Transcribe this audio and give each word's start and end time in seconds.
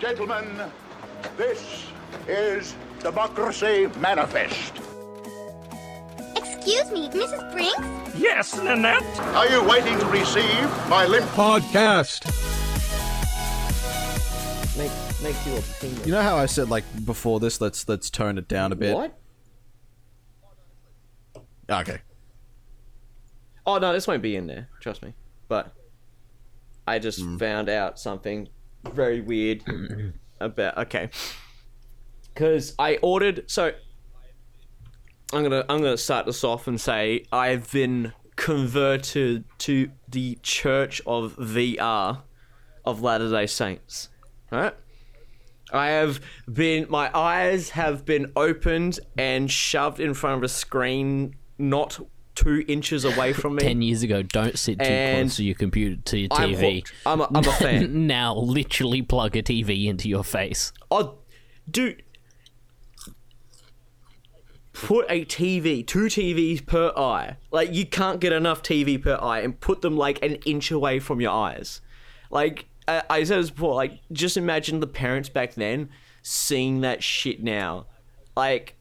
Gentlemen, 0.00 0.46
this 1.36 1.84
is 2.26 2.74
Democracy 3.00 3.88
Manifest. 3.98 4.72
Excuse 6.36 6.90
me, 6.90 7.08
Mrs. 7.10 7.52
Brinks? 7.52 8.16
Yes, 8.18 8.56
Nanette? 8.56 9.02
Are 9.34 9.46
you 9.48 9.62
waiting 9.68 9.98
to 9.98 10.06
receive 10.06 10.62
my 10.88 11.04
limp 11.06 11.26
Podcast. 11.32 12.24
Make, 14.78 14.90
makes 15.22 15.46
you 15.46 15.56
a 15.56 15.60
penguin. 15.80 16.06
You 16.06 16.12
know 16.12 16.22
how 16.22 16.36
I 16.36 16.46
said 16.46 16.70
like 16.70 16.84
before 17.04 17.38
this? 17.38 17.60
Let's 17.60 17.86
let's 17.88 18.08
tone 18.08 18.38
it 18.38 18.48
down 18.48 18.72
a 18.72 18.76
bit. 18.76 18.94
What? 18.94 19.18
Okay. 21.68 21.98
Oh 23.66 23.76
no, 23.78 23.92
this 23.92 24.06
won't 24.06 24.22
be 24.22 24.34
in 24.36 24.46
there. 24.46 24.68
Trust 24.80 25.02
me. 25.02 25.12
But 25.48 25.74
I 26.86 26.98
just 26.98 27.20
Hmm. 27.20 27.36
found 27.36 27.68
out 27.68 27.98
something 27.98 28.48
very 28.92 29.20
weird 29.20 29.62
about. 30.40 30.78
Okay, 30.78 31.10
because 32.34 32.74
I 32.78 32.96
ordered. 33.02 33.50
So 33.50 33.72
I'm 35.32 35.42
gonna 35.42 35.64
I'm 35.68 35.82
gonna 35.82 35.96
start 35.96 36.26
this 36.26 36.44
off 36.44 36.66
and 36.66 36.80
say 36.80 37.24
I've 37.32 37.70
been 37.70 38.12
converted 38.36 39.44
to 39.58 39.90
the 40.08 40.38
Church 40.42 41.02
of 41.06 41.36
VR 41.36 42.22
of 42.84 43.02
Latter 43.02 43.30
Day 43.30 43.46
Saints. 43.46 44.08
Right. 44.50 44.74
I 45.72 45.88
have 45.90 46.20
been, 46.52 46.86
my 46.88 47.16
eyes 47.16 47.70
have 47.70 48.04
been 48.04 48.32
opened 48.34 48.98
and 49.16 49.50
shoved 49.50 50.00
in 50.00 50.14
front 50.14 50.38
of 50.38 50.42
a 50.42 50.48
screen 50.48 51.36
not 51.58 52.00
two 52.34 52.64
inches 52.68 53.04
away 53.04 53.32
from 53.34 53.56
me. 53.56 53.62
Ten 53.62 53.82
years 53.82 54.02
ago, 54.02 54.22
don't 54.22 54.58
sit 54.58 54.78
too 54.78 54.84
And 54.84 55.28
close 55.28 55.36
to 55.36 55.44
your 55.44 55.54
computer 55.54 56.00
to 56.02 56.18
your 56.18 56.28
I'm 56.32 56.50
TV. 56.50 56.76
hooked. 56.76 56.92
I'm 57.06 57.20
a, 57.20 57.24
I'm 57.34 57.36
a 57.46 57.52
fan. 57.52 58.06
now, 58.06 58.34
literally 58.36 59.02
plug 59.02 59.36
a 59.36 59.42
TV 59.42 59.86
into 59.86 60.08
your 60.08 60.24
face. 60.24 60.72
Oh, 60.90 61.18
dude. 61.70 62.02
Put 64.72 65.06
a 65.10 65.24
TV, 65.24 65.86
two 65.86 66.04
TVs 66.06 66.64
per 66.64 66.92
eye. 66.96 67.36
Like, 67.50 67.74
you 67.74 67.84
can't 67.84 68.20
get 68.20 68.32
enough 68.32 68.62
TV 68.62 69.02
per 69.02 69.18
eye 69.20 69.40
and 69.40 69.58
put 69.60 69.82
them 69.82 69.96
like 69.96 70.22
an 70.24 70.34
inch 70.46 70.70
away 70.70 71.00
from 71.00 71.20
your 71.20 71.32
eyes. 71.32 71.80
Like, 72.30 72.66
I, 72.88 73.02
I 73.10 73.24
said 73.24 73.40
this 73.40 73.50
before, 73.50 73.74
like, 73.74 74.00
just 74.12 74.36
imagine 74.36 74.80
the 74.80 74.86
parents 74.86 75.28
back 75.28 75.54
then 75.54 75.90
seeing 76.22 76.80
that 76.82 77.02
shit 77.02 77.42
now. 77.42 77.86
Like, 78.36 78.76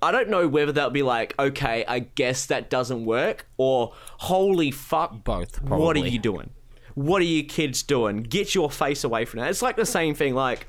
I 0.00 0.12
don't 0.12 0.28
know 0.28 0.46
whether 0.46 0.72
that'll 0.72 0.90
be 0.90 1.02
like, 1.02 1.34
okay, 1.38 1.84
I 1.86 2.00
guess 2.00 2.46
that 2.46 2.70
doesn't 2.70 3.04
work, 3.04 3.46
or 3.56 3.94
holy 4.18 4.70
fuck, 4.70 5.24
Both, 5.24 5.62
What 5.62 5.96
are 5.96 6.06
you 6.06 6.18
doing? 6.18 6.50
What 6.94 7.22
are 7.22 7.26
you 7.26 7.44
kids 7.44 7.82
doing? 7.82 8.22
Get 8.22 8.54
your 8.54 8.70
face 8.70 9.04
away 9.04 9.24
from 9.24 9.40
that. 9.40 9.50
It's 9.50 9.62
like 9.62 9.76
the 9.76 9.86
same 9.86 10.14
thing, 10.14 10.34
like 10.34 10.66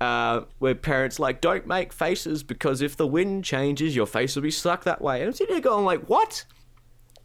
uh, 0.00 0.42
where 0.58 0.74
parents 0.74 1.18
like 1.18 1.40
don't 1.40 1.66
make 1.66 1.92
faces 1.92 2.42
because 2.42 2.82
if 2.82 2.96
the 2.96 3.06
wind 3.06 3.44
changes, 3.44 3.94
your 3.96 4.06
face 4.06 4.36
will 4.36 4.42
be 4.42 4.50
stuck 4.50 4.84
that 4.84 5.00
way. 5.00 5.20
And 5.20 5.28
I'm 5.28 5.32
sitting 5.32 5.54
there 5.54 5.62
going 5.62 5.84
like, 5.84 6.02
what? 6.08 6.44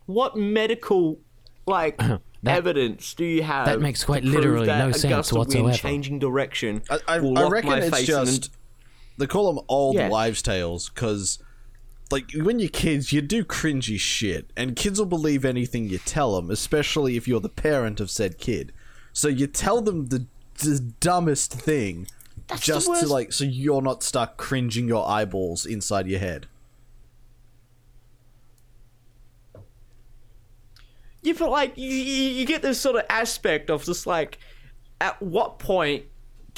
What 0.06 0.36
medical 0.36 1.20
like 1.66 2.02
evidence 2.46 3.14
do 3.14 3.26
you 3.26 3.44
have? 3.44 3.66
that 3.68 3.80
makes 3.80 4.04
quite 4.04 4.24
literally 4.24 4.68
no 4.68 4.92
sense 4.92 5.12
gust 5.12 5.34
wind 5.34 5.40
whatsoever. 5.46 5.78
changing 5.78 6.20
direction. 6.20 6.82
I, 6.90 7.00
I, 7.08 7.20
will 7.20 7.38
I 7.38 7.48
reckon 7.48 7.70
my 7.70 7.80
it's 7.80 7.90
face 7.90 8.10
in 8.10 8.26
just 8.26 8.52
they 9.20 9.28
call 9.28 9.54
them 9.54 9.64
old 9.68 9.96
Yeah. 9.96 10.10
wives' 10.10 10.42
tales 10.42 10.90
because, 10.90 11.38
like, 12.10 12.32
when 12.34 12.58
you're 12.60 12.70
kids, 12.70 13.14
you 13.14 13.22
do 13.22 13.44
cringy 13.44 14.00
shit, 14.00 14.50
and 14.58 14.76
kids 14.76 14.98
will 14.98 15.06
believe 15.06 15.46
anything 15.46 15.88
you 15.90 16.00
tell 16.00 16.36
them, 16.36 16.50
especially 16.50 17.18
if 17.18 17.28
you're 17.28 17.40
the 17.40 17.50
parent 17.50 18.00
of 18.00 18.10
said 18.10 18.38
kid. 18.38 18.72
So 19.14 19.28
you 19.28 19.46
tell 19.46 19.82
them 19.82 20.08
the, 20.08 20.26
the 20.56 20.80
dumbest 21.00 21.54
thing, 21.54 22.08
just 22.60 22.88
to 22.88 23.08
like, 23.08 23.32
so 23.34 23.44
you're 23.44 23.82
not 23.82 24.02
stuck 24.02 24.38
cringing 24.38 24.88
your 24.88 25.08
eyeballs 25.08 25.66
inside 25.66 26.08
your 26.08 26.20
head. 26.20 26.48
Yeah, 31.22 31.34
but 31.38 31.50
like 31.52 31.78
you 31.78 31.90
you 31.90 32.46
get 32.46 32.62
this 32.62 32.80
sort 32.80 32.96
of 32.96 33.04
aspect 33.10 33.70
of 33.70 33.84
just 33.84 34.08
like, 34.08 34.40
at 35.02 35.22
what 35.22 35.60
point 35.60 36.06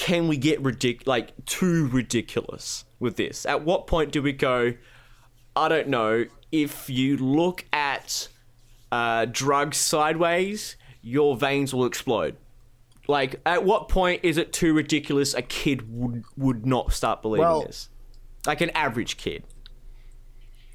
can 0.01 0.27
we 0.27 0.35
get 0.35 0.61
ridic- 0.63 1.05
like 1.05 1.45
too 1.45 1.87
ridiculous 1.89 2.85
with 2.99 3.17
this? 3.17 3.45
At 3.45 3.63
what 3.63 3.85
point 3.85 4.11
do 4.11 4.23
we 4.23 4.33
go? 4.33 4.73
I 5.55 5.69
don't 5.69 5.89
know. 5.89 6.25
If 6.51 6.89
you 6.89 7.17
look 7.17 7.65
at 7.71 8.27
uh, 8.91 9.27
drugs 9.29 9.77
sideways, 9.77 10.75
your 11.03 11.37
veins 11.37 11.71
will 11.71 11.85
explode. 11.85 12.35
Like, 13.07 13.41
at 13.45 13.63
what 13.63 13.89
point 13.89 14.21
is 14.23 14.37
it 14.37 14.51
too 14.51 14.73
ridiculous? 14.73 15.35
A 15.35 15.43
kid 15.43 15.87
would 15.93 16.23
would 16.35 16.65
not 16.65 16.93
start 16.93 17.21
believing 17.21 17.47
Well- 17.47 17.65
this. 17.65 17.89
Like 18.47 18.61
an 18.61 18.71
average 18.71 19.17
kid. 19.17 19.43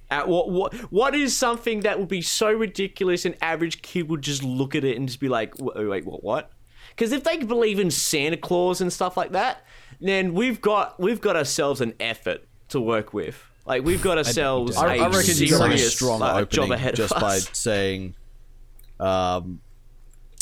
At 0.09 0.29
what 0.29 0.51
what 0.51 0.73
what 0.93 1.17
is 1.17 1.37
something 1.37 1.81
that 1.81 1.99
would 1.99 2.07
be 2.07 2.23
so 2.23 2.53
ridiculous 2.53 3.25
an 3.25 3.35
average 3.43 3.83
kid 3.83 4.09
would 4.09 4.23
just 4.23 4.45
look 4.45 4.77
at 4.77 4.85
it 4.85 4.97
and 4.97 5.09
just 5.09 5.19
be 5.19 5.29
like, 5.29 5.59
"Wait, 5.59 5.85
wait 5.89 6.07
what? 6.07 6.23
What?" 6.23 6.53
Because 6.97 7.13
if 7.13 7.25
they 7.25 7.37
believe 7.37 7.79
in 7.79 7.91
Santa 7.91 8.39
Claus 8.39 8.81
and 8.81 8.91
stuff 8.91 9.17
like 9.17 9.33
that, 9.33 9.63
then 10.01 10.33
we've 10.33 10.61
got 10.61 10.99
we've 10.99 11.21
got 11.21 11.37
ourselves 11.37 11.81
an 11.81 11.93
effort 12.01 12.47
to 12.69 12.81
work 12.81 13.13
with. 13.13 13.43
Like 13.67 13.85
we've 13.85 14.03
got 14.03 14.17
ourselves 14.17 14.77
I, 14.77 14.97
a 14.97 15.03
I 15.03 15.09
reckon 15.09 15.37
you 15.37 15.51
got 15.51 15.73
a 15.73 15.79
strong 15.79 16.23
uh, 16.23 16.33
opening 16.33 16.49
job 16.49 16.71
ahead 16.71 16.97
just 16.97 17.13
of 17.13 17.21
by 17.21 17.39
saying, 17.39 18.15
um, 19.01 19.61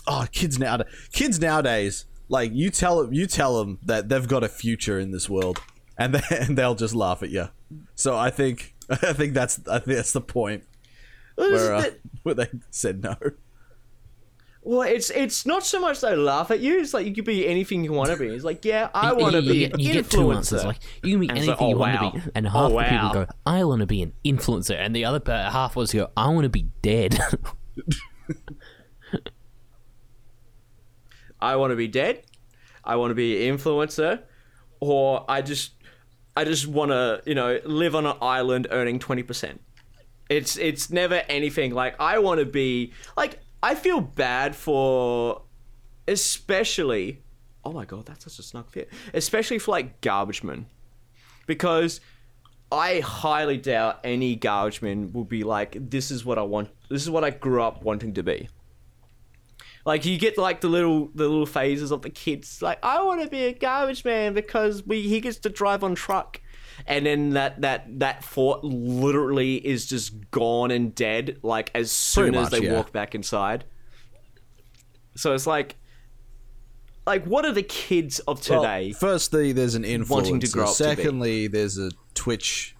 oh, 0.07 0.27
kids 0.31 0.59
now, 0.59 0.79
kids 1.13 1.41
nowadays, 1.41 2.05
like 2.29 2.53
you 2.53 2.71
tell 2.71 3.13
you 3.13 3.27
tell 3.27 3.59
them 3.59 3.79
that 3.83 4.09
they've 4.09 4.29
got 4.29 4.45
a 4.45 4.49
future 4.49 4.99
in 4.99 5.11
this 5.11 5.29
world, 5.29 5.61
and 5.99 6.15
they, 6.17 6.37
and 6.37 6.57
they'll 6.57 6.75
just 6.75 6.95
laugh 6.95 7.23
at 7.23 7.31
you. 7.31 7.49
So 7.95 8.17
I 8.17 8.31
think 8.31 8.75
I 8.91 9.13
think 9.13 9.35
that's 9.35 9.61
I 9.67 9.79
think 9.79 9.97
that's 9.97 10.13
the 10.13 10.21
point 10.21 10.65
where 11.35 11.75
uh, 11.75 11.91
where 12.23 12.35
they 12.35 12.49
said 12.71 13.03
no. 13.03 13.17
Well, 14.67 14.81
it's 14.81 15.11
it's 15.11 15.45
not 15.45 15.65
so 15.67 15.79
much 15.79 16.01
they 16.01 16.17
laugh 16.17 16.51
at 16.51 16.61
you. 16.61 16.81
It's 16.81 16.95
like 16.95 17.07
you 17.07 17.15
could 17.15 17.27
be 17.27 17.47
anything 17.47 17.85
you 17.85 17.93
want 17.93 18.11
to 18.11 18.17
be. 18.17 18.29
It's 18.29 18.45
like, 18.45 18.65
yeah, 18.65 18.89
I 18.95 19.13
want 19.13 19.35
to 19.35 19.43
be 19.43 19.59
you, 19.59 19.71
an 19.73 19.79
you 19.79 19.93
get 19.93 20.11
two 20.11 20.19
influencer. 20.21 20.37
answers. 20.37 20.65
Like 20.65 20.79
you 21.03 21.11
can 21.13 21.21
be 21.21 21.29
And 21.29 21.37
it's 21.39 21.49
anything 21.49 21.51
like, 21.51 21.61
oh, 21.61 21.69
you 21.69 21.77
want 22.01 22.15
to 22.15 22.21
be, 22.23 22.33
and 22.35 22.47
Oh, 22.47 22.51
half 22.51 22.69
the 22.71 22.75
wow. 22.75 22.89
people 22.91 23.25
go, 23.27 23.33
"I 23.45 23.65
want 23.65 23.81
to 23.81 23.87
be 23.87 24.01
an 24.03 24.15
influencer," 24.25 24.75
and 24.75 24.97
the 24.97 25.05
other 25.05 25.21
pa- 25.21 25.51
half 25.51 25.77
was 25.77 25.93
go, 25.93 26.11
"I 26.17 26.29
want 26.31 26.45
to 26.45 26.49
be 26.61 26.63
dead." 26.81 27.19
I 31.41 31.57
want 31.57 31.73
to 31.73 31.77
be 31.77 31.89
dead. 31.89 32.23
I 32.85 32.97
want 32.97 33.11
to 33.11 33.15
be 33.15 33.47
an 33.49 33.57
influencer, 33.59 34.23
or 34.81 35.25
I 35.29 35.43
just, 35.43 35.73
I 36.37 36.45
just 36.45 36.67
want 36.67 36.91
to, 36.91 37.23
you 37.27 37.35
know, 37.35 37.61
live 37.65 37.95
on 37.95 38.07
an 38.07 38.17
island 38.23 38.67
earning 38.71 38.99
twenty 38.99 39.23
percent. 39.23 39.61
It's 40.31 40.57
it's 40.57 40.91
never 40.91 41.17
anything 41.29 41.75
like 41.75 41.97
I 42.01 42.19
want 42.19 42.41
to 42.41 42.47
be 42.47 42.93
like 43.17 43.41
I 43.65 43.75
feel 43.75 44.03
bad 44.03 44.55
for, 44.55 45.41
especially. 46.07 47.23
Oh 47.65 47.73
my 47.73 47.87
god, 47.87 48.05
that's 48.05 48.25
such 48.25 48.39
a 48.39 48.43
snug 48.43 48.71
fit. 48.71 48.91
Especially 49.15 49.59
for 49.59 49.71
like 49.71 50.03
garbage 50.03 50.43
men, 50.43 50.67
because 51.47 52.03
I 52.71 53.01
highly 53.01 53.57
doubt 53.57 54.01
any 54.05 54.37
garbage 54.37 54.83
man 54.83 55.15
will 55.15 55.25
be 55.25 55.45
like, 55.45 55.79
this 55.81 56.11
is 56.11 56.27
what 56.27 56.39
I 56.39 56.43
want. 56.43 56.69
This 56.91 57.01
is 57.01 57.09
what 57.09 57.25
I 57.25 57.31
grew 57.31 57.63
up 57.63 57.83
wanting 57.83 58.13
to 58.15 58.23
be. 58.23 58.51
Like 59.87 60.05
you 60.05 60.19
get 60.19 60.37
like 60.37 60.61
the 60.61 60.69
little 60.69 61.11
the 61.15 61.27
little 61.27 61.47
phases 61.47 61.91
of 61.91 62.03
the 62.03 62.11
kids 62.11 62.61
like 62.61 62.79
I 62.83 63.03
want 63.03 63.23
to 63.23 63.29
be 63.29 63.45
a 63.45 63.53
garbage 63.55 64.05
man 64.05 64.35
because 64.35 64.87
we 64.87 65.01
he 65.09 65.21
gets 65.21 65.39
to 65.39 65.49
drive 65.49 65.83
on 65.83 65.95
truck, 65.95 66.39
and 66.87 67.05
then 67.07 67.31
that 67.31 67.61
that 67.61 67.99
that 68.01 68.25
thought 68.25 68.63
literally 68.65 69.57
is 69.57 69.87
just 69.87 70.31
gone 70.31 70.71
and 70.71 70.95
dead 70.95 71.39
like 71.43 71.71
as 71.75 71.91
soon 71.93 72.25
Pretty 72.33 72.39
as 72.39 72.51
much, 72.51 72.61
they 72.61 72.67
yeah. 72.67 72.75
walk 72.75 72.93
back 72.93 73.15
inside. 73.15 73.65
So 75.17 75.33
it's 75.35 75.47
like, 75.47 75.77
like 77.07 77.25
what 77.25 77.45
are 77.45 77.53
the 77.53 77.63
kids 77.63 78.19
of 78.21 78.49
Well, 78.49 78.63
today? 78.63 78.93
firstly, 78.93 79.53
there's 79.53 79.75
an 79.77 79.85
influencer. 79.85 80.11
wanting 80.11 80.41
to 80.41 80.49
grow 80.49 80.65
up 80.65 80.77
to 80.77 80.83
be. 80.85 80.89
Secondly, 80.97 81.47
there's 81.47 81.79
a 81.79 81.91
Twitch. 82.15 82.75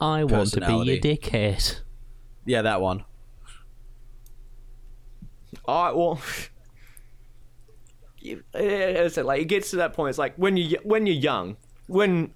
I 0.00 0.24
want 0.24 0.50
to 0.52 0.60
be 0.60 0.90
a 0.92 1.00
dickhead. 1.00 1.80
Yeah, 2.44 2.62
that 2.62 2.80
one. 2.80 3.04
All 5.64 5.84
right, 5.84 5.96
well, 5.96 6.20
you- 8.18 8.42
as 8.54 9.16
I 9.18 9.22
like 9.22 9.40
it 9.42 9.44
gets 9.46 9.70
to 9.70 9.76
that 9.76 9.92
point. 9.94 10.10
It's 10.10 10.18
like 10.18 10.34
when 10.36 10.56
you 10.56 10.78
when 10.82 11.06
you're 11.06 11.16
young, 11.16 11.56
when 11.86 12.34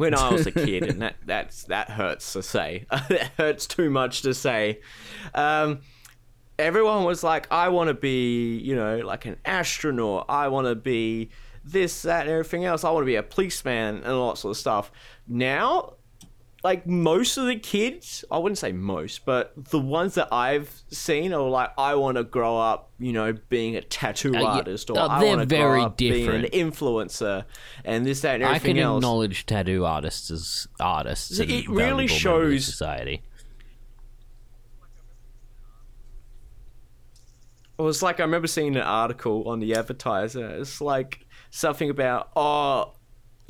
when 0.00 0.14
I 0.14 0.30
was 0.30 0.46
a 0.46 0.50
kid, 0.66 0.84
and 0.84 1.02
that 1.02 1.16
that's 1.26 1.64
that 1.64 1.90
hurts 1.90 2.32
to 2.32 2.42
say. 2.42 2.86
that 2.90 3.32
hurts 3.36 3.66
too 3.66 3.90
much 3.90 4.22
to 4.22 4.32
say. 4.32 4.80
Um, 5.34 5.80
everyone 6.58 7.04
was 7.04 7.22
like, 7.22 7.46
I 7.52 7.68
want 7.68 7.88
to 7.88 7.94
be, 7.94 8.56
you 8.56 8.74
know, 8.74 9.00
like 9.00 9.26
an 9.26 9.36
astronaut. 9.44 10.24
I 10.30 10.48
want 10.48 10.68
to 10.68 10.74
be 10.74 11.28
this, 11.64 12.00
that, 12.02 12.22
and 12.22 12.30
everything 12.30 12.64
else. 12.64 12.82
I 12.82 12.90
want 12.90 13.02
to 13.02 13.06
be 13.06 13.16
a 13.16 13.22
policeman 13.22 13.96
and 13.96 14.06
all 14.06 14.30
that 14.30 14.38
sort 14.38 14.52
of 14.52 14.56
stuff. 14.56 14.90
Now, 15.28 15.96
like 16.62 16.86
most 16.86 17.36
of 17.38 17.46
the 17.46 17.56
kids, 17.56 18.24
I 18.30 18.36
wouldn't 18.38 18.58
say 18.58 18.72
most, 18.72 19.24
but 19.24 19.52
the 19.70 19.78
ones 19.78 20.14
that 20.14 20.28
I've 20.32 20.70
seen 20.90 21.32
are 21.32 21.48
like, 21.48 21.70
I 21.78 21.94
want 21.94 22.16
to 22.18 22.24
grow 22.24 22.58
up, 22.58 22.90
you 22.98 23.12
know, 23.12 23.32
being 23.48 23.76
a 23.76 23.80
tattoo 23.80 24.34
uh, 24.36 24.40
yeah. 24.40 24.44
artist, 24.46 24.90
or 24.90 24.98
Oh, 24.98 25.08
I 25.08 25.20
they're 25.20 25.28
want 25.36 25.40
to 25.40 25.46
very 25.46 25.78
grow 25.80 25.82
up 25.84 25.96
being 25.96 26.28
an 26.28 26.42
different. 26.42 26.52
influencer, 26.74 27.44
and 27.84 28.04
this, 28.04 28.20
that, 28.20 28.36
and 28.36 28.44
I 28.44 28.56
everything 28.56 28.76
can 28.76 28.84
else. 28.84 28.98
acknowledge 28.98 29.46
tattoo 29.46 29.84
artists 29.86 30.30
as 30.30 30.66
artists. 30.78 31.36
So 31.36 31.44
it 31.44 31.48
really 31.68 31.68
valuable 31.68 31.96
members 31.96 32.12
of 32.12 32.18
shows- 32.18 32.64
society. 32.66 33.22
Well, 37.78 37.88
it's 37.88 38.02
like 38.02 38.20
I 38.20 38.24
remember 38.24 38.46
seeing 38.46 38.76
an 38.76 38.82
article 38.82 39.48
on 39.48 39.60
the 39.60 39.74
advertiser. 39.74 40.46
It's 40.56 40.82
like 40.82 41.24
something 41.50 41.88
about 41.88 42.28
oh, 42.36 42.92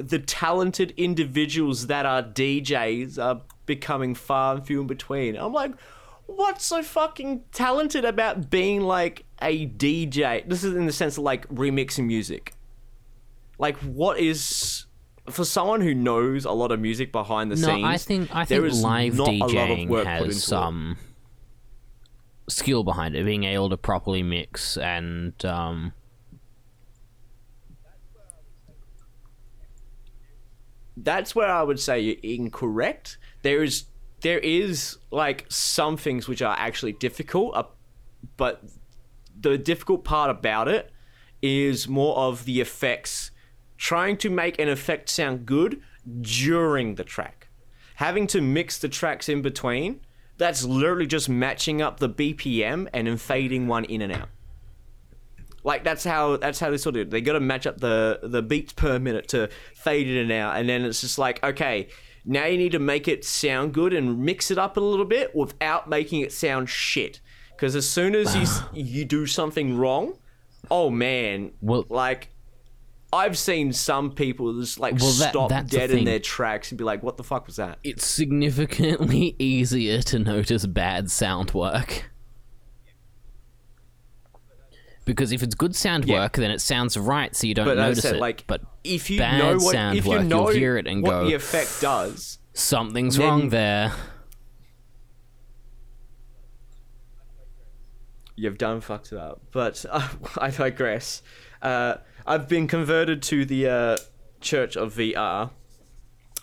the 0.02 0.18
talented 0.18 0.92
individuals 0.96 1.86
that 1.88 2.06
are 2.06 2.22
DJs 2.22 3.22
are 3.22 3.42
becoming 3.66 4.14
far 4.14 4.54
and 4.56 4.66
few 4.66 4.80
in 4.80 4.86
between. 4.86 5.36
I'm 5.36 5.52
like, 5.52 5.72
what's 6.26 6.64
so 6.64 6.82
fucking 6.82 7.42
talented 7.52 8.04
about 8.04 8.50
being 8.50 8.82
like 8.82 9.24
a 9.42 9.66
DJ? 9.68 10.48
This 10.48 10.64
is 10.64 10.74
in 10.74 10.86
the 10.86 10.92
sense 10.92 11.18
of 11.18 11.24
like 11.24 11.48
remixing 11.48 12.06
music. 12.06 12.54
Like, 13.58 13.76
what 13.78 14.18
is 14.18 14.86
for 15.28 15.44
someone 15.44 15.80
who 15.82 15.94
knows 15.94 16.44
a 16.44 16.50
lot 16.52 16.72
of 16.72 16.80
music 16.80 17.12
behind 17.12 17.52
the 17.52 17.56
No, 17.56 17.66
scenes? 17.68 17.84
I 17.84 17.96
think 17.98 18.34
I 18.34 18.44
there 18.46 18.62
think 18.62 18.72
is 18.72 18.82
live 18.82 19.14
not 19.16 19.28
a 19.28 19.32
lot 19.32 19.50
of 19.50 19.52
DJing 19.52 20.04
has 20.06 20.22
into 20.24 20.56
it. 20.56 20.96
skill 22.48 22.84
behind 22.84 23.14
it, 23.14 23.24
being 23.24 23.44
able 23.44 23.68
to 23.70 23.76
properly 23.76 24.22
mix 24.22 24.76
and 24.76 25.44
um, 25.44 25.92
that's 31.04 31.34
where 31.34 31.48
I 31.48 31.62
would 31.62 31.80
say 31.80 32.00
you're 32.00 32.16
incorrect. 32.22 33.18
There 33.42 33.62
is 33.62 33.84
there 34.20 34.38
is 34.38 34.98
like 35.10 35.46
some 35.48 35.96
things 35.96 36.28
which 36.28 36.42
are 36.42 36.56
actually 36.58 36.92
difficult, 36.92 37.56
uh, 37.56 37.64
but 38.36 38.62
the 39.38 39.56
difficult 39.56 40.04
part 40.04 40.30
about 40.30 40.68
it 40.68 40.90
is 41.40 41.88
more 41.88 42.16
of 42.16 42.44
the 42.44 42.60
effects. 42.60 43.30
Trying 43.78 44.18
to 44.18 44.28
make 44.28 44.58
an 44.58 44.68
effect 44.68 45.08
sound 45.08 45.46
good 45.46 45.80
during 46.20 46.96
the 46.96 47.04
track, 47.04 47.48
having 47.94 48.26
to 48.26 48.42
mix 48.42 48.78
the 48.78 48.88
tracks 48.88 49.28
in 49.28 49.40
between. 49.40 50.00
That's 50.36 50.64
literally 50.64 51.06
just 51.06 51.28
matching 51.28 51.82
up 51.82 51.98
the 51.98 52.08
BPM 52.08 52.88
and 52.92 53.06
then 53.06 53.16
fading 53.16 53.68
one 53.68 53.84
in 53.84 54.02
and 54.02 54.12
out. 54.12 54.28
Like 55.62 55.84
that's 55.84 56.04
how 56.04 56.36
that's 56.36 56.58
how 56.58 56.70
they 56.70 56.78
sort 56.78 56.90
of 56.90 56.94
do 56.94 57.00
it. 57.02 57.10
they 57.10 57.20
got 57.20 57.34
to 57.34 57.40
match 57.40 57.66
up 57.66 57.78
the 57.80 58.20
the 58.22 58.42
beats 58.42 58.72
per 58.72 58.98
minute 58.98 59.28
to 59.28 59.48
fade 59.74 60.08
in 60.08 60.16
and 60.16 60.32
out, 60.32 60.56
and 60.56 60.68
then 60.68 60.84
it's 60.84 61.00
just 61.00 61.18
like 61.18 61.42
okay, 61.44 61.88
now 62.24 62.46
you 62.46 62.56
need 62.56 62.72
to 62.72 62.78
make 62.78 63.08
it 63.08 63.24
sound 63.24 63.74
good 63.74 63.92
and 63.92 64.20
mix 64.20 64.50
it 64.50 64.58
up 64.58 64.76
a 64.76 64.80
little 64.80 65.04
bit 65.04 65.34
without 65.34 65.88
making 65.88 66.20
it 66.22 66.32
sound 66.32 66.68
shit. 66.70 67.20
Because 67.50 67.76
as 67.76 67.88
soon 67.88 68.14
as 68.14 68.34
you 68.34 68.46
you 68.82 69.04
do 69.04 69.26
something 69.26 69.76
wrong, 69.76 70.14
oh 70.70 70.88
man, 70.90 71.52
Well- 71.60 71.84
like 71.90 72.30
I've 73.12 73.36
seen 73.36 73.72
some 73.72 74.12
people 74.12 74.60
just 74.60 74.78
like 74.78 74.94
Well, 75.00 75.10
that- 75.12 75.30
stop 75.30 75.66
dead 75.66 75.90
in 75.90 76.04
their 76.04 76.20
tracks 76.20 76.70
and 76.70 76.78
be 76.78 76.84
like, 76.84 77.02
"What 77.02 77.16
the 77.16 77.24
fuck 77.24 77.46
was 77.46 77.56
that?" 77.56 77.78
it's 77.82 78.06
significantly 78.06 79.34
easier 79.38 80.00
to 80.02 80.18
notice 80.20 80.64
bad 80.64 81.10
sound 81.10 81.52
work. 81.52 82.10
Because 85.10 85.32
if 85.32 85.42
it's 85.42 85.54
good 85.54 85.74
sound 85.74 86.04
Yeah. 86.06 86.20
work, 86.20 86.34
then 86.34 86.50
it 86.50 86.60
sounds 86.60 86.96
right, 86.96 87.34
so 87.34 87.46
you 87.46 87.54
don't 87.54 87.66
But 87.66 87.76
notice 87.78 88.02
said, 88.02 88.16
it. 88.16 88.20
like, 88.20 88.44
but 88.46 88.60
if 88.84 89.10
you 89.10 89.18
bad 89.18 89.38
know 89.38 89.54
what, 89.56 89.72
sound 89.72 89.98
if 89.98 90.06
work, 90.06 90.24
know 90.24 90.48
you'll 90.50 90.56
hear 90.58 90.76
it 90.78 90.86
and 90.86 91.02
what 91.02 91.10
go, 91.10 91.24
the 91.26 91.34
effect 91.34 91.80
does, 91.80 92.38
something's 92.54 93.16
then- 93.16 93.26
wrong 93.26 93.48
there. 93.48 93.92
you've 98.36 98.58
done 98.58 98.80
fucked 98.80 99.12
it 99.12 99.18
up. 99.18 99.42
But 99.52 99.84
uh, 99.90 100.08
I 100.38 100.50
digress. 100.50 101.22
Uh, 101.60 101.96
I've 102.26 102.48
been 102.48 102.66
converted 102.68 103.22
to 103.24 103.44
the 103.44 103.68
uh, 103.68 103.96
Church 104.40 104.76
of 104.76 104.94
VR. 104.94 105.50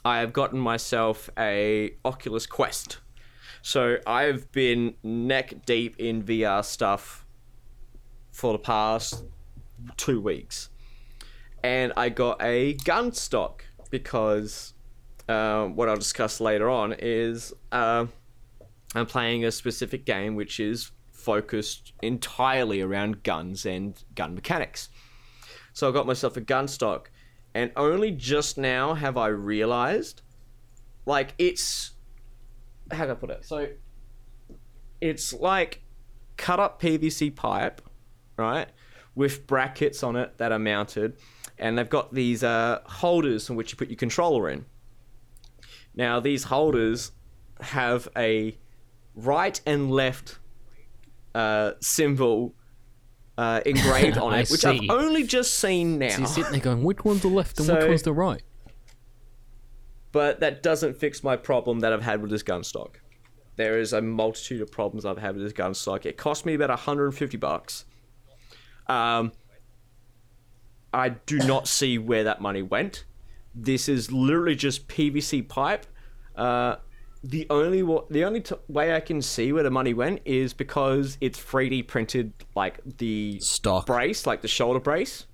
I 0.05 0.19
have 0.19 0.31
gotten 0.31 0.59
myself 0.59 1.29
a 1.37 1.93
Oculus 2.05 2.45
Quest. 2.45 2.99
So 3.61 3.97
I've 4.05 4.51
been 4.51 4.93
neck 5.03 5.65
deep 5.65 5.95
in 5.97 6.23
VR 6.23 6.63
stuff 6.63 7.25
for 8.37 8.53
the 8.53 8.59
past 8.59 9.23
two 9.97 10.21
weeks. 10.21 10.69
And 11.63 11.91
I 11.97 12.09
got 12.09 12.39
a 12.39 12.73
gun 12.73 13.11
stock 13.11 13.65
because 13.89 14.75
uh, 15.27 15.65
what 15.65 15.89
I'll 15.89 15.95
discuss 15.95 16.39
later 16.39 16.69
on 16.69 16.93
is 16.99 17.51
uh, 17.71 18.05
I'm 18.93 19.05
playing 19.07 19.43
a 19.43 19.51
specific 19.51 20.05
game 20.05 20.35
which 20.35 20.59
is 20.59 20.91
focused 21.11 21.93
entirely 22.03 22.79
around 22.79 23.23
guns 23.23 23.65
and 23.65 23.99
gun 24.13 24.35
mechanics. 24.35 24.89
So 25.73 25.89
I 25.89 25.91
got 25.91 26.05
myself 26.05 26.37
a 26.37 26.41
gun 26.41 26.67
stock, 26.67 27.09
and 27.55 27.71
only 27.75 28.11
just 28.11 28.59
now 28.59 28.93
have 28.93 29.17
I 29.17 29.29
realized, 29.29 30.21
like 31.07 31.33
it's 31.39 31.93
how 32.91 33.05
do 33.05 33.13
I 33.13 33.15
put 33.15 33.31
it? 33.31 33.45
So 33.45 33.67
it's 35.01 35.33
like 35.33 35.81
cut 36.37 36.59
up 36.59 36.79
PVC 36.79 37.35
pipe, 37.35 37.81
right, 38.37 38.67
with 39.15 39.47
brackets 39.47 40.03
on 40.03 40.15
it 40.15 40.37
that 40.37 40.51
are 40.51 40.59
mounted, 40.59 41.17
and 41.57 41.77
they've 41.77 41.89
got 41.89 42.13
these 42.13 42.43
uh, 42.43 42.79
holders 42.85 43.49
in 43.49 43.55
which 43.55 43.71
you 43.71 43.77
put 43.77 43.89
your 43.89 43.97
controller 43.97 44.49
in. 44.49 44.65
Now 45.95 46.19
these 46.19 46.45
holders 46.45 47.11
have 47.59 48.07
a 48.15 48.57
right 49.15 49.59
and 49.65 49.89
left 49.91 50.37
uh, 51.33 51.71
symbol 51.81 52.53
uh, 53.37 53.61
engraved 53.65 54.17
on 54.17 54.33
it, 54.39 54.49
which 54.49 54.65
I've 54.65 54.81
only 54.89 55.23
just 55.23 55.55
seen 55.55 55.97
now. 55.97 56.09
So 56.09 56.17
you're 56.19 56.27
sitting 56.27 56.51
there 56.51 56.61
going, 56.61 56.83
which 56.83 57.03
one's 57.03 57.21
the 57.21 57.27
left 57.27 57.59
and 57.59 57.67
which 57.67 57.87
one's 57.87 58.03
the 58.03 58.13
right? 58.13 58.43
but 60.17 60.39
that 60.39 60.63
doesn't 60.63 60.97
fix 60.97 61.23
my 61.23 61.35
problem 61.35 61.81
that 61.81 61.93
I've 61.93 62.01
had 62.01 62.21
with 62.21 62.31
this 62.31 62.41
gun 62.41 62.63
stock. 62.63 62.99
There 63.55 63.79
is 63.79 63.93
a 63.93 64.01
multitude 64.01 64.61
of 64.61 64.71
problems 64.71 65.05
I've 65.05 65.19
had 65.19 65.35
with 65.35 65.43
this 65.43 65.53
gun 65.53 65.75
stock. 65.75 66.07
It 66.07 66.17
cost 66.17 66.43
me 66.43 66.55
about 66.55 66.69
150 66.69 67.37
bucks. 67.37 67.85
Um, 68.89 69.31
I 70.93 71.09
do 71.09 71.37
not 71.39 71.67
see 71.77 71.97
where 71.97 72.23
that 72.23 72.41
money 72.41 72.61
went. 72.61 73.05
This 73.53 73.89
is 73.89 74.11
literally 74.11 74.55
just 74.55 74.87
PVC 74.87 75.47
pipe. 75.47 75.85
Uh, 76.35 76.77
the 77.23 77.47
only 77.49 77.81
wa- 77.81 78.05
the 78.09 78.23
only 78.23 78.41
t- 78.41 78.55
way 78.67 78.93
I 78.95 78.99
can 78.99 79.21
see 79.21 79.51
where 79.51 79.63
the 79.63 79.71
money 79.71 79.93
went 79.93 80.21
is 80.25 80.53
because 80.53 81.17
it's 81.19 81.39
3D 81.39 81.87
printed 81.87 82.33
like 82.55 82.79
the 82.99 83.39
Stock. 83.39 83.87
brace, 83.87 84.27
like 84.27 84.41
the 84.43 84.47
shoulder 84.47 84.79
brace, 84.79 85.25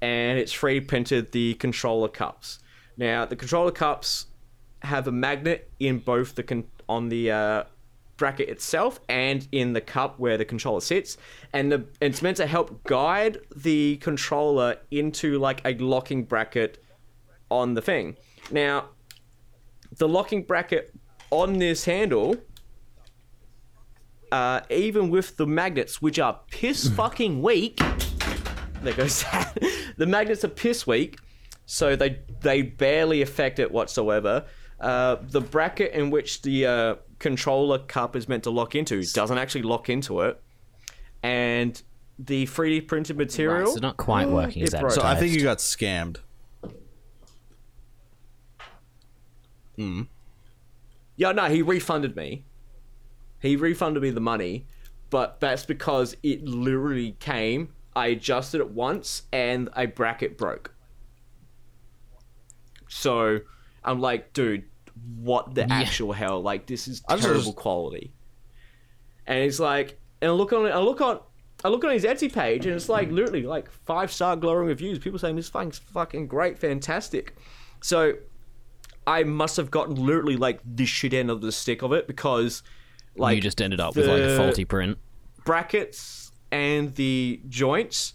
and 0.00 0.38
it's 0.38 0.54
3D 0.54 0.86
printed 0.86 1.32
the 1.32 1.54
controller 1.54 2.08
cups. 2.08 2.60
Now 2.96 3.24
the 3.24 3.36
controller 3.36 3.72
cups 3.72 4.26
have 4.82 5.08
a 5.08 5.12
magnet 5.12 5.70
in 5.80 5.98
both 5.98 6.36
the 6.36 6.44
con- 6.44 6.68
on 6.88 7.08
the 7.08 7.30
uh, 7.32 7.64
bracket 8.20 8.50
itself 8.50 9.00
and 9.08 9.48
in 9.50 9.72
the 9.72 9.80
cup 9.80 10.20
where 10.20 10.36
the 10.36 10.44
controller 10.44 10.82
sits, 10.82 11.16
and 11.54 11.72
the 11.72 11.86
it's 12.02 12.20
meant 12.20 12.36
to 12.36 12.46
help 12.46 12.84
guide 12.84 13.38
the 13.56 13.96
controller 13.96 14.76
into 14.90 15.38
like 15.38 15.62
a 15.64 15.72
locking 15.78 16.24
bracket 16.24 16.84
on 17.50 17.72
the 17.72 17.80
thing. 17.80 18.16
Now, 18.52 18.90
the 19.96 20.06
locking 20.06 20.42
bracket 20.42 20.94
on 21.30 21.58
this 21.58 21.86
handle, 21.86 22.36
uh, 24.30 24.60
even 24.68 25.08
with 25.08 25.38
the 25.38 25.46
magnets, 25.46 26.02
which 26.02 26.18
are 26.18 26.40
piss 26.50 26.90
fucking 26.90 27.40
weak, 27.40 27.78
there 28.82 28.92
goes 28.92 29.22
that. 29.22 29.56
the 29.96 30.06
magnets 30.06 30.44
are 30.44 30.48
piss 30.48 30.86
weak, 30.86 31.18
so 31.64 31.96
they 31.96 32.20
they 32.42 32.60
barely 32.60 33.22
affect 33.22 33.58
it 33.58 33.72
whatsoever. 33.72 34.44
Uh, 34.78 35.16
the 35.22 35.40
bracket 35.40 35.92
in 35.92 36.10
which 36.10 36.42
the 36.42 36.66
uh, 36.66 36.94
controller 37.20 37.78
cup 37.78 38.16
is 38.16 38.28
meant 38.28 38.42
to 38.42 38.50
lock 38.50 38.74
into 38.74 39.04
doesn't 39.04 39.38
actually 39.38 39.62
lock 39.62 39.88
into 39.88 40.22
it, 40.22 40.40
and 41.22 41.80
the 42.18 42.46
3D 42.46 42.88
printed 42.88 43.16
material. 43.16 43.66
Right, 43.66 43.74
so 43.74 43.80
not 43.80 43.96
quite 43.96 44.28
working 44.28 44.62
as 44.62 44.74
It 44.74 44.80
broke. 44.80 44.92
So 44.92 45.02
I 45.02 45.14
think 45.14 45.32
you 45.32 45.42
got 45.42 45.58
scammed. 45.58 46.16
Hmm. 49.76 50.02
Yeah, 51.16 51.32
no, 51.32 51.44
he 51.44 51.62
refunded 51.62 52.16
me. 52.16 52.44
He 53.40 53.56
refunded 53.56 54.02
me 54.02 54.10
the 54.10 54.20
money, 54.20 54.66
but 55.10 55.40
that's 55.40 55.64
because 55.64 56.16
it 56.22 56.44
literally 56.44 57.16
came. 57.20 57.72
I 57.94 58.08
adjusted 58.08 58.60
it 58.60 58.70
once, 58.70 59.22
and 59.32 59.68
a 59.76 59.86
bracket 59.86 60.36
broke. 60.36 60.74
So 62.88 63.40
I'm 63.84 64.00
like, 64.00 64.32
dude, 64.32 64.64
what 65.16 65.54
the 65.54 65.70
actual 65.70 66.12
hell? 66.12 66.42
Like, 66.42 66.66
this 66.66 66.88
is 66.88 67.02
I 67.08 67.16
just- 67.16 67.26
terrible 67.26 67.52
quality. 67.52 68.12
And 69.26 69.38
it's 69.38 69.60
like, 69.60 69.98
and 70.20 70.30
I 70.30 70.34
look 70.34 70.52
on, 70.52 70.66
I 70.66 70.78
look 70.78 71.00
on, 71.00 71.20
I 71.62 71.68
look 71.68 71.84
on 71.84 71.90
his 71.90 72.04
Etsy 72.04 72.32
page, 72.32 72.66
and 72.66 72.74
it's 72.74 72.88
like 72.88 73.10
mm. 73.10 73.12
literally 73.12 73.42
like 73.42 73.70
five 73.70 74.10
star 74.12 74.34
glowing 74.34 74.66
reviews. 74.66 74.98
People 74.98 75.18
saying 75.18 75.36
this 75.36 75.48
fucking 75.48 75.72
fucking 75.72 76.26
great, 76.26 76.58
fantastic. 76.58 77.36
So 77.80 78.14
I 79.06 79.24
must 79.24 79.56
have 79.56 79.70
gotten 79.70 79.94
literally 79.94 80.36
like 80.36 80.60
the 80.64 80.86
shit 80.86 81.14
end 81.14 81.30
of 81.30 81.40
the 81.40 81.52
stick 81.52 81.82
of 81.82 81.92
it 81.92 82.06
because 82.06 82.62
like 83.16 83.36
you 83.36 83.42
just 83.42 83.60
ended 83.60 83.80
up 83.80 83.96
with 83.96 84.06
like 84.06 84.22
a 84.22 84.36
faulty 84.36 84.64
print. 84.64 84.98
brackets 85.44 86.32
and 86.52 86.94
the 86.94 87.40
joints 87.48 88.14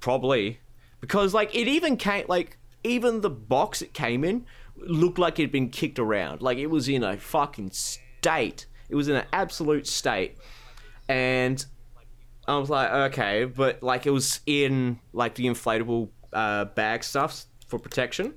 probably 0.00 0.60
because 1.00 1.34
like 1.34 1.54
it 1.54 1.66
even 1.66 1.96
came 1.96 2.24
like 2.28 2.58
even 2.84 3.20
the 3.20 3.30
box 3.30 3.82
it 3.82 3.92
came 3.92 4.22
in 4.22 4.46
looked 4.78 5.18
like 5.18 5.38
it'd 5.38 5.52
been 5.52 5.68
kicked 5.70 5.98
around 5.98 6.42
like 6.42 6.58
it 6.58 6.66
was 6.66 6.88
in 6.88 7.02
a 7.02 7.16
fucking 7.16 7.70
state 7.70 8.66
it 8.88 8.94
was 8.94 9.08
in 9.08 9.16
an 9.16 9.24
absolute 9.32 9.86
state 9.86 10.36
and 11.08 11.66
i 12.46 12.56
was 12.56 12.70
like 12.70 12.90
okay 12.90 13.44
but 13.44 13.82
like 13.82 14.06
it 14.06 14.10
was 14.10 14.40
in 14.46 14.98
like 15.12 15.34
the 15.34 15.46
inflatable 15.46 16.08
uh, 16.32 16.64
bag 16.64 17.02
stuff 17.02 17.44
for 17.66 17.78
protection 17.78 18.34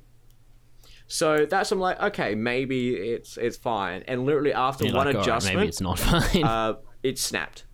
so 1.08 1.46
that's 1.46 1.72
i'm 1.72 1.80
like 1.80 2.00
okay 2.02 2.36
maybe 2.36 2.96
it's 2.96 3.36
it's 3.38 3.58
fine 3.58 4.04
and 4.08 4.26
literally 4.26 4.54
after 4.54 4.86
You're 4.86 4.96
one 4.96 5.08
like, 5.08 5.16
"Alright, 5.16 5.28
adjustment 5.28 5.58
maybe 5.58 5.68
it's 5.68 5.82
not 5.82 6.00
fine. 6.00 6.44
uh, 6.44 6.74
it 7.04 7.18
snapped. 7.18 7.66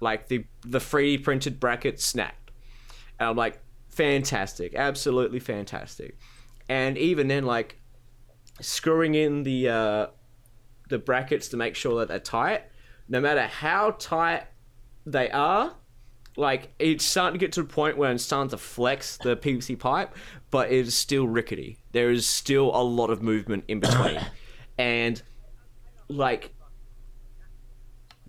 Like 0.00 0.28
the 0.28 0.44
the 0.62 0.78
3D 0.78 1.22
printed 1.22 1.60
bracket 1.60 2.00
snapped. 2.00 2.50
And 3.18 3.30
I'm 3.30 3.36
like, 3.36 3.60
fantastic, 3.88 4.74
absolutely 4.74 5.40
fantastic. 5.40 6.18
And 6.68 6.98
even 6.98 7.28
then, 7.28 7.44
like 7.44 7.80
screwing 8.60 9.14
in 9.14 9.42
the 9.42 9.68
uh, 9.68 10.06
the 10.88 10.98
brackets 10.98 11.48
to 11.48 11.56
make 11.56 11.74
sure 11.74 11.98
that 12.00 12.08
they're 12.08 12.18
tight. 12.18 12.64
No 13.08 13.20
matter 13.20 13.46
how 13.46 13.92
tight 13.92 14.44
they 15.04 15.30
are, 15.30 15.74
like 16.36 16.72
it's 16.78 17.04
starting 17.04 17.38
to 17.38 17.44
get 17.44 17.52
to 17.52 17.60
a 17.60 17.64
point 17.64 17.96
where 17.96 18.10
it's 18.12 18.24
starting 18.24 18.50
to 18.50 18.56
flex 18.58 19.16
the 19.18 19.36
PVC 19.36 19.78
pipe, 19.78 20.14
but 20.50 20.70
it 20.70 20.78
is 20.86 20.94
still 20.94 21.26
rickety. 21.28 21.78
There 21.92 22.10
is 22.10 22.28
still 22.28 22.74
a 22.74 22.82
lot 22.82 23.10
of 23.10 23.22
movement 23.22 23.64
in 23.68 23.80
between, 23.80 24.20
and 24.78 25.22
like 26.08 26.52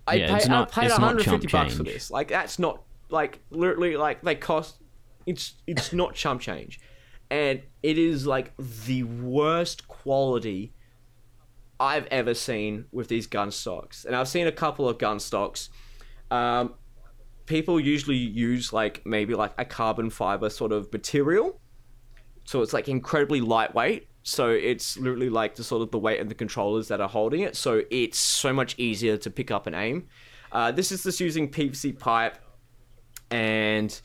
I 0.07 0.15
Yeah, 0.15 0.37
paid, 0.37 0.49
not- 0.49 0.69
I 0.77 0.81
paid 0.81 0.85
it's 0.87 0.99
150 0.99 1.47
chump 1.47 1.51
bucks 1.51 1.77
for 1.77 1.83
this. 1.83 2.11
Like 2.11 2.27
that's 2.29 2.59
not 2.59 2.83
like 3.09 3.39
literally 3.49 3.97
like 3.97 4.21
they 4.21 4.35
cost. 4.35 4.77
It's 5.25 5.55
it's 5.65 5.91
not 5.91 6.13
chump 6.15 6.39
change, 6.41 6.79
and 7.29 7.61
it 7.83 7.97
is 7.97 8.25
like 8.27 8.53
the 8.85 9.03
worst 9.03 9.86
quality 10.01 10.73
I've 11.79 12.07
ever 12.07 12.33
seen 12.33 12.85
with 12.91 13.07
these 13.07 13.27
gun 13.27 13.51
stocks. 13.51 14.05
And 14.05 14.15
I've 14.15 14.27
seen 14.27 14.47
a 14.47 14.51
couple 14.51 14.89
of 14.89 14.97
gun 14.97 15.19
stocks. 15.19 15.69
Um, 16.31 16.73
people 17.45 17.79
usually 17.79 18.17
use 18.17 18.73
like 18.73 19.05
maybe 19.05 19.35
like 19.35 19.53
a 19.57 19.65
carbon 19.65 20.09
fiber 20.09 20.49
sort 20.49 20.71
of 20.71 20.91
material, 20.91 21.59
so 22.45 22.61
it's 22.61 22.73
like 22.73 22.87
incredibly 22.87 23.41
lightweight. 23.41 24.07
So 24.23 24.49
it's 24.49 24.97
literally 24.97 25.29
like 25.29 25.55
the 25.55 25.63
sort 25.63 25.81
of 25.81 25.91
the 25.91 25.99
weight 25.99 26.19
of 26.19 26.27
the 26.27 26.35
controllers 26.35 26.89
that 26.89 26.99
are 26.99 27.07
holding 27.07 27.41
it. 27.41 27.55
So 27.55 27.83
it's 27.89 28.17
so 28.17 28.51
much 28.51 28.77
easier 28.77 29.15
to 29.17 29.29
pick 29.29 29.51
up 29.51 29.67
and 29.67 29.75
aim. 29.75 30.07
Uh, 30.51 30.71
this 30.71 30.91
is 30.91 31.03
just 31.03 31.19
using 31.19 31.49
PVC 31.49 31.97
pipe 31.97 32.37
and 33.31 33.99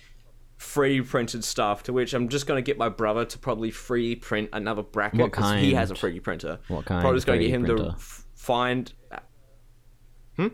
free 0.62 1.00
printed 1.00 1.45
stuff. 1.45 1.83
To 1.85 1.92
which 1.92 2.14
I'm 2.14 2.28
just 2.28 2.47
going 2.47 2.62
to 2.62 2.66
get 2.66 2.78
my 2.78 2.88
brother 2.88 3.25
to 3.25 3.38
probably 3.38 3.71
free 3.71 4.14
print 4.14 4.49
another 4.52 4.83
bracket 4.83 5.19
because 5.25 5.61
he 5.61 5.75
has 5.75 5.90
a 5.90 5.95
kind? 5.95 6.14
3D 6.14 6.23
printer. 6.23 6.59
What 6.69 6.85
kind 6.85 7.00
Probably 7.00 7.16
just 7.16 7.26
going 7.26 7.40
to 7.40 7.47
get 7.47 7.54
him 7.54 7.66
to 7.66 7.88
f- 7.90 8.26
find. 8.35 8.92
Hmm. 10.37 10.49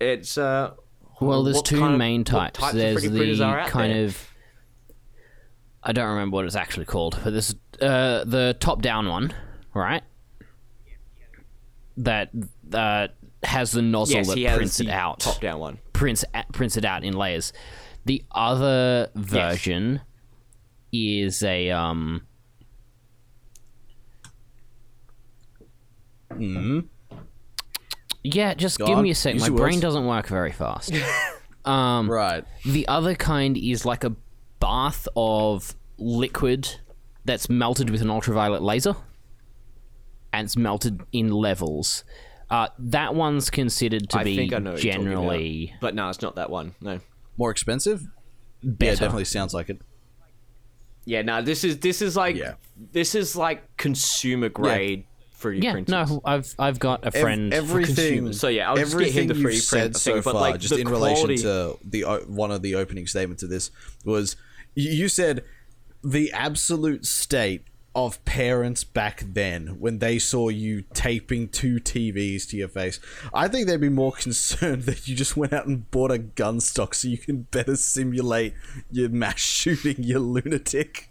It's 0.00 0.36
uh. 0.36 0.74
Well, 1.20 1.44
there's 1.44 1.62
two 1.62 1.78
kind 1.78 1.92
of- 1.94 1.98
main 1.98 2.24
types. 2.24 2.58
types 2.58 2.74
there's 2.74 3.02
the 3.02 3.64
kind 3.68 3.92
there? 3.92 4.04
of 4.06 4.28
I 5.84 5.92
don't 5.92 6.08
remember 6.10 6.36
what 6.36 6.44
it's 6.44 6.56
actually 6.56 6.86
called, 6.86 7.18
but 7.24 7.30
there's 7.30 7.54
uh, 7.80 8.24
the 8.24 8.56
top-down 8.60 9.08
one, 9.08 9.32
right? 9.74 10.02
That 11.96 12.30
uh, 12.72 13.08
has 13.42 13.72
the 13.72 13.82
nozzle 13.82 14.16
yes, 14.16 14.28
that 14.28 14.56
prints 14.56 14.80
it 14.80 14.88
out, 14.88 15.20
top 15.20 15.40
down 15.40 15.58
one. 15.58 15.78
prints 15.92 16.24
prints 16.52 16.76
it 16.76 16.84
out 16.84 17.04
in 17.04 17.14
layers. 17.14 17.52
The 18.04 18.24
other 18.32 19.10
version 19.14 20.00
is 20.92 21.42
a 21.42 21.70
um. 21.70 22.22
Yeah, 28.24 28.54
just 28.54 28.78
Go 28.78 28.86
give 28.86 28.96
on. 28.98 29.02
me 29.02 29.10
a 29.10 29.14
sec. 29.14 29.34
Use 29.34 29.42
My 29.42 29.48
brain 29.48 29.74
words. 29.74 29.80
doesn't 29.80 30.06
work 30.06 30.26
very 30.28 30.52
fast. 30.52 30.92
Um, 31.64 32.10
Right. 32.10 32.42
The 32.64 32.88
other 32.88 33.14
kind 33.14 33.56
is 33.56 33.86
like 33.86 34.02
a 34.02 34.16
bath 34.58 35.06
of 35.14 35.76
liquid 35.96 36.68
that's 37.24 37.48
melted 37.48 37.88
with 37.88 38.02
an 38.02 38.10
ultraviolet 38.10 38.62
laser, 38.62 38.96
and 40.32 40.46
it's 40.46 40.56
melted 40.56 41.02
in 41.12 41.30
levels. 41.30 42.02
Uh, 42.50 42.66
that 42.80 43.14
one's 43.14 43.48
considered 43.48 44.10
to 44.10 44.18
I 44.18 44.24
be 44.24 44.34
think 44.34 44.52
I 44.52 44.58
know 44.58 44.72
what 44.72 44.82
you're 44.82 44.92
about. 44.94 45.04
generally 45.04 45.72
but 45.80 45.94
no, 45.94 46.08
it's 46.08 46.20
not 46.20 46.34
that 46.34 46.50
one. 46.50 46.74
No. 46.80 46.98
More 47.36 47.50
expensive? 47.50 48.02
Yeah, 48.62 48.70
better. 48.72 48.96
definitely 48.96 49.24
sounds 49.24 49.54
like 49.54 49.68
it. 49.70 49.80
Yeah, 51.04 51.22
no. 51.22 51.42
This 51.42 51.64
is 51.64 51.78
this 51.78 52.00
is 52.02 52.16
like 52.16 52.36
Yeah. 52.36 52.54
this 52.92 53.14
is 53.14 53.34
like 53.34 53.76
consumer 53.76 54.48
grade 54.48 55.04
3D 55.40 55.62
yeah, 55.64 55.72
printers. 55.72 55.90
no, 56.10 56.20
I've 56.24 56.54
I've 56.58 56.78
got 56.78 57.02
a 57.02 57.06
Ev- 57.08 57.14
friend. 57.20 57.52
everything. 57.52 58.32
So, 58.32 58.46
yeah, 58.46 58.70
I'll 58.70 58.76
just 58.76 58.96
get 58.96 59.08
him 59.10 59.22
everything 59.24 59.28
to 59.30 59.34
you've 59.34 59.46
3D 59.46 59.68
print 59.68 59.94
said 59.94 59.96
so 59.96 60.12
thing, 60.12 60.22
but, 60.22 60.32
far, 60.32 60.40
like, 60.40 60.60
just 60.60 60.74
in 60.74 60.86
quality- 60.86 61.20
relation 61.24 61.42
to 61.42 61.78
the 61.84 62.04
o- 62.04 62.20
one 62.28 62.52
of 62.52 62.62
the 62.62 62.76
opening 62.76 63.08
statements 63.08 63.42
of 63.42 63.50
this 63.50 63.72
was 64.04 64.36
you 64.76 64.90
you 64.92 65.08
said 65.08 65.42
the 66.04 66.30
absolute 66.32 67.04
state 67.04 67.62
of 67.94 68.24
parents 68.24 68.84
back 68.84 69.22
then 69.26 69.78
when 69.78 69.98
they 69.98 70.18
saw 70.18 70.48
you 70.48 70.82
taping 70.94 71.48
two 71.48 71.76
TVs 71.76 72.48
to 72.48 72.56
your 72.56 72.68
face. 72.68 72.98
I 73.34 73.48
think 73.48 73.66
they'd 73.66 73.80
be 73.80 73.88
more 73.88 74.12
concerned 74.18 74.84
that 74.84 75.06
you 75.06 75.14
just 75.14 75.36
went 75.36 75.52
out 75.52 75.66
and 75.66 75.90
bought 75.90 76.10
a 76.10 76.18
gun 76.18 76.60
stock 76.60 76.94
so 76.94 77.08
you 77.08 77.18
can 77.18 77.42
better 77.42 77.76
simulate 77.76 78.54
your 78.90 79.08
mass 79.08 79.38
shooting, 79.40 79.96
you 79.98 80.18
lunatic. 80.18 81.10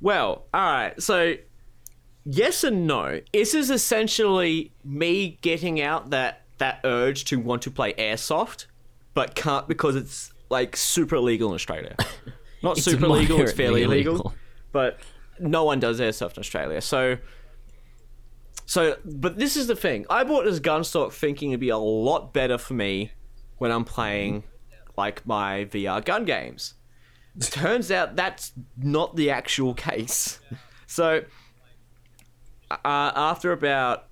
Well, 0.00 0.46
all 0.54 0.72
right. 0.72 1.02
So, 1.02 1.34
yes 2.24 2.64
and 2.64 2.86
no. 2.86 3.20
This 3.32 3.54
is 3.54 3.70
essentially 3.70 4.72
me 4.84 5.38
getting 5.42 5.80
out 5.80 6.10
that 6.10 6.42
that 6.58 6.80
urge 6.84 7.24
to 7.24 7.40
want 7.40 7.62
to 7.62 7.70
play 7.70 7.92
airsoft, 7.94 8.66
but 9.14 9.34
can't 9.34 9.66
because 9.66 9.96
it's 9.96 10.32
like 10.50 10.76
super 10.76 11.16
illegal 11.16 11.48
in 11.50 11.54
Australia. 11.54 11.96
Not 12.62 12.76
It's 12.78 12.84
super 12.84 13.08
legal. 13.08 13.40
It's 13.40 13.52
fairly 13.52 13.82
illegal, 13.82 14.14
illegal. 14.14 14.34
but 14.72 15.00
no 15.38 15.64
one 15.64 15.80
does 15.80 16.00
airsoft 16.00 16.36
in 16.36 16.40
Australia. 16.40 16.80
So. 16.80 17.18
So, 18.66 18.96
but 19.04 19.36
this 19.36 19.56
is 19.56 19.66
the 19.66 19.74
thing. 19.74 20.06
I 20.08 20.22
bought 20.22 20.44
this 20.44 20.60
gun 20.60 20.84
stock 20.84 21.12
thinking 21.12 21.50
it'd 21.50 21.58
be 21.60 21.70
a 21.70 21.76
lot 21.78 22.32
better 22.32 22.56
for 22.56 22.74
me 22.74 23.10
when 23.58 23.72
I'm 23.72 23.84
playing 23.84 24.44
like 24.96 25.26
my 25.26 25.64
VR 25.64 26.04
gun 26.04 26.24
games. 26.24 26.74
Turns 27.40 27.90
out 27.90 28.14
that's 28.14 28.52
not 28.76 29.16
the 29.16 29.30
actual 29.30 29.74
case. 29.74 30.40
So, 30.86 31.22
uh, 32.68 32.76
after 32.84 33.52
about 33.52 34.06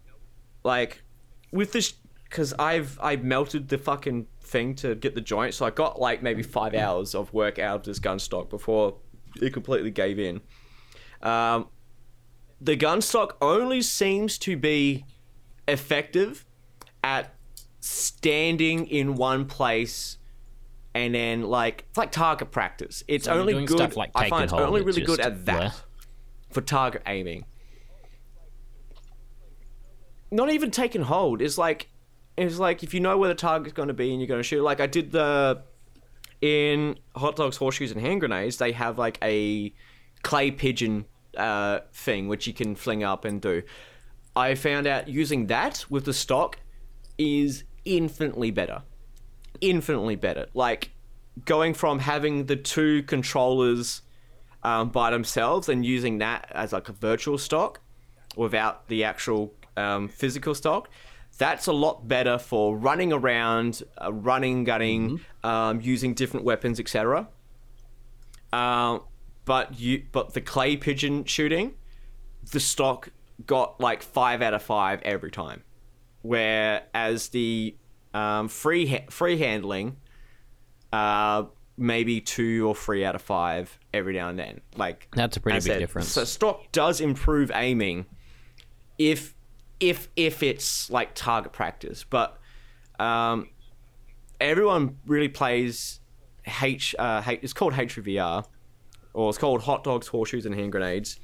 like 0.62 1.02
with 1.50 1.72
this, 1.72 1.94
because 2.22 2.54
I've 2.56 2.96
I 3.02 3.16
melted 3.16 3.66
the 3.66 3.78
fucking 3.78 4.28
thing 4.48 4.74
to 4.76 4.94
get 4.94 5.14
the 5.14 5.20
joint, 5.20 5.54
so 5.54 5.66
I 5.66 5.70
got 5.70 6.00
like 6.00 6.22
maybe 6.22 6.42
five 6.42 6.74
hours 6.74 7.14
of 7.14 7.32
work 7.32 7.58
out 7.58 7.76
of 7.76 7.82
this 7.84 7.98
gun 7.98 8.18
stock 8.18 8.48
before 8.50 8.96
it 9.40 9.52
completely 9.52 9.90
gave 9.90 10.18
in. 10.18 10.40
Um, 11.22 11.68
the 12.60 12.76
gun 12.76 13.00
stock 13.00 13.36
only 13.40 13.82
seems 13.82 14.38
to 14.38 14.56
be 14.56 15.04
effective 15.66 16.44
at 17.04 17.34
standing 17.80 18.86
in 18.86 19.14
one 19.14 19.44
place 19.46 20.18
and 20.94 21.14
then 21.14 21.42
like 21.42 21.84
it's 21.88 21.98
like 21.98 22.10
target 22.10 22.50
practice. 22.50 23.04
It's 23.06 23.26
So 23.26 23.32
only 23.32 23.64
good. 23.64 23.94
like 23.96 24.10
I 24.14 24.28
find 24.28 24.44
it's 24.44 24.52
only 24.52 24.82
really 24.82 25.02
good 25.02 25.20
at 25.20 25.44
that 25.46 25.80
for 26.50 26.60
target 26.60 27.02
aiming. 27.06 27.44
Not 30.30 30.50
even 30.50 30.70
take 30.70 30.94
and 30.94 31.04
hold. 31.04 31.40
It's 31.40 31.56
like 31.58 31.88
it's 32.38 32.58
like 32.58 32.82
if 32.82 32.94
you 32.94 33.00
know 33.00 33.18
where 33.18 33.28
the 33.28 33.34
target's 33.34 33.74
going 33.74 33.88
to 33.88 33.94
be 33.94 34.10
and 34.10 34.20
you're 34.20 34.28
going 34.28 34.40
to 34.40 34.44
shoot. 34.44 34.62
Like 34.62 34.80
I 34.80 34.86
did 34.86 35.12
the 35.12 35.62
in 36.40 36.98
hot 37.16 37.36
dogs, 37.36 37.56
horseshoes, 37.56 37.90
and 37.90 38.00
hand 38.00 38.20
grenades. 38.20 38.58
They 38.58 38.72
have 38.72 38.98
like 38.98 39.18
a 39.22 39.72
clay 40.22 40.50
pigeon 40.50 41.06
uh, 41.36 41.80
thing 41.92 42.28
which 42.28 42.46
you 42.46 42.52
can 42.52 42.74
fling 42.74 43.02
up 43.02 43.24
and 43.24 43.40
do. 43.40 43.62
I 44.36 44.54
found 44.54 44.86
out 44.86 45.08
using 45.08 45.48
that 45.48 45.84
with 45.90 46.04
the 46.04 46.14
stock 46.14 46.58
is 47.16 47.64
infinitely 47.84 48.50
better. 48.50 48.82
Infinitely 49.60 50.16
better. 50.16 50.46
Like 50.54 50.92
going 51.44 51.74
from 51.74 51.98
having 51.98 52.46
the 52.46 52.56
two 52.56 53.02
controllers 53.04 54.02
um, 54.62 54.90
by 54.90 55.10
themselves 55.10 55.68
and 55.68 55.84
using 55.84 56.18
that 56.18 56.50
as 56.52 56.72
like 56.72 56.88
a 56.88 56.92
virtual 56.92 57.38
stock 57.38 57.80
without 58.36 58.88
the 58.88 59.04
actual 59.04 59.54
um, 59.76 60.08
physical 60.08 60.54
stock. 60.54 60.88
That's 61.38 61.68
a 61.68 61.72
lot 61.72 62.06
better 62.08 62.36
for 62.36 62.76
running 62.76 63.12
around, 63.12 63.82
uh, 64.02 64.12
running, 64.12 64.64
gunning, 64.64 65.20
um, 65.44 65.80
using 65.80 66.14
different 66.14 66.44
weapons, 66.44 66.80
etc. 66.80 67.28
Um, 68.52 69.02
but 69.44 69.78
you 69.78 70.02
but 70.12 70.34
the 70.34 70.40
clay 70.40 70.76
pigeon 70.76 71.24
shooting, 71.24 71.74
the 72.50 72.60
stock 72.60 73.10
got 73.46 73.80
like 73.80 74.02
five 74.02 74.42
out 74.42 74.52
of 74.52 74.62
five 74.62 75.00
every 75.02 75.30
time, 75.30 75.62
whereas 76.22 77.28
the 77.28 77.76
um, 78.12 78.48
free 78.48 78.86
ha- 78.86 79.06
free 79.08 79.38
handling, 79.38 79.96
uh, 80.92 81.44
maybe 81.76 82.20
two 82.20 82.66
or 82.66 82.74
three 82.74 83.04
out 83.04 83.14
of 83.14 83.22
five 83.22 83.78
every 83.94 84.14
now 84.14 84.28
and 84.28 84.38
then. 84.38 84.60
Like 84.76 85.08
That's 85.14 85.36
a 85.36 85.40
pretty 85.40 85.58
big 85.58 85.62
said, 85.62 85.78
difference. 85.78 86.08
So 86.08 86.24
stock 86.24 86.72
does 86.72 87.00
improve 87.00 87.52
aiming, 87.54 88.06
if 88.98 89.34
if 89.80 90.08
if 90.16 90.42
it's 90.42 90.90
like 90.90 91.14
target 91.14 91.52
practice, 91.52 92.04
but 92.08 92.38
um, 92.98 93.48
everyone 94.40 94.98
really 95.06 95.28
plays 95.28 96.00
H. 96.62 96.94
Uh, 96.98 97.22
H 97.26 97.40
it's 97.42 97.52
called 97.52 97.74
HVR, 97.74 98.44
or 99.14 99.28
it's 99.28 99.38
called 99.38 99.62
Hot 99.62 99.84
Dogs, 99.84 100.08
Horseshoes, 100.08 100.46
and 100.46 100.54
Hand 100.54 100.72
Grenades. 100.72 101.20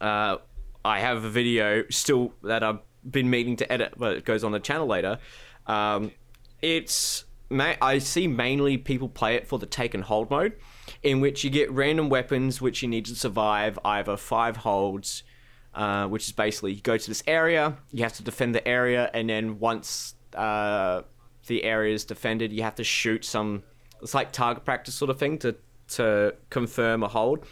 Uh, 0.00 0.38
I 0.84 1.00
have 1.00 1.24
a 1.24 1.30
video 1.30 1.84
still 1.90 2.32
that 2.42 2.62
I've 2.62 2.80
been 3.08 3.30
meaning 3.30 3.56
to 3.56 3.72
edit, 3.72 3.94
but 3.96 4.16
it 4.16 4.24
goes 4.24 4.44
on 4.44 4.52
the 4.52 4.60
channel 4.60 4.86
later. 4.86 5.18
Um, 5.66 6.12
it's 6.62 7.24
I 7.50 7.98
see 7.98 8.26
mainly 8.26 8.76
people 8.76 9.08
play 9.08 9.36
it 9.36 9.46
for 9.46 9.58
the 9.58 9.66
take 9.66 9.94
and 9.94 10.04
hold 10.04 10.30
mode, 10.30 10.54
in 11.02 11.20
which 11.20 11.44
you 11.44 11.50
get 11.50 11.70
random 11.70 12.08
weapons 12.08 12.60
which 12.60 12.82
you 12.82 12.88
need 12.88 13.04
to 13.06 13.14
survive 13.14 13.78
either 13.84 14.16
five 14.16 14.58
holds, 14.58 15.22
uh, 15.76 16.06
which 16.08 16.26
is 16.26 16.32
basically 16.32 16.72
you 16.72 16.80
go 16.80 16.96
to 16.96 17.08
this 17.08 17.22
area, 17.26 17.76
you 17.92 18.02
have 18.02 18.14
to 18.14 18.22
defend 18.22 18.54
the 18.54 18.66
area, 18.66 19.10
and 19.12 19.28
then 19.28 19.58
once 19.58 20.14
uh, 20.34 21.02
the 21.46 21.62
area 21.62 21.94
is 21.94 22.04
defended, 22.04 22.52
you 22.52 22.62
have 22.62 22.74
to 22.76 22.84
shoot 22.84 23.24
some. 23.24 23.62
It's 24.02 24.14
like 24.14 24.32
target 24.32 24.64
practice 24.64 24.94
sort 24.94 25.10
of 25.10 25.18
thing 25.18 25.38
to 25.38 25.54
to 25.88 26.34
confirm 26.50 27.02
a 27.02 27.08
hold. 27.08 27.46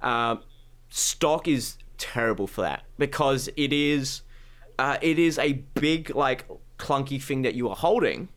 Um, 0.00 0.42
stock 0.88 1.48
is 1.48 1.76
terrible 1.98 2.46
for 2.46 2.62
that 2.62 2.84
because 2.96 3.48
it 3.56 3.72
is 3.72 4.22
uh, 4.78 4.96
it 5.02 5.18
is 5.18 5.38
a 5.38 5.54
big 5.74 6.14
like 6.14 6.46
clunky 6.78 7.20
thing 7.20 7.42
that 7.42 7.54
you 7.54 7.68
are 7.68 7.76
holding 7.76 8.28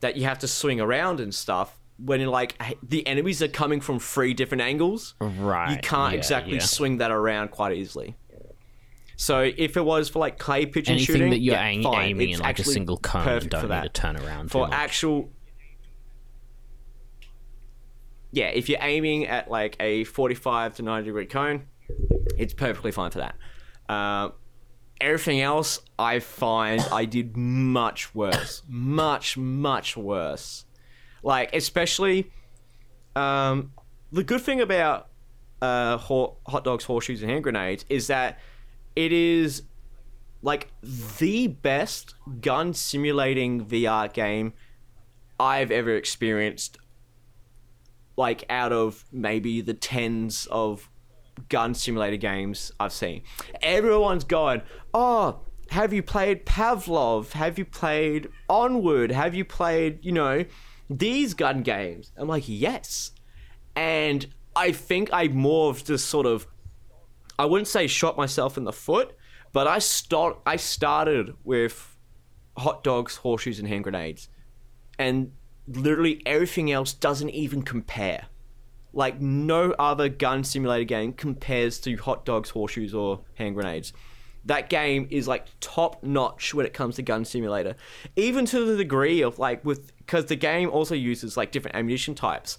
that 0.00 0.16
you 0.16 0.24
have 0.24 0.38
to 0.40 0.48
swing 0.48 0.80
around 0.80 1.20
and 1.20 1.32
stuff 1.34 1.79
when 2.04 2.24
like 2.26 2.60
the 2.82 3.06
enemies 3.06 3.42
are 3.42 3.48
coming 3.48 3.80
from 3.80 3.98
three 3.98 4.32
different 4.34 4.62
angles 4.62 5.14
Right, 5.20 5.72
you 5.72 5.78
can't 5.78 6.12
yeah, 6.12 6.18
exactly 6.18 6.54
yeah. 6.54 6.60
swing 6.60 6.98
that 6.98 7.10
around 7.10 7.50
quite 7.50 7.76
easily 7.76 8.16
so 9.16 9.40
if 9.42 9.76
it 9.76 9.84
was 9.84 10.08
for 10.08 10.18
like 10.18 10.38
clay 10.38 10.64
pigeon 10.66 10.94
Anything 10.94 11.06
shooting 11.14 11.30
that 11.30 11.40
you're 11.40 11.54
yeah, 11.56 11.66
aim- 11.66 11.82
fine. 11.82 12.08
aiming 12.08 12.30
It's 12.30 12.38
in 12.38 12.42
like 12.44 12.58
a 12.58 12.64
single 12.64 12.96
cone, 12.96 13.24
perfect 13.24 13.50
don't 13.52 13.60
for 13.62 13.66
need 13.66 13.72
that 13.74 13.94
to 13.94 14.00
turn 14.00 14.16
around 14.16 14.50
for 14.50 14.62
much. 14.62 14.72
actual 14.72 15.30
yeah 18.32 18.46
if 18.46 18.68
you're 18.68 18.78
aiming 18.82 19.26
at 19.26 19.50
like 19.50 19.76
a 19.80 20.04
45 20.04 20.76
to 20.76 20.82
90 20.82 21.04
degree 21.06 21.26
cone 21.26 21.64
it's 22.38 22.54
perfectly 22.54 22.92
fine 22.92 23.10
for 23.10 23.18
that 23.18 23.34
uh, 23.88 24.30
everything 25.00 25.40
else 25.40 25.80
i 25.98 26.18
find 26.20 26.80
i 26.92 27.04
did 27.04 27.36
much 27.36 28.14
worse 28.14 28.62
much 28.68 29.36
much 29.36 29.96
worse 29.96 30.64
like 31.22 31.54
especially 31.54 32.30
um, 33.16 33.72
the 34.12 34.24
good 34.24 34.40
thing 34.40 34.60
about 34.60 35.08
uh, 35.60 35.96
ho- 35.96 36.36
hot 36.46 36.64
dogs 36.64 36.84
horseshoes 36.84 37.22
and 37.22 37.30
hand 37.30 37.44
grenades 37.44 37.84
is 37.88 38.06
that 38.06 38.38
it 38.96 39.12
is 39.12 39.62
like 40.42 40.68
the 41.18 41.48
best 41.48 42.14
gun 42.40 42.72
simulating 42.72 43.64
VR 43.64 44.12
game 44.12 44.54
I've 45.38 45.70
ever 45.70 45.94
experienced. 45.96 46.78
Like 48.16 48.44
out 48.50 48.72
of 48.72 49.04
maybe 49.12 49.60
the 49.60 49.74
tens 49.74 50.46
of 50.50 50.90
gun 51.48 51.74
simulator 51.74 52.18
games 52.18 52.70
I've 52.78 52.92
seen, 52.92 53.22
everyone's 53.62 54.24
going, 54.24 54.60
"Oh, 54.92 55.40
have 55.70 55.92
you 55.92 56.02
played 56.02 56.44
Pavlov? 56.44 57.32
Have 57.32 57.58
you 57.58 57.64
played 57.64 58.28
Onward? 58.48 59.10
Have 59.10 59.34
you 59.34 59.44
played, 59.44 60.04
you 60.04 60.12
know, 60.12 60.44
these 60.90 61.32
gun 61.34 61.62
games?" 61.62 62.12
I'm 62.16 62.28
like, 62.28 62.44
"Yes," 62.46 63.12
and 63.74 64.26
I 64.54 64.72
think 64.72 65.08
I 65.12 65.28
more 65.28 65.70
of 65.70 65.84
just 65.84 66.06
sort 66.06 66.26
of 66.26 66.46
I 67.38 67.46
wouldn't 67.46 67.68
say 67.68 67.86
shot 67.86 68.18
myself 68.18 68.58
in 68.58 68.64
the 68.64 68.72
foot, 68.72 69.16
but 69.52 69.66
I 69.66 69.78
start 69.78 70.38
I 70.44 70.56
started 70.56 71.34
with 71.42 71.96
hot 72.58 72.84
dogs, 72.84 73.16
horseshoes, 73.16 73.58
and 73.58 73.66
hand 73.66 73.84
grenades, 73.84 74.28
and 74.98 75.32
literally 75.66 76.20
everything 76.26 76.70
else 76.70 76.92
doesn't 76.92 77.30
even 77.30 77.62
compare. 77.62 78.26
Like 78.92 79.20
no 79.20 79.72
other 79.78 80.10
gun 80.10 80.44
simulator 80.44 80.84
game 80.84 81.14
compares 81.14 81.80
to 81.80 81.96
hot 81.96 82.26
dogs, 82.26 82.50
horseshoes, 82.50 82.92
or 82.92 83.20
hand 83.36 83.54
grenades. 83.54 83.94
That 84.46 84.70
game 84.70 85.06
is 85.10 85.28
like 85.28 85.46
top 85.60 86.02
notch 86.02 86.54
when 86.54 86.64
it 86.64 86.72
comes 86.72 86.96
to 86.96 87.02
gun 87.02 87.24
simulator, 87.24 87.76
even 88.16 88.46
to 88.46 88.64
the 88.64 88.76
degree 88.76 89.20
of 89.22 89.38
like 89.38 89.64
with 89.64 89.96
because 89.98 90.26
the 90.26 90.36
game 90.36 90.70
also 90.70 90.94
uses 90.94 91.36
like 91.36 91.52
different 91.52 91.76
ammunition 91.76 92.14
types 92.14 92.58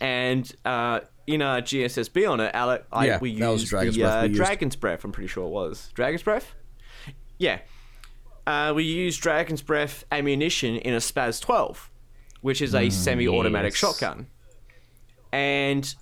and 0.00 0.50
uh, 0.64 1.00
in 1.26 1.42
our 1.42 1.60
GSSB 1.60 2.30
on 2.30 2.40
it, 2.40 2.50
Alec, 2.54 2.84
I, 2.92 3.06
Yeah, 3.06 3.18
we 3.20 3.30
used 3.30 3.68
Dragon's 3.68 3.96
the 3.96 4.02
Breath 4.02 4.24
uh. 4.24 4.28
Dragon's 4.28 4.76
Breath. 4.76 5.04
I'm 5.04 5.12
pretty 5.12 5.28
sure 5.28 5.46
it 5.46 5.50
was 5.50 5.90
Dragon's 5.94 6.22
Breath. 6.22 6.54
Yeah, 7.38 7.60
uh, 8.46 8.72
we 8.74 8.84
used 8.84 9.20
Dragon's 9.20 9.62
Breath 9.62 10.04
ammunition 10.10 10.76
in 10.76 10.94
a 10.94 11.00
SPAS 11.00 11.40
12, 11.40 11.90
which 12.40 12.62
is 12.62 12.74
a 12.74 12.88
semi-automatic 12.90 13.72
yes. 13.72 13.78
shotgun. 13.78 14.26
And 15.32 15.94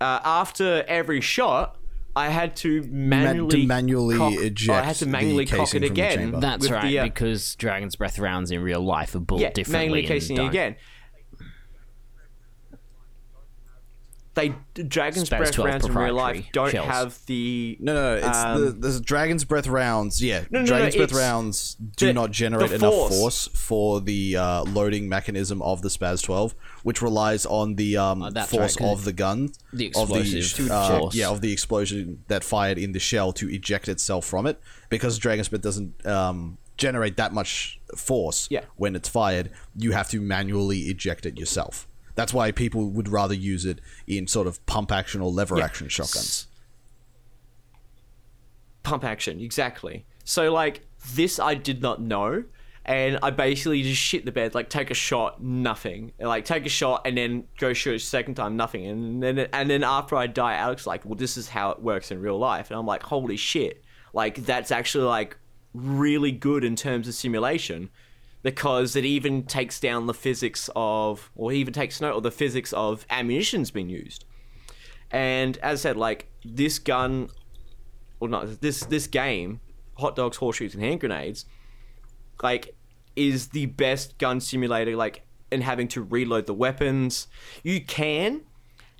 uh, 0.00 0.20
after 0.24 0.84
every 0.88 1.20
shot, 1.20 1.76
I 2.16 2.28
had 2.28 2.54
to 2.56 2.82
manually 2.90 3.66
manually 3.66 4.16
cock, 4.16 4.32
eject 4.34 4.70
I 4.70 4.84
had 4.84 4.96
to 4.96 5.06
manually 5.06 5.46
cock 5.46 5.74
it 5.74 5.82
again. 5.82 6.38
That's 6.38 6.70
right, 6.70 6.82
the, 6.84 6.98
uh, 7.00 7.04
because 7.04 7.56
Dragon's 7.56 7.96
Breath 7.96 8.18
rounds 8.18 8.50
in 8.52 8.62
real 8.62 8.80
life 8.80 9.14
are 9.14 9.20
built 9.20 9.40
yeah, 9.40 9.50
differently. 9.50 9.78
manually 9.88 10.02
casing 10.06 10.36
it 10.36 10.40
don't- 10.40 10.48
again. 10.48 10.76
They 14.34 14.52
Dragon's 14.74 15.26
SPAS 15.26 15.38
Breath 15.38 15.58
rounds 15.58 15.86
in 15.86 15.94
real 15.94 16.14
life 16.14 16.46
don't 16.52 16.70
shells. 16.72 16.86
have 16.88 17.18
the 17.26 17.76
No, 17.80 17.94
no, 17.94 18.02
no. 18.20 18.26
It's 18.28 18.36
Um, 18.38 18.64
the, 18.80 18.88
the 18.90 19.00
Dragon's 19.00 19.44
Breath 19.44 19.68
rounds. 19.68 20.20
Yeah, 20.22 20.44
no, 20.50 20.60
no, 20.60 20.66
Dragon's 20.66 20.96
Breath 20.96 21.12
rounds 21.12 21.76
do 21.96 22.06
the- 22.06 22.12
not 22.14 22.32
generate 22.32 22.70
the 22.70 22.74
enough 22.76 22.92
force. 22.92 23.18
force 23.18 23.48
for 23.54 24.00
the 24.00 24.36
uh, 24.36 24.62
loading 24.64 25.08
mechanism 25.08 25.62
of 25.62 25.82
the 25.82 25.90
SPAS 25.90 26.20
12, 26.22 26.54
which 26.82 27.00
relies 27.00 27.46
on 27.46 27.76
the 27.76 27.96
um, 27.96 28.22
Oh, 28.24 28.30
force 28.42 28.52
right, 28.52 28.76
'cause 28.76 28.98
of 28.98 29.04
the 29.04 29.12
gun, 29.12 29.50
the 29.72 29.92
of 29.94 30.10
explosive 30.10 30.70
uh, 30.70 30.98
force. 30.98 31.14
yeah, 31.14 31.28
of 31.28 31.40
the 31.40 31.52
explosion 31.52 32.24
that 32.28 32.42
fired 32.42 32.76
in 32.78 32.90
the 32.92 32.98
shell 33.00 33.32
to 33.34 33.48
eject 33.48 33.88
itself 33.88 34.24
from 34.24 34.46
it. 34.46 34.60
Because 34.88 35.16
Dragon's 35.18 35.48
Breath 35.48 35.62
doesn't 35.62 36.04
um, 36.06 36.58
generate 36.76 37.16
that 37.18 37.32
much 37.32 37.78
force 37.96 38.48
Yeah. 38.50 38.62
when 38.74 38.96
it's 38.96 39.08
fired, 39.08 39.50
you 39.76 39.92
have 39.92 40.08
to 40.10 40.20
manually 40.20 40.80
eject 40.88 41.24
it 41.24 41.38
yourself. 41.38 41.86
That's 42.14 42.32
why 42.32 42.52
people 42.52 42.90
would 42.90 43.08
rather 43.08 43.34
use 43.34 43.64
it 43.64 43.80
in 44.06 44.26
sort 44.26 44.46
of 44.46 44.64
pump 44.66 44.92
action 44.92 45.20
or 45.20 45.30
lever 45.30 45.60
action 45.60 45.88
shotguns. 45.88 46.46
pump 48.84 49.02
action 49.02 49.40
exactly. 49.40 50.06
So 50.22 50.52
like 50.52 50.86
this, 51.14 51.40
I 51.40 51.54
did 51.54 51.82
not 51.82 52.00
know, 52.00 52.44
and 52.84 53.18
I 53.22 53.30
basically 53.30 53.82
just 53.82 54.00
shit 54.00 54.24
the 54.24 54.32
bed, 54.32 54.54
like 54.54 54.68
take 54.68 54.90
a 54.90 54.94
shot, 54.94 55.42
nothing, 55.42 56.12
like 56.20 56.44
take 56.44 56.64
a 56.66 56.68
shot 56.68 57.02
and 57.04 57.16
then 57.18 57.44
go 57.58 57.72
shoot 57.72 57.96
a 57.96 57.98
second 57.98 58.36
time, 58.36 58.56
nothing, 58.56 58.86
and 58.86 59.22
then 59.22 59.38
and 59.52 59.68
then 59.68 59.82
after 59.82 60.14
I 60.14 60.28
die, 60.28 60.54
Alex 60.54 60.86
like, 60.86 61.04
well, 61.04 61.16
this 61.16 61.36
is 61.36 61.48
how 61.48 61.70
it 61.70 61.82
works 61.82 62.12
in 62.12 62.20
real 62.20 62.38
life, 62.38 62.70
and 62.70 62.78
I'm 62.78 62.86
like, 62.86 63.02
holy 63.02 63.36
shit, 63.36 63.82
like 64.12 64.44
that's 64.46 64.70
actually 64.70 65.04
like 65.04 65.36
really 65.72 66.30
good 66.30 66.62
in 66.62 66.76
terms 66.76 67.08
of 67.08 67.14
simulation. 67.14 67.90
Because 68.44 68.94
it 68.94 69.04
even 69.04 69.42
takes 69.42 69.80
down 69.80 70.06
the 70.06 70.14
physics 70.14 70.70
of, 70.76 71.32
or 71.34 71.50
even 71.50 71.74
takes 71.74 72.00
note 72.00 72.14
of 72.14 72.22
the 72.22 72.30
physics 72.30 72.72
of 72.72 73.04
ammunition's 73.10 73.72
been 73.72 73.88
used. 73.88 74.24
And 75.10 75.56
as 75.58 75.80
I 75.80 75.88
said, 75.88 75.96
like 75.96 76.30
this 76.44 76.78
gun 76.78 77.30
or 78.20 78.28
not 78.28 78.60
this 78.60 78.80
this 78.84 79.06
game, 79.06 79.60
hot 79.96 80.14
dogs, 80.16 80.36
horseshoes, 80.36 80.74
and 80.74 80.82
hand 80.82 81.00
grenades, 81.00 81.46
like 82.42 82.74
is 83.16 83.48
the 83.48 83.66
best 83.66 84.18
gun 84.18 84.40
simulator. 84.40 84.96
Like 84.96 85.26
in 85.50 85.60
having 85.60 85.88
to 85.88 86.02
reload 86.02 86.46
the 86.46 86.54
weapons, 86.54 87.28
you 87.62 87.84
can 87.84 88.42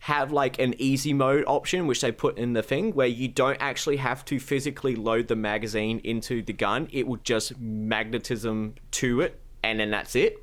have 0.05 0.33
like 0.33 0.59
an 0.59 0.75
easy 0.79 1.13
mode 1.13 1.45
option, 1.47 1.87
which 1.87 2.01
they 2.01 2.13
put 2.13 2.39
in 2.39 2.53
the 2.53 2.63
thing 2.63 2.93
where 2.93 3.07
you 3.07 3.29
don't 3.29 3.59
actually 3.61 3.97
have 3.97 4.25
to 4.25 4.39
physically 4.39 4.97
load 4.97 5.29
the 5.29 5.37
magazine 5.37 6.01
into 6.05 6.43
the 6.43 6.53
gun. 6.53 6.89
It 6.93 7.07
will 7.07 7.19
just 7.19 7.59
magnetism 7.59 8.75
to 8.93 9.21
it, 9.21 9.41
and 9.63 9.81
then 9.81 9.91
that's 9.91 10.15
it. 10.17 10.37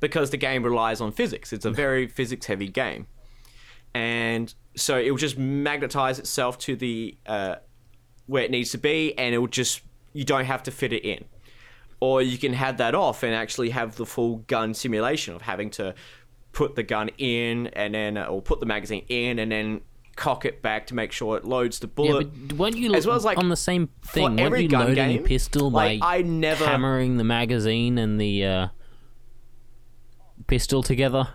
Because 0.00 0.30
the 0.30 0.36
game 0.36 0.62
relies 0.62 1.00
on 1.00 1.12
physics. 1.12 1.52
It's 1.52 1.64
a 1.64 1.70
very 1.70 2.06
physics 2.06 2.46
heavy 2.46 2.68
game 2.68 3.06
and 3.94 4.52
so 4.76 4.98
it 4.98 5.10
will 5.10 5.18
just 5.18 5.38
magnetize 5.38 6.18
itself 6.18 6.58
to 6.58 6.76
the 6.76 7.16
uh, 7.26 7.56
where 8.26 8.42
it 8.42 8.50
needs 8.50 8.70
to 8.72 8.78
be, 8.78 9.16
and 9.16 9.34
it 9.34 9.38
will 9.38 9.46
just 9.46 9.82
you 10.12 10.24
don't 10.24 10.44
have 10.44 10.62
to 10.64 10.70
fit 10.70 10.92
it 10.92 11.04
in, 11.04 11.24
or 12.00 12.20
you 12.20 12.36
can 12.36 12.52
have 12.52 12.78
that 12.78 12.94
off 12.94 13.22
and 13.22 13.34
actually 13.34 13.70
have 13.70 13.96
the 13.96 14.06
full 14.06 14.38
gun 14.48 14.74
simulation 14.74 15.34
of 15.34 15.42
having 15.42 15.70
to 15.70 15.94
put 16.54 16.74
the 16.76 16.82
gun 16.82 17.10
in 17.18 17.66
and 17.68 17.94
then 17.94 18.16
or 18.16 18.40
put 18.40 18.60
the 18.60 18.66
magazine 18.66 19.04
in 19.08 19.38
and 19.38 19.52
then 19.52 19.80
cock 20.16 20.44
it 20.44 20.62
back 20.62 20.86
to 20.86 20.94
make 20.94 21.10
sure 21.12 21.36
it 21.36 21.44
loads 21.44 21.80
the 21.80 21.88
Yeah, 21.88 21.92
bullet. 21.94 22.48
but 22.48 22.56
weren't 22.56 22.76
you 22.76 22.94
As 22.94 23.06
well 23.06 23.16
as, 23.16 23.24
like, 23.24 23.36
on 23.36 23.48
the 23.48 23.56
same 23.56 23.88
thing? 24.06 24.22
weren't 24.22 24.40
every 24.40 24.62
you 24.62 24.68
gun 24.68 24.86
loading 24.88 24.94
game, 25.16 25.24
pistol 25.24 25.70
like, 25.70 26.00
by 26.00 26.06
I 26.18 26.22
never- 26.22 26.64
hammering 26.64 27.16
the 27.16 27.24
magazine 27.24 27.98
and 27.98 28.20
the 28.20 28.44
uh, 28.44 28.68
pistol 30.46 30.82
together? 30.82 31.28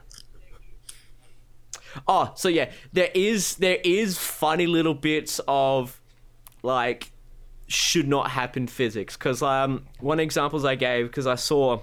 Oh, 2.08 2.32
so 2.36 2.48
yeah, 2.50 2.72
there 2.94 3.10
is 3.14 3.56
there 3.56 3.80
is 3.84 4.18
funny 4.18 4.68
little 4.68 4.94
bits 4.94 5.42
of 5.48 6.00
like 6.62 7.12
should 7.68 8.08
not 8.08 8.32
happen 8.32 8.68
physics 8.68 9.16
because 9.18 9.42
um 9.42 9.86
one 10.00 10.20
examples 10.20 10.66
I 10.66 10.76
gave 10.76 11.08
because 11.08 11.28
I 11.28 11.36
saw 11.36 11.82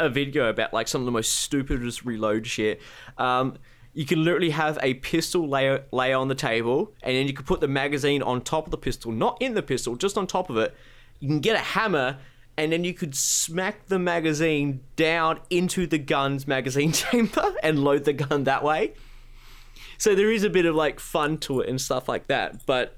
a 0.00 0.08
video 0.08 0.48
about 0.48 0.72
like 0.72 0.88
some 0.88 1.00
of 1.00 1.04
the 1.04 1.12
most 1.12 1.34
stupidest 1.36 2.04
reload 2.04 2.46
shit. 2.46 2.80
Um, 3.18 3.58
you 3.92 4.06
can 4.06 4.24
literally 4.24 4.50
have 4.50 4.78
a 4.82 4.94
pistol 4.94 5.48
layer 5.48 5.84
layer 5.92 6.16
on 6.16 6.28
the 6.28 6.34
table, 6.34 6.94
and 7.02 7.16
then 7.16 7.26
you 7.26 7.32
can 7.32 7.44
put 7.44 7.60
the 7.60 7.68
magazine 7.68 8.22
on 8.22 8.40
top 8.40 8.66
of 8.66 8.70
the 8.70 8.78
pistol, 8.78 9.10
not 9.10 9.36
in 9.40 9.54
the 9.54 9.62
pistol, 9.62 9.96
just 9.96 10.16
on 10.16 10.26
top 10.26 10.48
of 10.48 10.56
it. 10.56 10.74
You 11.18 11.28
can 11.28 11.40
get 11.40 11.56
a 11.56 11.60
hammer, 11.60 12.18
and 12.56 12.72
then 12.72 12.84
you 12.84 12.94
could 12.94 13.14
smack 13.16 13.86
the 13.86 13.98
magazine 13.98 14.80
down 14.96 15.40
into 15.50 15.86
the 15.86 15.98
gun's 15.98 16.46
magazine 16.46 16.92
chamber 16.92 17.54
and 17.62 17.82
load 17.82 18.04
the 18.04 18.12
gun 18.12 18.44
that 18.44 18.62
way. 18.62 18.94
So 19.98 20.14
there 20.14 20.30
is 20.30 20.44
a 20.44 20.50
bit 20.50 20.66
of 20.66 20.74
like 20.74 21.00
fun 21.00 21.38
to 21.38 21.60
it 21.60 21.68
and 21.68 21.80
stuff 21.80 22.08
like 22.08 22.28
that, 22.28 22.64
but 22.66 22.96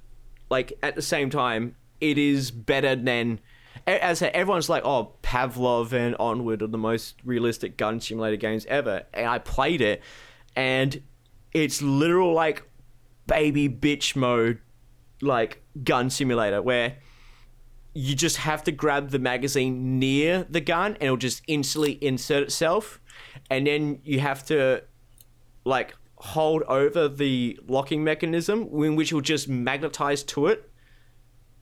like 0.50 0.74
at 0.82 0.94
the 0.94 1.02
same 1.02 1.30
time, 1.30 1.74
it 2.00 2.18
is 2.18 2.50
better 2.50 2.94
than. 2.96 3.40
As 3.86 4.22
I 4.22 4.26
said, 4.26 4.34
everyone's 4.34 4.68
like, 4.68 4.84
"Oh, 4.84 5.14
Pavlov 5.22 5.92
and 5.92 6.14
Onward 6.18 6.62
are 6.62 6.66
the 6.68 6.78
most 6.78 7.16
realistic 7.24 7.76
gun 7.76 8.00
simulator 8.00 8.36
games 8.36 8.64
ever," 8.66 9.04
and 9.12 9.26
I 9.26 9.38
played 9.38 9.80
it, 9.80 10.02
and 10.54 11.02
it's 11.52 11.82
literal 11.82 12.32
like 12.32 12.62
baby 13.26 13.68
bitch 13.68 14.14
mode, 14.14 14.60
like 15.20 15.62
gun 15.84 16.10
simulator 16.10 16.60
where 16.62 16.98
you 17.94 18.14
just 18.14 18.38
have 18.38 18.64
to 18.64 18.72
grab 18.72 19.10
the 19.10 19.18
magazine 19.18 19.98
near 19.98 20.46
the 20.48 20.60
gun 20.60 20.94
and 20.94 21.02
it'll 21.02 21.16
just 21.16 21.42
instantly 21.46 21.92
insert 22.00 22.44
itself, 22.44 23.00
and 23.50 23.66
then 23.66 24.00
you 24.04 24.20
have 24.20 24.44
to 24.46 24.82
like 25.64 25.94
hold 26.16 26.62
over 26.64 27.08
the 27.08 27.58
locking 27.66 28.02
mechanism, 28.04 28.68
in 28.82 28.96
which 28.96 29.12
it 29.12 29.14
will 29.14 29.20
just 29.20 29.48
magnetize 29.48 30.22
to 30.22 30.46
it, 30.46 30.70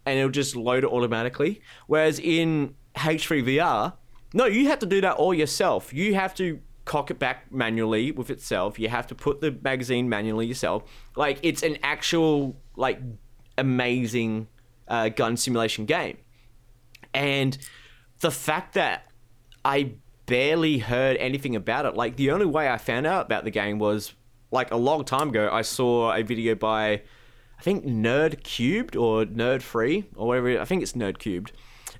and 0.07 0.19
it'll 0.19 0.31
just 0.31 0.57
load 0.57 0.85
it 0.85 0.91
automatically. 0.91 1.61
Whereas 1.87 2.19
in 2.19 2.75
H3VR, 2.97 3.95
no, 4.33 4.47
you 4.47 4.69
have 4.69 4.79
to 4.81 4.87
do 4.87 5.01
that 5.01 5.17
all 5.17 5.35
yourself. 5.35 5.93
You 5.93 6.15
have 6.15 6.35
to 6.37 6.61
cock 6.85 7.11
it 7.11 7.19
back 7.19 7.53
manually 7.53 8.11
with 8.13 8.31
itself. 8.31 8.79
You 8.79 8.89
have 8.89 9.07
to 9.09 9.15
put 9.15 9.41
the 9.41 9.57
magazine 9.63 10.09
manually 10.09 10.47
yourself. 10.47 10.85
Like 11.17 11.39
it's 11.43 11.63
an 11.63 11.79
actual 11.83 12.57
like 12.77 13.01
amazing 13.59 14.49
uh, 14.89 15.09
gun 15.09 15.37
simulation 15.37 15.85
game, 15.85 16.19
and 17.15 17.57
the 18.21 18.31
fact 18.31 18.75
that 18.75 19.07
I 19.65 19.95
barely 20.31 20.79
heard 20.79 21.17
anything 21.17 21.57
about 21.57 21.87
it. 21.87 21.97
Like 21.97 22.15
the 22.15 22.31
only 22.31 22.47
way 22.47 22.69
I 22.69 22.79
found 22.79 23.05
out 23.05 23.27
about 23.27 23.43
the 23.43 23.51
game 23.51 23.81
was 23.81 24.15
like 24.53 24.71
a 24.71 24.77
long 24.77 25.05
time 25.05 25.31
ago. 25.31 25.51
I 25.53 25.63
saw 25.63 26.13
a 26.13 26.23
video 26.23 26.55
by 26.55 27.03
I 27.61 27.62
think 27.62 27.85
Nerd 27.85 28.42
Cubed 28.42 28.96
or 28.96 29.27
Nerd 29.27 29.61
Free 29.61 30.07
or 30.16 30.29
whatever. 30.29 30.59
I 30.59 30.64
think 30.64 30.83
it's 30.83 30.94
Nerd 30.94 31.18
Cubed. 31.18 31.53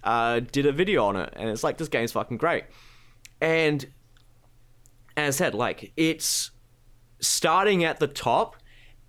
Uh, 0.03 0.41
did 0.41 0.65
a 0.65 0.73
video 0.73 1.05
on 1.05 1.17
it, 1.17 1.35
and 1.37 1.51
it's 1.51 1.63
like 1.63 1.77
this 1.77 1.89
game's 1.89 2.13
fucking 2.13 2.39
great. 2.39 2.65
And 3.43 3.85
as 5.19 5.37
I 5.37 5.37
said, 5.37 5.55
like 5.55 5.93
it's 5.99 6.51
starting 7.21 7.85
at 7.85 8.01
the 8.01 8.07
top. 8.07 8.57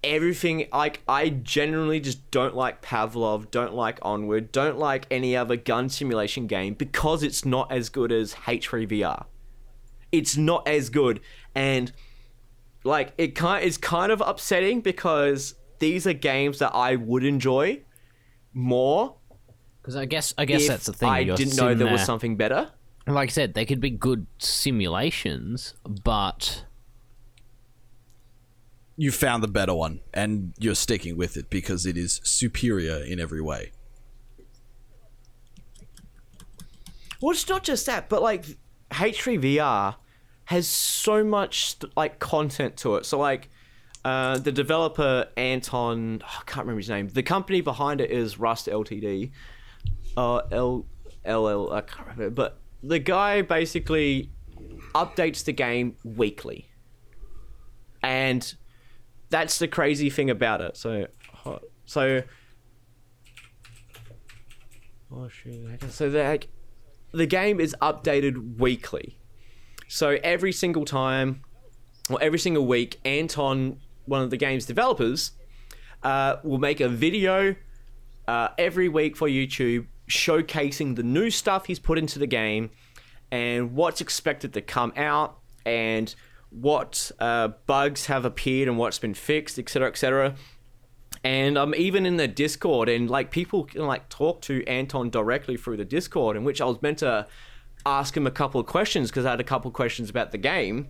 Everything 0.03 0.67
like 0.73 1.01
I 1.07 1.29
generally 1.29 2.01
just 2.01 2.31
don't 2.31 2.53
like 2.55 2.81
Pavlov, 2.81 3.49
don't 3.49 3.73
like 3.73 3.99
Onward, 4.01 4.51
don't 4.51 4.77
like 4.77 5.05
any 5.09 5.37
other 5.37 5.55
gun 5.55 5.87
simulation 5.87 6.47
game 6.47 6.73
because 6.73 7.23
it's 7.23 7.45
not 7.45 7.71
as 7.71 7.87
good 7.87 8.11
as 8.11 8.33
H3VR. 8.33 9.25
It's 10.11 10.35
not 10.35 10.67
as 10.67 10.89
good, 10.89 11.21
and 11.55 11.93
like 12.83 13.13
it 13.17 13.35
kind 13.35 13.63
it's 13.63 13.77
kind 13.77 14.11
of 14.11 14.21
upsetting 14.25 14.81
because 14.81 15.55
these 15.81 16.07
are 16.07 16.13
games 16.13 16.59
that 16.59 16.73
I 16.73 16.95
would 16.95 17.25
enjoy 17.25 17.81
more 18.53 19.17
Because 19.81 19.97
I 19.97 20.05
guess 20.05 20.33
I 20.37 20.45
guess 20.45 20.61
if 20.61 20.67
that's 20.67 20.85
the 20.85 20.93
thing. 20.93 21.09
I 21.09 21.19
you're 21.19 21.35
didn't 21.35 21.57
know 21.57 21.63
sitting 21.63 21.79
there 21.79 21.91
was 21.91 22.05
something 22.05 22.37
better. 22.37 22.71
Like 23.07 23.29
I 23.29 23.31
said, 23.31 23.55
they 23.55 23.65
could 23.65 23.81
be 23.81 23.89
good 23.89 24.27
simulations, 24.37 25.73
but 26.03 26.65
You 28.95 29.11
found 29.11 29.41
the 29.41 29.47
better 29.47 29.73
one, 29.73 30.01
and 30.13 30.53
you're 30.59 30.75
sticking 30.75 31.17
with 31.17 31.35
it 31.35 31.49
because 31.49 31.87
it 31.87 31.97
is 31.97 32.21
superior 32.23 32.97
in 32.97 33.19
every 33.19 33.41
way. 33.41 33.71
Well, 37.19 37.31
it's 37.31 37.49
not 37.49 37.63
just 37.63 37.87
that, 37.87 38.09
but 38.09 38.21
like 38.21 38.45
H3VR 38.91 39.95
has 40.45 40.67
so 40.67 41.23
much 41.23 41.77
like 41.97 42.19
content 42.19 42.77
to 42.77 42.95
it. 42.97 43.07
So 43.07 43.17
like 43.17 43.49
uh, 44.03 44.37
the 44.39 44.51
developer 44.51 45.27
Anton, 45.37 46.21
I 46.25 46.41
can't 46.45 46.65
remember 46.65 46.79
his 46.79 46.89
name. 46.89 47.07
The 47.09 47.23
company 47.23 47.61
behind 47.61 48.01
it 48.01 48.11
is 48.11 48.39
Rust 48.39 48.67
Ltd. 48.67 49.31
Uh, 50.17 50.41
L 50.51 50.85
L 51.23 51.47
L. 51.47 51.71
I 51.71 51.81
can't 51.81 52.07
remember, 52.07 52.29
but 52.29 52.59
the 52.83 52.99
guy 52.99 53.41
basically 53.41 54.29
updates 54.93 55.43
the 55.45 55.53
game 55.53 55.95
weekly, 56.03 56.67
and 58.03 58.55
that's 59.29 59.57
the 59.59 59.67
crazy 59.67 60.09
thing 60.09 60.29
about 60.29 60.61
it. 60.61 60.75
So, 60.75 61.07
so. 61.85 62.23
Oh 65.13 65.27
shoot! 65.29 65.81
So 65.89 66.07
like, 66.07 66.49
the 67.13 67.25
game 67.25 67.59
is 67.59 67.75
updated 67.81 68.57
weekly. 68.57 69.17
So 69.87 70.17
every 70.23 70.51
single 70.51 70.85
time, 70.85 71.41
or 72.09 72.21
every 72.21 72.39
single 72.39 72.65
week, 72.65 72.99
Anton, 73.05 73.79
one 74.05 74.21
of 74.21 74.29
the 74.29 74.37
game's 74.37 74.65
developers, 74.65 75.31
uh, 76.03 76.37
will 76.43 76.57
make 76.57 76.79
a 76.79 76.89
video 76.89 77.55
uh, 78.27 78.49
every 78.57 78.89
week 78.89 79.15
for 79.15 79.27
YouTube 79.27 79.87
showcasing 80.09 80.95
the 80.95 81.03
new 81.03 81.29
stuff 81.29 81.65
he's 81.65 81.79
put 81.79 81.97
into 81.97 82.19
the 82.19 82.27
game 82.27 82.69
and 83.31 83.73
what's 83.73 84.01
expected 84.01 84.53
to 84.53 84.61
come 84.61 84.91
out 84.97 85.39
and 85.65 86.15
what 86.49 87.11
uh, 87.19 87.49
bugs 87.65 88.07
have 88.07 88.25
appeared 88.25 88.67
and 88.67 88.77
what's 88.77 88.99
been 88.99 89.13
fixed, 89.13 89.57
etc., 89.57 89.87
etc. 89.87 90.35
And 91.23 91.57
I'm 91.57 91.73
even 91.75 92.05
in 92.05 92.17
the 92.17 92.27
Discord, 92.27 92.89
and 92.89 93.09
like 93.09 93.31
people 93.31 93.65
can 93.65 93.85
like 93.85 94.09
talk 94.09 94.41
to 94.43 94.65
Anton 94.65 95.09
directly 95.09 95.55
through 95.55 95.77
the 95.77 95.85
Discord, 95.85 96.35
in 96.35 96.43
which 96.43 96.59
I 96.59 96.65
was 96.65 96.81
meant 96.81 96.99
to 96.99 97.27
ask 97.85 98.15
him 98.15 98.27
a 98.27 98.31
couple 98.31 98.59
of 98.59 98.67
questions 98.67 99.09
because 99.09 99.25
I 99.25 99.31
had 99.31 99.39
a 99.39 99.45
couple 99.45 99.69
of 99.69 99.73
questions 99.73 100.09
about 100.09 100.31
the 100.31 100.37
game. 100.37 100.89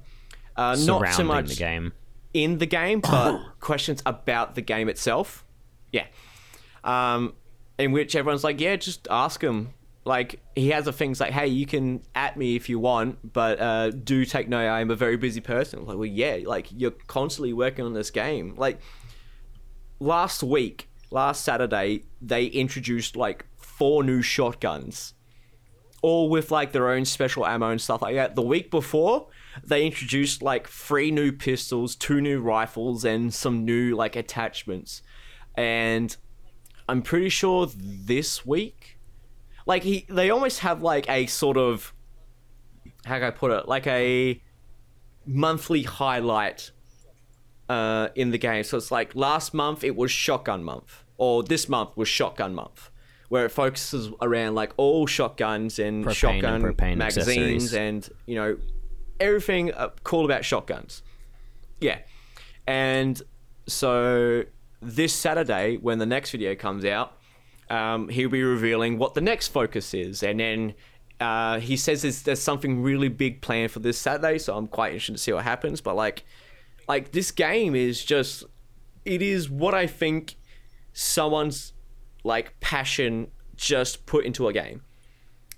Uh, 0.56 0.76
not 0.80 1.14
so 1.14 1.24
much 1.24 1.50
the 1.50 1.56
game. 1.56 1.94
In 2.34 2.58
the 2.58 2.66
game, 2.66 3.00
but 3.00 3.40
questions 3.60 4.02
about 4.06 4.56
the 4.56 4.62
game 4.62 4.90
itself. 4.90 5.46
Yeah. 5.92 6.06
Um, 6.84 7.34
in 7.78 7.92
which 7.92 8.16
everyone's 8.16 8.44
like, 8.44 8.60
yeah, 8.60 8.76
just 8.76 9.08
ask 9.10 9.42
him. 9.42 9.70
Like, 10.04 10.40
he 10.56 10.70
has 10.70 10.88
a 10.88 10.94
things 10.94 11.20
like, 11.20 11.32
hey, 11.32 11.48
you 11.48 11.68
can 11.68 12.02
at 12.16 12.36
me 12.36 12.56
if 12.56 12.70
you 12.70 12.80
want, 12.80 13.34
but 13.34 13.60
uh, 13.60 13.92
do 13.92 14.26
take 14.26 14.50
note, 14.50 14.68
I 14.68 14.82
am 14.82 14.90
a 14.90 14.96
very 14.96 15.16
busy 15.16 15.42
person. 15.42 15.86
Like, 15.86 15.98
well, 15.98 16.06
yeah, 16.06 16.40
like, 16.44 16.68
you're 16.76 16.92
constantly 17.08 17.54
working 17.54 17.86
on 17.86 17.94
this 17.94 18.10
game. 18.10 18.56
Like, 18.58 18.80
last 20.00 20.42
week, 20.42 20.90
last 21.12 21.46
Saturday, 21.46 22.06
they 22.20 22.46
introduced 22.46 23.16
like 23.16 23.46
four 23.58 24.04
new 24.04 24.24
shotguns 24.24 25.14
all 26.02 26.30
with 26.30 26.52
like 26.52 26.72
their 26.72 26.90
own 26.90 27.06
special 27.06 27.46
ammo 27.46 27.70
and 27.70 27.82
stuff 27.82 28.02
like 28.02 28.16
that. 28.16 28.36
The 28.36 28.42
week 28.42 28.72
before, 28.72 29.28
they 29.64 29.86
introduced 29.86 30.42
like 30.42 30.68
three 30.68 31.12
new 31.12 31.32
pistols, 31.32 31.96
two 31.96 32.22
new 32.22 32.40
rifles, 32.40 33.04
and 33.06 33.34
some 33.34 33.66
new 33.66 33.96
like 33.96 34.16
attachments. 34.16 35.02
And 35.56 36.16
I'm 36.88 37.02
pretty 37.02 37.30
sure 37.30 37.68
this 37.76 38.46
week, 38.46 38.98
like 39.66 39.84
he, 39.84 40.06
they 40.10 40.30
almost 40.30 40.60
have 40.60 40.82
like 40.82 41.10
a 41.10 41.26
sort 41.28 41.58
of, 41.58 41.94
how 43.06 43.16
can 43.16 43.24
I 43.24 43.32
put 43.32 43.52
it, 43.52 43.68
like 43.68 43.88
a 43.88 44.42
monthly 45.26 45.84
highlight 45.84 46.72
uh, 47.70 48.10
in 48.16 48.32
the 48.32 48.38
game. 48.38 48.64
So 48.64 48.78
it's 48.78 48.92
like 48.92 49.16
last 49.16 49.54
month 49.54 49.84
it 49.84 49.96
was 49.96 50.12
shotgun 50.12 50.64
month, 50.64 51.04
or 51.18 51.44
this 51.44 51.70
month 51.70 51.96
was 51.96 52.08
shotgun 52.08 52.54
month, 52.54 52.90
where 53.30 53.46
it 53.46 53.50
focuses 53.50 54.12
around 54.22 54.56
like 54.56 54.74
all 54.78 55.08
shotguns 55.08 55.80
and 55.80 56.06
Propane 56.06 56.14
shotgun 56.14 56.62
propane 56.62 56.98
magazines 56.98 57.74
and 57.74 58.10
you 58.26 58.36
know 58.36 58.58
everything 59.20 59.74
uh, 59.74 59.90
cool 60.04 60.26
about 60.26 60.46
shotguns. 60.46 61.04
Yeah, 61.80 62.00
and 62.68 63.22
so 63.68 64.44
this 64.82 65.14
Saturday 65.14 65.78
when 65.78 66.00
the 66.00 66.06
next 66.06 66.32
video 66.32 66.56
comes 66.56 66.86
out, 66.86 67.18
um, 67.70 68.10
he'll 68.10 68.30
be 68.30 68.44
revealing 68.44 68.98
what 68.98 69.14
the 69.14 69.22
next 69.22 69.50
focus 69.50 69.94
is, 69.94 70.24
and 70.24 70.40
then 70.40 70.74
uh, 71.22 71.60
he 71.60 71.78
says 71.78 72.02
there's, 72.02 72.24
there's 72.24 72.42
something 72.42 72.82
really 72.82 73.08
big 73.08 73.42
planned 73.42 73.72
for 73.72 73.80
this 73.80 73.98
Saturday, 73.98 74.40
so 74.40 74.58
I'm 74.58 74.68
quite 74.68 74.94
interested 74.94 75.14
to 75.14 75.18
see 75.20 75.32
what 75.32 75.44
happens. 75.44 75.80
But 75.80 75.96
like, 75.96 76.24
like 76.88 77.12
this 77.12 77.32
game 77.32 77.76
is 77.76 78.04
just, 78.04 78.44
it 79.06 79.22
is 79.22 79.50
what 79.50 79.76
I 79.76 79.86
think 79.86 80.36
someone's 80.94 81.74
like 82.24 82.60
passion 82.60 83.28
just 83.56 84.08
put 84.08 84.26
into 84.26 84.48
a 84.48 84.54
game. 84.54 84.82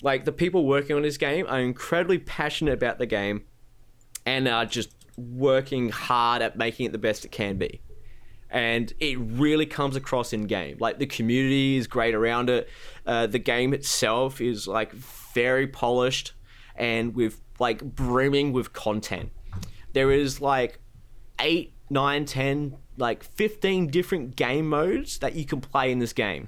Like 0.04 0.26
the 0.26 0.32
people 0.32 0.66
working 0.66 0.96
on 0.96 1.02
this 1.02 1.18
game 1.18 1.48
are 1.48 1.60
incredibly 1.60 2.20
passionate 2.20 2.76
about 2.76 3.00
the 3.00 3.08
game, 3.08 3.46
and 4.26 4.48
are 4.48 4.66
just 4.66 4.94
working 5.18 5.90
hard 5.90 6.44
at 6.44 6.58
making 6.58 6.86
it 6.86 6.92
the 6.92 6.98
best 7.00 7.26
it 7.26 7.32
can 7.32 7.58
be 7.58 7.82
and 8.54 8.94
it 9.00 9.18
really 9.20 9.66
comes 9.66 9.96
across 9.96 10.32
in 10.32 10.44
game. 10.44 10.78
Like 10.80 11.00
the 11.00 11.08
community 11.08 11.76
is 11.76 11.88
great 11.88 12.14
around 12.14 12.52
it. 12.52 12.70
Uh, 13.06 13.26
the 13.26 13.40
game 13.40 13.74
itself 13.74 14.40
is 14.40 14.68
like 14.68 14.94
very 14.94 15.68
polished 15.68 16.34
and 16.76 17.16
with 17.16 17.42
like 17.60 17.84
brimming 17.84 18.54
with 18.54 18.72
content. 18.72 19.32
There 19.94 20.12
is 20.12 20.40
like 20.40 20.80
eight, 21.40 21.74
nine, 21.90 22.26
ten, 22.26 22.78
like 22.96 23.24
fifteen 23.24 23.88
different 23.88 24.36
game 24.36 24.70
modes 24.70 25.18
that 25.18 25.34
you 25.34 25.46
can 25.46 25.60
play 25.60 25.92
in 25.92 25.98
this 25.98 26.14
game, 26.14 26.48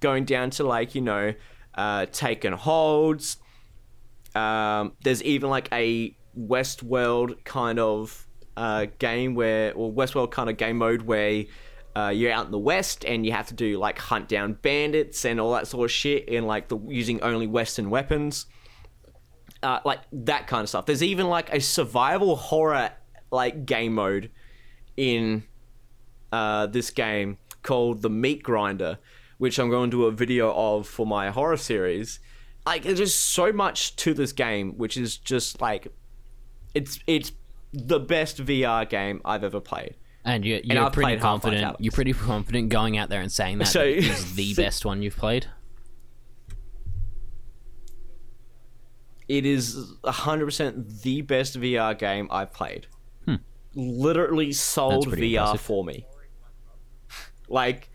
going 0.00 0.24
down 0.24 0.48
to 0.50 0.64
like 0.64 0.94
you 0.94 1.02
know, 1.02 1.34
uh, 1.74 2.06
taken 2.06 2.52
holds. 2.52 3.38
Um, 4.34 4.92
there's 5.02 5.22
even 5.22 5.50
like 5.50 5.68
a 5.72 6.16
Westworld 6.38 7.44
kind 7.44 7.78
of 7.78 8.26
uh, 8.56 8.86
game 8.98 9.34
where, 9.34 9.72
or 9.74 9.92
Westworld 9.92 10.30
kind 10.30 10.48
of 10.48 10.56
game 10.56 10.78
mode 10.78 11.02
where 11.02 11.44
uh, 11.94 12.08
you're 12.08 12.32
out 12.32 12.46
in 12.46 12.52
the 12.52 12.58
west 12.58 13.04
and 13.04 13.26
you 13.26 13.32
have 13.32 13.46
to 13.48 13.54
do 13.54 13.78
like 13.78 13.98
hunt 13.98 14.28
down 14.28 14.54
bandits 14.54 15.24
and 15.24 15.38
all 15.38 15.52
that 15.52 15.66
sort 15.66 15.84
of 15.84 15.90
shit 15.90 16.28
in 16.28 16.46
like 16.46 16.68
the 16.68 16.78
using 16.88 17.20
only 17.22 17.46
Western 17.46 17.90
weapons, 17.90 18.46
uh, 19.62 19.80
like 19.84 20.00
that 20.12 20.46
kind 20.46 20.62
of 20.62 20.68
stuff. 20.68 20.86
There's 20.86 21.02
even 21.02 21.28
like 21.28 21.52
a 21.52 21.60
survival 21.60 22.36
horror 22.36 22.90
like 23.30 23.66
game 23.66 23.94
mode 23.94 24.30
in 24.96 25.42
uh, 26.32 26.66
this 26.66 26.90
game 26.90 27.38
called 27.62 28.02
the 28.02 28.10
Meat 28.10 28.42
Grinder, 28.42 28.98
which 29.42 29.58
I'm 29.58 29.70
going 29.70 29.90
to 29.90 29.96
do 29.96 30.04
a 30.04 30.12
video 30.12 30.52
of 30.54 30.86
for 30.86 31.04
my 31.04 31.30
horror 31.30 31.56
series. 31.56 32.20
Like 32.64 32.84
there's 32.84 32.98
just 32.98 33.18
so 33.18 33.50
much 33.52 33.96
to 33.96 34.14
this 34.14 34.30
game, 34.30 34.78
which 34.78 34.96
is 34.96 35.16
just 35.18 35.60
like 35.60 35.88
it's 36.74 37.00
it's 37.08 37.32
the 37.72 37.98
best 37.98 38.36
VR 38.36 38.88
game 38.88 39.20
I've 39.24 39.42
ever 39.42 39.58
played. 39.58 39.96
And 40.24 40.44
you're, 40.44 40.60
you're 40.62 40.84
I've 40.84 40.92
pretty 40.92 41.16
confident. 41.16 41.74
You're 41.80 41.90
pretty 41.90 42.12
confident 42.12 42.68
going 42.68 42.96
out 42.96 43.08
there 43.08 43.20
and 43.20 43.32
saying 43.32 43.58
that 43.58 43.66
So- 43.78 43.82
is 43.82 44.36
the 44.36 44.54
best 44.62 44.84
one 44.84 45.02
you've 45.02 45.16
played. 45.16 45.46
It 49.26 49.44
is 49.44 49.92
100% 50.04 51.02
the 51.02 51.22
best 51.22 51.58
VR 51.58 51.98
game 51.98 52.28
I've 52.30 52.52
played. 52.52 52.86
Hmm. 53.24 53.36
Literally 53.74 54.52
sold 54.52 55.08
VR 55.08 55.32
impressive. 55.40 55.60
for 55.62 55.84
me. 55.84 56.06
like, 57.48 57.88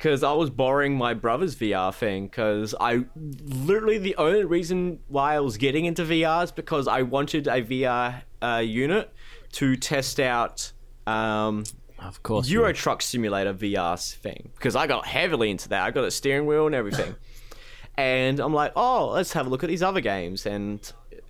because 0.00 0.22
I 0.22 0.32
was 0.32 0.48
borrowing 0.48 0.96
my 0.96 1.12
brother's 1.12 1.54
VR 1.54 1.94
thing, 1.94 2.24
because 2.24 2.74
I 2.80 3.04
literally 3.14 3.98
the 3.98 4.16
only 4.16 4.44
reason 4.44 5.00
why 5.08 5.34
I 5.34 5.40
was 5.40 5.58
getting 5.58 5.84
into 5.84 6.04
VR 6.04 6.44
is 6.44 6.50
because 6.52 6.88
I 6.88 7.02
wanted 7.02 7.46
a 7.46 7.62
VR 7.62 8.22
uh, 8.40 8.62
unit 8.64 9.12
to 9.52 9.76
test 9.76 10.18
out 10.18 10.72
um, 11.06 11.64
Of 11.98 12.22
course. 12.22 12.48
Euro 12.48 12.68
would. 12.68 12.76
Truck 12.76 13.02
Simulator 13.02 13.52
VR 13.52 14.14
thing 14.16 14.48
because 14.54 14.74
I 14.74 14.86
got 14.86 15.06
heavily 15.06 15.50
into 15.50 15.68
that. 15.68 15.82
I 15.82 15.90
got 15.90 16.04
a 16.04 16.10
steering 16.10 16.46
wheel 16.46 16.64
and 16.64 16.74
everything. 16.74 17.14
and 17.98 18.40
I'm 18.40 18.54
like, 18.54 18.72
oh, 18.76 19.10
let's 19.10 19.34
have 19.34 19.48
a 19.48 19.50
look 19.50 19.62
at 19.64 19.68
these 19.68 19.82
other 19.82 20.00
games. 20.00 20.46
And 20.46 20.80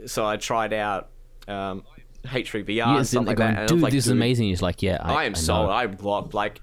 so 0.07 0.25
I 0.25 0.37
tried 0.37 0.73
out 0.73 1.09
um, 1.49 1.83
H3VR 2.25 2.69
Yeah, 2.69 2.97
and 2.99 3.07
stuff 3.07 3.27
like 3.27 3.39
that. 3.39 3.59
And 3.59 3.69
dude, 3.69 3.81
like, 3.81 3.93
this 3.93 4.07
is 4.07 4.13
amazing. 4.13 4.47
He's 4.47 4.63
like, 4.63 4.81
yeah, 4.81 4.99
I, 5.01 5.15
I 5.15 5.25
am 5.25 5.35
I 5.35 5.39
sold. 5.39 5.71
I 5.71 5.89
blocked 5.89 6.35
like. 6.35 6.61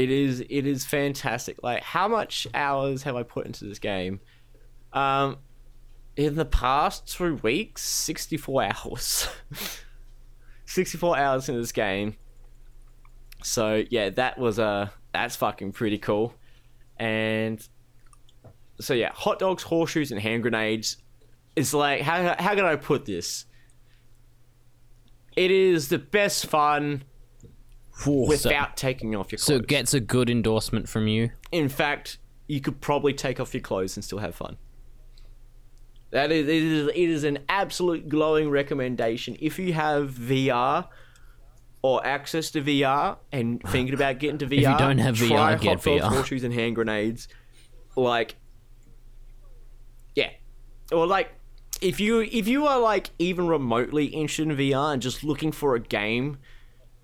It 0.00 0.10
is. 0.10 0.40
It 0.48 0.66
is 0.66 0.86
fantastic. 0.86 1.62
Like, 1.62 1.82
how 1.82 2.08
much 2.08 2.46
hours 2.54 3.02
have 3.02 3.16
I 3.16 3.22
put 3.22 3.44
into 3.44 3.66
this 3.66 3.78
game? 3.78 4.20
Um, 4.94 5.36
in 6.16 6.36
the 6.36 6.46
past 6.46 7.06
two 7.06 7.34
weeks, 7.42 7.82
sixty-four 7.82 8.62
hours. 8.72 9.28
sixty-four 10.64 11.18
hours 11.18 11.50
in 11.50 11.56
this 11.56 11.72
game. 11.72 12.16
So 13.42 13.84
yeah, 13.90 14.08
that 14.08 14.38
was 14.38 14.58
uh, 14.58 14.88
that's 15.12 15.36
fucking 15.36 15.72
pretty 15.72 15.98
cool. 15.98 16.34
And 16.98 17.62
so 18.80 18.94
yeah, 18.94 19.12
hot 19.12 19.38
dogs, 19.38 19.62
horseshoes, 19.62 20.12
and 20.12 20.18
hand 20.18 20.40
grenades. 20.40 20.96
It's 21.56 21.74
like 21.74 22.00
how 22.00 22.36
how 22.38 22.54
can 22.54 22.64
I 22.64 22.76
put 22.76 23.04
this? 23.04 23.44
It 25.36 25.50
is 25.50 25.88
the 25.90 25.98
best 25.98 26.46
fun 26.46 27.04
without 28.06 28.76
taking 28.76 29.14
off 29.14 29.32
your 29.32 29.38
clothes. 29.38 29.44
so 29.44 29.56
it 29.56 29.66
gets 29.66 29.94
a 29.94 30.00
good 30.00 30.30
endorsement 30.30 30.88
from 30.88 31.06
you. 31.08 31.30
In 31.52 31.68
fact, 31.68 32.18
you 32.46 32.60
could 32.60 32.80
probably 32.80 33.12
take 33.12 33.40
off 33.40 33.54
your 33.54 33.60
clothes 33.60 33.96
and 33.96 34.04
still 34.04 34.18
have 34.18 34.34
fun. 34.34 34.56
That 36.10 36.32
is, 36.32 36.48
it 36.48 36.62
is, 36.62 36.88
it 36.88 36.96
is 36.96 37.24
an 37.24 37.38
absolute 37.48 38.08
glowing 38.08 38.50
recommendation. 38.50 39.36
If 39.40 39.58
you 39.58 39.72
have 39.72 40.10
VR 40.10 40.88
or 41.82 42.04
access 42.04 42.50
to 42.50 42.62
VR 42.62 43.18
and 43.30 43.62
thinking 43.68 43.94
about 43.94 44.18
getting 44.18 44.38
to 44.38 44.46
VR, 44.46 44.52
if 44.52 44.68
you 44.68 44.78
don't 44.78 44.98
have 44.98 45.14
VR, 45.14 45.28
try 45.28 45.54
get 45.56 45.76
hot 45.76 45.84
dogs, 45.84 46.02
VR. 46.02 46.08
horseshoes, 46.08 46.42
and 46.42 46.52
hand 46.52 46.74
grenades. 46.74 47.28
Like, 47.94 48.34
yeah, 50.16 50.30
or 50.90 51.06
like 51.06 51.32
if 51.80 52.00
you 52.00 52.20
if 52.20 52.48
you 52.48 52.66
are 52.66 52.80
like 52.80 53.10
even 53.18 53.46
remotely 53.46 54.06
interested 54.06 54.48
in 54.48 54.56
VR 54.56 54.92
and 54.92 55.00
just 55.00 55.22
looking 55.22 55.52
for 55.52 55.76
a 55.76 55.80
game 55.80 56.38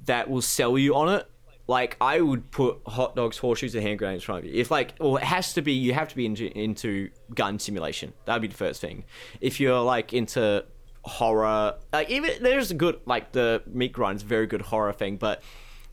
that 0.06 0.30
will 0.30 0.42
sell 0.42 0.78
you 0.78 0.94
on 0.94 1.08
it, 1.08 1.28
like 1.68 1.96
I 2.00 2.20
would 2.20 2.50
put 2.50 2.80
hot 2.86 3.16
dogs, 3.16 3.38
horseshoes, 3.38 3.74
and 3.74 3.84
hand 3.84 3.98
grenades 3.98 4.22
in 4.22 4.26
front 4.26 4.44
of 4.44 4.50
you. 4.50 4.60
If 4.60 4.70
like, 4.70 4.94
well, 5.00 5.16
it 5.16 5.24
has 5.24 5.52
to 5.54 5.62
be. 5.62 5.72
You 5.72 5.94
have 5.94 6.08
to 6.08 6.16
be 6.16 6.26
into, 6.26 6.46
into 6.56 7.10
gun 7.34 7.58
simulation. 7.58 8.12
That'd 8.24 8.42
be 8.42 8.48
the 8.48 8.54
first 8.54 8.80
thing. 8.80 9.04
If 9.40 9.60
you're 9.60 9.80
like 9.80 10.12
into 10.12 10.64
horror, 11.02 11.74
like 11.92 12.10
even 12.10 12.30
there's 12.40 12.70
a 12.70 12.74
good 12.74 13.00
like 13.04 13.32
the 13.32 13.62
meat 13.66 13.92
grind's 13.92 14.22
very 14.22 14.46
good 14.46 14.62
horror 14.62 14.92
thing, 14.92 15.16
but 15.16 15.42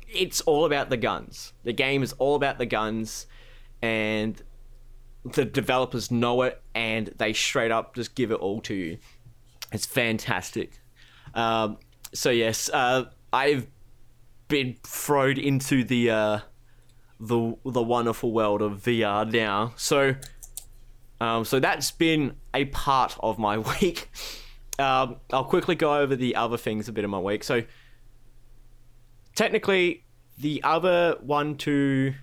it's 0.08 0.42
all 0.42 0.66
about 0.66 0.90
the 0.90 0.98
guns. 0.98 1.54
The 1.64 1.74
game 1.74 2.04
is 2.04 2.14
all 2.14 2.36
about 2.36 2.60
the 2.60 2.68
guns, 2.68 3.26
and 3.82 4.40
the 5.26 5.46
developers 5.46 6.12
know 6.12 6.44
it, 6.44 6.62
and 6.76 7.08
they 7.18 7.34
straight 7.34 7.72
up 7.72 7.96
just 7.96 8.14
give 8.14 8.32
it 8.32 8.36
all 8.36 8.62
to 8.62 8.76
you. 8.76 8.98
It's 9.72 9.88
fantastic. 9.88 10.80
Um, 11.34 11.80
so 12.14 12.30
yes, 12.30 12.70
uh, 12.70 13.06
I've 13.32 13.66
been 14.48 14.78
thrown 14.84 15.38
into 15.40 15.84
the 15.84 16.10
uh, 16.10 16.40
the 17.20 17.56
the 17.66 17.82
wonderful 17.82 18.32
world 18.32 18.62
of 18.62 18.84
VR 18.84 19.32
now. 19.32 19.74
So 19.76 20.16
um, 21.24 21.46
so 21.46 21.60
that's 21.60 21.92
been 21.92 22.36
a 22.54 22.66
part 22.66 23.18
of 23.22 23.40
my 23.40 23.58
week. 23.82 24.10
Um, 24.80 25.18
I'll 25.32 25.46
quickly 25.46 25.76
go 25.76 25.96
over 25.96 26.16
the 26.16 26.36
other 26.36 26.58
things 26.58 26.90
a 26.90 26.92
bit 26.92 27.04
of 27.04 27.10
my 27.10 27.20
week. 27.20 27.44
So 27.44 27.64
technically, 29.36 30.04
the 30.38 30.62
other 30.64 31.18
one, 31.22 31.56
two, 31.56 32.16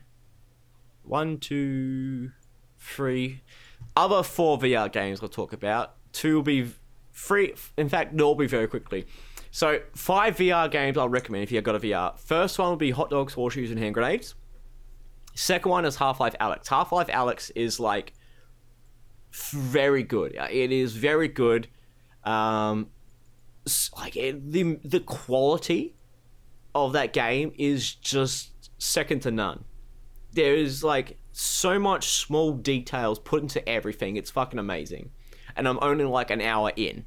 one, 1.02 1.38
two, 1.38 2.33
three, 2.78 3.42
other 3.96 4.22
four 4.22 4.59
VR 4.59 4.92
games 4.92 5.20
I'll 5.22 5.28
talk 5.28 5.52
about. 5.52 5.94
Two 6.12 6.37
will 6.37 6.42
be 6.42 6.72
free. 7.12 7.54
In 7.76 7.88
fact, 7.88 8.16
they'll 8.16 8.35
be 8.35 8.46
very 8.46 8.66
quickly. 8.66 9.06
So 9.50 9.80
five 9.94 10.36
VR 10.36 10.70
games 10.70 10.96
I'll 10.96 11.08
recommend 11.08 11.42
if 11.42 11.52
you've 11.52 11.64
got 11.64 11.74
a 11.74 11.80
VR. 11.80 12.18
First 12.18 12.58
one 12.58 12.70
will 12.70 12.76
be 12.76 12.90
Hot 12.90 13.10
Dogs, 13.10 13.34
Horseshoes, 13.34 13.70
and 13.70 13.78
Hand 13.78 13.94
Grenades. 13.94 14.34
Second 15.34 15.70
one 15.70 15.84
is 15.84 15.96
Half-Life: 15.96 16.34
Alyx. 16.40 16.68
Half 16.68 16.92
Life 16.92 17.08
Alex 17.10 17.50
is 17.50 17.80
like 17.80 18.12
very 19.32 20.02
good. 20.02 20.36
It 20.50 20.72
is 20.72 20.94
very 20.94 21.28
good. 21.28 21.68
Um, 22.24 22.88
like 23.96 24.16
it, 24.16 24.52
the 24.52 24.78
the 24.84 25.00
quality 25.00 25.96
of 26.74 26.92
that 26.92 27.12
game 27.12 27.52
is 27.58 27.94
just 27.94 28.70
second 28.78 29.20
to 29.22 29.30
none. 29.30 29.64
There 30.32 30.54
is 30.54 30.84
like 30.84 31.18
so 31.32 31.78
much 31.78 32.08
small 32.08 32.52
details 32.52 33.18
put 33.18 33.42
into 33.42 33.66
everything. 33.68 34.16
It's 34.16 34.30
fucking 34.30 34.58
amazing. 34.58 35.10
And 35.56 35.66
I'm 35.66 35.78
only 35.82 36.04
like 36.04 36.30
an 36.30 36.40
hour 36.40 36.72
in. 36.76 37.06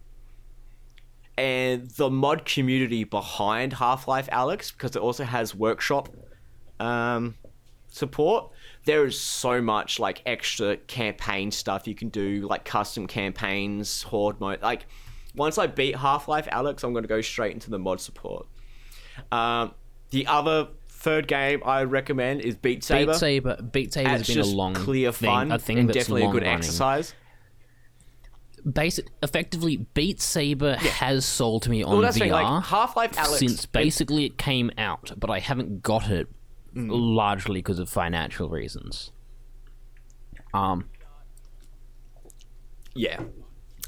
And 1.37 1.89
the 1.89 2.09
mod 2.09 2.45
community 2.45 3.03
behind 3.03 3.73
Half-Life: 3.73 4.29
Alyx, 4.31 4.71
because 4.71 4.95
it 4.95 5.01
also 5.01 5.23
has 5.23 5.55
workshop 5.55 6.09
um, 6.79 7.35
support, 7.89 8.51
there 8.85 9.05
is 9.05 9.19
so 9.19 9.61
much 9.61 9.99
like 9.99 10.21
extra 10.25 10.77
campaign 10.77 11.49
stuff 11.49 11.87
you 11.87 11.95
can 11.95 12.09
do, 12.09 12.47
like 12.47 12.65
custom 12.65 13.07
campaigns, 13.07 14.03
horde 14.03 14.39
mode. 14.39 14.61
Like, 14.61 14.85
once 15.35 15.57
I 15.57 15.67
beat 15.67 15.95
Half-Life: 15.95 16.47
Alyx, 16.47 16.83
I'm 16.83 16.93
going 16.93 17.03
to 17.03 17.09
go 17.09 17.21
straight 17.21 17.53
into 17.53 17.71
the 17.71 17.79
mod 17.79 17.99
support. 17.99 18.45
Um, 19.31 19.73
the 20.11 20.27
other 20.27 20.67
third 20.87 21.27
game 21.27 21.61
I 21.65 21.83
recommend 21.83 22.41
is 22.41 22.55
Beat 22.55 22.83
Saber. 22.83 23.11
Beat 23.11 23.19
Saber, 23.19 23.61
Beat 23.61 23.93
Saber 23.93 24.09
has 24.09 24.27
been 24.27 24.39
a 24.39 24.45
long, 24.45 24.73
clear 24.73 25.11
thing, 25.11 25.29
fun 25.29 25.51
a 25.51 25.59
thing 25.59 25.79
and 25.79 25.89
that's 25.89 25.97
definitely 25.97 26.23
a 26.23 26.31
good 26.31 26.43
running. 26.43 26.57
exercise. 26.57 27.13
Basic, 28.71 29.07
effectively, 29.21 29.77
Beat 29.93 30.21
Saber 30.21 30.75
has 30.75 31.25
sold 31.25 31.63
to 31.63 31.69
me 31.69 31.83
on 31.83 31.99
Well, 31.99 32.11
VR 32.11 32.13
thing, 32.17 32.31
like 32.31 32.63
Half-Life: 32.65 33.11
Alyx. 33.17 33.37
since 33.39 33.65
basically 33.65 34.25
it 34.25 34.37
came 34.37 34.71
out, 34.77 35.11
but 35.17 35.29
I 35.29 35.39
haven't 35.39 35.81
got 35.83 36.09
it 36.09 36.27
Mm. 36.75 36.87
largely 36.89 37.59
because 37.59 37.77
of 37.77 37.87
financial 37.89 38.49
reasons. 38.49 39.11
Um, 40.53 40.89
Yeah. 42.95 43.23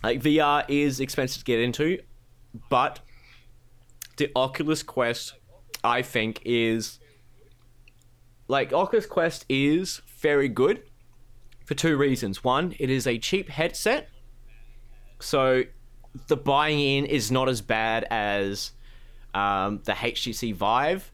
Like 0.04 0.22
VR 0.22 0.66
is 0.68 1.00
expensive 1.00 1.40
to 1.40 1.46
get 1.46 1.60
into, 1.60 2.00
but 2.70 3.00
the 4.18 4.32
Oculus 4.36 4.84
Quest 4.84 5.34
I 5.84 6.02
think 6.02 6.42
is 6.46 7.00
like 8.48 8.74
Oculus 8.74 9.06
Quest 9.06 9.46
is 9.50 10.02
very 10.20 10.48
good 10.50 10.84
for 11.66 11.74
two 11.76 11.98
reasons. 11.98 12.44
One, 12.44 12.76
it 12.80 12.90
is 12.90 13.08
a 13.08 13.18
cheap 13.18 13.50
headset. 13.50 14.10
So 15.20 15.64
the 16.28 16.38
buying 16.38 16.80
in 16.80 17.06
is 17.06 17.32
not 17.32 17.50
as 17.50 17.62
bad 17.62 18.06
as 18.10 18.72
um, 19.34 19.82
the 19.84 19.94
HTC 19.94 20.54
Vive, 20.54 21.12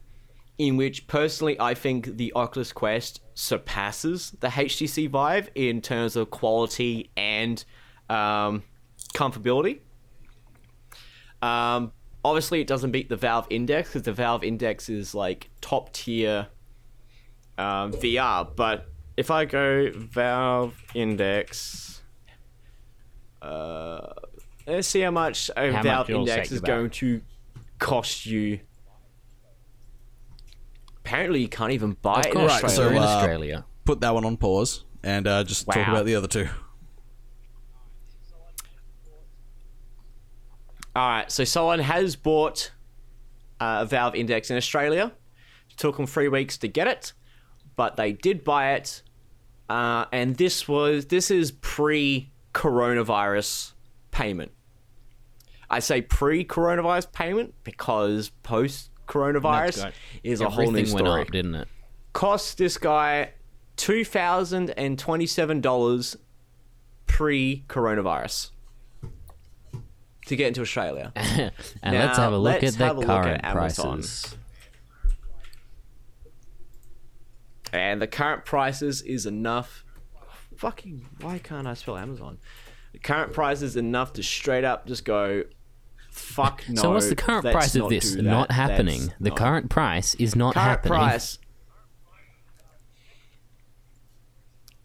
in 0.58 0.76
which 0.76 1.06
personally 1.06 1.58
I 1.60 1.74
think 1.74 2.16
the 2.16 2.32
Oculus 2.34 2.72
Quest 2.72 3.20
surpasses 3.34 4.32
the 4.40 4.48
HTC 4.48 5.08
Vive 5.08 5.50
in 5.54 5.80
terms 5.80 6.16
of 6.16 6.30
quality 6.30 7.10
and 7.16 7.64
um, 8.08 8.62
comfortability. 9.14 9.80
Um, 11.40 11.92
obviously, 12.24 12.60
it 12.60 12.66
doesn't 12.66 12.92
beat 12.92 13.08
the 13.08 13.16
Valve 13.16 13.46
Index 13.50 13.90
because 13.90 14.02
the 14.02 14.12
Valve 14.12 14.44
Index 14.44 14.88
is 14.88 15.14
like 15.14 15.50
top 15.60 15.92
tier 15.92 16.46
um, 17.58 17.92
VR. 17.92 18.48
But 18.54 18.86
if 19.16 19.30
I 19.30 19.44
go 19.44 19.90
Valve 19.92 20.80
Index, 20.94 21.91
uh, 23.42 24.12
let's 24.66 24.88
see 24.88 25.00
how 25.00 25.10
much 25.10 25.50
a 25.56 25.66
How 25.66 25.72
much 25.72 25.82
Valve 25.82 26.10
it'll 26.10 26.28
Index 26.28 26.52
is 26.52 26.60
going 26.60 26.90
to 26.90 27.20
cost 27.78 28.26
you. 28.26 28.60
Apparently, 31.04 31.40
you 31.40 31.48
can't 31.48 31.72
even 31.72 31.96
buy 32.00 32.20
it 32.20 32.26
in 32.26 32.32
course, 32.32 32.52
Right, 32.52 32.64
Australia. 32.64 32.90
we're 32.90 32.96
in 32.96 33.02
uh, 33.02 33.06
Australia. 33.06 33.64
Put 33.84 34.00
that 34.00 34.14
one 34.14 34.24
on 34.24 34.36
pause 34.36 34.84
and 35.02 35.26
uh, 35.26 35.42
just 35.42 35.66
talk 35.66 35.88
about 35.88 36.06
the 36.06 36.14
other 36.14 36.28
two. 36.28 36.48
All 40.94 41.08
right, 41.08 41.30
so 41.32 41.44
someone 41.44 41.78
has 41.78 42.16
bought 42.16 42.70
uh, 43.60 43.78
a 43.80 43.86
Valve 43.86 44.14
Index 44.14 44.50
in 44.50 44.56
Australia. 44.56 45.12
It 45.70 45.76
took 45.76 45.96
them 45.96 46.06
three 46.06 46.28
weeks 46.28 46.58
to 46.58 46.68
get 46.68 46.86
it, 46.86 47.14
but 47.76 47.96
they 47.96 48.12
did 48.12 48.44
buy 48.44 48.72
it, 48.74 49.02
uh, 49.70 50.04
and 50.12 50.36
this 50.36 50.68
was 50.68 51.06
this 51.06 51.30
is 51.30 51.50
pre-coronavirus 52.52 53.72
payment. 54.10 54.52
I 55.70 55.78
say 55.78 56.02
pre-coronavirus 56.02 57.12
payment 57.12 57.54
because 57.64 58.30
post-coronavirus 58.42 59.92
is 60.22 60.40
a 60.40 60.50
whole 60.50 60.70
new 60.70 60.80
Everything 60.80 60.94
went 60.94 61.06
story. 61.06 61.22
up, 61.22 61.30
didn't 61.30 61.54
it? 61.54 61.68
Cost 62.12 62.58
this 62.58 62.76
guy 62.76 63.30
two 63.76 64.04
thousand 64.04 64.70
and 64.70 64.98
twenty-seven 64.98 65.62
dollars 65.62 66.16
pre-coronavirus 67.06 68.50
to 70.26 70.36
get 70.36 70.48
into 70.48 70.60
Australia. 70.60 71.12
and 71.16 71.52
Now, 71.82 72.06
let's 72.06 72.18
have 72.18 72.32
a 72.32 72.38
look 72.38 72.62
at 72.62 72.74
the 72.74 72.92
look 72.92 73.08
at 73.08 73.42
current 73.42 73.42
prices. 73.42 74.36
And 77.72 78.02
the 78.02 78.06
current 78.06 78.44
prices 78.44 79.00
is 79.00 79.24
enough. 79.24 79.84
Fucking, 80.62 81.04
why 81.20 81.38
can't 81.40 81.66
I 81.66 81.74
spell 81.74 81.96
Amazon? 81.96 82.38
The 82.92 83.00
current 83.00 83.32
price 83.32 83.62
is 83.62 83.74
enough 83.74 84.12
to 84.12 84.22
straight 84.22 84.62
up 84.62 84.86
just 84.86 85.04
go, 85.04 85.42
fuck 86.12 86.62
no. 86.68 86.80
so 86.80 86.90
what's 86.92 87.08
the 87.08 87.16
current 87.16 87.42
price 87.50 87.74
of 87.74 87.88
this? 87.88 88.12
do 88.12 88.18
that, 88.18 88.22
Not 88.22 88.46
that's 88.48 88.56
happening. 88.60 89.12
The 89.18 89.30
not- 89.30 89.38
current 89.38 89.70
price 89.70 90.14
is 90.14 90.36
not 90.36 90.54
current 90.54 90.68
happening. 90.68 90.92
price. 90.92 91.38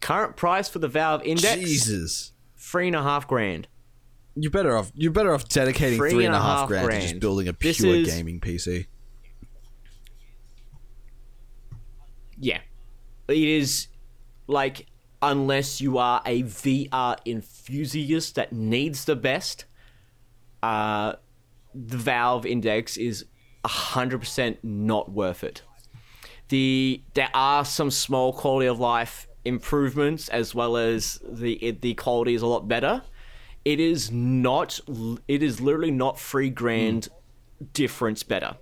Current 0.01 0.35
price 0.35 0.67
for 0.67 0.79
the 0.79 0.87
Valve 0.87 1.21
Index 1.23 1.59
Jesus. 1.59 2.33
three 2.55 2.87
and 2.87 2.95
a 2.95 3.03
half 3.03 3.27
grand. 3.27 3.67
You're 4.35 4.49
better 4.49 4.75
off. 4.75 4.91
You're 4.95 5.11
better 5.11 5.31
off 5.31 5.47
dedicating 5.47 5.99
Three 5.99 6.09
three 6.09 6.25
and 6.25 6.33
and 6.33 6.43
a 6.43 6.45
a 6.45 6.49
half 6.49 6.59
half 6.61 6.69
grand, 6.69 6.89
to 6.91 6.99
just 7.01 7.19
building 7.19 7.47
a 7.47 7.53
This 7.53 7.77
pure 7.77 7.97
is- 7.97 8.07
gaming 8.15 8.39
PC. 8.39 8.87
Yeah. 12.39 12.61
It 13.27 13.37
is 13.37 13.89
like 14.47 14.87
unless 15.21 15.81
you 15.81 15.97
are 15.97 16.21
a 16.25 16.43
VR 16.43 17.17
enthusiast 17.25 18.35
that 18.35 18.53
needs 18.53 19.05
the 19.05 19.15
best, 19.15 19.65
uh 20.63 21.13
the 21.73 21.97
Valve 21.97 22.45
Index 22.45 22.97
is 22.97 23.25
100% 23.65 24.57
not 24.63 25.11
worth 25.11 25.43
it. 25.43 25.61
The 26.49 27.03
there 27.13 27.29
are 27.33 27.65
some 27.65 27.91
small 27.91 28.33
quality 28.33 28.67
of 28.67 28.79
life 28.79 29.27
improvements 29.45 30.29
as 30.29 30.55
well 30.55 30.77
as 30.77 31.19
the 31.27 31.53
it, 31.53 31.81
the 31.81 31.93
quality 31.93 32.33
is 32.33 32.41
a 32.41 32.47
lot 32.47 32.67
better. 32.67 33.03
It 33.65 33.79
is 33.79 34.11
not 34.11 34.79
it 35.27 35.43
is 35.43 35.59
literally 35.59 35.91
not 35.91 36.19
3 36.19 36.49
grand 36.49 37.09
difference 37.73 38.23
better. 38.23 38.55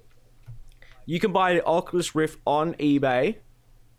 You 1.05 1.19
can 1.19 1.31
buy 1.31 1.53
the 1.53 1.65
Oculus 1.65 2.15
Rift 2.15 2.39
on 2.45 2.73
eBay 2.75 3.37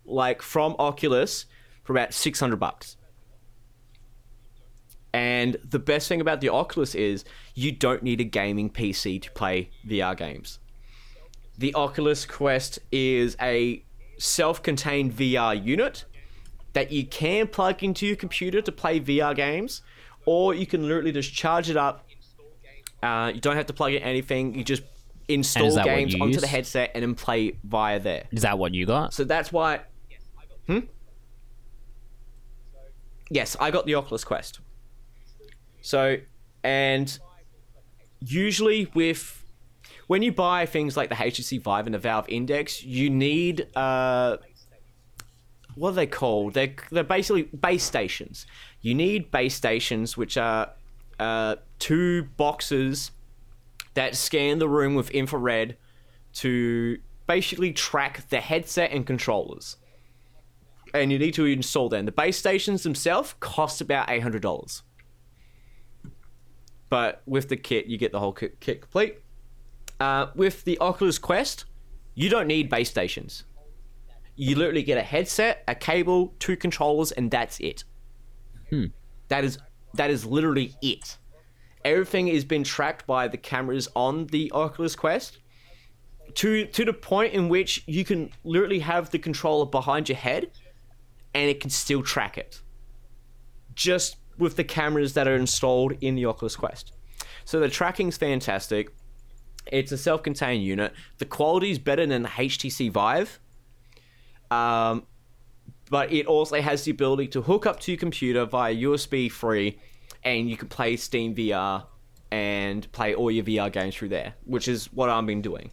like 0.05 0.41
from 0.41 0.75
Oculus 0.79 1.45
for 1.87 1.93
about 1.93 2.13
600 2.13 2.57
bucks. 2.57 2.97
And 5.13 5.55
the 5.63 5.79
best 5.79 6.09
thing 6.09 6.19
about 6.19 6.41
the 6.41 6.49
Oculus 6.49 6.93
is 6.93 7.23
you 7.55 7.71
don't 7.71 8.03
need 8.03 8.19
a 8.19 8.25
gaming 8.25 8.69
PC 8.69 9.21
to 9.21 9.31
play 9.31 9.71
VR 9.87 10.15
games. 10.15 10.59
The 11.57 11.73
Oculus 11.73 12.25
Quest 12.25 12.79
is 12.91 13.37
a 13.41 13.83
self-contained 14.17 15.13
VR 15.13 15.63
unit 15.63 16.03
that 16.73 16.91
you 16.91 17.05
can 17.05 17.47
plug 17.47 17.83
into 17.83 18.05
your 18.05 18.17
computer 18.17 18.61
to 18.61 18.71
play 18.71 18.99
VR 18.99 19.33
games, 19.33 19.81
or 20.25 20.53
you 20.53 20.67
can 20.67 20.87
literally 20.87 21.13
just 21.13 21.33
charge 21.33 21.69
it 21.69 21.77
up. 21.77 22.05
Uh, 23.01 23.31
you 23.33 23.39
don't 23.39 23.55
have 23.55 23.65
to 23.67 23.73
plug 23.73 23.93
in 23.93 24.03
anything. 24.03 24.55
You 24.55 24.63
just 24.65 24.83
install 25.29 25.81
games 25.83 26.15
onto 26.15 26.33
use? 26.33 26.41
the 26.41 26.47
headset 26.47 26.91
and 26.93 27.01
then 27.01 27.15
play 27.15 27.57
via 27.63 27.99
there. 27.99 28.25
Is 28.31 28.41
that 28.41 28.59
what 28.59 28.73
you 28.73 28.85
got? 28.85 29.13
So 29.13 29.23
that's 29.23 29.53
why. 29.53 29.81
Hmm? 30.67 30.79
Yes, 33.29 33.57
I 33.59 33.71
got 33.71 33.85
the 33.85 33.95
Oculus 33.95 34.23
Quest. 34.23 34.59
So, 35.81 36.17
and 36.63 37.17
usually 38.19 38.89
with. 38.93 39.43
When 40.07 40.21
you 40.21 40.31
buy 40.31 40.65
things 40.65 40.95
like 40.95 41.09
the 41.09 41.15
HTC 41.15 41.61
Vive 41.61 41.85
and 41.85 41.93
the 41.93 41.99
Valve 41.99 42.29
Index, 42.29 42.81
you 42.81 43.09
need. 43.09 43.67
Uh, 43.75 44.37
what 45.75 45.89
are 45.89 45.93
they 45.93 46.07
called? 46.07 46.53
They're, 46.53 46.73
they're 46.91 47.03
basically 47.03 47.43
base 47.43 47.83
stations. 47.83 48.47
You 48.81 48.95
need 48.95 49.31
base 49.31 49.53
stations, 49.53 50.17
which 50.17 50.37
are 50.37 50.71
uh, 51.19 51.57
two 51.77 52.23
boxes 52.37 53.11
that 53.93 54.15
scan 54.15 54.59
the 54.59 54.69
room 54.69 54.95
with 54.95 55.09
infrared 55.11 55.77
to 56.33 56.99
basically 57.27 57.73
track 57.73 58.29
the 58.29 58.39
headset 58.39 58.91
and 58.91 59.05
controllers. 59.05 59.77
And 60.97 61.11
you 61.11 61.19
need 61.19 61.35
to 61.35 61.45
install 61.45 61.89
them. 61.89 62.05
The 62.05 62.11
base 62.11 62.37
stations 62.37 62.83
themselves 62.83 63.35
cost 63.39 63.81
about 63.81 64.09
eight 64.09 64.23
hundred 64.23 64.41
dollars, 64.41 64.83
but 66.89 67.21
with 67.25 67.49
the 67.49 67.57
kit, 67.57 67.85
you 67.85 67.97
get 67.97 68.11
the 68.11 68.19
whole 68.19 68.33
kit, 68.33 68.59
kit 68.59 68.81
complete. 68.81 69.19
Uh, 69.99 70.27
with 70.35 70.63
the 70.63 70.77
Oculus 70.79 71.19
Quest, 71.19 71.65
you 72.15 72.29
don't 72.29 72.47
need 72.47 72.69
base 72.69 72.89
stations. 72.89 73.43
You 74.35 74.55
literally 74.55 74.83
get 74.83 74.97
a 74.97 75.03
headset, 75.03 75.63
a 75.67 75.75
cable, 75.75 76.33
two 76.39 76.55
controllers, 76.57 77.11
and 77.11 77.29
that's 77.29 77.59
it. 77.59 77.83
That 79.29 79.43
is 79.43 79.59
that 79.93 80.09
is 80.09 80.25
literally 80.25 80.75
it. 80.81 81.17
Everything 81.85 82.27
has 82.27 82.43
been 82.43 82.63
tracked 82.63 83.05
by 83.07 83.27
the 83.27 83.37
cameras 83.37 83.87
on 83.95 84.27
the 84.27 84.51
Oculus 84.51 84.95
Quest 84.95 85.39
to 86.35 86.65
to 86.65 86.85
the 86.85 86.93
point 86.93 87.33
in 87.33 87.49
which 87.49 87.83
you 87.87 88.03
can 88.03 88.31
literally 88.43 88.79
have 88.79 89.09
the 89.11 89.19
controller 89.19 89.65
behind 89.65 90.09
your 90.09 90.17
head 90.17 90.51
and 91.37 91.51
it 91.51 91.59
can 91.59 91.69
still 91.69 92.01
track 92.01 92.35
it. 92.35 92.61
Just 93.75 94.17
with 94.39 94.55
the 94.55 94.63
cameras 94.63 95.13
that 95.13 95.27
are 95.27 95.35
installed 95.35 95.93
in 96.01 96.15
the 96.15 96.25
Oculus 96.25 96.55
Quest. 96.55 96.93
So 97.45 97.59
the 97.59 97.69
tracking's 97.69 98.17
fantastic. 98.17 98.89
It's 99.67 99.91
a 99.91 99.99
self-contained 99.99 100.63
unit. 100.63 100.93
The 101.19 101.25
quality 101.25 101.69
is 101.69 101.77
better 101.77 102.07
than 102.07 102.23
the 102.23 102.29
HTC 102.29 102.91
Vive. 102.91 103.39
Um, 104.49 105.05
but 105.91 106.11
it 106.11 106.25
also 106.25 106.59
has 106.59 106.85
the 106.85 106.91
ability 106.91 107.27
to 107.27 107.43
hook 107.43 107.67
up 107.67 107.79
to 107.81 107.91
your 107.91 107.99
computer 107.99 108.45
via 108.45 108.75
USB 108.75 109.31
3 109.31 109.77
and 110.23 110.49
you 110.49 110.57
can 110.57 110.69
play 110.69 110.95
Steam 110.97 111.35
VR 111.35 111.85
and 112.31 112.91
play 112.93 113.13
all 113.13 113.29
your 113.29 113.43
VR 113.43 113.71
games 113.71 113.95
through 113.95 114.09
there, 114.09 114.33
which 114.45 114.67
is 114.67 114.91
what 114.91 115.09
I've 115.09 115.27
been 115.27 115.43
doing. 115.43 115.69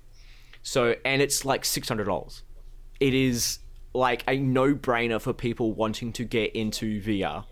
So, 0.62 0.94
and 1.06 1.22
it's 1.22 1.46
like 1.46 1.62
$600. 1.62 2.42
it 3.00 3.14
is 3.14 3.60
like 3.94 4.24
a 4.28 4.36
no-brainer 4.36 5.20
for 5.20 5.32
people 5.32 5.72
wanting 5.72 6.12
to 6.12 6.24
get 6.24 6.54
into 6.54 7.00
VR. 7.00 7.44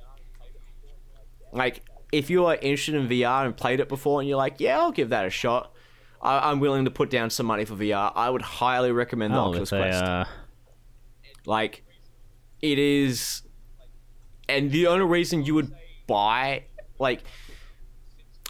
Like, 1.53 1.83
if 2.11 2.29
you 2.31 2.47
are 2.47 2.57
interested 2.57 2.95
in 2.95 3.09
VR 3.09 3.45
and 3.47 3.57
played 3.57 3.81
it 3.81 3.89
before, 3.89 4.21
and 4.21 4.29
you're 4.29 4.39
like, 4.39 4.57
"Yeah, 4.59 4.79
I'll 4.81 4.93
give 4.93 5.11
that 5.11 5.25
a 5.25 5.31
shot," 5.31 5.73
I- 6.21 6.51
I'm 6.51 6.61
willing 6.61 6.85
to 6.85 6.91
put 6.91 7.11
down 7.11 7.31
some 7.31 7.47
money 7.47 7.65
for 7.65 7.75
VR. 7.75 8.13
I 8.15 8.29
would 8.31 8.43
highly 8.43 8.93
recommend 8.93 9.35
the 9.35 9.39
Oh, 9.39 9.49
Oculus 9.51 9.71
Quest. 9.71 10.03
uh, 10.03 10.25
Like, 11.47 11.85
it 12.61 12.79
is, 12.79 13.43
and 14.49 14.71
the 14.71 14.87
only 14.87 15.05
reason 15.07 15.45
you 15.45 15.55
would 15.55 15.73
buy, 16.07 16.65
like, 17.01 17.25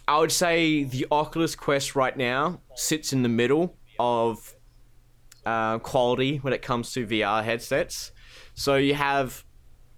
I 0.06 0.18
would 0.18 0.32
say 0.32 0.84
the 0.84 1.06
Oculus 1.10 1.54
Quest 1.54 1.96
right 1.96 2.14
now 2.16 2.60
sits 2.74 3.12
in 3.12 3.22
the 3.22 3.28
middle 3.30 3.76
of 3.98 4.54
uh, 5.44 5.78
quality 5.78 6.38
when 6.38 6.52
it 6.52 6.62
comes 6.62 6.92
to 6.92 7.06
VR 7.06 7.42
headsets. 7.44 8.12
So 8.54 8.76
you 8.76 8.94
have 8.94 9.44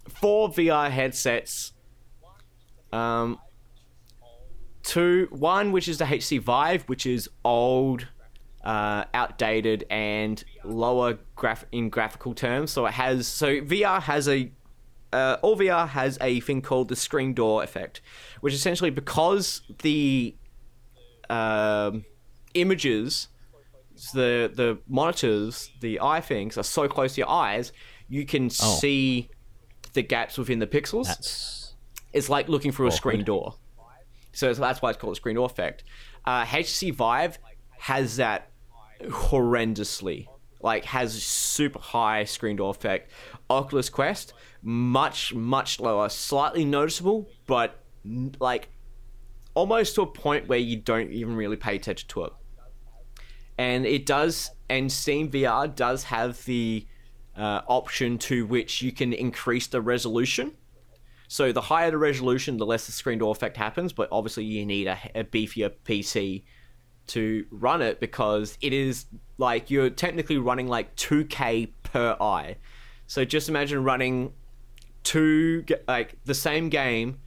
four 0.09 0.49
VR 0.49 0.89
headsets. 0.89 1.73
Um, 2.91 3.39
two, 4.83 5.27
one 5.31 5.71
which 5.71 5.87
is 5.87 5.97
the 5.97 6.05
HC 6.05 6.41
Vive, 6.41 6.83
which 6.83 7.05
is 7.05 7.29
old, 7.43 8.07
uh, 8.63 9.05
outdated, 9.13 9.85
and 9.89 10.43
lower 10.63 11.17
graph 11.35 11.65
in 11.71 11.89
graphical 11.89 12.33
terms. 12.33 12.71
So 12.71 12.85
it 12.85 12.93
has 12.93 13.27
so 13.27 13.61
VR 13.61 14.01
has 14.01 14.29
a 14.29 14.51
uh, 15.11 15.37
all 15.41 15.57
VR 15.57 15.87
has 15.87 16.17
a 16.21 16.39
thing 16.41 16.61
called 16.61 16.89
the 16.89 16.95
screen 16.95 17.33
door 17.33 17.63
effect, 17.63 18.01
which 18.41 18.53
essentially 18.53 18.89
because 18.89 19.61
the 19.81 20.35
um, 21.29 22.05
images, 22.53 23.29
the 24.13 24.51
the 24.53 24.79
monitors, 24.87 25.71
the 25.81 25.99
eye 26.01 26.21
things 26.21 26.57
are 26.57 26.63
so 26.63 26.87
close 26.87 27.15
to 27.15 27.21
your 27.21 27.29
eyes, 27.29 27.71
you 28.07 28.25
can 28.25 28.49
see 28.49 29.29
the 29.93 30.01
gaps 30.01 30.37
within 30.37 30.59
the 30.59 30.67
pixels. 30.67 31.07
that's 31.07 31.73
It's 32.13 32.29
like 32.29 32.49
looking 32.49 32.71
through 32.71 32.87
a 32.87 32.91
screen 32.91 33.23
door. 33.23 33.55
So 34.33 34.53
that's 34.53 34.81
why 34.81 34.89
it's 34.89 34.99
called 34.99 35.13
a 35.13 35.15
screen 35.15 35.35
door 35.35 35.45
effect. 35.45 35.83
Uh, 36.25 36.43
HTC 36.45 36.93
Vive 36.93 37.37
has 37.77 38.17
that 38.17 38.51
horrendously. 39.01 40.27
Like 40.61 40.85
has 40.85 41.21
super 41.21 41.79
high 41.79 42.23
screen 42.23 42.55
door 42.55 42.71
effect. 42.71 43.11
Oculus 43.49 43.89
Quest 43.89 44.33
much 44.65 45.33
much 45.33 45.79
lower, 45.79 46.09
slightly 46.09 46.65
noticeable, 46.65 47.29
but 47.45 47.83
n- 48.03 48.35
like 48.39 48.69
almost 49.53 49.93
to 49.95 50.01
a 50.01 50.07
point 50.07 50.47
where 50.47 50.57
you 50.57 50.75
don't 50.75 51.11
even 51.11 51.35
really 51.35 51.55
pay 51.55 51.75
attention 51.75 52.09
to 52.09 52.23
it. 52.25 52.33
And 53.57 53.85
it 53.85 54.05
does, 54.05 54.51
and 54.69 54.91
Steam 54.91 55.31
VR 55.31 55.73
does 55.73 56.03
have 56.05 56.43
the 56.45 56.85
uh, 57.37 57.61
option 57.67 58.17
to 58.17 58.45
which 58.45 58.81
you 58.81 58.91
can 58.91 59.13
increase 59.13 59.67
the 59.67 59.81
resolution. 59.81 60.53
So 61.27 61.51
the 61.51 61.61
higher 61.61 61.91
the 61.91 61.97
resolution, 61.97 62.57
the 62.57 62.65
less 62.65 62.85
the 62.85 62.91
screen 62.91 63.19
door 63.19 63.31
effect 63.31 63.57
happens. 63.57 63.93
But 63.93 64.09
obviously, 64.11 64.45
you 64.45 64.65
need 64.65 64.87
a, 64.87 64.97
a 65.15 65.23
beefier 65.23 65.71
PC 65.85 66.43
to 67.07 67.45
run 67.51 67.81
it 67.81 67.99
because 67.99 68.57
it 68.61 68.73
is 68.73 69.05
like 69.37 69.69
you're 69.69 69.89
technically 69.89 70.37
running 70.37 70.67
like 70.67 70.95
2K 70.95 71.71
per 71.83 72.17
eye. 72.19 72.57
So 73.07 73.25
just 73.25 73.49
imagine 73.49 73.83
running 73.83 74.33
two 75.03 75.63
like 75.87 76.15
the 76.25 76.33
same 76.33 76.69
game, 76.69 77.19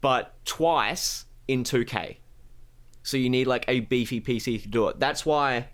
but 0.00 0.34
twice 0.44 1.26
in 1.46 1.64
2K. 1.64 2.16
So 3.08 3.16
you 3.16 3.30
need 3.30 3.46
like 3.46 3.64
a 3.68 3.80
beefy 3.80 4.20
PC 4.20 4.60
to 4.62 4.68
do 4.68 4.88
it. 4.88 5.00
That's 5.00 5.24
why 5.24 5.68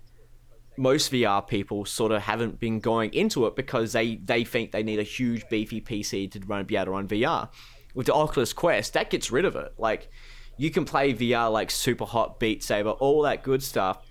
most 0.77 1.11
VR 1.11 1.45
people 1.45 1.83
sort 1.83 2.13
of 2.13 2.21
haven't 2.21 2.61
been 2.61 2.79
going 2.79 3.13
into 3.13 3.45
it 3.45 3.57
because 3.57 3.91
they 3.91 4.15
they 4.15 4.45
think 4.45 4.71
they 4.71 4.83
need 4.83 4.99
a 4.99 5.03
huge 5.03 5.43
beefy 5.49 5.81
PC 5.81 6.31
to 6.31 6.39
run 6.47 6.63
be 6.63 6.77
able 6.77 6.85
to 6.85 6.91
run 6.91 7.09
VR. 7.09 7.49
With 7.93 8.05
the 8.05 8.13
Oculus 8.13 8.53
Quest, 8.53 8.93
that 8.93 9.09
gets 9.09 9.31
rid 9.31 9.43
of 9.43 9.57
it. 9.57 9.73
Like 9.77 10.09
you 10.55 10.71
can 10.71 10.85
play 10.85 11.13
VR 11.13 11.51
like 11.51 11.67
Superhot 11.67 12.39
Beat 12.39 12.63
Saber, 12.63 12.91
all 12.91 13.23
that 13.23 13.43
good 13.43 13.61
stuff, 13.61 14.05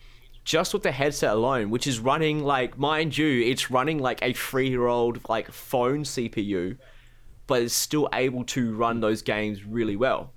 just 0.45 0.75
with 0.75 0.83
the 0.83 0.93
headset 0.93 1.33
alone, 1.33 1.71
which 1.71 1.87
is 1.87 2.01
running 2.01 2.45
like 2.45 2.77
mind 2.77 3.17
you, 3.17 3.43
it's 3.43 3.71
running 3.71 4.01
like 4.01 4.19
a 4.21 4.35
three 4.35 4.69
year 4.69 4.87
old 4.87 5.27
like 5.31 5.51
phone 5.51 6.05
CPU, 6.05 6.77
but 7.47 7.63
it's 7.63 7.75
still 7.75 8.07
able 8.13 8.45
to 8.45 8.75
run 8.75 9.01
those 9.01 9.23
games 9.23 9.65
really 9.65 9.97
well. 9.97 10.35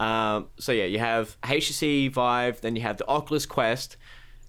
Um, 0.00 0.48
so 0.58 0.72
yeah, 0.72 0.86
you 0.86 0.98
have 0.98 1.40
HTC 1.42 2.10
Vive, 2.10 2.60
then 2.62 2.74
you 2.74 2.82
have 2.82 2.96
the 2.96 3.06
Oculus 3.06 3.44
Quest, 3.44 3.98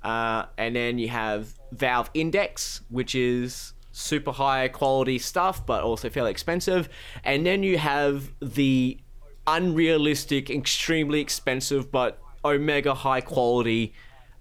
uh, 0.02 0.46
and 0.58 0.76
then 0.76 0.98
you 0.98 1.10
have 1.10 1.54
Valve 1.74 2.10
Index, 2.14 2.82
which 2.90 3.14
is 3.14 3.74
super 3.92 4.32
high 4.32 4.70
quality 4.70 5.20
stuff, 5.20 5.66
but 5.66 5.84
also 5.84 6.10
fairly 6.10 6.32
expensive. 6.32 6.88
And 7.26 7.46
then 7.46 7.64
you 7.64 7.78
have 7.78 8.32
the 8.42 8.98
unrealistic, 9.46 10.50
extremely 10.50 11.20
expensive, 11.20 11.92
but 11.92 12.20
omega 12.46 12.94
high 12.94 13.22
quality 13.22 13.94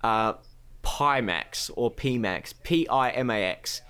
uh, 0.02 0.34
Pimax 0.82 1.70
or 1.74 1.90
PMax, 1.90 2.54
P 2.62 2.86
I 2.88 3.10
M 3.10 3.30
A 3.30 3.42
X. 3.42 3.82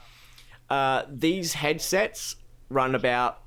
Uh, 0.71 1.03
these 1.09 1.55
headsets 1.55 2.37
run 2.71 2.95
about 2.95 3.43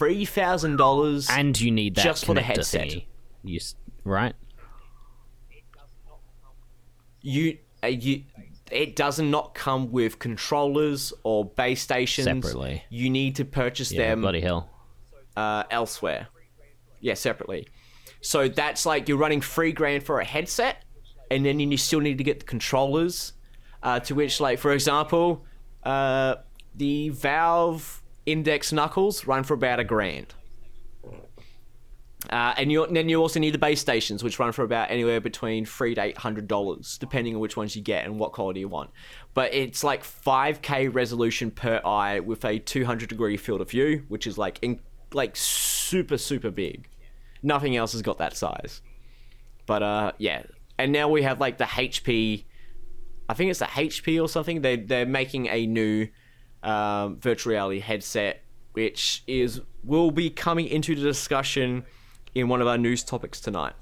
three 0.00 0.24
thousand 0.24 0.76
dollars. 0.76 1.28
and 1.30 1.60
you 1.60 1.70
need 1.70 1.94
that 1.94 2.02
Just 2.04 2.24
for 2.24 2.34
the 2.34 2.40
headset. 2.40 2.88
thingy. 2.88 3.04
You 3.44 3.60
right? 4.04 4.34
you 7.20 7.58
uh, 7.82 7.88
you 7.88 8.24
it 8.70 8.94
does 8.96 9.18
not 9.20 9.54
come 9.54 9.90
with 9.90 10.18
controllers 10.18 11.12
or 11.24 11.44
base 11.44 11.82
stations 11.82 12.24
Separately. 12.24 12.82
You 12.88 13.10
need 13.10 13.36
to 13.36 13.44
purchase 13.44 13.90
Yeah, 13.92 14.08
them 14.10 14.20
bloody 14.22 14.40
hell. 14.40 14.70
uh, 15.36 15.64
elsewhere. 15.70 16.28
Yeah, 17.00 17.14
separately. 17.14 17.66
So 18.20 18.48
that's 18.48 18.86
like 18.86 19.08
you're 19.08 19.18
running 19.18 19.40
three 19.40 19.72
grand 19.72 20.04
for 20.04 20.20
a 20.20 20.24
headset, 20.24 20.84
and 21.30 21.44
then 21.44 21.58
you 21.60 21.76
still 21.76 22.00
need 22.00 22.18
to 22.18 22.24
get 22.24 22.38
the 22.40 22.46
controllers. 22.46 23.32
Uh, 23.82 23.98
to 24.00 24.14
which, 24.14 24.40
like 24.40 24.58
for 24.58 24.72
example, 24.72 25.44
uh, 25.84 26.36
the 26.74 27.08
Valve 27.10 27.99
Index 28.32 28.72
Knuckles 28.72 29.26
run 29.26 29.44
for 29.44 29.54
about 29.54 29.80
a 29.80 29.84
grand. 29.84 30.34
Uh, 32.28 32.52
and 32.58 32.70
you, 32.70 32.86
then 32.86 33.08
you 33.08 33.20
also 33.20 33.40
need 33.40 33.54
the 33.54 33.58
base 33.58 33.80
stations, 33.80 34.22
which 34.22 34.38
run 34.38 34.52
for 34.52 34.62
about 34.62 34.90
anywhere 34.90 35.20
between 35.20 35.64
three 35.64 35.94
to 35.94 36.02
eight 36.02 36.18
hundred 36.18 36.46
dollars, 36.46 36.98
depending 36.98 37.34
on 37.34 37.40
which 37.40 37.56
ones 37.56 37.74
you 37.74 37.82
get 37.82 38.04
and 38.04 38.18
what 38.18 38.32
quality 38.32 38.60
you 38.60 38.68
want. 38.68 38.90
But 39.32 39.54
it's 39.54 39.82
like 39.82 40.04
five 40.04 40.60
K 40.60 40.88
resolution 40.88 41.50
per 41.50 41.80
eye 41.84 42.20
with 42.20 42.44
a 42.44 42.58
two 42.58 42.84
hundred 42.84 43.08
degree 43.08 43.38
field 43.38 43.62
of 43.62 43.70
view, 43.70 44.04
which 44.08 44.26
is 44.26 44.36
like 44.36 44.58
in, 44.60 44.80
like 45.12 45.34
super 45.34 46.18
super 46.18 46.50
big. 46.50 46.88
Nothing 47.42 47.74
else 47.74 47.92
has 47.92 48.02
got 48.02 48.18
that 48.18 48.36
size. 48.36 48.82
But 49.64 49.82
uh, 49.82 50.12
yeah, 50.18 50.42
and 50.78 50.92
now 50.92 51.08
we 51.08 51.22
have 51.22 51.40
like 51.40 51.56
the 51.56 51.64
HP. 51.64 52.44
I 53.30 53.34
think 53.34 53.50
it's 53.50 53.60
the 53.60 53.66
HP 53.66 54.22
or 54.22 54.28
something. 54.28 54.60
They 54.60 54.76
they're 54.76 55.06
making 55.06 55.46
a 55.46 55.66
new 55.66 56.08
um, 56.62 57.18
virtual 57.18 57.52
reality 57.52 57.80
headset, 57.80 58.42
which 58.72 59.22
is 59.26 59.60
will 59.84 60.10
be 60.10 60.30
coming 60.30 60.66
into 60.66 60.94
the 60.94 61.02
discussion 61.02 61.84
in 62.34 62.48
one 62.48 62.60
of 62.60 62.66
our 62.66 62.78
news 62.78 63.02
topics 63.02 63.40
tonight. 63.40 63.72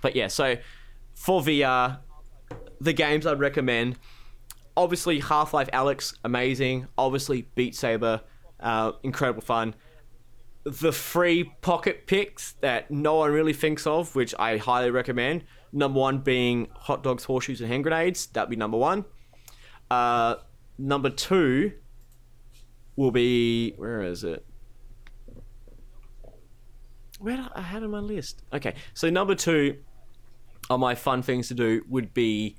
But 0.00 0.14
yeah, 0.14 0.28
so 0.28 0.56
for 1.14 1.40
VR, 1.40 1.98
the 2.80 2.92
games 2.92 3.26
I'd 3.26 3.40
recommend, 3.40 3.98
obviously 4.76 5.20
Half-Life: 5.20 5.68
Alyx, 5.72 6.14
amazing. 6.24 6.86
Obviously 6.96 7.48
Beat 7.54 7.74
Saber, 7.74 8.22
uh, 8.60 8.92
incredible 9.02 9.42
fun. 9.42 9.74
The 10.64 10.92
free 10.92 11.44
pocket 11.62 12.06
picks 12.06 12.52
that 12.60 12.90
no 12.90 13.16
one 13.16 13.32
really 13.32 13.52
thinks 13.52 13.86
of, 13.86 14.14
which 14.14 14.34
I 14.38 14.58
highly 14.58 14.90
recommend. 14.90 15.44
Number 15.72 15.98
one 15.98 16.18
being 16.18 16.68
hot 16.72 17.02
dogs, 17.02 17.24
horseshoes, 17.24 17.60
and 17.60 17.70
hand 17.70 17.84
grenades. 17.84 18.26
That'd 18.26 18.50
be 18.50 18.56
number 18.56 18.76
one. 18.76 19.04
Uh, 19.90 20.36
number 20.78 21.10
two 21.10 21.72
will 22.98 23.12
be 23.12 23.74
where 23.76 24.02
is 24.02 24.24
it? 24.24 24.44
Where 27.20 27.48
I 27.54 27.62
had 27.62 27.84
on 27.84 27.92
my 27.92 28.00
list? 28.00 28.42
Okay, 28.52 28.74
so 28.92 29.08
number 29.08 29.36
two 29.36 29.78
on 30.68 30.80
my 30.80 30.96
fun 30.96 31.22
things 31.22 31.46
to 31.48 31.54
do 31.54 31.82
would 31.88 32.12
be 32.12 32.56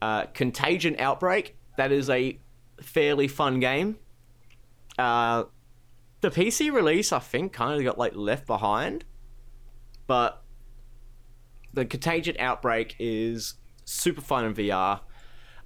uh, 0.00 0.26
Contagion 0.26 0.94
Outbreak. 1.00 1.56
That 1.76 1.90
is 1.90 2.08
a 2.08 2.38
fairly 2.80 3.26
fun 3.26 3.58
game. 3.58 3.98
Uh, 4.96 5.44
the 6.20 6.30
PC 6.30 6.72
release, 6.72 7.12
I 7.12 7.18
think, 7.18 7.52
kind 7.52 7.76
of 7.76 7.84
got 7.84 7.98
like 7.98 8.14
left 8.14 8.46
behind, 8.46 9.04
but 10.06 10.44
the 11.74 11.84
Contagion 11.84 12.36
Outbreak 12.38 12.94
is 13.00 13.54
super 13.84 14.20
fun 14.20 14.44
in 14.44 14.54
VR. 14.54 15.00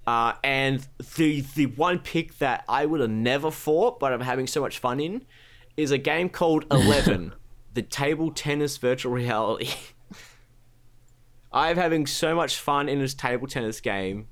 Uh, 0.07 0.35
and 0.45 0.87
the 1.17 1.41
the 1.55 1.67
one 1.67 1.99
pick 1.99 2.39
that 2.39 2.65
I 2.69 2.85
would 2.87 3.01
have 3.01 3.11
never 3.11 3.51
thought, 3.51 3.99
but 3.99 4.13
I'm 4.13 4.21
having 4.21 4.47
so 4.47 4.61
much 4.61 4.79
fun 4.79 5.01
in, 5.01 5.25
is 5.77 5.91
a 5.91 5.99
game 5.99 6.29
called 6.29 6.67
Eleven, 6.71 7.33
the 7.73 7.83
table 7.83 8.31
tennis 8.31 8.77
virtual 8.77 9.13
reality. 9.13 9.71
I'm 11.53 11.77
having 11.77 12.07
so 12.07 12.35
much 12.35 12.57
fun 12.57 12.89
in 12.89 12.99
this 12.99 13.15
table 13.15 13.47
tennis 13.47 13.81
game. 13.81 14.27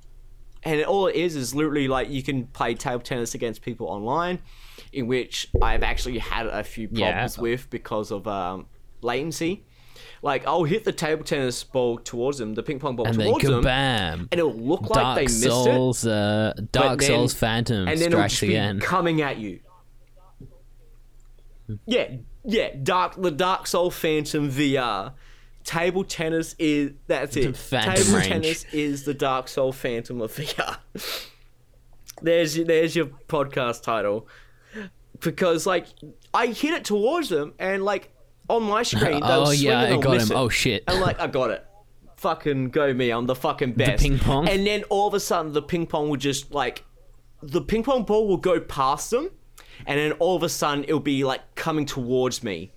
and 0.63 0.83
all 0.85 1.07
it 1.07 1.15
is 1.15 1.35
is 1.35 1.53
literally 1.55 1.87
like 1.87 2.09
you 2.09 2.21
can 2.23 2.47
play 2.47 2.73
table 2.75 2.99
tennis 3.01 3.33
against 3.33 3.61
people 3.61 3.87
online, 3.87 4.39
in 4.91 5.07
which 5.07 5.47
I've 5.61 5.83
actually 5.83 6.19
had 6.19 6.47
a 6.47 6.63
few 6.63 6.87
Yeah. 6.91 7.11
problems 7.11 7.37
with 7.37 7.69
because 7.69 8.11
of 8.11 8.27
um, 8.27 8.67
latency. 9.01 9.65
Like 10.23 10.47
I'll 10.47 10.63
hit 10.63 10.85
the 10.85 10.93
table 10.93 11.23
tennis 11.25 11.61
ball 11.65 11.97
towards 11.99 12.37
them, 12.37 12.53
the 12.55 12.63
ping 12.63 12.79
pong 12.79 12.95
ball 12.95 13.05
And 13.05 13.15
then 13.17 13.27
towards 13.27 13.43
them, 13.45 13.61
kabam! 13.63 14.27
and 14.31 14.33
it'll 14.39 14.53
look 14.55 14.81
like 14.89 14.93
Dark 15.03 15.15
they 15.17 15.23
missed 15.23 15.43
it. 15.45 15.49
Souls, 15.51 16.07
uh, 16.07 16.53
Dark 16.71 17.01
then- 17.01 17.07
Souls 17.09 17.33
Phantom 17.33 17.87
and 17.89 17.99
then 17.99 18.13
it'll 18.13 18.21
just 18.23 18.39
be 18.39 18.47
again. 18.47 18.79
coming 18.79 19.21
at 19.21 19.37
you. 19.37 19.59
Yeah, 21.85 22.07
yeah. 22.45 22.69
Dark 22.81 23.21
the 23.21 23.31
Dark 23.31 23.67
Soul 23.67 23.89
Phantom 23.91 24.49
VR. 24.49 25.13
Table 25.63 26.03
tennis 26.03 26.55
is 26.59 26.91
that's 27.07 27.35
it. 27.37 27.55
Phantom 27.55 27.95
Table 28.03 28.17
range. 28.17 28.27
tennis 28.27 28.65
is 28.73 29.03
the 29.05 29.13
Dark 29.13 29.47
Soul 29.47 29.71
Phantom 29.71 30.21
of 30.21 30.31
VR. 30.33 30.77
there's 32.21 32.55
there's 32.55 32.95
your 32.95 33.07
podcast 33.27 33.81
title. 33.83 34.27
Because 35.19 35.65
like 35.65 35.87
I 36.33 36.47
hit 36.47 36.73
it 36.73 36.83
towards 36.85 37.29
them 37.29 37.53
and 37.59 37.83
like 37.85 38.11
on 38.49 38.63
my 38.63 38.83
screen 38.83 39.19
they'll 39.21 39.23
Oh 39.23 39.45
swing 39.45 39.61
yeah, 39.61 39.81
I 39.81 39.97
got 39.97 40.21
him. 40.21 40.31
it. 40.31 40.35
Oh 40.35 40.49
shit! 40.49 40.83
I'm 40.87 40.99
like, 41.01 41.19
I 41.19 41.27
got 41.27 41.51
it. 41.51 41.65
Fucking 42.17 42.69
go 42.69 42.93
me. 42.93 43.09
I'm 43.09 43.25
the 43.25 43.35
fucking 43.35 43.73
best. 43.73 44.01
The 44.03 44.09
ping 44.09 44.19
pong? 44.19 44.47
And 44.47 44.65
then 44.65 44.83
all 44.89 45.07
of 45.07 45.13
a 45.13 45.19
sudden, 45.19 45.51
the 45.53 45.61
ping 45.61 45.85
pong 45.87 46.09
will 46.09 46.17
just 46.17 46.53
like, 46.53 46.85
the 47.41 47.61
ping 47.61 47.83
pong 47.83 48.03
ball 48.03 48.27
will 48.27 48.37
go 48.37 48.59
past 48.61 49.11
them, 49.11 49.29
and 49.85 49.99
then 49.99 50.13
all 50.13 50.35
of 50.35 50.43
a 50.43 50.49
sudden 50.49 50.83
it'll 50.85 50.99
be 51.01 51.23
like 51.25 51.55
coming 51.55 51.85
towards 51.85 52.41
me, 52.43 52.71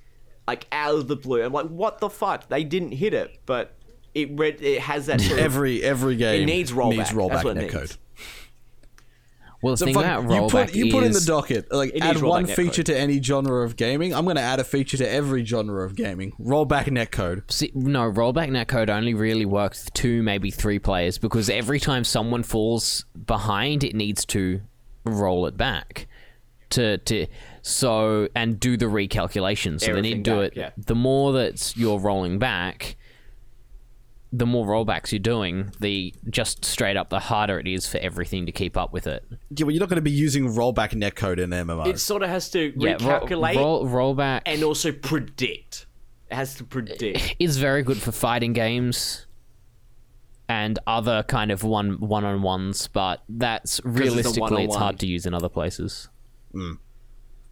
like 0.48 0.66
out 0.72 0.94
of 0.96 1.08
the 1.08 1.16
blue. 1.16 1.42
I'm 1.44 1.52
like, 1.52 1.66
what 1.68 1.98
the 2.00 2.10
fuck? 2.10 2.48
They 2.48 2.64
didn't 2.64 2.92
hit 2.92 3.14
it, 3.14 3.38
but 3.46 3.74
it 4.14 4.30
read. 4.36 4.60
It 4.62 4.80
has 4.80 5.06
that 5.06 5.20
sort 5.20 5.32
of 5.38 5.44
Every 5.44 5.82
every 5.82 6.16
game 6.16 6.46
needs 6.46 6.72
rollback. 6.72 6.90
needs 6.90 6.98
That's 6.98 7.12
rollback 7.12 7.44
what 7.44 7.56
it 7.56 7.70
netcode. 7.70 7.96
Needs. 9.56 9.62
Well, 9.62 9.72
the 9.72 9.76
So 9.78 9.84
thing 9.86 9.94
fuck- 9.94 10.04
about 10.04 10.30
you 10.34 10.48
put 10.48 10.74
you 10.74 10.92
put 10.92 11.04
in 11.04 11.12
the 11.12 11.18
is- 11.18 11.26
docket 11.26 11.66
uh, 11.72 11.76
like 11.76 11.94
It 11.94 12.02
add 12.02 12.14
needs 12.14 12.22
one 12.22 12.46
rollback 12.46 12.54
feature 12.56 12.82
netcode. 12.82 12.86
to 12.86 12.98
any 12.98 13.22
genre 13.22 13.64
of 13.64 13.76
gaming. 13.76 14.14
I'm 14.14 14.24
going 14.24 14.36
to 14.36 14.42
add 14.42 14.60
a 14.60 14.64
feature 14.64 14.96
to 14.98 15.08
every 15.10 15.44
genre 15.44 15.84
of 15.84 15.94
gaming. 15.96 16.32
Rollback 16.40 16.84
netcode. 16.86 17.50
See, 17.50 17.72
no, 17.74 18.10
rollback 18.10 18.50
netcode 18.50 18.90
only 18.90 19.14
really 19.14 19.46
works 19.46 19.84
with 19.84 19.94
two, 19.94 20.22
maybe 20.22 20.50
three 20.50 20.78
players 20.78 21.18
because 21.18 21.48
every 21.50 21.80
time 21.80 22.04
someone 22.04 22.42
falls 22.42 23.04
behind, 23.26 23.82
it 23.84 23.94
needs 23.94 24.24
to 24.26 24.60
roll 25.04 25.46
it 25.46 25.56
back 25.56 26.06
to 26.70 26.98
to 26.98 27.26
so 27.62 28.28
and 28.34 28.58
do 28.58 28.76
the 28.76 28.86
recalculation. 28.86 29.80
So 29.80 29.86
they 29.86 29.90
Everything 29.98 30.02
need 30.18 30.24
to 30.24 30.30
do 30.30 30.40
back, 30.42 30.52
it. 30.52 30.56
yeah. 30.56 30.70
The 30.76 30.94
more 30.96 31.32
that 31.34 31.72
you're 31.76 31.98
rolling 31.98 32.38
back, 32.38 32.96
the 34.36 34.46
more 34.46 34.66
rollbacks 34.66 35.12
you're 35.12 35.18
doing, 35.18 35.72
the 35.80 36.12
just 36.28 36.64
straight 36.64 36.96
up 36.96 37.08
the 37.10 37.18
harder 37.20 37.58
it 37.58 37.66
is 37.66 37.88
for 37.88 37.98
everything 37.98 38.44
to 38.46 38.52
keep 38.52 38.76
up 38.76 38.92
with 38.92 39.06
it. 39.06 39.24
Yeah, 39.56 39.64
well, 39.64 39.70
you're 39.70 39.80
not 39.80 39.88
going 39.88 39.96
to 39.96 40.02
be 40.02 40.10
using 40.10 40.46
rollback 40.48 40.90
netcode 40.90 41.38
in 41.38 41.50
MMO. 41.50 41.86
It 41.86 42.00
sort 42.00 42.22
of 42.22 42.28
has 42.28 42.50
to 42.50 42.72
Yeah, 42.76 42.96
recalculate 42.96 43.56
roll, 43.56 43.86
rollback 43.86 44.42
and 44.46 44.62
also 44.62 44.92
predict. 44.92 45.86
It 46.30 46.34
has 46.34 46.54
to 46.56 46.64
predict. 46.64 47.36
is 47.38 47.56
very 47.56 47.82
good 47.82 47.98
for 47.98 48.12
fighting 48.12 48.52
games 48.52 49.26
and 50.48 50.78
other 50.86 51.22
kind 51.24 51.50
of 51.50 51.64
one 51.64 51.98
one 52.00 52.24
on 52.24 52.42
ones, 52.42 52.88
but 52.88 53.22
that's 53.28 53.80
realistically 53.84 54.28
it's 54.30 54.38
one-on-one. 54.38 54.78
hard 54.78 54.98
to 55.00 55.06
use 55.06 55.26
in 55.26 55.34
other 55.34 55.48
places. 55.48 56.08
Mm. 56.54 56.78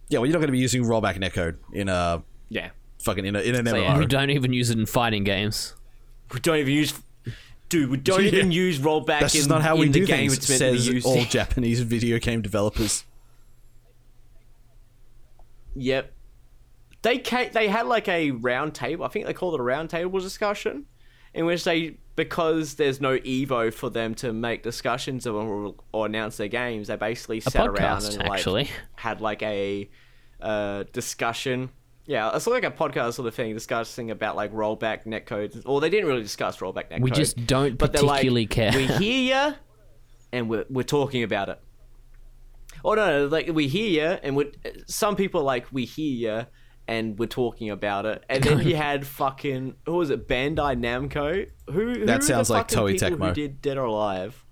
yeah, 0.09 0.19
well, 0.19 0.25
you're 0.25 0.33
not 0.33 0.39
going 0.39 0.47
to 0.47 0.51
be 0.53 0.59
using 0.59 0.83
rollback 0.83 1.17
netcode 1.17 1.57
in 1.73 1.89
a 1.89 2.23
Yeah. 2.49 2.69
fucking 3.03 3.25
in, 3.25 3.35
a, 3.35 3.39
in 3.39 3.55
an 3.55 3.65
So, 3.65 3.73
MMO. 3.73 3.81
yeah. 3.81 3.97
We 3.97 4.05
don't 4.17 4.29
even 4.29 4.53
use 4.53 4.69
it 4.69 4.77
in 4.79 4.85
fighting 4.85 5.23
games. 5.23 5.73
We 6.33 6.39
don't 6.39 6.57
even 6.57 6.73
use. 6.73 6.93
Dude, 7.69 7.89
we 7.89 7.97
don't 7.97 8.21
Yeah. 8.23 8.27
even 8.27 8.51
use 8.51 8.79
rollback 8.79 9.21
That's 9.21 9.33
in, 9.35 9.39
just 9.39 9.49
not 9.49 9.61
how 9.61 9.75
we 9.75 9.87
in 9.87 9.91
the 9.91 9.99
do 10.01 10.05
game 10.05 10.29
things. 10.29 10.37
it's 10.37 10.49
meant 10.49 10.59
to 10.59 10.71
be 10.71 10.77
Says 10.77 10.87
used. 10.87 11.05
all 11.07 11.23
Japanese 11.29 11.81
video 11.81 12.19
game 12.19 12.41
developers. 12.41 13.03
Yep. 15.75 16.11
They 17.01 17.19
ca 17.19 17.49
they 17.49 17.67
had 17.67 17.85
like 17.85 18.07
a 18.07 18.31
round 18.31 18.73
table. 18.73 19.05
I 19.05 19.09
think 19.09 19.25
they 19.25 19.33
called 19.33 19.53
it 19.55 19.59
a 19.59 19.63
round 19.63 19.89
table 19.89 20.19
discussion, 20.19 20.85
in 21.33 21.45
which 21.45 21.63
they 21.63 21.97
because 22.15 22.75
there's 22.75 23.01
no 23.01 23.17
Evo 23.19 23.71
for 23.73 23.89
them 23.89 24.15
to 24.15 24.31
make 24.31 24.63
discussions 24.63 25.27
or, 25.27 25.75
or 25.91 26.05
announce 26.05 26.37
their 26.37 26.47
games. 26.47 26.87
They 26.87 26.95
basically 26.95 27.41
sat 27.41 27.67
around 27.67 28.05
and 28.05 28.17
like 28.19 28.31
actually. 28.39 28.69
had 28.95 29.21
like 29.21 29.43
a 29.43 29.89
uh, 30.41 30.85
discussion. 30.93 31.69
Yeah, 32.07 32.35
it's 32.35 32.45
like 32.45 32.63
a 32.63 32.71
podcast 32.71 33.13
sort 33.13 33.27
of 33.27 33.33
thing 33.33 33.53
discussing 33.53 34.11
about 34.11 34.35
like 34.35 34.53
rollback 34.53 35.05
netcode. 35.05 35.61
Or 35.65 35.81
they 35.81 35.89
didn't 35.89 36.07
really 36.07 36.21
discuss 36.21 36.57
rollback 36.57 36.91
netcode. 36.91 37.01
We 37.01 37.11
just 37.11 37.47
don't 37.47 37.77
but 37.77 37.93
they're 37.93 38.03
like, 38.03 38.17
particularly 38.17 38.45
care. 38.45 38.71
We 38.75 38.85
hear 38.85 39.49
you, 39.49 39.55
and 40.31 40.49
we're 40.49 40.65
we're 40.69 40.83
talking 40.83 41.23
about 41.23 41.49
it. 41.49 41.59
Oh 42.83 42.93
no, 42.93 43.21
no, 43.21 43.27
like 43.27 43.49
we 43.51 43.67
hear 43.67 43.89
you, 43.89 44.17
and 44.21 44.35
we 44.35 44.51
some 44.85 45.15
people 45.15 45.41
are 45.41 45.45
like 45.45 45.65
we 45.71 45.85
hear 45.85 46.39
you, 46.39 46.45
and 46.87 47.17
we're 47.17 47.25
talking 47.25 47.71
about 47.71 48.05
it, 48.05 48.23
and 48.29 48.43
then 48.43 48.59
you 48.67 48.75
had 48.75 49.07
fucking 49.07 49.75
who 49.87 49.93
was 49.93 50.11
it, 50.11 50.27
Bandai 50.27 50.79
Namco? 50.79 51.47
Who, 51.67 51.73
who 51.73 52.05
That 52.05 52.23
sounds 52.23 52.49
the 52.49 52.53
like 52.53 52.67
Toei 52.67 52.99
people 52.99 53.17
Tecmo. 53.17 53.27
Who 53.29 53.33
did 53.33 53.61
Dead 53.61 53.77
or 53.77 53.85
Alive? 53.85 54.45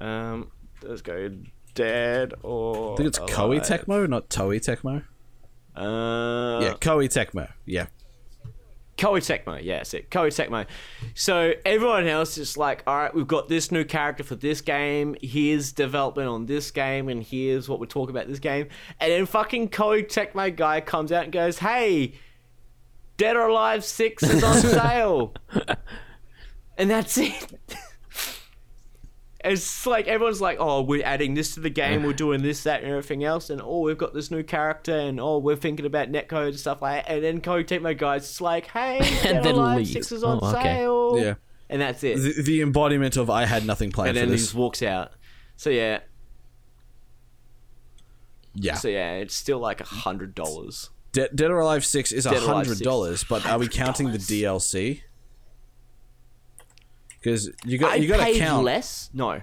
Um, 0.00 0.50
let's 0.82 1.02
go 1.02 1.30
Dead 1.74 2.34
or 2.42 2.94
I 2.94 2.96
think 2.96 3.08
it's 3.08 3.18
Koei 3.18 3.56
Alive. 3.56 3.62
Tecmo, 3.86 4.08
not 4.08 4.28
Toei 4.28 4.58
Tecmo. 4.58 5.02
Uh, 5.76 6.60
yeah, 6.62 6.74
Koei 6.74 7.06
Tecmo. 7.08 7.50
Yeah. 7.64 7.86
Koei 9.00 9.20
Tecmo, 9.20 9.58
yeah, 9.62 9.78
that's 9.78 9.94
it. 9.94 10.10
Koei 10.10 10.28
Tecmo. 10.28 10.66
So 11.14 11.54
everyone 11.64 12.06
else 12.06 12.36
is 12.36 12.58
like, 12.58 12.82
all 12.86 12.96
right, 12.98 13.14
we've 13.14 13.26
got 13.26 13.48
this 13.48 13.72
new 13.72 13.82
character 13.82 14.22
for 14.22 14.34
this 14.34 14.60
game. 14.60 15.16
Here's 15.22 15.72
development 15.72 16.28
on 16.28 16.44
this 16.44 16.70
game, 16.70 17.08
and 17.08 17.22
here's 17.22 17.66
what 17.66 17.80
we're 17.80 17.86
talking 17.86 18.14
about 18.14 18.28
this 18.28 18.40
game. 18.40 18.68
And 19.00 19.10
then 19.10 19.24
fucking 19.24 19.70
Koei 19.70 20.06
Tecmo 20.06 20.54
guy 20.54 20.82
comes 20.82 21.12
out 21.12 21.24
and 21.24 21.32
goes, 21.32 21.58
hey, 21.58 22.12
Dead 23.16 23.36
or 23.36 23.48
Alive 23.48 23.84
6 23.84 24.22
is 24.22 24.44
on 24.44 24.56
sale. 24.60 25.34
and 26.76 26.90
that's 26.90 27.16
it. 27.16 27.54
It's 29.42 29.86
like 29.86 30.06
everyone's 30.06 30.40
like, 30.42 30.58
oh, 30.60 30.82
we're 30.82 31.04
adding 31.04 31.32
this 31.34 31.54
to 31.54 31.60
the 31.60 31.70
game, 31.70 32.02
we're 32.02 32.12
doing 32.12 32.42
this, 32.42 32.62
that, 32.64 32.82
and 32.82 32.90
everything 32.90 33.24
else, 33.24 33.48
and 33.48 33.60
oh, 33.62 33.80
we've 33.80 33.96
got 33.96 34.12
this 34.12 34.30
new 34.30 34.42
character, 34.42 34.94
and 34.94 35.18
oh, 35.18 35.38
we're 35.38 35.56
thinking 35.56 35.86
about 35.86 36.12
netcode 36.12 36.48
and 36.48 36.58
stuff 36.60 36.82
like 36.82 37.06
that. 37.06 37.12
And 37.14 37.24
then 37.24 37.40
Koei 37.40 37.64
Tecmo 37.64 37.96
guys 37.96 38.26
just 38.28 38.40
like, 38.42 38.66
hey, 38.66 38.98
Dead 39.22 39.36
or 39.38 39.42
then 39.42 39.54
Alive 39.54 39.78
leaves. 39.78 39.92
6 39.92 40.12
is 40.12 40.24
oh, 40.24 40.28
on 40.28 40.38
Oh, 40.42 40.50
okay. 40.50 40.62
sale. 40.62 41.18
Yeah. 41.18 41.34
And 41.70 41.80
that's 41.80 42.04
it. 42.04 42.16
The, 42.18 42.42
the 42.42 42.60
embodiment 42.62 43.16
of 43.16 43.30
I 43.30 43.46
had 43.46 43.64
nothing 43.64 43.92
planned 43.92 44.10
and 44.10 44.16
for 44.16 44.20
then 44.20 44.28
he 44.28 44.32
this. 44.34 44.42
just 44.42 44.54
walks 44.54 44.82
out. 44.82 45.12
So 45.56 45.70
yeah, 45.70 46.00
Yeah. 48.54 48.74
so 48.74 48.88
yeah, 48.88 49.14
it's 49.14 49.34
still 49.34 49.58
like 49.58 49.80
a 49.80 49.84
hundred 49.84 50.34
dollars. 50.34 50.90
De- 51.12 51.28
Dead 51.34 51.50
or 51.50 51.60
Alive 51.60 51.84
6 51.84 52.12
is 52.12 52.24
Dead 52.24 52.42
or 52.42 52.46
hundred 52.54 52.78
dollars, 52.80 53.24
but 53.24 53.46
are 53.46 53.58
we 53.58 53.68
counting 53.68 54.12
the 54.12 54.18
DLC? 54.18 55.02
Because 57.20 57.50
you 57.64 57.76
I 57.78 57.80
got 57.80 58.00
you 58.00 58.08
got 58.08 58.26
to 58.26 58.38
count. 58.38 58.64
less. 58.64 59.10
No, 59.12 59.42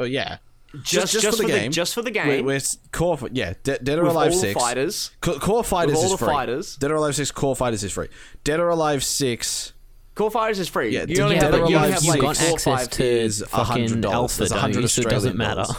Oh 0.00 0.04
yeah, 0.04 0.38
just 0.82 1.12
just, 1.12 1.36
for, 1.38 1.42
the, 1.42 1.48
game. 1.48 1.72
just 1.72 1.94
for 1.94 2.02
the 2.02 2.10
game. 2.10 2.28
We're, 2.28 2.54
we're 2.54 2.60
core. 2.92 3.16
For, 3.18 3.28
yeah, 3.32 3.54
De- 3.62 3.78
Dead 3.78 3.98
or 3.98 4.02
with 4.04 4.12
Alive 4.12 4.32
all 4.32 4.38
six. 4.38 4.54
the 4.54 4.60
fighters. 4.60 5.10
Co- 5.20 5.38
core 5.38 5.64
Fighters 5.64 5.96
all 5.96 6.04
is 6.04 6.10
the 6.12 6.18
free. 6.18 6.28
fighters. 6.28 6.76
Dead 6.76 6.90
or 6.90 6.96
Alive 6.96 7.14
six. 7.16 7.30
Core 7.32 7.56
Fighters 7.56 7.82
is 7.82 7.92
free. 7.92 8.08
Dead 8.44 8.60
or 8.60 8.68
Alive 8.68 9.02
six 9.02 9.72
Core 10.14 10.30
Fighters 10.30 10.58
is 10.58 10.68
free. 10.68 10.90
Yeah, 10.90 11.04
you 11.08 11.22
only 11.22 11.36
Dead 11.36 11.52
have, 11.52 11.54
or 11.54 11.62
like, 11.62 11.70
you 11.70 11.76
only 11.76 11.90
have 11.92 12.04
like 12.04 12.20
got 12.20 12.36
four, 12.36 12.54
access 12.74 12.88
to 12.88 13.04
is 13.04 13.44
fucking 13.48 13.86
$100. 13.86 14.12
alpha, 14.12 14.38
That's 14.40 14.50
100 14.52 14.80
you? 14.82 14.88
So 14.88 15.02
it 15.02 15.08
doesn't 15.08 15.36
matter. 15.36 15.62
dollars. 15.62 15.76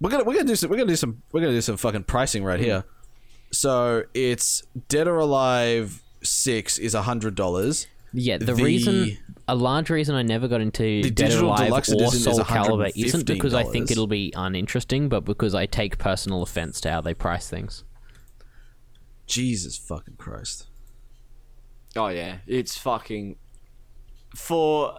We're 0.00 0.10
gonna 0.10 0.24
we're 0.24 0.34
gonna 0.34 0.44
do 0.44 0.56
some 0.56 0.70
we're 0.70 0.76
gonna 0.76 0.88
do 0.88 0.96
some 0.96 1.22
we're 1.32 1.40
gonna 1.40 1.52
do 1.52 1.60
some 1.60 1.76
fucking 1.76 2.04
pricing 2.04 2.44
right 2.44 2.60
here. 2.60 2.80
Hmm. 2.80 2.88
So 3.52 4.02
it's 4.14 4.62
Dead 4.88 5.08
or 5.08 5.18
Alive 5.18 6.02
six 6.22 6.78
is 6.78 6.94
a 6.94 7.02
hundred 7.02 7.34
dollars. 7.34 7.86
Yeah, 8.18 8.38
the, 8.38 8.46
The- 8.46 8.54
reason, 8.54 9.18
a 9.46 9.54
large 9.54 9.90
reason 9.90 10.14
I 10.14 10.22
never 10.22 10.48
got 10.48 10.60
into 10.62 11.02
Dead 11.02 11.10
or 11.10 11.14
digital 11.14 11.48
Alive 11.50 11.66
deluxe 11.66 11.90
or 11.90 11.94
edition 11.96 12.16
is 12.16 12.24
Soul 12.24 12.38
Calibur 12.40 12.90
isn't 12.96 13.26
because 13.26 13.52
I 13.52 13.62
think 13.62 13.90
it'll 13.90 14.06
be 14.06 14.32
uninteresting, 14.34 15.08
but 15.10 15.20
because 15.26 15.54
I 15.54 15.66
take 15.66 15.98
personal 15.98 16.42
offense 16.42 16.80
to 16.80 16.90
how 16.90 17.00
they 17.02 17.12
price 17.14 17.48
things. 17.50 17.84
Jesus 19.26 19.76
fucking 19.76 20.16
Christ. 20.16 20.66
Oh 21.94 22.08
yeah, 22.08 22.38
it's 22.46 22.78
fucking 22.78 23.36
for 24.34 24.98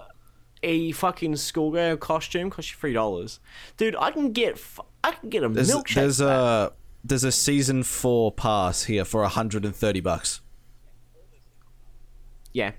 a 0.63 0.91
fucking 0.91 1.35
schoolgirl 1.37 1.97
costume 1.97 2.49
costs 2.49 2.71
you 2.71 2.77
three 2.77 2.93
dollars, 2.93 3.39
dude. 3.77 3.95
I 3.99 4.11
can 4.11 4.31
get 4.31 4.53
f- 4.53 4.79
I 5.03 5.11
can 5.13 5.29
get 5.29 5.43
a 5.43 5.49
There's 5.49 5.71
milkshake. 5.71 5.95
there's 5.95 6.21
a 6.21 6.73
there's 7.03 7.23
a 7.23 7.31
season 7.31 7.83
four 7.83 8.31
pass 8.31 8.83
here 8.83 9.05
for 9.05 9.23
hundred 9.25 9.65
and 9.65 9.75
thirty 9.75 10.01
bucks. 10.01 10.41
yeah 12.53 12.71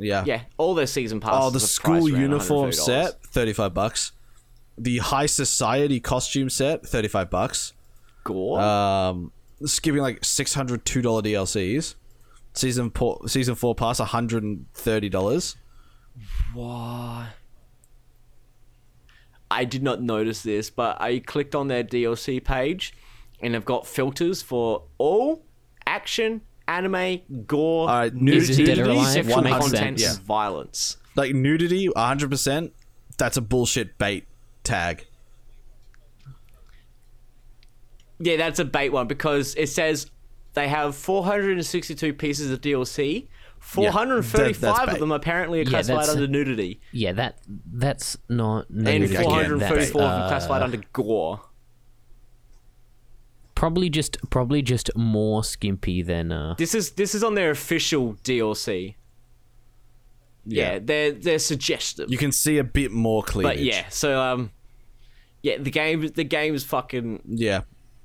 Yeah. 0.00 0.24
yeah 0.26 0.42
all 0.56 0.74
their 0.74 0.86
season 0.86 1.20
passes. 1.20 1.38
Oh, 1.42 1.50
the 1.50 1.60
school 1.60 2.08
uniform 2.08 2.72
set, 2.72 3.22
thirty 3.22 3.52
five 3.52 3.74
bucks. 3.74 4.12
The 4.78 4.98
high 4.98 5.26
society 5.26 6.00
costume 6.00 6.48
set, 6.48 6.86
thirty 6.86 7.08
five 7.08 7.30
bucks. 7.30 7.74
Gore. 8.24 8.60
Um, 8.60 9.32
giving 9.82 10.02
like 10.02 10.24
six 10.24 10.54
hundred 10.54 10.84
two 10.84 11.02
dollar 11.02 11.22
DLCs. 11.22 11.94
Season 12.54 12.90
four, 12.90 13.28
season 13.28 13.54
four 13.54 13.74
pass, 13.74 13.98
hundred 13.98 14.42
and 14.42 14.66
thirty 14.74 15.08
dollars. 15.08 15.56
Why? 16.54 17.28
I 19.50 19.64
did 19.64 19.82
not 19.82 20.00
notice 20.00 20.42
this, 20.42 20.70
but 20.70 21.00
I 21.00 21.18
clicked 21.18 21.54
on 21.54 21.68
their 21.68 21.82
DLC 21.82 22.42
page, 22.42 22.94
and 23.40 23.54
they've 23.54 23.64
got 23.64 23.86
filters 23.86 24.42
for 24.42 24.84
all 24.98 25.44
action, 25.86 26.42
anime, 26.70 27.20
gore, 27.46 27.88
All 27.90 27.94
right, 27.96 28.12
Is 28.14 28.50
it 28.50 28.58
nudity, 28.66 28.80
Alive? 28.80 29.06
sexual 29.12 29.42
100%, 29.42 29.58
content, 29.60 30.00
yeah. 30.00 30.14
violence. 30.24 30.96
Like 31.16 31.34
nudity, 31.34 31.88
100%. 31.88 32.70
That's 33.18 33.36
a 33.36 33.40
bullshit 33.42 33.98
bait 33.98 34.26
tag. 34.64 35.06
Yeah, 38.18 38.36
that's 38.36 38.58
a 38.58 38.64
bait 38.64 38.90
one 38.90 39.06
because 39.06 39.54
it 39.56 39.68
says 39.68 40.10
they 40.54 40.68
have 40.68 40.94
462 40.94 42.12
pieces 42.14 42.50
of 42.50 42.60
DLC. 42.60 43.28
435 43.58 44.60
that's 44.60 44.92
of 44.94 45.00
them 45.00 45.12
apparently 45.12 45.60
are 45.60 45.64
classified 45.66 45.98
that's- 46.04 46.14
under 46.16 46.26
nudity, 46.26 46.80
Yeah, 46.92 47.12
that 47.12 47.40
that's 47.74 48.16
not 48.30 48.68
and 48.70 48.84
nudity. 48.84 49.16
again, 49.16 49.24
434 49.24 50.02
of 50.02 50.08
them 50.10 50.20
That's, 50.20 50.24
uh, 50.24 50.28
classified 50.28 50.62
under 50.62 50.80
gore. 50.94 51.40
Probably 53.60 53.90
just 53.90 54.16
probably 54.30 54.62
just 54.62 54.90
more 54.96 55.44
skimpy 55.44 56.00
than 56.00 56.32
uh 56.32 56.54
This 56.56 56.74
is 56.74 56.92
this 56.92 57.14
is 57.14 57.22
on 57.22 57.34
their 57.34 57.50
official 57.50 58.14
DLC. 58.24 58.94
Yeah, 60.46 60.78
they're 60.78 61.12
they're 61.12 61.38
suggestive. 61.38 62.10
You 62.10 62.16
can 62.16 62.32
see 62.32 62.56
a 62.56 62.64
bit 62.64 62.90
more 62.90 63.22
cleavage. 63.22 63.58
but 63.58 63.62
yeah, 63.62 63.84
so 63.90 64.18
um, 64.18 64.50
yeah, 65.42 65.58
the 65.58 65.70
game 65.70 66.08
the 66.08 66.24
game 66.24 66.54
is 66.54 66.64
fucking. 66.64 67.20
Yeah. 67.26 67.60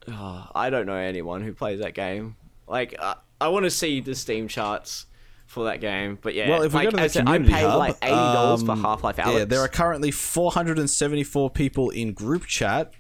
oh, 0.10 0.46
I 0.54 0.70
don't 0.70 0.88
know 0.88 0.98
anyone 0.98 1.42
who 1.42 1.54
plays 1.54 1.80
that 1.80 1.94
game. 1.94 2.36
Like, 2.68 2.94
uh, 3.00 3.16
I 3.40 3.48
want 3.48 3.64
to 3.64 3.72
see 3.72 4.02
the 4.02 4.14
Steam 4.14 4.50
charts 4.50 5.06
for 5.46 5.64
that 5.64 5.80
game, 5.80 6.20
but 6.22 6.34
yeah. 6.34 6.50
Well, 6.50 6.64
if 6.64 6.74
we 6.74 6.80
like, 6.80 6.88
go 6.88 6.90
to 6.92 6.98
the 6.98 7.04
I 7.04 7.08
said, 7.08 7.28
community 7.28 7.54
I 7.54 7.60
paid 7.60 7.66
hub, 7.66 7.80
like 7.80 7.98
eighty 8.02 8.12
dollars 8.12 8.62
for 8.62 8.72
um, 8.72 8.82
Half-Life: 8.82 9.16
Alyx. 9.16 9.38
Yeah, 9.38 9.46
there 9.46 9.62
are 9.62 9.70
currently 9.70 10.12
474 10.12 11.50
people 11.52 11.92
in 11.92 12.12
group 12.12 12.46
chat 12.46 12.94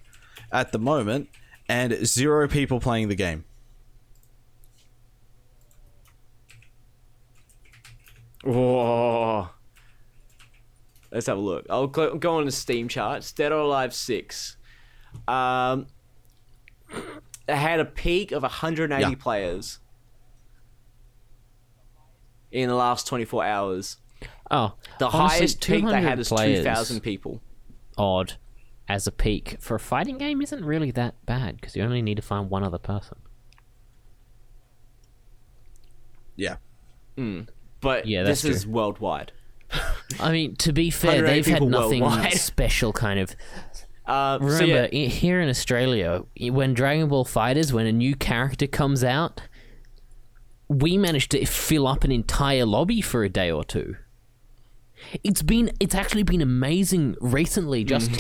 at 0.54 0.72
the 0.72 0.80
moment, 0.80 1.28
and 1.68 1.94
zero 2.06 2.48
people 2.48 2.80
playing 2.80 3.08
the 3.08 3.16
game. 3.16 3.46
Whoa. 8.44 9.50
Let's 11.12 11.28
have 11.28 11.38
a 11.38 11.42
look. 11.42 11.66
I'll 11.70 11.88
go, 11.88 12.16
go 12.16 12.38
on 12.38 12.46
the 12.46 12.52
Steam 12.52 12.88
charts. 12.88 13.32
Dead 13.32 13.52
or 13.52 13.60
Alive 13.60 13.94
6. 13.94 14.58
Um, 15.28 15.88
it 17.48 17.56
had 17.56 17.80
a 17.80 17.86
peak 17.86 18.32
of 18.32 18.42
180 18.44 19.02
Yeah. 19.02 19.16
players 19.18 19.80
in 22.52 22.70
the 22.70 22.76
last 22.76 23.08
24 23.08 23.46
hours. 23.46 23.98
oh 24.52 24.74
The 25.00 25.08
honestly, 25.08 25.20
highest 25.40 25.66
peak 25.66 25.86
they 25.86 26.02
had 26.02 26.20
is 26.20 26.30
2,000 26.30 27.00
people. 27.02 27.42
odd 27.98 28.34
as 28.88 29.08
a 29.08 29.12
peak 29.12 29.58
for 29.60 29.76
a 29.76 29.80
fighting 29.80 30.18
game 30.18 30.42
isn't 30.42 30.64
really 30.64 30.92
that 30.92 31.16
bad 31.26 31.56
because 31.56 31.76
you 31.76 31.84
only 31.84 32.02
need 32.02 32.16
to 32.16 32.22
find 32.22 32.50
one 32.50 32.64
other 32.64 32.78
person. 32.78 33.18
Yeah. 36.36 36.58
But 37.82 38.06
Yeah, 38.08 38.24
this 38.24 38.42
that's 38.42 38.58
is 38.58 38.68
worldwide. 38.68 39.32
I 40.20 40.32
mean, 40.32 40.56
to 40.58 40.74
be 40.74 40.90
fair, 40.92 41.22
they've 41.22 41.46
had 41.46 41.64
nothing 41.64 42.02
worldwide. 42.02 42.34
special 42.40 42.94
kind 42.94 43.20
of 43.20 43.36
Uh, 44.06 44.38
so 44.40 44.46
Remember, 44.46 44.90
yeah, 44.92 45.06
i- 45.06 45.08
here 45.10 45.42
in 45.42 45.50
Australia, 45.50 46.24
when 46.40 46.74
Dragon 46.74 47.08
Ball 47.10 47.26
FighterZ, 47.26 47.72
when 47.72 47.88
a 47.88 47.92
new 47.92 48.16
character 48.16 48.68
comes 48.68 49.04
out, 49.04 49.42
we 50.68 50.98
managed 50.98 51.32
to 51.32 51.44
fill 51.46 51.88
up 51.88 52.04
an 52.04 52.12
entire 52.12 52.66
lobby 52.66 53.02
for 53.02 53.24
a 53.24 53.30
day 53.30 53.50
or 53.52 53.64
two. 53.64 53.96
It's 55.24 55.42
been, 55.42 55.72
it's 55.80 55.96
actually 55.96 56.24
been 56.24 56.42
amazing 56.42 57.16
recently, 57.22 57.84
just 57.84 58.12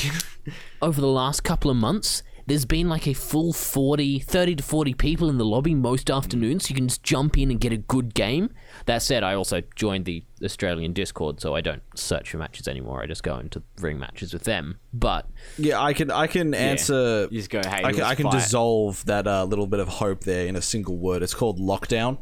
over 0.81 0.99
the 1.01 1.07
last 1.07 1.43
couple 1.43 1.69
of 1.71 1.77
months. 1.77 2.23
There's 2.47 2.65
been 2.65 2.87
like 2.89 3.07
a 3.07 3.13
full 3.13 3.53
40, 3.53 4.19
30 4.19 4.57
to 4.57 4.61
40 4.63 4.93
people 4.93 5.31
in 5.31 5.39
the 5.39 5.45
lobby 5.45 5.73
most 5.73 6.11
afternoons, 6.11 6.65
so 6.65 6.69
you 6.69 6.75
can 6.75 6.87
just 6.87 7.01
jump 7.01 7.39
in 7.39 7.49
and 7.49 7.59
get 7.59 7.73
a 7.73 7.77
good 7.77 8.13
game. 8.13 8.51
That 8.85 9.01
said, 9.01 9.23
I 9.23 9.33
also 9.33 9.63
joined 9.75 10.05
the 10.05 10.23
Australian 10.43 10.93
Discord, 10.93 11.41
so 11.41 11.55
I 11.55 11.61
don't 11.61 11.81
search 11.95 12.29
for 12.29 12.37
matches 12.37 12.67
anymore. 12.67 13.01
I 13.01 13.07
just 13.07 13.23
go 13.23 13.39
into 13.39 13.63
ring 13.79 13.97
matches 13.97 14.31
with 14.31 14.43
them. 14.43 14.77
But 14.93 15.27
Yeah, 15.57 15.81
I 15.81 15.93
can 15.93 16.11
I 16.11 16.27
can 16.27 16.53
answer. 16.53 17.27
you 17.31 17.39
just 17.39 17.49
go, 17.49 17.61
hey, 17.63 17.83
I 17.83 17.91
can, 17.91 18.03
I 18.03 18.13
can 18.13 18.29
dissolve 18.29 19.03
that 19.05 19.25
uh, 19.25 19.43
little 19.45 19.65
bit 19.65 19.79
of 19.79 19.87
hope 19.87 20.23
there 20.23 20.45
in 20.45 20.55
a 20.55 20.61
single 20.61 20.97
word. 20.97 21.23
It's 21.23 21.33
called 21.33 21.57
lockdown. 21.59 22.19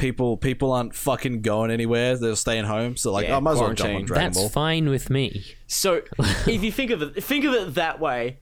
People 0.00 0.36
people 0.38 0.72
aren't 0.72 0.94
fucking 0.94 1.42
going 1.42 1.70
anywhere. 1.70 2.16
They're 2.16 2.34
staying 2.34 2.64
home. 2.64 2.96
So 2.96 3.12
like, 3.12 3.28
Yeah, 3.28 3.36
I 3.36 3.40
might 3.40 3.52
as 3.52 3.58
well 3.60 3.68
jump 3.74 3.80
on 3.80 4.06
quarantine. 4.06 4.06
Dragon 4.06 4.24
that's 4.32 4.38
Ball. 4.38 4.48
fine 4.48 4.88
with 4.88 5.10
me. 5.10 5.44
So 5.66 6.02
if 6.18 6.64
you 6.64 6.72
think 6.72 6.90
of 6.90 7.02
it, 7.02 7.22
think 7.22 7.44
of 7.44 7.52
it 7.54 7.74
that 7.74 8.00
way. 8.00 8.38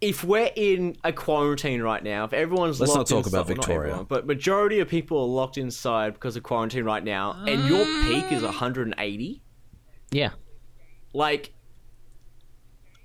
If 0.00 0.22
we're 0.22 0.50
in 0.54 0.96
a 1.04 1.12
quarantine 1.12 1.80
right 1.82 2.04
now, 2.04 2.24
if 2.24 2.32
everyone's 2.32 2.78
Let's 2.80 2.92
not 2.92 2.98
locked 2.98 3.08
talk 3.10 3.26
inside, 3.26 3.30
about 3.30 3.46
well, 3.48 3.56
not 3.56 3.64
Victoria. 3.66 3.88
everyone, 3.90 4.06
but 4.08 4.26
majority 4.26 4.78
of 4.80 4.88
people 4.88 5.18
are 5.18 5.26
locked 5.26 5.56
inside 5.58 6.12
because 6.14 6.36
of 6.36 6.42
quarantine 6.42 6.84
right 6.84 7.02
now, 7.02 7.32
and 7.46 7.66
your 7.66 7.84
peak 8.04 8.30
is 8.30 8.42
ah. 8.42 8.46
180. 8.48 9.42
Yeah. 10.12 10.30
Like, 11.14 11.52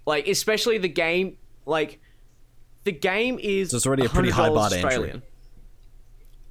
like 0.05 0.27
especially 0.27 0.77
the 0.79 0.89
game, 0.89 1.37
like 1.65 1.99
the 2.83 2.91
game 2.91 3.39
is 3.41 3.71
So 3.71 3.77
it's 3.77 3.87
already 3.87 4.05
a 4.05 4.09
pretty 4.09 4.29
high 4.29 4.49
bar 4.49 4.69
to 4.69 4.75
entry. 4.75 4.87
Australian. 4.89 5.23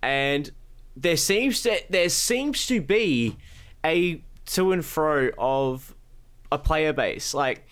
and 0.03 0.51
there 0.97 1.17
seems 1.17 1.63
to 1.63 1.81
there 1.89 2.09
seems 2.09 2.67
to 2.67 2.81
be 2.81 3.37
a 3.85 4.23
to 4.47 4.73
and 4.73 4.85
fro 4.85 5.31
of 5.39 5.95
a 6.51 6.59
player 6.59 6.93
base. 6.93 7.35
Like 7.35 7.67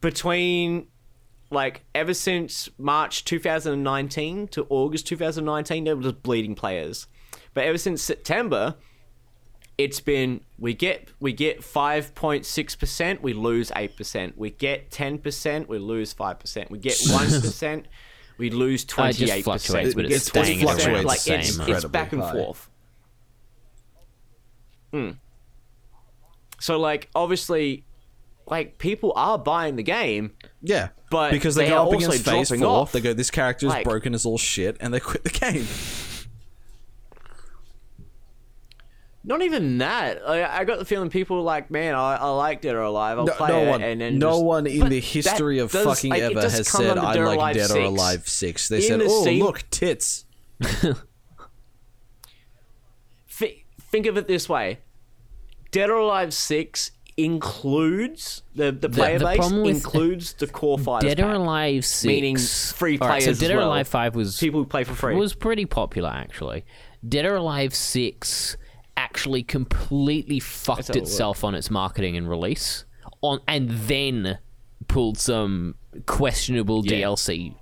between 0.00 0.86
like 1.50 1.84
ever 1.94 2.14
since 2.14 2.68
March 2.78 3.24
2019 3.24 4.48
to 4.48 4.66
August 4.68 5.06
2019 5.06 5.84
there 5.84 5.96
was 5.96 6.12
bleeding 6.12 6.54
players. 6.54 7.06
But 7.54 7.64
ever 7.64 7.78
since 7.78 8.02
September 8.02 8.76
it's 9.76 10.00
been 10.00 10.40
we 10.58 10.74
get 10.74 11.08
we 11.20 11.32
get 11.32 11.60
5.6% 11.60 13.22
we 13.22 13.32
lose 13.32 13.70
8% 13.70 14.32
we 14.36 14.50
get 14.50 14.90
10% 14.90 15.68
we 15.68 15.78
lose 15.78 16.14
5% 16.14 16.70
we 16.70 16.78
get 16.78 16.92
1% 16.98 17.84
we 18.38 18.50
lose 18.50 18.84
28% 18.84 19.10
it 19.10 19.12
just 19.14 19.44
fluctuates, 19.44 19.94
but 19.94 20.04
it's 20.06 20.26
staying 20.26 20.64
around 20.64 20.78
fluctuates 20.80 21.00
the 21.02 21.06
like 21.06 21.40
it's, 21.40 21.58
it's 21.58 21.84
back 21.86 22.12
and 22.12 22.22
high. 22.22 22.32
forth. 22.32 22.68
Mm. 24.92 25.16
So 26.60 26.78
like 26.78 27.10
obviously, 27.14 27.84
like 28.46 28.78
people 28.78 29.12
are 29.16 29.38
buying 29.38 29.76
the 29.76 29.82
game. 29.82 30.32
Yeah, 30.62 30.88
But 31.10 31.30
because 31.32 31.54
they, 31.54 31.64
they 31.64 31.70
go 31.70 31.76
are 31.76 31.80
up 31.80 31.86
also 31.86 31.96
against 32.08 32.24
Phase 32.24 32.48
dropping 32.48 32.62
Four, 32.64 32.70
off. 32.70 32.92
they 32.92 33.00
go, 33.00 33.12
"This 33.12 33.30
character 33.30 33.66
is 33.66 33.70
Like- 33.72 33.84
broken 33.84 34.14
as 34.14 34.24
all 34.24 34.38
shit," 34.38 34.76
and 34.80 34.92
they 34.94 35.00
quit 35.00 35.24
the 35.24 35.30
game. 35.52 35.66
Not 39.26 39.40
even 39.40 39.78
that. 39.78 40.20
I, 40.28 40.60
I 40.60 40.64
got 40.64 40.78
the 40.78 40.84
feeling 40.84 41.08
people 41.08 41.36
were 41.38 41.42
like, 41.42 41.70
man, 41.70 41.94
I, 41.94 42.16
I 42.16 42.28
like 42.28 42.60
Dead 42.60 42.74
or 42.74 42.82
Alive. 42.82 43.18
I'll 43.18 43.24
No, 43.24 43.32
play 43.32 43.48
no 43.48 43.62
it. 43.62 43.68
one, 43.70 43.82
and 43.82 43.98
then 44.00 44.18
no 44.18 44.32
just- 44.32 44.44
one 44.44 44.66
in 44.66 44.88
the 44.90 45.00
history 45.00 45.60
of 45.60 45.72
does- 45.72 45.86
fucking 45.86 46.10
like, 46.10 46.22
ever 46.22 46.42
has 46.42 46.68
said, 46.68 46.98
"I 46.98 47.14
like 47.14 47.36
Alive 47.38 47.56
Dead 47.56 47.70
or 47.70 47.78
Alive 47.80 48.28
6. 48.28 48.68
They 48.68 48.76
In 48.76 48.82
said, 48.82 49.00
the 49.00 49.06
"Oh, 49.08 49.22
Steam- 49.22 49.42
look, 49.42 49.64
tits." 49.70 50.26
Thi- 53.28 53.64
think 53.80 54.06
of 54.06 54.16
it 54.16 54.28
this 54.28 54.48
way: 54.48 54.78
Dead 55.70 55.90
or 55.90 55.96
Alive 55.96 56.32
Six 56.34 56.90
includes 57.16 58.42
the 58.54 58.72
the 58.72 58.88
player 58.88 59.18
the 59.18 59.24
base 59.24 59.50
includes 59.50 60.32
the 60.34 60.46
core 60.46 60.78
fighters. 60.80 61.08
Dead 61.14 61.20
or 61.20 61.28
pack. 61.28 61.36
Alive 61.36 61.84
6. 61.84 62.04
meaning 62.04 62.36
free 62.36 62.98
Alright, 62.98 63.08
players 63.22 63.24
so 63.24 63.30
as 63.32 63.38
Dead 63.38 63.52
or 63.52 63.58
well. 63.58 63.68
Alive 63.68 63.88
5 63.88 64.16
was 64.16 64.38
people 64.38 64.60
who 64.60 64.66
play 64.66 64.84
for 64.84 64.94
free. 64.94 65.14
It 65.14 65.18
was 65.18 65.32
pretty 65.34 65.64
popular 65.64 66.10
actually. 66.10 66.64
Dead 67.08 67.24
or 67.24 67.36
Alive 67.36 67.74
6 67.74 68.56
actually 68.96 69.42
completely 69.42 70.38
fucked 70.40 70.86
have 70.88 70.90
a 70.96 70.98
look. 71.00 71.02
itself 71.02 71.44
on 71.44 71.54
its 71.54 71.70
marketing 71.70 72.16
and 72.16 72.28
release 72.28 72.84
on 73.22 73.40
and 73.48 73.70
then 73.70 74.38
pulled 74.88 75.18
some 75.18 75.74
questionable 76.06 76.84
Yeah. 76.84 76.98
DLC 77.08 77.56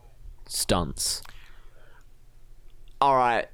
stunts. 0.46 1.22
All 3.00 3.16
right, 3.16 3.48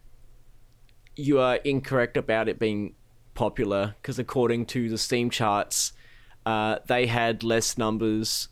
you 1.16 1.40
are 1.40 1.56
incorrect 1.56 2.16
about 2.16 2.48
it 2.48 2.58
being 2.58 2.94
popular 3.34 3.94
because 4.02 4.18
according 4.18 4.66
to 4.66 4.88
the 4.90 4.98
Steam 4.98 5.30
charts, 5.30 5.92
uh, 6.44 6.78
they 6.86 7.06
had 7.06 7.42
less 7.42 7.78
numbers 7.78 8.48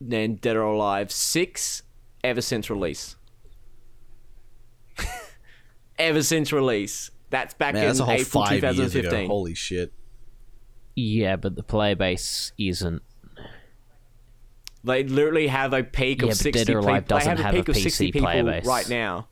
than 0.00 0.34
Dead 0.36 0.56
or 0.56 0.62
Alive 0.62 1.10
Six 1.10 1.82
ever 2.22 2.40
since 2.40 2.68
release. 2.70 3.16
ever 5.98 6.22
since 6.22 6.52
release. 6.52 7.10
That's 7.36 7.52
back 7.52 7.74
Man, 7.74 7.82
in 7.82 7.88
that's 7.88 8.00
a 8.00 8.04
whole 8.06 8.14
April 8.14 8.44
five 8.44 8.52
years 8.62 8.76
2015. 8.92 9.20
ago. 9.20 9.26
Holy 9.28 9.52
shit! 9.54 9.92
Yeah, 10.94 11.36
but 11.36 11.54
the 11.54 11.62
player 11.62 11.94
base 11.94 12.52
isn't 12.56 13.02
They 14.82 15.04
literally 15.04 15.48
have 15.48 15.74
a 15.74 15.82
peak 15.84 16.22
Yeah, 16.22 16.28
of 16.28 16.34
60 16.34 16.64
Dead 16.64 16.74
or 16.74 16.78
Alive 16.78 17.04
people. 17.04 17.18
They 17.18 17.24
doesn't 17.24 17.36
have 17.36 17.40
a 17.40 17.42
have 17.42 17.54
a 17.54 17.58
peak 17.58 17.68
of 17.68 17.76
60 17.76 18.06
people 18.12 18.20
player 18.26 18.42
base. 18.44 18.64
right 18.64 18.88
now. 18.88 19.28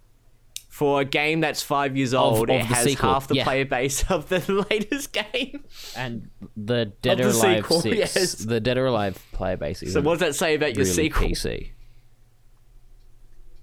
For 0.68 1.00
a 1.00 1.04
game 1.06 1.40
that's 1.40 1.62
five 1.62 1.96
years 1.96 2.12
old, 2.12 2.50
of 2.50 2.56
it 2.56 2.66
has 2.66 2.84
sequel, 2.84 3.08
half 3.08 3.28
the 3.28 3.36
yeah. 3.36 3.44
player 3.44 3.64
base 3.64 4.04
of 4.10 4.28
the 4.28 4.66
latest 4.70 5.12
game. 5.12 5.64
And 5.96 6.28
the 6.56 6.92
Dead 7.00 7.16
the 7.18 7.24
or 7.24 7.28
Alive 7.30 7.62
sequel, 7.64 7.80
6, 7.80 7.96
yes. 7.96 8.32
the 8.34 8.60
Dead 8.60 8.76
or 8.76 8.84
Alive 8.86 9.24
player 9.32 9.56
base 9.56 9.82
is 9.82 9.94
So 9.94 10.02
what 10.02 10.18
does 10.18 10.20
that 10.28 10.34
say 10.34 10.56
about 10.56 10.74
your 10.76 10.84
really 10.84 10.94
sequel? 10.94 11.28
PC. 11.28 11.70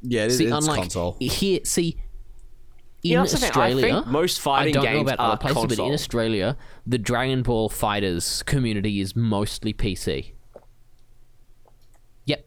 Yeah, 0.02 0.24
it, 0.24 0.32
See, 0.32 0.46
it's 0.46 0.54
unlike 0.54 0.80
console. 0.80 1.18
here, 1.20 1.60
see, 1.64 1.98
in 3.04 3.12
You 3.12 3.18
know 3.18 3.26
something? 3.26 3.46
I 3.46 3.50
Australia, 3.50 3.82
think 3.96 4.08
most 4.08 4.48
I 4.48 4.72
don't 4.72 4.84
know 4.84 5.00
about 5.02 5.20
are 5.20 5.32
other 5.34 5.38
places, 5.54 5.78
but 5.78 5.86
in. 5.88 5.94
Australia, 5.94 6.58
the 6.86 6.98
Dragon 6.98 7.42
Ball 7.44 7.70
FighterZ 7.70 8.46
community 8.46 9.00
is 9.02 9.16
mostly 9.16 9.74
PC. 9.74 10.34
Yep, 12.26 12.46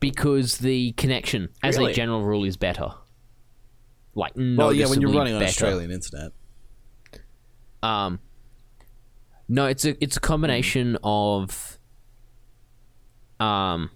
because 0.00 0.58
the 0.58 0.92
connection, 0.92 1.48
as 1.62 1.76
Really? 1.78 1.92
a 1.92 1.94
general 1.94 2.22
rule, 2.24 2.44
is 2.44 2.56
better. 2.56 2.88
Like 4.14 4.32
Well, 4.36 4.72
yeah, 4.72 4.86
when 4.88 5.00
you're 5.00 5.10
noticeably 5.10 5.16
running 5.18 5.34
on 5.34 5.40
better. 5.40 5.48
Australian 5.66 5.90
internet. 5.90 6.32
Um, 7.82 8.18
no, 9.48 9.66
it's 9.66 9.84
a 9.84 10.02
it's 10.02 10.16
a 10.16 10.20
combination 10.20 10.98
of 11.02 11.78
um. 13.40 13.90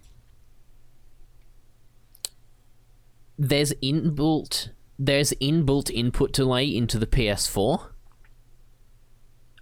There's 3.37 3.71
inbuilt 3.83 4.69
there's 4.99 5.31
inbuilt 5.33 5.91
input 5.91 6.33
delay 6.33 6.65
into 6.65 6.97
the 6.97 7.07
PS4. 7.07 7.89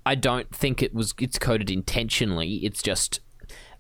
I 0.06 0.16
don't 0.16 0.54
think 0.54 0.84
it 0.84 0.94
was 0.94 1.14
it's 1.20 1.40
coded 1.40 1.70
intentionally. 1.70 2.58
It's 2.58 2.82
just 2.84 3.20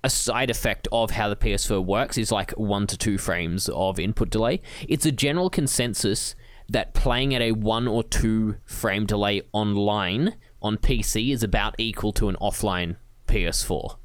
a 0.04 0.10
side 0.10 0.50
effect 0.50 0.88
of 0.92 1.12
how 1.12 1.30
the 1.30 1.36
PS4 1.36 1.84
works 1.84 2.18
is 2.18 2.32
like 2.32 2.52
1 2.52 2.88
to 2.88 2.98
2 2.98 3.18
frames 3.18 3.70
of 3.70 4.00
input 4.00 4.30
delay. 4.30 4.62
It's 4.88 5.06
a 5.06 5.12
general 5.12 5.50
consensus 5.50 6.36
that 6.70 6.94
playing 6.94 7.34
at 7.34 7.42
a 7.42 7.52
1 7.54 7.88
or 7.88 8.04
2 8.04 8.56
frame 8.66 9.06
delay 9.06 9.42
online 9.52 10.36
on 10.62 10.78
PC 10.78 11.32
is 11.32 11.44
about 11.44 11.76
equal 11.78 12.12
to 12.14 12.30
an 12.30 12.36
offline 12.42 12.98
PS4. 13.28 13.98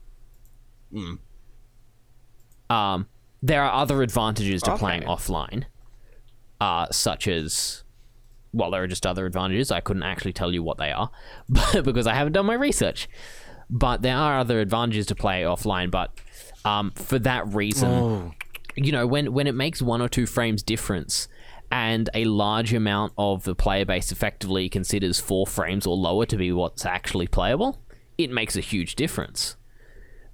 Um, 2.69 3.07
there 3.43 3.63
are 3.63 3.73
other 3.73 4.03
advantages 4.03 4.63
to 4.63 4.77
playing 4.77 5.03
offline, 5.03 5.65
uh, 6.61 6.87
such 6.91 7.27
as, 7.29 7.85
well, 8.53 8.71
there 8.71 8.83
are 8.83 8.87
just 8.87 9.07
other 9.07 9.27
advantages. 9.27 9.71
I 9.71 9.81
couldn't 9.81 10.03
actually 10.03 10.33
tell 10.33 10.53
you 10.53 10.63
what 10.63 10.79
they 10.79 10.93
are, 10.93 11.11
but 11.49 11.85
because 11.85 12.07
I 12.07 12.15
haven't 12.15 12.35
done 12.35 12.47
my 12.47 12.55
research. 12.55 13.09
But 13.69 14.03
there 14.03 14.17
are 14.17 14.39
other 14.41 14.61
advantages 14.61 15.07
to 15.07 15.15
play 15.15 15.43
offline. 15.43 15.91
But 15.91 16.13
um, 16.65 16.91
for 16.91 17.19
that 17.21 17.47
reason, 17.55 18.35
you 18.75 18.91
know, 18.91 19.07
when 19.07 19.33
when 19.33 19.47
it 19.47 19.55
makes 19.55 19.81
one 19.81 20.03
or 20.03 20.09
two 20.09 20.27
frames 20.27 20.63
difference, 20.65 21.29
and 21.71 22.11
a 22.15 22.25
large 22.25 22.75
amount 22.75 23.13
of 23.17 23.45
the 23.45 23.55
player 23.55 23.85
base 23.85 24.11
effectively 24.11 24.69
considers 24.69 25.21
four 25.21 25.47
frames 25.47 25.87
or 25.87 25.97
lower 25.97 26.27
to 26.27 26.37
be 26.37 26.51
what's 26.51 26.85
actually 26.85 27.29
playable, 27.29 27.81
it 28.19 28.29
makes 28.29 28.57
a 28.57 28.61
huge 28.61 28.97
difference 28.97 29.57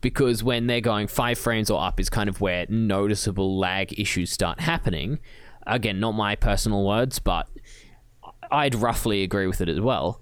because 0.00 0.42
when 0.42 0.66
they're 0.66 0.80
going 0.80 1.08
five 1.08 1.38
frames 1.38 1.70
or 1.70 1.82
up 1.82 1.98
is 1.98 2.08
kind 2.08 2.28
of 2.28 2.40
where 2.40 2.66
noticeable 2.68 3.58
lag 3.58 3.98
issues 3.98 4.30
start 4.30 4.60
happening. 4.60 5.18
Again, 5.66 6.00
not 6.00 6.12
my 6.12 6.36
personal 6.36 6.84
words, 6.84 7.18
but 7.18 7.48
I'd 8.50 8.74
roughly 8.74 9.22
agree 9.22 9.46
with 9.46 9.60
it 9.60 9.68
as 9.68 9.80
well. 9.80 10.20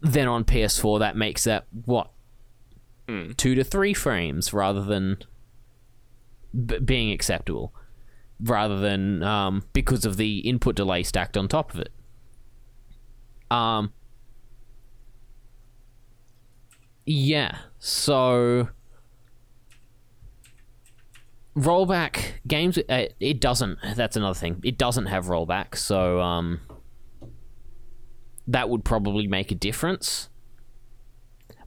Then 0.00 0.28
on 0.28 0.44
PS4, 0.44 0.98
that 0.98 1.16
makes 1.16 1.44
that 1.44 1.66
what 1.84 2.10
two 3.36 3.54
to 3.54 3.64
three 3.64 3.94
frames 3.94 4.52
rather 4.52 4.82
than 4.82 5.18
b- 6.66 6.78
being 6.78 7.12
acceptable, 7.12 7.72
rather 8.40 8.78
than 8.78 9.22
um, 9.22 9.64
because 9.72 10.04
of 10.04 10.16
the 10.16 10.40
input 10.40 10.76
delay 10.76 11.02
stacked 11.02 11.36
on 11.36 11.48
top 11.48 11.72
of 11.72 11.80
it. 11.80 11.92
Um, 13.50 13.92
yeah, 17.04 17.58
so 17.78 18.68
rollback 21.56 22.32
games 22.46 22.76
uh, 22.76 23.06
it 23.18 23.40
doesn't 23.40 23.78
that's 23.94 24.14
another 24.16 24.38
thing 24.38 24.60
it 24.62 24.76
doesn't 24.76 25.06
have 25.06 25.26
rollback 25.26 25.74
so 25.76 26.20
um 26.20 26.60
that 28.46 28.68
would 28.68 28.84
probably 28.84 29.26
make 29.26 29.50
a 29.50 29.54
difference 29.54 30.28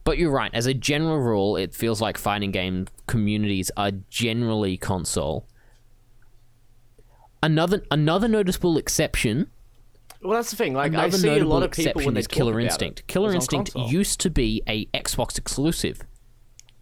but 0.04 0.16
you're 0.16 0.30
right 0.30 0.52
as 0.54 0.66
a 0.66 0.74
general 0.74 1.18
rule 1.18 1.56
it 1.56 1.74
feels 1.74 2.00
like 2.00 2.16
fighting 2.16 2.52
game 2.52 2.86
communities 3.08 3.70
are 3.76 3.90
generally 4.08 4.76
console 4.76 5.44
another 7.42 7.82
another 7.90 8.28
noticeable 8.28 8.78
exception 8.78 9.50
Well, 10.22 10.34
that's 10.34 10.50
the 10.50 10.56
thing. 10.56 10.74
Like 10.74 10.92
I 10.92 11.06
Another 11.06 11.18
see 11.18 11.38
a 11.38 11.44
lot 11.44 11.62
of 11.62 11.70
people 11.72 12.02
when 12.04 12.14
they 12.14 12.20
is 12.20 12.26
Killer 12.28 12.60
Instinct. 12.60 13.00
it, 13.00 13.06
Killer 13.06 13.32
Instinct 13.32 13.74
used 13.74 14.20
to 14.20 14.30
be 14.30 14.62
a 14.68 14.84
Xbox 14.86 15.38
exclusive, 15.38 16.02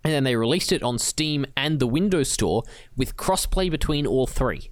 and 0.09 0.14
then 0.14 0.24
they 0.24 0.36
released 0.36 0.72
it 0.72 0.82
on 0.82 0.98
Steam 0.98 1.44
and 1.54 1.80
the 1.80 1.86
Windows 1.86 2.30
Store 2.30 2.62
with 2.96 3.14
crossplay 3.18 3.70
between 3.70 4.06
all 4.06 4.26
three. 4.26 4.70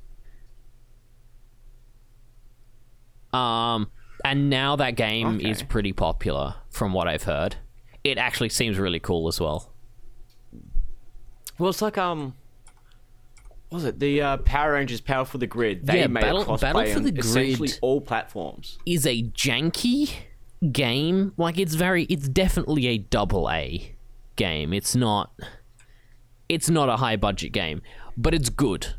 Um, 3.33 3.91
and 4.25 4.49
now 4.49 4.77
that 4.77 4.93
game 4.97 5.41
is 5.41 5.63
pretty 5.63 5.93
popular, 5.93 6.55
from 6.71 6.95
what 6.95 7.07
I've 7.07 7.25
heard. 7.25 7.57
It 8.03 8.17
actually 8.17 8.49
seems 8.49 8.79
really 8.79 8.99
cool 9.01 9.29
as 9.29 9.39
well. 9.41 9.73
Well, 11.59 11.69
it's 11.69 11.83
like 11.83 11.99
um, 11.99 12.35
what 13.69 13.77
was 13.79 13.85
it 13.85 13.99
the 13.99 14.23
uh, 14.23 14.37
Power 14.39 14.73
Rangers 14.73 15.01
Power 15.03 15.25
for 15.27 15.37
the 15.39 15.47
Grid? 15.47 15.87
They 15.87 16.01
Yeah, 16.01 16.07
made 16.07 16.23
Battle- 16.23 16.45
crossplay 16.45 16.61
Battle 16.61 16.93
for 16.95 17.01
the 17.01 17.19
essentially 17.19 17.69
Grid- 17.69 17.79
all 17.83 18.01
platforms. 18.01 18.79
Is 18.87 19.07
a 19.07 19.23
janky 19.23 20.15
game. 20.73 21.33
Like 21.37 21.59
it's 21.59 21.75
very, 21.75 22.05
it's 22.05 22.29
definitely 22.29 22.87
a 22.87 22.99
double 22.99 23.51
A 23.51 23.96
game. 24.37 24.73
It's 24.73 24.95
not. 24.95 25.33
It's 26.49 26.71
not 26.71 26.89
a 26.89 26.97
high 26.97 27.17
budget 27.17 27.53
game, 27.53 27.83
but 28.17 28.33
it's 28.35 28.51
good. 28.51 28.95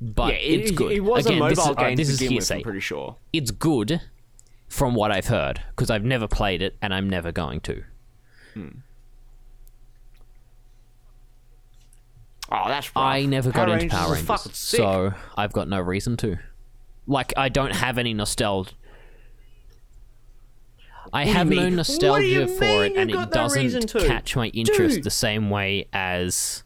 But 0.00 0.28
Yeah, 0.32 0.38
it, 0.38 0.60
it's 0.60 0.70
good. 0.70 0.92
It 0.92 1.00
was 1.00 1.26
Again, 1.26 1.42
a 1.42 1.48
this 1.48 1.58
mobile 1.58 1.72
is, 1.72 1.76
uh, 1.76 1.80
game 1.80 1.96
this 1.96 2.08
to 2.08 2.12
is 2.14 2.18
begin 2.20 2.36
with. 2.36 2.52
I'm 2.52 2.62
pretty 2.62 2.80
sure. 2.80 3.16
It's 3.32 3.50
good, 3.50 4.00
from 4.68 4.94
what 4.94 5.10
I've 5.12 5.26
heard, 5.26 5.62
because 5.70 5.90
I've 5.90 6.04
never 6.04 6.26
played 6.28 6.62
it 6.62 6.76
and 6.80 6.94
I'm 6.94 7.08
never 7.08 7.32
going 7.32 7.60
to. 7.60 7.82
Oh, 12.50 12.68
that's 12.68 12.86
rough. 12.94 13.04
I 13.04 13.24
never 13.26 13.50
Power 13.50 13.66
got 13.66 13.72
into 13.72 13.94
Rangers 13.94 13.98
Power 13.98 14.16
is 14.16 14.28
Rangers, 14.28 14.56
so 14.56 15.14
I've 15.36 15.52
got 15.52 15.68
no 15.68 15.80
reason 15.80 16.16
to. 16.18 16.38
Like, 17.06 17.32
I 17.36 17.48
don't 17.48 17.74
have 17.74 17.98
any 17.98 18.14
nostalgia. 18.14 18.72
I 21.12 21.24
have 21.24 21.48
no 21.48 21.68
nostalgia 21.68 22.46
for 22.46 22.84
it, 22.84 22.96
and 22.96 23.10
it 23.10 23.30
doesn't 23.30 23.92
catch 23.92 24.36
my 24.36 24.48
interest 24.48 24.96
Dude. 24.96 25.04
the 25.04 25.10
same 25.10 25.50
way 25.50 25.88
as. 25.92 26.64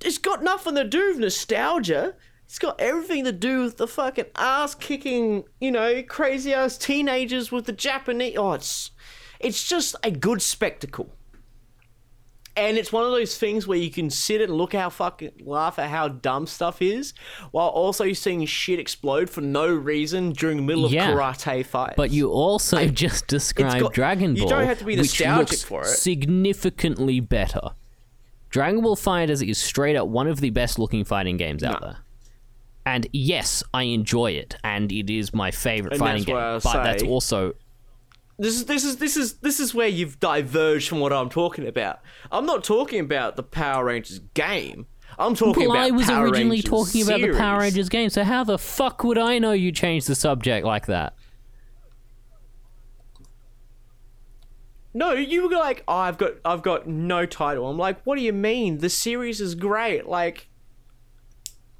it's 0.00 0.18
got 0.18 0.42
nothing 0.42 0.74
to 0.76 0.84
do 0.84 1.08
with 1.08 1.18
nostalgia. 1.18 2.14
It's 2.44 2.58
got 2.60 2.80
everything 2.80 3.24
to 3.24 3.32
do 3.32 3.62
with 3.64 3.76
the 3.76 3.88
fucking 3.88 4.26
ass 4.36 4.74
kicking, 4.76 5.44
you 5.60 5.72
know, 5.72 6.02
crazy 6.04 6.54
ass 6.54 6.78
teenagers 6.78 7.50
with 7.50 7.66
the 7.66 7.72
Japanese. 7.72 8.36
Oh, 8.36 8.52
it's 8.52 8.92
it's 9.40 9.68
just 9.68 9.96
a 10.02 10.10
good 10.10 10.40
spectacle. 10.40 11.12
And 12.56 12.78
it's 12.78 12.90
one 12.90 13.04
of 13.04 13.10
those 13.10 13.36
things 13.36 13.66
where 13.66 13.76
you 13.76 13.90
can 13.90 14.08
sit 14.08 14.40
and 14.40 14.50
look 14.54 14.72
how 14.72 14.88
fucking 14.88 15.32
laugh 15.44 15.78
at 15.78 15.90
how 15.90 16.08
dumb 16.08 16.46
stuff 16.46 16.80
is, 16.80 17.12
while 17.50 17.68
also 17.68 18.12
seeing 18.14 18.44
shit 18.46 18.78
explode 18.78 19.28
for 19.28 19.42
no 19.42 19.66
reason 19.68 20.32
during 20.32 20.56
the 20.56 20.62
middle 20.62 20.86
of 20.86 20.92
Yeah. 20.92 21.10
karate 21.12 21.66
fights. 21.66 21.94
But 21.98 22.12
you 22.12 22.30
also 22.30 22.86
just 22.88 23.26
described 23.26 23.80
got- 23.80 23.92
Dragon 23.92 24.36
you 24.36 24.42
Ball, 24.42 24.50
don't 24.50 24.64
have 24.66 24.78
to 24.78 24.84
be 24.86 24.96
nostalgic 24.96 25.58
for 25.58 25.82
it. 25.82 25.88
significantly 25.88 27.20
better. 27.20 27.60
Dragon 28.48 28.80
Ball 28.80 28.96
FighterZ 28.96 29.46
is 29.46 29.58
straight 29.58 29.96
up 29.96 30.08
one 30.08 30.26
of 30.26 30.40
the 30.40 30.48
best 30.50 30.78
looking 30.78 31.04
fighting 31.04 31.36
games 31.36 31.62
out 31.62 31.80
No. 31.82 31.88
there. 31.88 31.96
And 32.86 33.06
yes, 33.12 33.62
I 33.74 33.82
enjoy 33.82 34.30
it, 34.30 34.56
and 34.62 34.90
it 34.92 35.10
is 35.10 35.34
my 35.34 35.50
favorite 35.50 35.94
And 35.94 36.00
fighting 36.00 36.22
game. 36.22 36.36
I 36.36 36.58
But 36.62 36.84
that's 36.84 37.02
also 37.02 37.52
This 38.38 38.54
is 38.56 38.66
this 38.66 38.84
is 38.84 38.96
this 38.98 39.16
is 39.16 39.34
this 39.34 39.60
is 39.60 39.74
where 39.74 39.88
you've 39.88 40.20
diverged 40.20 40.88
from 40.88 41.00
what 41.00 41.12
I'm 41.12 41.30
talking 41.30 41.66
about. 41.66 42.00
I'm 42.30 42.44
not 42.44 42.64
talking 42.64 43.00
about 43.00 43.36
the 43.36 43.42
Power 43.42 43.86
Rangers 43.86 44.18
game. 44.34 44.86
I'm 45.18 45.34
talking 45.34 45.68
well, 45.68 45.76
about 45.76 45.86
I 45.86 45.90
was 45.92 46.06
Power 46.06 46.24
originally 46.24 46.56
Rangers 46.56 46.70
talking 46.70 47.02
about 47.02 47.20
the 47.20 47.32
Power. 47.32 47.60
Rangers 47.60 47.88
game, 47.88 48.10
so 48.10 48.24
how 48.24 48.44
the 48.44 48.58
fuck 48.58 49.02
would 49.04 49.16
I 49.16 49.38
know 49.38 49.52
you 49.52 49.72
changed 49.72 50.06
the 50.06 50.14
subject 50.14 50.66
like 50.66 50.86
that? 50.86 51.14
No, 54.92 55.12
you 55.12 55.48
were 55.48 55.54
like, 55.56 55.84
oh, 55.88 55.94
I've 55.94 56.18
got 56.18 56.32
I've 56.44 56.62
got 56.62 56.86
no 56.86 57.24
title. 57.24 57.68
I'm 57.68 57.78
like, 57.78 58.02
what 58.04 58.16
do 58.16 58.22
you 58.22 58.32
mean? 58.34 58.78
The 58.78 58.90
series 58.90 59.40
is 59.40 59.54
great. 59.54 60.06
Like, 60.06 60.48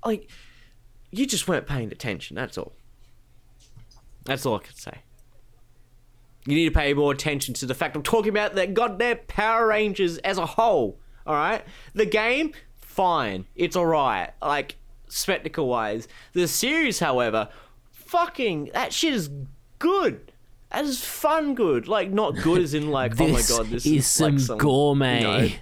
like, 0.04 0.30
you 1.10 1.26
just 1.26 1.48
weren't 1.48 1.66
paying 1.66 1.92
attention. 1.92 2.34
That's 2.34 2.56
all. 2.56 2.72
That's 4.24 4.44
all 4.46 4.56
I 4.56 4.58
can 4.60 4.74
say. 4.74 5.02
You 6.46 6.54
need 6.54 6.66
to 6.66 6.74
pay 6.74 6.94
more 6.94 7.12
attention 7.12 7.54
to 7.54 7.66
the 7.66 7.74
fact 7.74 7.96
I'm 7.96 8.02
talking 8.02 8.30
about 8.30 8.54
that 8.54 8.72
goddamn 8.74 9.18
Power 9.26 9.66
Rangers 9.66 10.18
as 10.18 10.38
a 10.38 10.46
whole. 10.46 10.98
All 11.26 11.34
right, 11.34 11.64
the 11.92 12.06
game, 12.06 12.52
fine, 12.76 13.46
it's 13.56 13.74
all 13.74 13.86
right. 13.86 14.30
Like 14.40 14.76
spectacle 15.08 15.66
wise, 15.68 16.06
the 16.34 16.46
series, 16.46 17.00
however, 17.00 17.48
fucking 17.90 18.70
that 18.74 18.92
shit 18.92 19.12
is 19.12 19.30
good. 19.78 20.32
That 20.70 20.84
is 20.84 21.04
fun 21.04 21.54
good. 21.54 21.88
Like 21.88 22.10
not 22.10 22.36
good 22.36 22.62
as 22.62 22.74
in 22.74 22.90
like 22.90 23.20
oh 23.20 23.26
my 23.28 23.36
This 23.38 23.50
god, 23.56 23.66
this 23.66 23.86
is 23.86 23.92
is, 23.92 24.06
some, 24.06 24.32
like 24.36 24.40
some 24.40 24.58
gourmet 24.58 25.18
you 25.18 25.48
know, 25.48 25.54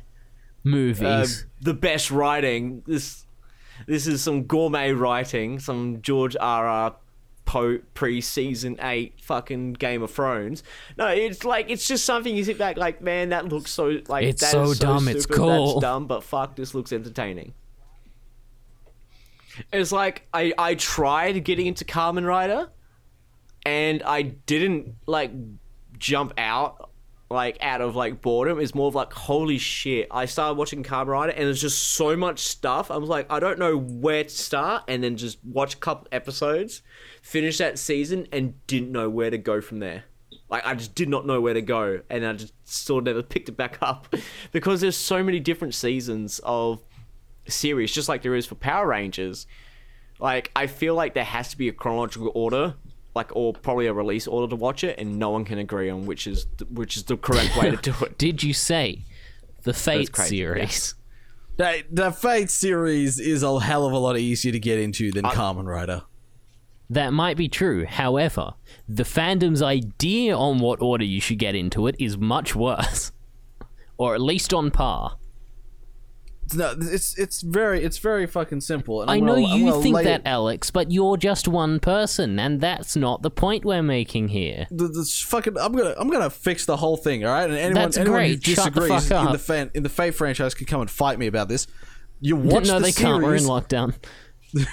movies. 0.64 1.02
uh, 1.02 1.46
the 1.62 1.74
best 1.74 2.10
writing. 2.10 2.82
This 2.86 3.24
this 3.86 4.06
is 4.06 4.22
some 4.22 4.44
gourmet 4.44 4.92
writing, 4.92 5.58
some 5.58 6.02
George 6.02 6.36
R. 6.38 6.66
R. 6.66 6.96
Poe 7.44 7.78
pre 7.94 8.20
season 8.20 8.78
eight 8.80 9.20
fucking 9.20 9.74
Game 9.74 10.02
of 10.02 10.10
Thrones. 10.10 10.62
No, 10.96 11.08
it's 11.08 11.44
like 11.44 11.70
it's 11.70 11.86
just 11.86 12.04
something 12.04 12.34
you 12.34 12.44
sit 12.44 12.58
back 12.58 12.76
like, 12.76 13.00
man, 13.00 13.30
that 13.30 13.48
looks 13.48 13.70
so 13.70 14.00
like 14.08 14.24
It's 14.24 14.48
so 14.48 14.70
is 14.70 14.78
dumb, 14.78 15.08
it's 15.08 15.26
cool. 15.26 15.74
That's 15.74 15.80
dumb, 15.80 16.06
but 16.06 16.24
fuck, 16.24 16.56
this 16.56 16.74
looks 16.74 16.92
entertaining. 16.92 17.54
It's 19.72 19.92
like 19.92 20.26
I 20.32 20.52
I 20.58 20.74
tried 20.74 21.44
getting 21.44 21.66
into 21.66 21.84
Kamen 21.84 22.26
Rider, 22.26 22.70
and 23.64 24.02
I 24.02 24.22
didn't 24.22 24.96
like 25.06 25.30
jump 25.98 26.32
out 26.38 26.90
like 27.34 27.58
out 27.60 27.80
of 27.80 27.94
like 27.96 28.22
boredom. 28.22 28.58
It's 28.60 28.74
more 28.74 28.88
of 28.88 28.94
like 28.94 29.12
holy 29.12 29.58
shit. 29.58 30.08
I 30.10 30.24
started 30.24 30.56
watching 30.56 30.82
Kamen 30.82 31.08
Rider, 31.08 31.32
and 31.32 31.44
there's 31.44 31.60
just 31.60 31.82
so 31.88 32.16
much 32.16 32.40
stuff. 32.40 32.90
I 32.90 32.96
was 32.96 33.08
like, 33.08 33.30
I 33.30 33.40
don't 33.40 33.58
know 33.58 33.76
where 33.76 34.24
to 34.24 34.30
start, 34.30 34.84
and 34.88 35.02
then 35.04 35.16
just 35.16 35.38
watch 35.44 35.74
a 35.74 35.78
couple 35.78 36.08
episodes, 36.12 36.82
finish 37.22 37.58
that 37.58 37.78
season, 37.78 38.26
and 38.32 38.66
didn't 38.66 38.92
know 38.92 39.10
where 39.10 39.30
to 39.30 39.38
go 39.38 39.60
from 39.60 39.80
there. 39.80 40.04
Like 40.48 40.64
I 40.64 40.74
just 40.74 40.94
did 40.94 41.08
not 41.08 41.26
know 41.26 41.40
where 41.40 41.54
to 41.54 41.62
go, 41.62 42.00
and 42.08 42.24
I 42.24 42.32
just 42.34 42.54
sort 42.64 43.02
of 43.02 43.06
never 43.06 43.22
picked 43.22 43.48
it 43.48 43.56
back 43.56 43.78
up 43.82 44.14
because 44.52 44.80
there's 44.80 44.96
so 44.96 45.22
many 45.22 45.40
different 45.40 45.74
seasons 45.74 46.40
of 46.44 46.82
series, 47.48 47.92
just 47.92 48.08
like 48.08 48.22
there 48.22 48.34
is 48.34 48.46
for 48.46 48.54
Power 48.54 48.86
Rangers. 48.86 49.46
Like 50.20 50.50
I 50.54 50.68
feel 50.68 50.94
like 50.94 51.14
there 51.14 51.24
has 51.24 51.50
to 51.50 51.58
be 51.58 51.68
a 51.68 51.72
chronological 51.72 52.30
order, 52.34 52.76
like 53.14 53.34
or 53.34 53.52
probably 53.52 53.86
a 53.86 53.92
release 53.92 54.26
order 54.26 54.50
to 54.50 54.56
watch 54.56 54.84
it, 54.84 54.98
and 54.98 55.18
no 55.18 55.30
one 55.30 55.44
can 55.44 55.58
agree 55.58 55.90
on 55.90 56.06
which 56.06 56.26
is 56.26 56.46
which 56.70 56.96
is 56.96 57.04
the 57.04 57.16
correct 57.16 57.56
way 57.56 57.70
to 57.70 57.76
do 57.76 57.94
it. 58.04 58.18
Did 58.18 58.42
you 58.42 58.52
say 58.52 59.04
the 59.62 59.72
Fate 59.72 60.12
crazy, 60.12 60.38
series? 60.38 60.94
The, 61.56 61.84
the 61.90 62.10
Fate 62.10 62.50
series 62.50 63.20
is 63.20 63.42
a 63.42 63.60
hell 63.60 63.86
of 63.86 63.92
a 63.92 63.98
lot 63.98 64.18
easier 64.18 64.52
to 64.52 64.58
get 64.58 64.78
into 64.78 65.12
than 65.12 65.24
uh, 65.24 65.30
Kamen 65.30 65.66
Rider. 65.66 66.02
That 66.90 67.12
might 67.12 67.36
be 67.36 67.48
true. 67.48 67.86
However, 67.86 68.54
the 68.88 69.04
fandom's 69.04 69.62
idea 69.62 70.36
on 70.36 70.58
what 70.58 70.82
order 70.82 71.04
you 71.04 71.20
should 71.20 71.38
get 71.38 71.54
into 71.54 71.86
it 71.86 71.96
is 71.98 72.18
much 72.18 72.54
worse, 72.54 73.12
or 73.96 74.14
at 74.14 74.20
least 74.20 74.52
on 74.52 74.70
par. 74.70 75.16
No, 76.52 76.74
it's 76.78 77.16
it's 77.18 77.40
very 77.40 77.82
it's 77.82 77.98
very 77.98 78.26
fucking 78.26 78.60
simple. 78.60 79.00
And 79.02 79.10
I 79.10 79.18
know 79.18 79.36
gonna- 79.36 79.56
you 79.56 79.82
think 79.82 79.96
that, 80.02 80.20
it- 80.20 80.26
Alex, 80.26 80.70
but 80.70 80.90
you're 80.92 81.16
just 81.16 81.48
one 81.48 81.80
person, 81.80 82.38
and 82.38 82.60
that's 82.60 82.96
not 82.96 83.22
the 83.22 83.30
point 83.30 83.64
we're 83.64 83.82
making 83.82 84.28
here. 84.28 84.66
the, 84.70 84.88
fucking 85.26 85.56
I'm 85.58 85.72
gonna 85.72 85.94
I'm 85.96 86.10
gonna 86.10 86.28
fix 86.30 86.66
the 86.66 86.76
whole 86.76 86.96
thing, 86.98 87.24
all 87.24 87.32
right? 87.32 87.44
And 87.48 87.54
anyone, 87.54 87.74
That's 87.74 87.96
anyone 87.96 88.18
great. 88.18 88.44
who 88.46 88.54
Shut 88.54 88.74
the 88.74 88.80
disagrees 88.80 89.10
in 89.10 89.32
the 89.32 89.38
fan 89.38 89.70
in 89.74 89.82
the 89.84 89.88
Fate 89.88 90.14
franchise 90.14 90.54
can 90.54 90.66
come 90.66 90.80
and 90.82 90.90
fight 90.90 91.18
me 91.18 91.26
about 91.26 91.48
this. 91.48 91.66
You 92.20 92.36
watch 92.36 92.66
no, 92.66 92.74
the 92.74 92.84
they 92.86 92.90
series. 92.92 92.96
can't. 93.12 93.22
We're 93.22 93.36
in 93.36 93.44
lockdown. 93.44 93.94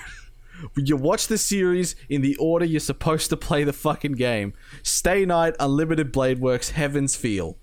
You 0.78 0.95
watch 0.95 1.26
the 1.26 1.39
series 1.39 1.95
in 2.07 2.22
the 2.22 2.36
order 2.36 2.65
you're 2.65 2.80
supposed 2.80 3.32
to 3.32 3.38
play 3.38 3.63
the 3.63 3.74
fucking 3.74 4.11
game. 4.11 4.53
Stay 4.84 5.26
Night, 5.26 5.55
Unlimited 5.59 6.11
Blade 6.11 6.39
Works, 6.39 6.69
Heaven's 6.72 7.15
Feel. 7.15 7.57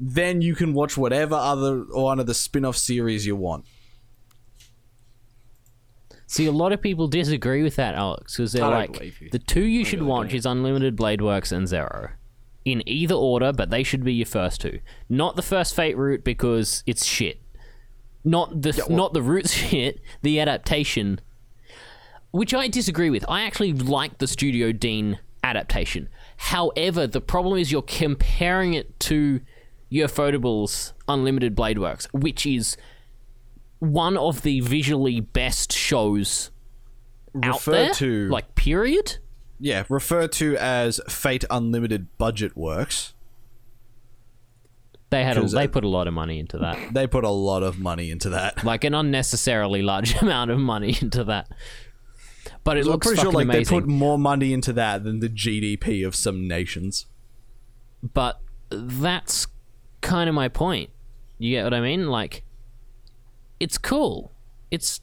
Then 0.00 0.42
you 0.42 0.54
can 0.54 0.74
watch 0.74 0.96
whatever 0.96 1.34
other 1.34 1.84
one 1.90 2.20
of 2.20 2.26
the 2.26 2.34
spin-off 2.34 2.76
series 2.76 3.26
you 3.26 3.34
want. 3.34 3.64
See, 6.26 6.44
a 6.44 6.52
lot 6.52 6.72
of 6.72 6.82
people 6.82 7.08
disagree 7.08 7.62
with 7.62 7.76
that, 7.76 7.94
Alex, 7.94 8.36
because 8.36 8.52
they're 8.52 8.68
like, 8.68 8.92
the 9.32 9.38
two 9.38 9.64
you 9.64 9.82
should 9.82 10.02
watch 10.02 10.34
is 10.34 10.44
Unlimited 10.44 10.94
Blade 10.94 11.22
Works 11.22 11.52
and 11.52 11.66
Zero. 11.66 12.10
In 12.66 12.86
either 12.86 13.14
order, 13.14 13.50
but 13.50 13.70
they 13.70 13.82
should 13.82 14.04
be 14.04 14.12
your 14.12 14.26
first 14.26 14.60
two. 14.60 14.80
Not 15.08 15.36
the 15.36 15.42
first 15.42 15.74
Fate 15.74 15.96
route 15.96 16.22
because 16.24 16.84
it's 16.86 17.02
shit. 17.02 17.40
Not 18.24 18.60
the 18.60 18.84
not 18.90 19.14
the 19.14 19.22
route 19.22 19.48
shit, 19.48 20.00
the 20.20 20.38
adaptation. 20.38 21.22
Which 22.30 22.52
I 22.52 22.68
disagree 22.68 23.08
with. 23.08 23.24
I 23.26 23.42
actually 23.42 23.72
like 23.72 24.18
the 24.18 24.26
Studio 24.26 24.70
Dean 24.70 25.18
adaptation. 25.42 26.10
However, 26.36 27.06
the 27.06 27.22
problem 27.22 27.58
is 27.58 27.72
you're 27.72 27.80
comparing 27.80 28.74
it 28.74 29.00
to 29.00 29.40
your 29.88 30.08
Ufotable 30.08 30.92
Unlimited 31.08 31.54
Blade 31.54 31.78
Works, 31.78 32.06
which 32.12 32.46
is 32.46 32.76
one 33.78 34.16
of 34.16 34.42
the 34.42 34.60
visually 34.60 35.20
best 35.20 35.72
shows 35.72 36.50
out 37.42 37.62
there. 37.64 37.94
to 37.94 38.28
like 38.28 38.54
period. 38.54 39.18
yeah, 39.60 39.84
referred 39.88 40.32
to 40.32 40.56
as 40.56 41.00
Fate 41.08 41.44
Unlimited 41.50 42.06
Budget 42.18 42.56
Works. 42.56 43.14
They 45.10 45.24
had 45.24 45.38
a, 45.38 45.46
they 45.46 45.64
uh, 45.64 45.68
put 45.68 45.84
a 45.84 45.88
lot 45.88 46.06
of 46.06 46.12
money 46.12 46.38
into 46.38 46.58
that, 46.58 46.92
They 46.92 47.06
put 47.06 47.24
a 47.24 47.30
lot 47.30 47.62
of 47.62 47.78
money 47.78 48.10
into 48.10 48.28
that. 48.30 48.62
like 48.64 48.84
an 48.84 48.94
unnecessarily 48.94 49.80
large 49.80 50.14
amount 50.22 50.50
of 50.50 50.58
money 50.58 50.98
into 51.00 51.24
that. 51.24 51.48
But 52.62 52.76
it 52.76 52.84
I'm 52.84 52.92
looks 52.92 53.06
pretty 53.06 53.22
sure 53.22 53.32
like 53.32 53.44
amazing. 53.44 53.76
they 53.78 53.80
put 53.80 53.88
more 53.88 54.18
money 54.18 54.52
into 54.52 54.72
that 54.74 55.04
than 55.04 55.20
the 55.20 55.30
GDP 55.30 56.06
of 56.06 56.14
some 56.14 56.46
nations. 56.46 57.06
But 58.02 58.40
that's 58.70 59.46
kind 60.00 60.28
of 60.28 60.34
my 60.34 60.48
point. 60.48 60.90
You 61.38 61.50
get 61.56 61.64
what 61.64 61.74
I 61.74 61.80
mean? 61.80 62.08
Like, 62.08 62.42
it's 63.60 63.78
cool. 63.78 64.32
It's 64.70 65.00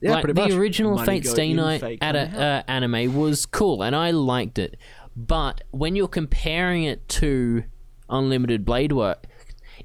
Yeah, 0.00 0.12
like 0.12 0.24
pretty 0.24 0.40
the 0.40 0.48
much. 0.48 0.52
original 0.58 0.94
Money 0.94 1.06
Fate 1.06 1.26
Stay 1.26 1.52
Night 1.52 1.82
ad- 2.00 2.16
uh, 2.34 2.62
anime 2.68 3.14
was 3.16 3.46
cool, 3.46 3.82
and 3.82 3.96
I 3.96 4.12
liked 4.12 4.58
it. 4.58 4.76
But 5.16 5.62
when 5.72 5.96
you're 5.96 6.06
comparing 6.08 6.84
it 6.84 7.08
to 7.10 7.64
Unlimited 8.08 8.64
Blade 8.64 8.92
Work, 8.92 9.24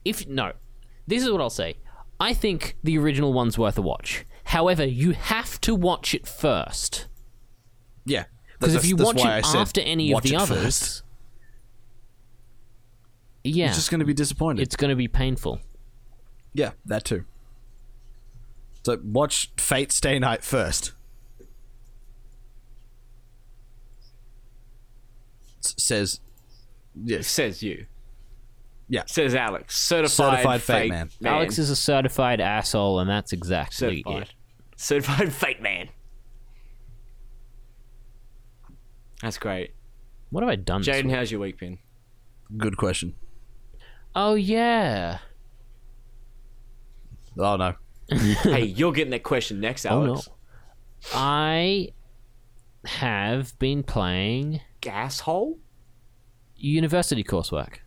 if 0.06 0.28
no, 0.28 0.52
this 1.08 1.24
is 1.24 1.32
what 1.32 1.42
I'll 1.42 1.50
say. 1.50 1.78
I 2.20 2.34
think 2.36 2.78
the 2.84 2.98
original 3.00 3.34
one's 3.34 3.58
worth 3.58 3.78
a 3.78 3.82
watch. 3.82 4.24
However, 4.46 4.86
you 4.86 5.12
have 5.14 5.60
to 5.62 5.74
watch 5.74 6.14
it 6.14 6.28
first. 6.28 7.08
yeah, 8.06 8.26
Because 8.60 8.76
if 8.76 8.86
you 8.86 8.96
watch 8.96 9.18
it 9.18 9.26
after 9.56 9.82
any 9.82 10.14
of 10.14 10.22
the 10.22 10.36
others, 10.36 10.64
first. 10.64 11.04
Yeah, 13.44 13.68
It's 13.68 13.76
just 13.76 13.92
going 13.92 14.00
to 14.00 14.06
be 14.06 14.14
disappointed. 14.14 14.62
it's 14.62 14.76
going 14.76 14.90
to 14.90 14.96
be 14.96 15.08
painful. 15.08 15.60
Yeah, 16.54 16.72
that 16.86 17.04
too. 17.04 17.26
So 18.86 18.98
watch 19.04 19.52
Fate 19.58 19.92
Stay 19.92 20.20
Night 20.20 20.44
first. 20.44 20.94
S- 25.64 25.76
says, 25.78 26.20
yes, 27.04 27.28
Says 27.28 27.64
you. 27.64 27.86
yeah, 28.90 29.04
Says 29.08 29.34
Alex. 29.36 29.78
Certified, 29.78 30.12
certified 30.12 30.62
fate, 30.62 30.80
fake 30.82 30.90
man. 30.92 31.10
Alex 31.24 31.58
is 31.58 31.70
a 31.70 31.76
certified 31.76 32.42
asshole, 32.42 33.00
and 33.00 33.10
that's 33.10 33.32
exactly 33.34 34.04
certified. 34.04 34.24
it. 34.24 34.34
Certified 34.76 35.32
fake 35.34 35.62
man. 35.62 35.90
That's 39.22 39.38
great. 39.38 39.72
What 40.32 40.44
have 40.44 40.50
I 40.50 40.56
done? 40.58 40.84
Jaden, 40.84 41.10
how's 41.12 41.32
your 41.32 41.40
week 41.40 41.58
been? 41.60 41.80
Good 42.58 42.76
question. 42.76 43.16
Oh 44.16 44.36
yeah. 44.36 45.20
Oh 47.38 47.56
no, 47.56 47.74
hey, 48.44 48.66
you're 48.66 48.92
getting 48.92 49.12
that 49.12 49.24
question 49.24 49.60
next, 49.60 49.86
Oh 49.86 50.04
Alex. 50.06 50.28
no. 50.28 50.34
I 51.14 51.90
have 52.86 53.58
been 53.60 53.84
playing 53.84 54.62
Gas 54.82 55.22
hole? 55.22 55.58
university 56.56 57.24
coursework. 57.24 57.78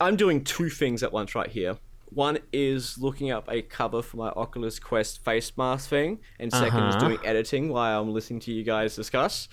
I'm 0.00 0.16
doing 0.16 0.44
two 0.44 0.68
things 0.70 1.02
at 1.02 1.12
once 1.12 1.34
right 1.34 1.50
here. 1.50 1.76
One 2.12 2.38
is 2.52 2.98
looking 2.98 3.30
up 3.30 3.48
a 3.48 3.62
cover 3.62 4.02
for 4.02 4.16
my 4.16 4.28
Oculus 4.30 4.78
Quest 4.78 5.24
face 5.24 5.52
mask 5.56 5.88
thing, 5.88 6.18
and 6.38 6.50
2nd 6.52 6.88
is 6.88 6.96
Uh-huh. 6.96 6.98
doing 7.08 7.18
editing 7.24 7.68
while 7.68 8.02
I'm 8.02 8.12
listening 8.12 8.40
to 8.40 8.52
you 8.52 8.64
guys 8.64 8.96
discuss. 8.96 9.48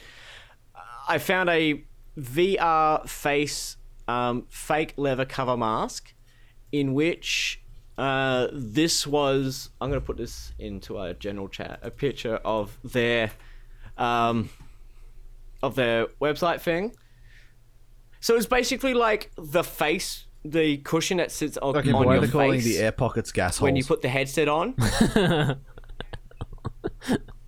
I 1.07 1.19
found 1.19 1.49
a 1.49 1.83
VR 2.19 3.07
face 3.07 3.77
um, 4.07 4.45
fake 4.49 4.93
leather 4.97 5.25
cover 5.25 5.55
mask, 5.55 6.13
in 6.71 6.93
which 6.93 7.61
uh, 7.97 8.47
this 8.51 9.05
was. 9.07 9.69
I'm 9.79 9.89
going 9.89 9.99
to 10.01 10.05
put 10.05 10.17
this 10.17 10.51
into 10.59 10.99
a 10.99 11.13
general 11.13 11.47
chat. 11.49 11.79
A 11.81 11.91
picture 11.91 12.35
of 12.43 12.77
their 12.83 13.31
um, 13.97 14.49
of 15.63 15.75
their 15.75 16.07
website 16.21 16.61
thing. 16.61 16.95
So 18.19 18.35
it's 18.35 18.45
basically 18.45 18.93
like 18.93 19.31
the 19.37 19.63
face, 19.63 20.25
the 20.45 20.77
cushion 20.77 21.17
that 21.17 21.31
sits 21.31 21.57
on, 21.57 21.75
okay. 21.77 21.91
on 21.91 22.05
Why 22.05 22.17
are 22.17 22.21
they 22.21 22.27
calling 22.27 22.51
face 22.59 22.63
the 22.65 22.77
air 22.79 22.91
pockets 22.91 23.31
gas 23.31 23.57
holes? 23.57 23.67
when 23.67 23.75
you 23.75 23.83
put 23.83 24.01
the 24.01 24.09
headset 24.09 24.47
on. 24.47 24.75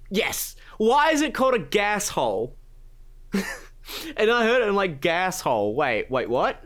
yes. 0.09 0.55
Why 0.77 1.11
is 1.11 1.21
it 1.21 1.33
called 1.33 1.55
a 1.55 1.59
gas 1.59 2.09
hole? 2.09 2.55
and 3.33 4.31
I 4.31 4.43
heard 4.43 4.61
it. 4.61 4.67
I'm 4.67 4.75
like, 4.75 5.01
gas 5.01 5.41
hole. 5.41 5.75
Wait, 5.75 6.09
wait, 6.09 6.29
what? 6.29 6.63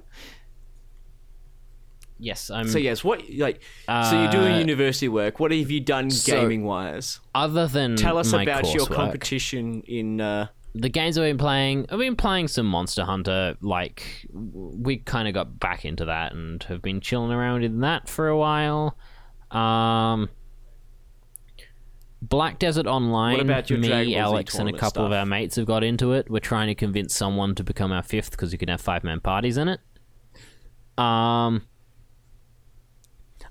Yes, 2.19 2.49
I'm. 2.49 2.69
So 2.69 2.77
yes, 2.77 3.03
what 3.03 3.21
like? 3.33 3.61
so 3.85 4.21
you're 4.21 4.31
doing 4.31 4.53
Uh, 4.53 4.59
university 4.59 5.09
work. 5.09 5.39
What 5.41 5.51
have 5.51 5.69
you 5.69 5.81
done 5.81 6.09
so- 6.09 6.31
gaming 6.31 6.63
wise? 6.63 7.19
Other 7.35 7.67
than 7.67 7.97
Tell 7.97 8.17
us 8.17 8.31
my 8.31 8.43
about 8.43 8.73
your 8.73 8.85
coursework, 8.85 8.95
competition 8.95 9.83
in. 9.87 10.21
Uh, 10.21 10.47
the 10.75 10.89
games 10.89 11.17
I've 11.17 11.23
been 11.23 11.37
playing, 11.37 11.85
I've 11.89 11.99
been 11.99 12.15
playing 12.15 12.47
some 12.47 12.65
Monster 12.65 13.05
Hunter. 13.05 13.55
Like, 13.61 14.27
we 14.31 14.97
kind 14.97 15.27
of 15.27 15.33
got 15.33 15.59
back 15.59 15.85
into 15.85 16.05
that 16.05 16.33
and 16.33 16.61
have 16.63 16.81
been 16.81 17.01
chilling 17.01 17.31
around 17.31 17.63
in 17.63 17.81
that 17.81 18.09
for 18.09 18.27
a 18.27 18.37
while. 18.37 18.97
Um, 19.51 20.29
Black 22.21 22.57
Desert 22.57 22.87
Online. 22.87 23.33
What 23.33 23.41
about 23.41 23.69
your 23.69 23.79
me, 23.79 24.15
Alex, 24.15 24.55
and 24.55 24.69
a 24.69 24.73
couple 24.73 25.05
of 25.05 25.11
our 25.11 25.25
mates 25.25 25.57
have 25.57 25.65
got 25.65 25.83
into 25.83 26.13
it. 26.13 26.29
We're 26.29 26.39
trying 26.39 26.67
to 26.67 26.75
convince 26.75 27.13
someone 27.13 27.53
to 27.55 27.63
become 27.63 27.91
our 27.91 28.03
fifth 28.03 28.31
because 28.31 28.51
you 28.51 28.57
can 28.57 28.69
have 28.69 28.81
five 28.81 29.03
man 29.03 29.19
parties 29.19 29.57
in 29.57 29.67
it. 29.67 29.79
Um, 30.97 31.63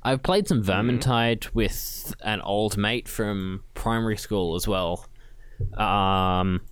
I've 0.02 0.22
played 0.22 0.48
some 0.48 0.62
Vermintide 0.62 1.54
with 1.54 2.14
an 2.24 2.40
old 2.40 2.76
mate 2.76 3.08
from 3.08 3.62
primary 3.74 4.16
school 4.16 4.56
as 4.56 4.66
well. 4.66 5.06
Um, 5.76 6.62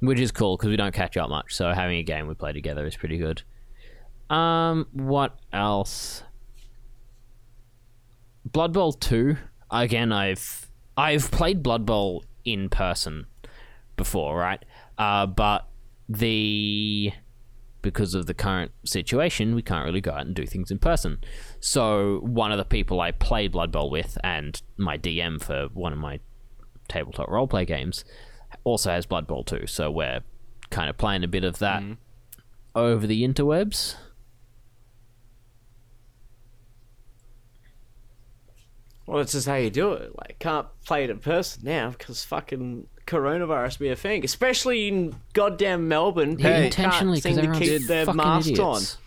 which 0.00 0.18
is 0.18 0.32
cool 0.32 0.56
because 0.56 0.70
we 0.70 0.76
don't 0.76 0.94
catch 0.94 1.16
up 1.16 1.30
much. 1.30 1.54
So 1.54 1.72
having 1.72 1.98
a 1.98 2.02
game 2.02 2.26
we 2.26 2.34
play 2.34 2.52
together 2.52 2.86
is 2.86 2.96
pretty 2.96 3.18
good. 3.18 3.42
Um, 4.28 4.86
what 4.92 5.38
else? 5.52 6.22
Blood 8.44 8.72
Bowl 8.72 8.92
two. 8.92 9.36
Again, 9.70 10.12
I've 10.12 10.68
I've 10.96 11.30
played 11.30 11.62
Blood 11.62 11.86
Bowl 11.86 12.24
in 12.44 12.68
person 12.68 13.26
before, 13.96 14.38
right? 14.38 14.64
Uh, 14.98 15.26
but 15.26 15.68
the 16.08 17.12
because 17.82 18.14
of 18.14 18.26
the 18.26 18.34
current 18.34 18.72
situation, 18.84 19.54
we 19.54 19.62
can't 19.62 19.84
really 19.84 20.00
go 20.00 20.10
out 20.10 20.26
and 20.26 20.34
do 20.34 20.44
things 20.44 20.70
in 20.70 20.78
person. 20.78 21.18
So 21.60 22.20
one 22.22 22.52
of 22.52 22.58
the 22.58 22.64
people 22.64 23.00
I 23.00 23.10
played 23.10 23.52
Blood 23.52 23.72
Bowl 23.72 23.90
with, 23.90 24.18
and 24.22 24.60
my 24.76 24.98
DM 24.98 25.42
for 25.42 25.68
one 25.72 25.92
of 25.92 25.98
my 25.98 26.20
tabletop 26.88 27.28
roleplay 27.28 27.66
games, 27.66 28.04
also 28.64 28.90
has 28.90 29.06
Blood 29.06 29.26
Bowl 29.26 29.44
too. 29.44 29.66
So 29.66 29.90
we're 29.90 30.20
kind 30.70 30.88
of 30.90 30.96
playing 30.96 31.24
a 31.24 31.28
bit 31.28 31.44
of 31.44 31.58
that 31.58 31.82
over 32.74 33.06
the 33.06 33.26
interwebs. 33.26 33.96
well, 39.10 39.18
that's 39.18 39.32
just 39.32 39.48
how 39.48 39.56
you 39.56 39.70
do 39.70 39.94
it. 39.94 40.16
Like, 40.16 40.38
can't 40.38 40.68
play 40.86 41.02
it 41.02 41.10
in 41.10 41.18
person 41.18 41.64
now 41.64 41.90
because 41.90 42.22
fucking 42.22 42.86
coronavirus 43.08 43.80
be 43.80 43.88
a 43.88 43.96
thing, 43.96 44.24
especially 44.24 44.86
in 44.86 45.16
goddamn 45.32 45.88
Melbourne. 45.88 46.36
people 46.36 46.52
can't 46.52 46.64
intentionally 46.66 47.20
seem 47.20 47.34
because 47.34 47.42
to 47.42 47.48
everyone's 47.48 47.78
keep 47.80 47.88
their 47.88 48.04
fucking 48.06 48.16
masks 48.16 48.50
idiots. 48.50 48.98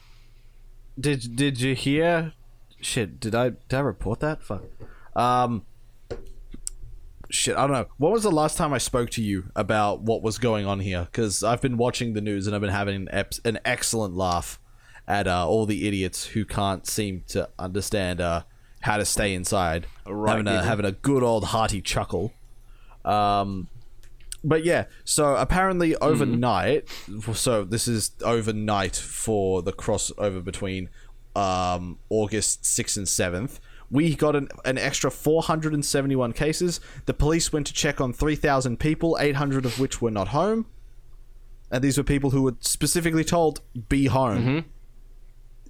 Did 0.99 1.35
did 1.37 1.61
you 1.61 1.73
hear? 1.73 2.33
Shit, 2.81 3.21
did 3.21 3.33
I 3.33 3.51
did 3.51 3.73
I 3.73 3.79
report 3.79 4.19
that? 4.19 4.43
Fuck. 4.43 4.63
Um. 5.15 5.65
Shit, 7.33 7.57
I 7.57 7.61
don't 7.61 7.71
know. 7.71 7.87
When 7.97 8.11
was 8.11 8.21
the 8.21 8.31
last 8.31 8.57
time 8.57 8.73
I 8.73 8.77
spoke 8.77 9.09
to 9.11 9.23
you 9.23 9.49
about 9.55 10.01
what 10.01 10.21
was 10.21 10.37
going 10.37 10.67
on 10.67 10.79
here? 10.79 11.07
Because 11.11 11.43
I've 11.43 11.61
been 11.61 11.77
watching 11.77 12.13
the 12.13 12.21
news 12.21 12.45
and 12.45 12.55
I've 12.55 12.61
been 12.61 12.69
having 12.69 12.95
an, 12.95 13.07
ep- 13.11 13.33
an 13.43 13.57
excellent 13.65 14.15
laugh 14.15 14.59
at 15.07 15.27
uh, 15.27 15.47
all 15.47 15.65
the 15.65 15.87
idiots 15.87 16.27
who 16.27 16.45
can't 16.45 16.85
seem 16.85 17.23
to 17.29 17.49
understand 17.57 18.21
uh, 18.21 18.43
how 18.81 18.97
to 18.97 19.05
stay 19.05 19.33
inside. 19.33 19.87
Right, 20.05 20.29
having 20.29 20.47
a 20.47 20.63
having 20.63 20.85
a 20.85 20.91
good 20.91 21.23
old 21.23 21.45
hearty 21.45 21.81
chuckle. 21.81 22.33
Um, 23.03 23.67
but 24.43 24.63
yeah, 24.63 24.85
so 25.03 25.35
apparently 25.35 25.95
overnight, 25.95 26.87
so 27.33 27.63
this 27.63 27.87
is 27.87 28.11
overnight 28.23 28.95
for 28.95 29.63
the 29.63 29.73
crossover 29.73 30.43
between 30.43 30.89
um, 31.35 31.97
August 32.09 32.61
6th 32.61 32.97
and 32.97 33.07
7th. 33.07 33.59
We 33.93 34.15
got 34.15 34.35
an, 34.35 34.49
an 34.65 34.79
extra 34.79 35.11
471 35.11 36.33
cases. 36.33 36.79
The 37.05 37.13
police 37.13 37.53
went 37.53 37.67
to 37.67 37.73
check 37.73 38.01
on 38.01 38.11
3,000 38.11 38.79
people, 38.79 39.15
800 39.19 39.65
of 39.65 39.79
which 39.79 40.01
were 40.01 40.09
not 40.09 40.29
home. 40.29 40.65
And 41.69 41.83
these 41.83 41.99
were 41.99 42.03
people 42.03 42.31
who 42.31 42.41
were 42.41 42.55
specifically 42.59 43.23
told, 43.23 43.61
be 43.89 44.07
home 44.07 44.65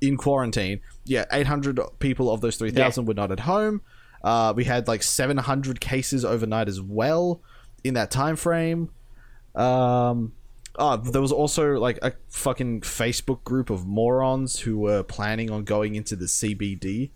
in 0.01 0.15
quarantine. 0.15 0.80
Yeah, 1.03 1.26
800 1.34 1.80
people 1.99 2.32
of 2.32 2.39
those 2.39 2.55
3,000 2.55 3.03
were 3.05 3.13
not 3.13 3.30
at 3.30 3.41
home. 3.41 3.82
Uh, 4.24 4.53
we 4.55 4.63
had 4.63 4.88
like 4.88 5.03
700 5.03 5.82
cases 5.82 6.24
overnight 6.24 6.69
as 6.69 6.80
well 6.80 7.41
in 7.84 7.93
that 7.95 8.09
time 8.09 8.38
frame. 8.38 8.89
Um, 9.53 10.32
oh, 10.78 10.95
there 10.95 11.21
was 11.21 11.34
also 11.34 11.74
like 11.74 11.99
a 12.01 12.13
fucking 12.30 12.82
Facebook 12.82 13.43
group 13.43 13.69
of 13.69 13.86
morons 13.86 14.61
who 14.61 14.78
were 14.78 15.03
planning 15.03 15.51
on 15.51 15.65
going 15.65 15.95
into 15.95 16.15
the 16.15 16.26
CBD. 16.26 17.11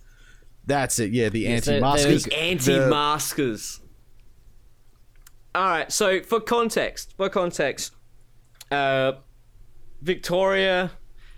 That's 0.68 0.99
it. 0.99 1.11
Yeah, 1.11 1.30
the 1.30 1.39
Yes, 1.41 1.68
anti-maskers. 1.68 2.24
they- 2.26 2.30
The- 2.30 2.38
anti-maskers. 2.38 3.80
All 5.55 5.63
right. 5.63 5.91
So 5.91 6.22
for 6.22 6.39
context, 6.39 7.13
for 7.18 7.30
context, 7.30 7.93
uh, 8.70 9.13
Victoria 10.01 10.91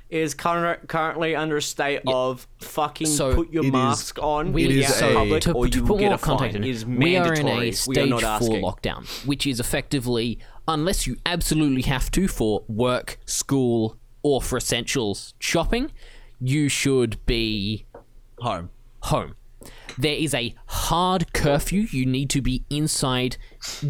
is 0.09 0.33
curr- 0.33 0.79
currently 0.87 1.35
under 1.35 1.57
a 1.57 1.61
state 1.61 2.01
of 2.07 2.47
fucking 2.59 3.05
So 3.07 3.35
put 3.35 3.53
your 3.53 3.63
it 3.63 3.67
is- 3.67 3.71
mask 3.73 4.17
on 4.21 4.51
We 4.51 4.63
in 4.63 4.69
the 4.71 4.79
is 4.81 5.01
out 5.01 5.09
in 5.11 5.15
a- 5.15 5.19
public 5.19 5.41
to, 5.43 5.51
or 5.53 5.67
to 5.67 5.77
you 5.77 5.81
put 5.83 5.89
will 5.91 5.97
get 5.99 6.05
more 6.07 6.15
a 6.15 6.17
fine. 6.17 6.27
context 6.37 6.55
in, 6.57 6.63
It 6.63 6.69
is 6.71 6.85
we 6.85 7.15
are 7.15 7.33
in 7.33 7.47
a 7.47 7.71
stage 7.71 8.09
four 8.09 8.25
asking. 8.25 8.61
lockdown, 8.63 9.05
which 9.27 9.45
is 9.45 9.59
effectively 9.59 10.39
unless 10.67 11.05
you 11.07 11.15
absolutely 11.27 11.83
have 11.83 12.09
to 12.11 12.27
for 12.27 12.63
work, 12.67 13.19
school, 13.25 13.97
or 14.23 14.41
for 14.41 14.57
essentials 14.57 15.33
shopping, 15.39 15.91
you 16.41 16.67
should 16.69 17.23
be 17.27 17.85
home. 18.39 18.69
Home. 19.01 19.35
There 19.97 20.13
is 20.15 20.33
a 20.33 20.55
hard 20.67 21.33
curfew. 21.33 21.81
You 21.91 22.05
need 22.05 22.29
to 22.29 22.41
be 22.41 22.63
inside 22.69 23.35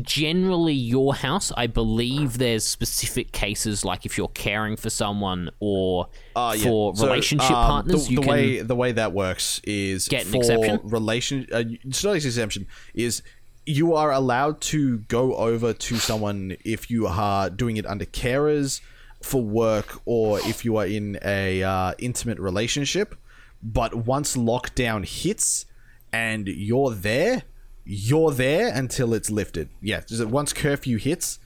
generally 0.02 0.74
your 0.74 1.14
house. 1.14 1.52
I 1.56 1.68
believe 1.68 2.40
there's 2.40 2.64
specific 2.66 3.32
cases 3.32 3.86
like 3.86 4.06
if 4.06 4.18
you're 4.18 4.30
caring 4.30 4.76
for 4.76 4.90
someone 4.90 5.52
or 5.60 6.08
Uh, 6.36 6.56
yeah. 6.58 6.64
for 6.64 6.96
So, 6.96 7.06
relationship 7.06 7.52
um, 7.52 7.66
partners. 7.68 8.08
The, 8.08 8.16
the 8.16 8.22
way 8.22 8.62
the 8.62 8.76
way 8.76 8.92
that 8.94 9.14
works 9.14 9.62
is 9.66 10.08
Get 10.08 10.26
an 10.26 10.32
for 10.32 10.38
exception? 10.38 10.80
relation. 10.84 11.48
Uh, 11.52 11.64
it's 11.84 12.04
not 12.04 12.12
an 12.12 12.18
exemption. 12.18 12.66
Is 12.96 13.22
you 13.66 13.94
are 13.94 14.12
allowed 14.12 14.62
to 14.62 15.00
go 15.00 15.36
over 15.36 15.74
to 15.74 15.96
someone 15.98 16.56
if 16.66 16.90
you 16.90 17.06
are 17.06 17.52
doing 17.52 17.78
it 17.78 17.86
under 17.86 18.06
carers 18.06 18.82
for 19.22 19.44
work 19.44 20.02
or 20.06 20.40
if 20.40 20.66
you 20.66 20.78
are 20.78 20.88
in 20.88 21.20
a 21.24 21.62
uh, 21.62 21.94
intimate 22.00 22.40
relationship. 22.40 23.14
But 23.62 23.94
once 23.94 24.36
lockdown 24.38 25.06
hits 25.06 25.66
and 26.14 26.48
you're 26.48 26.92
there, 26.92 27.44
you're 27.86 28.32
there 28.32 28.74
until 28.74 29.14
it's 29.14 29.30
lifted. 29.30 29.70
Yeah, 29.82 30.02
once 30.22 30.54
curfew 30.54 30.98
hits, 30.98 31.40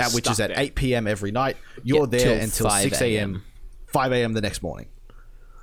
at, 0.00 0.12
which 0.12 0.30
is 0.30 0.40
at 0.40 0.48
there. 0.50 0.60
8 0.60 0.74
p.m. 0.74 1.06
every 1.06 1.30
night, 1.30 1.56
you're 1.82 2.00
Yeah, 2.00 2.18
there 2.18 2.40
until 2.40 2.70
6 2.70 3.00
a.m. 3.00 3.34
a.m.. 3.34 3.42
5 3.88 4.12
a.m. 4.12 4.32
the 4.32 4.40
next 4.40 4.62
morning. 4.62 4.86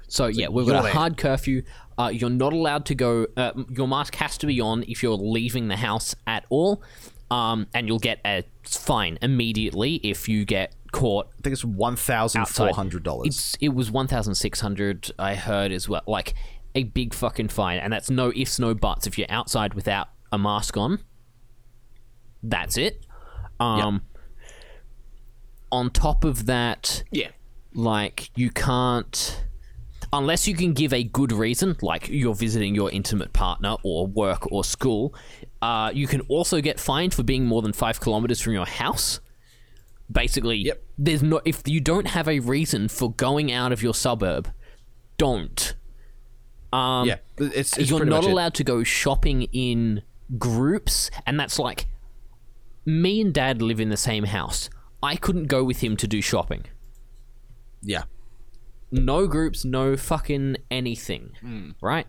So 0.07 0.27
yeah, 0.27 0.49
we've 0.49 0.67
got 0.67 0.79
a 0.79 0.83
there. 0.83 0.93
hard 0.93 1.17
curfew. 1.17 1.63
Uh, 1.97 2.11
you're 2.13 2.29
not 2.29 2.53
allowed 2.53 2.85
to 2.87 2.95
go. 2.95 3.27
Uh, 3.35 3.53
your 3.69 3.87
mask 3.87 4.15
has 4.15 4.37
to 4.39 4.45
be 4.45 4.61
on 4.61 4.83
if 4.87 5.01
you're 5.01 5.15
leaving 5.15 5.67
the 5.67 5.77
house 5.77 6.15
at 6.27 6.45
all, 6.49 6.83
um, 7.31 7.67
and 7.73 7.87
you'll 7.87 7.99
get 7.99 8.19
a 8.25 8.43
fine 8.63 9.17
immediately 9.21 9.95
if 10.03 10.29
you 10.29 10.45
get 10.45 10.73
caught. 10.95 11.27
I 11.37 11.41
think 11.41 11.53
it's 11.53 11.65
one 11.65 11.95
thousand 11.95 12.45
four 12.47 12.73
hundred 12.73 13.03
dollars. 13.03 13.55
It 13.59 13.69
was 13.69 13.91
one 13.91 14.07
thousand 14.07 14.35
six 14.35 14.61
hundred. 14.61 15.11
I 15.19 15.35
heard 15.35 15.71
as 15.71 15.89
well, 15.89 16.01
like 16.07 16.33
a 16.73 16.83
big 16.83 17.13
fucking 17.13 17.49
fine, 17.49 17.79
and 17.79 17.91
that's 17.93 18.09
no 18.09 18.31
ifs, 18.35 18.59
no 18.59 18.73
buts. 18.73 19.05
If 19.07 19.17
you're 19.17 19.29
outside 19.29 19.73
without 19.73 20.07
a 20.31 20.37
mask 20.37 20.77
on, 20.77 20.99
that's 22.41 22.77
it. 22.77 23.05
Um, 23.59 24.03
on 25.71 25.89
top 25.89 26.23
of 26.23 26.45
that, 26.45 27.03
Yeah. 27.11 27.29
like 27.73 28.29
you 28.35 28.49
can't 28.51 29.41
unless 30.13 30.47
you 30.47 30.55
can 30.55 30.71
give 30.71 30.93
a 30.93 31.03
good 31.03 31.31
reason 31.33 31.75
like 31.81 32.07
you're 32.07 32.35
visiting 32.35 32.73
your 32.75 32.89
intimate 32.91 33.33
partner 33.33 33.75
or 33.83 34.07
work 34.07 34.49
or 34.51 34.63
school 34.63 35.13
uh, 35.61 35.91
you 35.93 36.07
can 36.07 36.21
also 36.29 36.61
get 36.61 36.79
fined 36.79 37.13
for 37.13 37.23
being 37.23 37.43
more 37.43 37.61
than 37.61 37.73
five 37.73 37.99
kilometers 37.99 38.39
from 38.39 38.53
your 38.53 38.67
house 38.67 39.19
basically 40.11 40.57
Yep. 40.57 40.83
there's 40.97 41.23
no 41.23 41.41
if 41.45 41.63
you 41.67 41.81
don't 41.81 42.07
have 42.07 42.27
a 42.27 42.39
reason 42.39 42.87
for 42.87 43.11
going 43.13 43.51
out 43.51 43.71
of 43.71 43.81
your 43.81 43.93
suburb 43.93 44.49
don't 45.17 45.75
um, 46.73 47.07
yeah, 47.07 47.17
it's, 47.37 47.77
it's 47.77 47.89
you're 47.89 48.03
not 48.05 48.17
much 48.17 48.25
it. 48.25 48.31
allowed 48.31 48.53
to 48.55 48.63
go 48.63 48.83
shopping 48.83 49.43
in 49.53 50.01
groups 50.37 51.09
and 51.25 51.39
that's 51.39 51.57
like 51.57 51.87
me 52.85 53.21
and 53.21 53.33
dad 53.33 53.61
live 53.61 53.79
in 53.79 53.89
the 53.89 53.97
same 53.97 54.25
house 54.25 54.69
i 55.01 55.15
couldn't 55.15 55.45
go 55.45 55.63
with 55.63 55.77
him 55.83 55.95
to 55.97 56.07
do 56.07 56.21
shopping 56.21 56.65
Yeah, 57.81 58.03
no 58.91 59.27
groups, 59.27 59.63
no 59.65 59.95
fucking 59.97 60.57
anything, 60.71 61.31
Hmm. 61.41 61.69
right? 61.81 62.07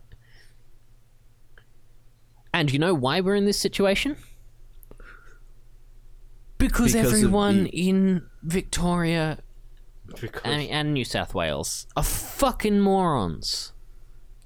And 2.53 2.72
you 2.72 2.78
know 2.78 2.94
why 2.94 3.20
we're 3.20 3.34
in 3.34 3.44
this 3.44 3.59
situation? 3.59 4.16
Because, 6.59 6.92
Because 6.94 7.12
everyone 7.12 7.64
the- 7.64 7.88
in 7.88 8.26
Victoria 8.42 9.38
Because 10.20 10.42
and, 10.44 10.62
and 10.62 10.94
New 10.94 11.04
South 11.04 11.34
Wales 11.34 11.86
are 11.96 12.02
fucking 12.02 12.80
morons. 12.80 13.72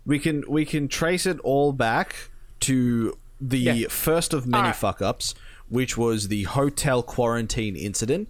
we 0.05 0.19
can 0.19 0.43
we 0.49 0.65
can 0.65 0.89
trace 0.89 1.27
it 1.27 1.39
all 1.41 1.73
back 1.73 2.31
to 2.61 3.17
the 3.41 3.59
Yeah. 3.59 3.89
first 3.89 4.35
of 4.35 4.47
many 4.47 4.63
Alright. 4.63 4.77
fuck 4.77 5.01
ups, 5.03 5.35
which 5.69 5.97
was 5.97 6.29
the 6.29 6.43
hotel 6.45 7.03
quarantine 7.03 7.77
incident. 7.77 8.29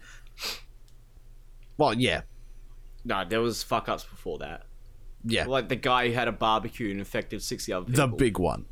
Well, 1.78 1.94
yeah, 1.94 2.22
no, 3.04 3.24
there 3.26 3.40
was 3.40 3.62
fuck 3.62 3.88
ups 3.88 4.04
before 4.04 4.38
that. 4.38 4.66
yeah, 5.24 5.46
Like 5.46 5.68
the 5.68 5.76
guy 5.76 6.08
who 6.08 6.14
had 6.14 6.28
a 6.28 6.32
barbecue 6.32 6.90
and 6.90 6.98
infected 6.98 7.42
sixty 7.42 7.72
other 7.72 7.86
people. 7.86 8.08
the 8.08 8.14
big 8.16 8.38
one. 8.38 8.66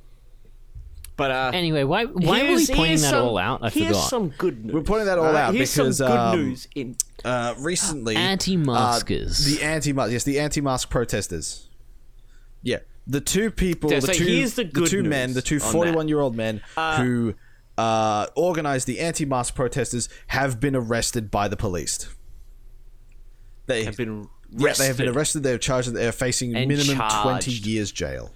But 1.18 1.30
uh, 1.32 1.50
Anyway, 1.52 1.82
why 1.82 2.04
why 2.06 2.44
were 2.44 2.54
we 2.56 2.66
pointing 2.66 3.00
that 3.02 3.10
some- 3.10 3.24
all 3.26 3.36
out? 3.38 3.60
I 3.62 3.70
here's 3.70 3.88
forgot. 3.88 4.08
some 4.08 4.28
good 4.38 4.64
news. 4.64 4.72
We're 4.74 4.82
pointing 4.82 5.06
that 5.06 5.18
all 5.18 5.26
alright? 5.26 5.42
out 5.42 5.54
here's 5.54 5.74
because, 5.76 5.98
some 5.98 6.06
good 6.06 6.16
um, 6.16 6.38
news 6.38 6.68
in 6.76 6.96
Uh, 7.24 7.54
recently, 7.58 8.14
Anti-maskers. 8.16 9.40
uh, 9.44 9.50
the 9.50 9.62
anti-mask, 9.64 10.12
yes, 10.12 10.22
the 10.22 10.38
anti-mask 10.38 10.88
protesters. 10.88 11.68
Yeah, 12.62 12.78
the 13.06 13.20
two 13.20 13.50
people, 13.50 13.90
Yeah, 13.90 13.98
the 14.00 14.06
so 14.06 14.12
two, 14.12 14.24
here's 14.24 14.54
the 14.54 14.62
good 14.64 14.86
two 14.88 15.02
men, 15.02 15.34
the 15.34 15.42
two 15.42 15.58
41 15.58 16.06
year 16.06 16.20
old 16.20 16.36
men 16.36 16.60
who 16.96 17.34
uh, 17.76 18.28
organized 18.36 18.86
the 18.86 19.00
anti-mask 19.00 19.56
protesters 19.56 20.08
have 20.28 20.60
been 20.60 20.76
arrested 20.76 21.30
by 21.32 21.48
the 21.48 21.56
police. 21.56 22.08
They 23.66 23.82
have 23.84 23.96
been 23.96 24.28
yeah, 24.56 24.72
they 24.74 24.86
have 24.86 24.96
been 24.96 25.06
arrested 25.08 25.16
arrested. 25.16 25.42
They're 25.42 25.58
charged. 25.58 25.88
That 25.88 25.94
They're 25.94 26.12
facing 26.12 26.54
And 26.56 26.68
minimum 26.68 26.96
twenty 27.22 27.50
years 27.50 27.90
jail. 27.92 28.32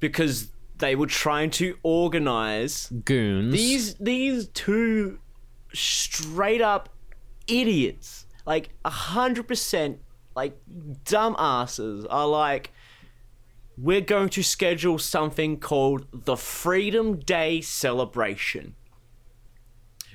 because 0.00 0.48
they 0.78 0.94
were 0.94 1.06
trying 1.06 1.50
to 1.50 1.78
organize 1.82 2.88
Goons. 3.04 3.52
these 3.52 3.94
these 3.94 4.48
two 4.48 5.18
straight 5.72 6.60
up 6.60 6.88
idiots, 7.46 8.26
like 8.44 8.70
a 8.84 8.90
hundred 8.90 9.48
percent, 9.48 10.00
like 10.34 10.58
dumbasses, 11.04 12.06
are 12.10 12.26
like, 12.26 12.72
we're 13.78 14.00
going 14.00 14.28
to 14.30 14.42
schedule 14.42 14.98
something 14.98 15.58
called 15.58 16.06
the 16.12 16.36
Freedom 16.36 17.18
Day 17.18 17.60
celebration, 17.60 18.74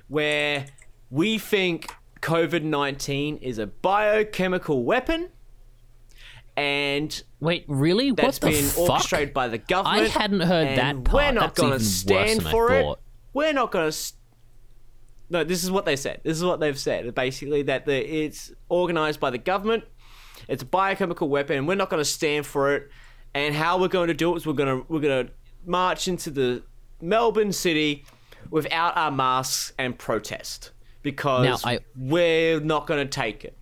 where 0.07 0.67
we 1.09 1.37
think 1.37 1.91
COVID 2.21 2.63
nineteen 2.63 3.37
is 3.37 3.57
a 3.57 3.67
biochemical 3.67 4.83
weapon. 4.83 5.29
And 6.57 7.23
Wait, 7.39 7.65
really? 7.67 8.11
that's 8.11 8.41
what 8.41 8.51
the 8.51 8.57
been 8.57 8.65
fuck? 8.69 8.89
orchestrated 8.89 9.33
by 9.33 9.47
the 9.47 9.57
government. 9.57 10.05
I 10.05 10.07
hadn't 10.07 10.41
heard 10.41 10.77
that 10.77 11.03
part. 11.03 11.13
We're 11.13 11.31
not 11.31 11.55
going 11.55 11.71
to 11.71 11.79
stand 11.79 12.43
for 12.43 12.73
it. 12.73 12.97
We're 13.33 13.53
not 13.53 13.71
going 13.71 13.87
to. 13.87 13.91
St- 13.91 14.17
no, 15.29 15.45
this 15.45 15.63
is 15.63 15.71
what 15.71 15.85
they 15.85 15.95
said. 15.95 16.19
This 16.23 16.37
is 16.37 16.43
what 16.43 16.59
they've 16.59 16.77
said. 16.77 17.15
Basically, 17.15 17.61
that 17.63 17.85
the, 17.85 18.25
it's 18.25 18.51
organized 18.67 19.21
by 19.21 19.29
the 19.29 19.37
government. 19.37 19.85
It's 20.49 20.61
a 20.61 20.65
biochemical 20.65 21.29
weapon, 21.29 21.57
and 21.57 21.67
we're 21.67 21.75
not 21.75 21.89
going 21.89 22.01
to 22.01 22.05
stand 22.05 22.45
for 22.45 22.75
it. 22.75 22.89
And 23.33 23.55
how 23.55 23.79
we're 23.79 23.87
going 23.87 24.09
to 24.09 24.13
do 24.13 24.33
it 24.33 24.37
is 24.37 24.45
we're 24.45 24.51
going 24.53 24.81
to 24.81 24.85
we're 24.91 24.99
going 24.99 25.27
to 25.27 25.33
march 25.65 26.09
into 26.09 26.29
the 26.31 26.63
Melbourne 26.99 27.53
city 27.53 28.03
without 28.49 28.97
our 28.97 29.11
masks 29.11 29.71
and 29.79 29.97
protest 29.97 30.71
because 31.01 31.63
Now, 31.63 31.69
I- 31.71 31.79
we're 31.95 32.59
not 32.59 32.87
going 32.87 32.99
to 32.99 33.09
take 33.09 33.45
it 33.45 33.57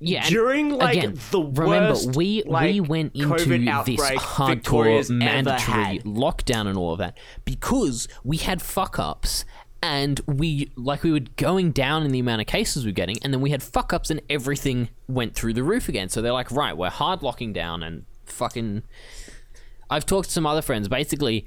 Yeah, 0.00 0.26
during 0.28 0.70
like 0.70 0.96
again, 0.96 1.18
the 1.30 1.42
remember 1.42 1.90
worst, 1.90 2.16
we 2.16 2.42
like, 2.44 2.72
we 2.72 2.80
went 2.80 3.14
into 3.14 3.28
COVID 3.28 3.84
this 3.84 4.00
hardcore 4.00 4.48
Victoria's 4.48 5.10
mandatory 5.10 5.98
lockdown 6.00 6.66
and 6.66 6.78
all 6.78 6.92
of 6.92 6.98
that 6.98 7.18
because 7.44 8.08
we 8.24 8.38
had 8.38 8.62
fuck 8.62 8.98
ups 8.98 9.44
and 9.82 10.20
we 10.26 10.70
like 10.74 11.02
we 11.02 11.12
were 11.12 11.20
going 11.36 11.70
down 11.70 12.02
in 12.02 12.12
the 12.12 12.18
amount 12.18 12.40
of 12.40 12.46
cases 12.46 12.84
we 12.84 12.90
are 12.90 12.94
getting 12.94 13.16
and 13.22 13.32
then 13.32 13.42
we 13.42 13.50
had 13.50 13.62
fuck 13.62 13.92
ups 13.92 14.10
and 14.10 14.22
everything 14.30 14.88
went 15.06 15.34
through 15.34 15.52
the 15.52 15.62
roof 15.62 15.88
again 15.88 16.08
so 16.08 16.20
they're 16.22 16.32
like 16.32 16.50
right 16.50 16.76
we're 16.76 16.90
hard 16.90 17.22
locking 17.22 17.52
down 17.52 17.82
and 17.82 18.04
fucking 18.24 18.82
I've 19.90 20.06
talked 20.06 20.28
to 20.28 20.32
some 20.32 20.46
other 20.46 20.62
friends 20.62 20.88
basically 20.88 21.44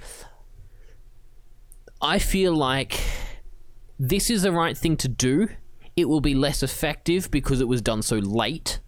I 2.04 2.20
feel 2.20 2.54
like 2.54 3.00
this 3.98 4.30
is 4.30 4.42
the 4.42 4.52
right 4.52 4.78
thing 4.78 4.98
to 4.98 5.08
do. 5.08 5.48
It 5.96 6.10
will 6.10 6.22
be 6.22 6.34
less 6.34 6.64
effective 6.64 7.30
because 7.30 7.62
it 7.62 7.68
was 7.68 7.82
done 7.82 8.02
so 8.02 8.18
late. 8.18 8.80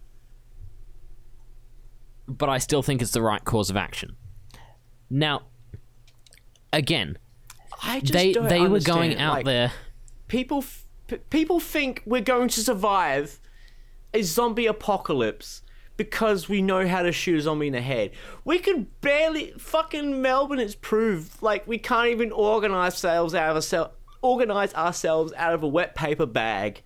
But 2.26 2.48
I 2.48 2.58
still 2.58 2.82
think 2.82 3.00
it's 3.00 3.12
the 3.12 3.22
right 3.22 3.44
course 3.44 3.70
of 3.70 3.76
action. 3.76 4.16
Now, 5.08 5.42
again, 6.72 7.18
I 7.82 8.00
just 8.00 8.12
they 8.12 8.32
don't 8.32 8.48
they 8.48 8.66
were 8.66 8.80
going 8.80 9.16
out 9.18 9.34
Like, 9.34 9.44
there. 9.44 9.72
People, 10.26 10.64
p- 11.06 11.18
people 11.30 11.60
think 11.60 12.02
we're 12.04 12.20
going 12.20 12.48
to 12.48 12.60
survive 12.60 13.38
a 14.12 14.22
zombie 14.22 14.66
apocalypse 14.66 15.62
because 15.96 16.48
we 16.48 16.60
know 16.60 16.86
how 16.86 17.02
to 17.02 17.12
shoot 17.12 17.38
a 17.38 17.42
zombie 17.42 17.68
in 17.68 17.72
the 17.72 17.80
head. 17.80 18.10
We 18.44 18.58
can 18.58 18.88
barely 19.00 19.52
fucking 19.58 20.20
Melbourne 20.20 20.58
It's 20.58 20.74
proved 20.74 21.42
like 21.42 21.66
we 21.66 21.78
can't 21.78 22.08
even 22.08 22.32
organize 22.32 22.94
ourselves 22.94 23.34
out 23.34 23.50
of 23.50 23.56
a 23.56 23.62
cell, 23.62 23.92
organize 24.20 24.74
ourselves 24.74 25.32
out 25.36 25.54
of 25.54 25.62
a 25.62 25.68
wet 25.68 25.94
paper 25.94 26.26
bag 26.26 26.82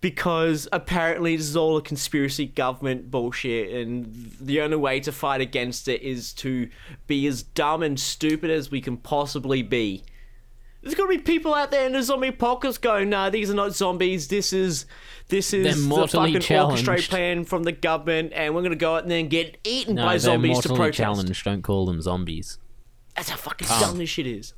because 0.00 0.66
apparently 0.72 1.36
this 1.36 1.46
is 1.46 1.56
all 1.56 1.76
a 1.76 1.82
conspiracy 1.82 2.46
government 2.46 3.10
bullshit 3.10 3.70
and 3.74 4.32
the 4.40 4.60
only 4.60 4.76
way 4.76 4.98
to 5.00 5.12
fight 5.12 5.40
against 5.40 5.88
it 5.88 6.02
is 6.02 6.32
to 6.32 6.68
be 7.06 7.26
as 7.26 7.42
dumb 7.42 7.82
and 7.82 8.00
stupid 8.00 8.50
as 8.50 8.70
we 8.70 8.80
can 8.80 8.96
possibly 8.96 9.62
be. 9.62 10.02
There's 10.82 10.94
gonna 10.94 11.10
be 11.10 11.18
people 11.18 11.54
out 11.54 11.70
there 11.70 11.84
in 11.84 11.92
the 11.92 12.02
zombie 12.02 12.30
pockets 12.30 12.78
going, 12.78 13.10
"Nah, 13.10 13.28
these 13.28 13.50
are 13.50 13.54
not 13.54 13.74
zombies. 13.74 14.28
This 14.28 14.54
is, 14.54 14.86
this 15.28 15.52
is 15.52 15.86
the 15.86 16.08
fucking 16.08 16.40
challenged." 16.40 16.88
orchestrated 16.88 17.10
plan 17.10 17.44
from 17.44 17.64
the 17.64 17.72
government, 17.72 18.32
and 18.34 18.54
we're 18.54 18.62
gonna 18.62 18.76
go 18.76 18.94
out 18.96 19.02
and 19.02 19.10
then 19.10 19.28
get 19.28 19.58
eaten 19.62 19.96
No, 19.96 20.04
by 20.06 20.16
zombies 20.16 20.60
to 20.60 20.68
protest." 20.70 20.96
challenged. 20.96 21.44
Don't 21.44 21.60
call 21.60 21.84
them 21.84 22.00
zombies. 22.00 22.56
That's 23.14 23.28
how 23.28 23.36
fucking 23.36 23.68
Oh. 23.70 23.80
dumb 23.80 23.98
this 23.98 24.08
shit 24.08 24.26
is. 24.26 24.54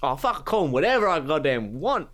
Oh 0.00 0.14
fuck, 0.14 0.44
call 0.44 0.62
them 0.62 0.70
whatever 0.72 1.08
I 1.08 1.18
goddamn 1.18 1.80
want. 1.80 2.08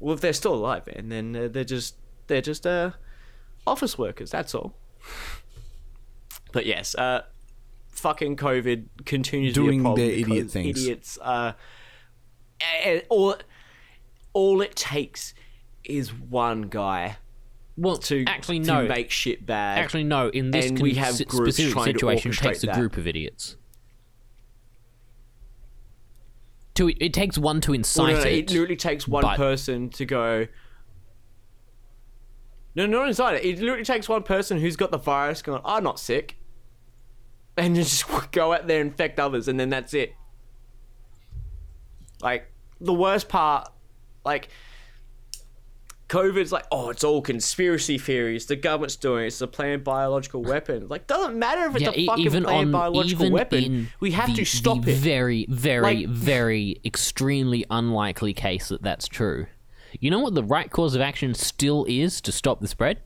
Well, 0.00 0.14
if 0.14 0.20
they're 0.20 0.32
still 0.32 0.54
alive, 0.54 0.86
man, 0.86 1.08
then 1.10 1.36
uh, 1.36 1.48
they're 1.48 1.62
just 1.64 1.94
they're 2.26 2.40
just 2.40 2.66
uh, 2.66 2.90
office 3.66 3.96
workers. 3.98 4.30
That's 4.30 4.54
all. 4.54 4.74
But 6.52 6.66
yes, 6.66 6.94
uh, 6.96 7.22
fucking 7.90 8.36
COVID 8.36 8.86
continues 9.04 9.54
to 9.54 9.60
be 9.60 9.66
Doing 9.66 9.80
a 9.80 9.82
problem 9.84 10.06
their 10.08 10.16
idiot 10.16 10.50
things. 10.50 10.82
Idiots. 10.82 11.18
Uh, 11.20 11.52
all 13.08 13.36
all 14.32 14.60
it 14.60 14.74
takes 14.76 15.34
is 15.84 16.12
one 16.12 16.62
guy 16.62 17.16
Well, 17.76 17.96
to 17.98 18.24
actually 18.26 18.60
to 18.60 18.66
no. 18.66 18.86
make 18.88 19.10
shit 19.10 19.44
bad. 19.46 19.78
Actually, 19.78 20.04
no. 20.04 20.28
In 20.28 20.50
this 20.50 20.66
And 20.66 20.76
con- 20.78 20.82
we 20.84 20.94
have 20.94 21.14
si- 21.14 21.24
specific 21.28 21.82
situation, 21.84 22.32
takes 22.32 22.62
a 22.62 22.66
that. 22.66 22.76
group 22.76 22.96
of 22.96 23.06
idiots. 23.06 23.56
To 26.80 26.88
it 27.04 27.12
takes 27.12 27.36
one 27.36 27.60
to 27.60 27.72
Well, 27.72 27.76
incite 27.76 28.14
no, 28.14 28.22
no, 28.22 28.26
it. 28.26 28.38
it 28.38 28.50
literally 28.50 28.76
takes 28.76 29.06
one 29.06 29.20
but- 29.20 29.36
person 29.36 29.90
to 29.90 30.06
go. 30.06 30.46
No, 32.74 32.86
not 32.86 33.06
inside 33.06 33.34
it. 33.34 33.44
It 33.44 33.58
literally 33.58 33.84
takes 33.84 34.08
one 34.08 34.22
person 34.22 34.58
who's 34.58 34.76
got 34.76 34.90
the 34.90 34.96
virus 34.96 35.42
going, 35.42 35.60
I'm 35.62 35.84
not 35.84 36.00
sick. 36.00 36.38
And 37.58 37.74
just 37.76 38.06
go 38.32 38.54
out 38.54 38.66
there 38.66 38.80
and 38.80 38.92
infect 38.92 39.20
others, 39.20 39.46
and 39.46 39.60
then 39.60 39.68
that's 39.68 39.92
it. 39.92 40.14
Like, 42.22 42.50
the 42.80 42.94
worst 42.94 43.28
part, 43.28 43.68
like, 44.24 44.48
COVID's 46.10 46.50
like, 46.50 46.66
oh, 46.72 46.90
it's 46.90 47.04
all 47.04 47.22
conspiracy 47.22 47.96
theories. 47.96 48.46
The 48.46 48.56
government's 48.56 48.96
doing 48.96 49.22
it. 49.24 49.26
It's 49.28 49.40
a 49.40 49.46
planned 49.46 49.84
biological 49.84 50.42
weapon. 50.42 50.88
Like, 50.88 51.06
doesn't 51.06 51.38
matter 51.38 51.66
if 51.66 51.76
it's 51.76 51.82
yeah, 51.84 51.92
a 51.94 52.06
fucking 52.06 52.24
even 52.24 52.42
planned 52.42 52.66
on 52.66 52.72
biological 52.72 53.26
even 53.26 53.32
weapon. 53.32 53.64
in 53.64 53.88
We 54.00 54.10
have 54.10 54.26
the, 54.26 54.34
to 54.34 54.44
stop 54.44 54.82
the 54.82 54.90
it. 54.90 54.96
Very, 54.96 55.46
very, 55.48 56.06
Like- 56.06 56.08
very 56.08 56.80
extremely 56.84 57.64
unlikely 57.70 58.34
case 58.34 58.70
that 58.70 58.82
that's 58.82 59.06
true. 59.06 59.46
You 60.00 60.10
know 60.10 60.18
what 60.18 60.34
the 60.34 60.42
right 60.42 60.68
course 60.68 60.96
of 60.96 61.00
action 61.00 61.32
still 61.32 61.86
is 61.88 62.20
to 62.22 62.32
stop 62.32 62.60
the 62.60 62.66
spread? 62.68 62.98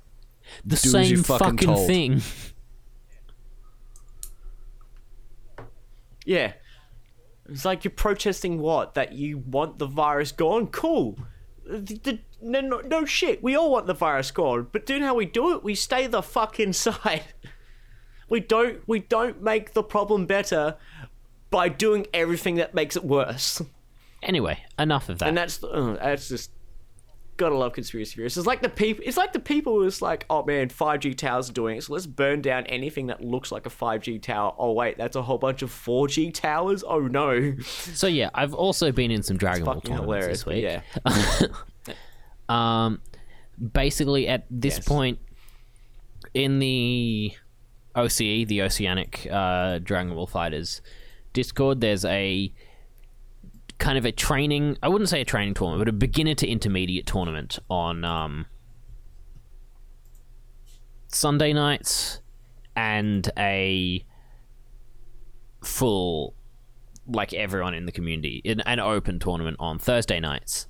The 0.64 0.76
Do 0.76 0.88
same 0.88 1.22
fucking 1.24 1.58
fucking 1.58 1.86
thing. 1.86 2.22
Yeah. 6.26 6.54
It's 7.50 7.66
like 7.66 7.84
you're 7.84 7.90
protesting 7.90 8.58
what? 8.58 8.94
That 8.94 9.12
you 9.12 9.36
want 9.36 9.78
the 9.78 9.86
virus 9.86 10.32
gone? 10.32 10.68
Cool. 10.68 11.18
The- 11.66 12.00
the- 12.02 12.18
no, 12.44 12.60
no, 12.60 12.80
no 12.80 13.04
shit. 13.04 13.42
We 13.42 13.56
all 13.56 13.70
want 13.70 13.86
the 13.86 13.94
virus 13.94 14.30
gone. 14.30 14.68
But 14.70 14.86
do 14.86 14.94
you 14.94 15.00
know 15.00 15.06
how 15.06 15.14
we 15.14 15.26
do 15.26 15.54
it? 15.54 15.64
We 15.64 15.74
stay 15.74 16.06
the 16.06 16.22
fuck 16.22 16.60
inside. 16.60 17.24
We 18.26 18.40
don't 18.40 18.80
we 18.88 19.00
don't 19.00 19.42
make 19.42 19.74
the 19.74 19.82
problem 19.82 20.24
better 20.24 20.76
by 21.50 21.68
doing 21.68 22.06
everything 22.14 22.54
that 22.54 22.74
makes 22.74 22.96
it 22.96 23.04
worse. 23.04 23.60
Anyway, 24.22 24.58
enough 24.78 25.10
of 25.10 25.18
that. 25.18 25.28
And 25.28 25.36
that's 25.36 25.62
uh, 25.62 25.98
that's 26.00 26.30
just 26.30 26.50
Gotta 27.36 27.56
love 27.56 27.72
conspiracy 27.72 28.14
theories. 28.14 28.36
It's 28.36 28.46
like 28.46 28.62
the 28.62 28.68
people. 28.68 29.02
It's 29.04 29.16
like 29.16 29.32
the 29.32 29.40
people 29.40 29.80
who's 29.80 30.00
like, 30.00 30.24
oh 30.30 30.44
man, 30.44 30.68
five 30.68 31.00
G 31.00 31.14
towers 31.14 31.50
are 31.50 31.52
doing 31.52 31.78
it, 31.78 31.82
so 31.82 31.92
let's 31.92 32.06
burn 32.06 32.40
down 32.40 32.64
anything 32.66 33.08
that 33.08 33.24
looks 33.24 33.50
like 33.50 33.66
a 33.66 33.70
five 33.70 34.02
G 34.02 34.20
tower. 34.20 34.54
Oh 34.56 34.70
wait, 34.70 34.96
that's 34.98 35.16
a 35.16 35.22
whole 35.22 35.38
bunch 35.38 35.62
of 35.62 35.72
four 35.72 36.06
G 36.06 36.30
towers. 36.30 36.84
Oh 36.86 37.00
no, 37.00 37.56
So 37.60 38.06
yeah, 38.06 38.30
I've 38.34 38.54
also 38.54 38.92
been 38.92 39.10
in 39.10 39.24
some 39.24 39.36
Dragon 39.36 39.64
Ball 39.64 39.80
tournaments 39.80 40.26
this 40.28 40.46
week. 40.46 40.62
Yeah, 40.62 40.82
Um, 42.48 43.00
basically, 43.72 44.28
at 44.28 44.46
this 44.50 44.76
Yes. 44.76 44.86
point 44.86 45.18
in 46.34 46.58
the 46.58 47.32
OCE, 47.94 48.46
the 48.46 48.62
Oceanic 48.62 49.26
uh, 49.30 49.78
Dragon 49.78 50.14
Ball 50.14 50.26
FighterZ 50.26 50.80
Discord, 51.32 51.80
there's 51.80 52.04
a 52.04 52.52
kind 53.78 53.98
of 53.98 54.04
a 54.04 54.12
training. 54.12 54.76
I 54.82 54.88
wouldn't 54.88 55.08
say 55.10 55.20
a 55.20 55.24
training 55.24 55.54
tournament, 55.54 55.80
but 55.80 55.88
a 55.88 55.92
beginner 55.92 56.34
to 56.34 56.46
intermediate 56.46 57.06
tournament 57.06 57.58
on 57.68 58.04
um, 58.04 58.46
Sunday 61.08 61.52
nights, 61.52 62.20
and 62.76 63.28
a 63.38 64.04
full 65.62 66.34
like 67.06 67.32
everyone 67.32 67.74
in 67.74 67.86
the 67.86 67.92
community 67.92 68.40
in 68.44 68.60
an 68.60 68.80
open 68.80 69.18
tournament 69.18 69.56
on 69.60 69.78
Thursday 69.78 70.20
nights 70.20 70.66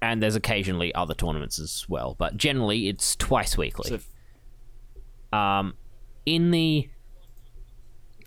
and 0.00 0.22
there's 0.22 0.36
occasionally 0.36 0.94
other 0.94 1.14
tournaments 1.14 1.58
as 1.58 1.84
well, 1.88 2.14
but 2.18 2.36
generally 2.36 2.88
it's 2.88 3.16
twice 3.16 3.56
weekly. 3.58 3.90
So- 3.90 5.36
um, 5.36 5.74
in 6.24 6.50
the 6.50 6.88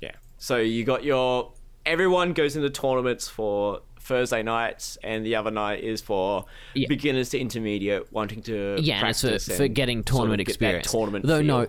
yeah. 0.02 0.12
So 0.38 0.58
you 0.58 0.84
got 0.84 1.04
your 1.04 1.54
everyone 1.86 2.34
goes 2.34 2.56
into 2.56 2.70
tournaments 2.70 3.28
for 3.28 3.82
Thursday 4.00 4.44
nights, 4.44 4.98
and 5.04 5.26
the 5.26 5.36
other 5.36 5.52
night 5.52 5.84
is 5.84 6.02
for 6.02 6.46
Yeah. 6.74 6.88
beginners 6.88 7.30
to 7.30 7.40
intermediate 7.40 8.12
wanting 8.12 8.42
to 8.44 8.78
yeah, 8.80 9.06
and 9.06 9.16
for, 9.16 9.38
for 9.40 9.68
getting 9.68 10.00
sort 10.00 10.10
of 10.10 10.16
tournament 10.16 10.38
get 10.40 10.46
that 10.46 10.52
experience. 10.52 10.92
Tournament, 10.92 11.26
Though 11.26 11.42
no, 11.42 11.68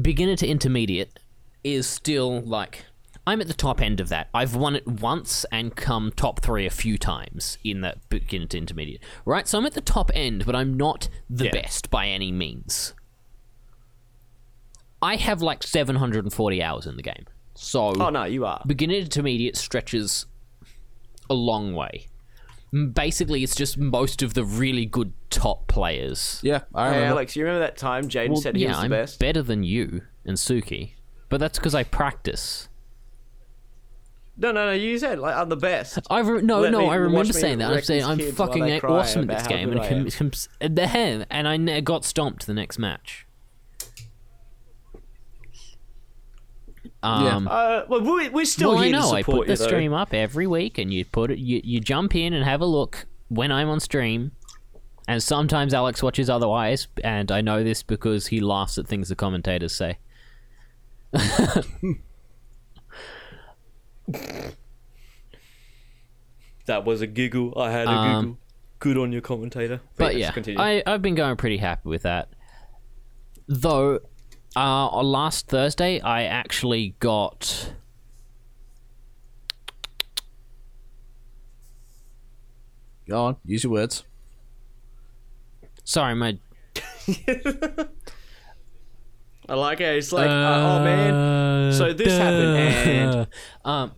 beginner 0.00 0.36
to 0.36 0.46
intermediate 0.46 1.18
is 1.64 1.86
still 1.86 2.40
like 2.42 2.84
I'm 3.26 3.40
at 3.40 3.46
the 3.48 3.54
top 3.54 3.80
end 3.80 4.00
of 4.00 4.08
that. 4.08 4.28
I've 4.34 4.56
won 4.56 4.74
it 4.74 4.86
once 4.86 5.44
and 5.52 5.76
come 5.76 6.10
top 6.10 6.40
three 6.40 6.66
a 6.66 6.70
few 6.70 6.96
times 6.98 7.58
in 7.62 7.80
that 7.82 8.08
beginner 8.08 8.46
to 8.46 8.58
intermediate. 8.58 9.02
Right, 9.24 9.46
so 9.46 9.58
I'm 9.58 9.66
at 9.66 9.74
the 9.74 9.80
top 9.80 10.10
end, 10.14 10.44
but 10.46 10.56
I'm 10.56 10.74
not 10.76 11.08
the 11.28 11.44
Yeah. 11.46 11.52
best 11.52 11.90
by 11.90 12.06
any 12.08 12.32
means. 12.32 12.94
I 15.02 15.16
have 15.16 15.40
like 15.42 15.62
740 15.62 16.62
hours 16.62 16.86
in 16.86 16.96
the 16.96 17.02
game, 17.02 17.26
so 17.54 17.92
Oh 18.00 18.10
no, 18.10 18.24
you 18.24 18.44
are. 18.44 18.62
beginner 18.66 18.94
to 18.94 19.00
intermediate 19.00 19.56
stretches 19.56 20.26
a 21.30 21.34
long 21.34 21.74
way. 21.74 22.06
Basically, 22.92 23.42
it's 23.42 23.56
just 23.56 23.78
most 23.78 24.22
of 24.22 24.34
the 24.34 24.44
really 24.44 24.86
good 24.86 25.12
top 25.30 25.66
players. 25.68 26.38
Yeah, 26.42 26.62
I 26.74 26.84
remember. 26.84 26.90
Hey, 26.94 26.96
remember. 27.00 27.06
Alex, 27.14 27.36
you 27.36 27.44
remember 27.44 27.60
that 27.66 27.76
time 27.76 28.08
Jaden 28.08 28.28
Well, 28.30 28.40
said 28.40 28.56
he 28.56 28.62
yeah, 28.62 28.68
was 28.68 28.76
the 28.78 28.82
I'm 28.84 28.90
best? 28.90 29.18
better 29.18 29.42
than 29.42 29.62
you 29.64 30.02
and 30.24 30.36
Suki, 30.36 30.92
but 31.28 31.40
that's 31.40 31.58
because 31.58 31.74
I 31.74 31.82
practice. 31.82 32.68
No, 34.40 34.52
no, 34.52 34.66
no. 34.66 34.72
You 34.72 34.98
said 34.98 35.18
like 35.18 35.36
I'm 35.36 35.48
the 35.50 35.56
best. 35.56 35.98
I 36.10 36.20
re- 36.20 36.40
no, 36.42 36.60
Let 36.60 36.72
no, 36.72 36.80
me- 36.80 36.88
I 36.88 36.94
remember 36.96 37.32
saying 37.32 37.58
that. 37.58 37.70
I'm 37.70 37.82
saying 37.82 38.04
I'm 38.04 38.18
fucking 38.32 38.80
awesome 38.84 39.30
at 39.30 39.38
this 39.38 39.46
game, 39.46 39.70
and 39.70 39.80
I 39.80 39.88
com- 39.88 40.10
com- 40.10 40.30
the 40.74 40.86
hell, 40.86 41.24
and 41.30 41.46
I 41.46 41.56
ne- 41.58 41.80
got 41.82 42.04
stomped 42.04 42.46
the 42.46 42.54
next 42.54 42.78
match. 42.78 43.26
Um, 47.02 47.48
Uh, 47.48 47.82
well, 47.88 48.00
we, 48.02 48.28
we're 48.28 48.44
still 48.44 48.70
well, 48.74 48.78
I 48.80 48.90
know. 48.90 49.10
to 49.10 49.16
I 49.16 49.20
support 49.22 49.38
put 49.38 49.46
the 49.48 49.54
though. 49.56 49.66
stream 49.66 49.92
up 49.92 50.12
every 50.12 50.46
week, 50.46 50.78
and 50.78 50.92
you 50.92 51.04
put 51.04 51.30
it. 51.30 51.38
You, 51.38 51.60
you 51.64 51.80
jump 51.80 52.14
in 52.14 52.32
and 52.34 52.44
have 52.44 52.60
a 52.60 52.66
look 52.66 53.06
when 53.28 53.50
I'm 53.52 53.68
on 53.68 53.80
stream. 53.80 54.32
And 55.08 55.22
sometimes 55.22 55.74
Alex 55.74 56.02
watches 56.02 56.30
otherwise, 56.30 56.86
and 57.02 57.32
I 57.32 57.40
know 57.40 57.64
this 57.64 57.82
because 57.82 58.28
he 58.28 58.40
laughs 58.40 58.78
at 58.78 58.86
things 58.86 59.08
the 59.08 59.16
commentators 59.16 59.74
say. 59.74 59.98
That 66.66 66.84
was 66.84 67.00
a 67.00 67.06
giggle. 67.06 67.52
I 67.58 67.70
had 67.70 67.86
a 67.86 67.90
Um, 67.90 68.22
giggle. 68.24 68.38
Good 68.78 68.96
on 68.98 69.12
your 69.12 69.20
commentator. 69.20 69.80
But 69.96 70.14
yes, 70.14 70.28
yeah, 70.28 70.30
continue. 70.32 70.60
I, 70.60 70.82
I've 70.86 71.02
been 71.02 71.14
going 71.14 71.36
pretty 71.36 71.58
happy 71.58 71.88
with 71.88 72.02
that. 72.02 72.28
Though, 73.46 73.96
uh, 74.56 74.60
on 74.88 75.04
last 75.06 75.48
Thursday, 75.48 76.00
I 76.00 76.22
actually 76.24 76.94
got. 77.00 77.74
Go 83.08 83.24
on, 83.24 83.36
use 83.44 83.64
your 83.64 83.72
words. 83.72 84.04
Sorry, 85.84 86.14
my. 86.14 86.38
I 89.48 89.54
like 89.54 89.80
it. 89.80 89.96
It's 89.96 90.12
like, 90.12 90.28
uh, 90.30 90.32
oh 90.32 90.84
man. 90.84 91.72
So 91.72 91.92
this 91.92 92.16
happened, 92.16 92.56
and 92.56 93.26
Um, 93.64 93.92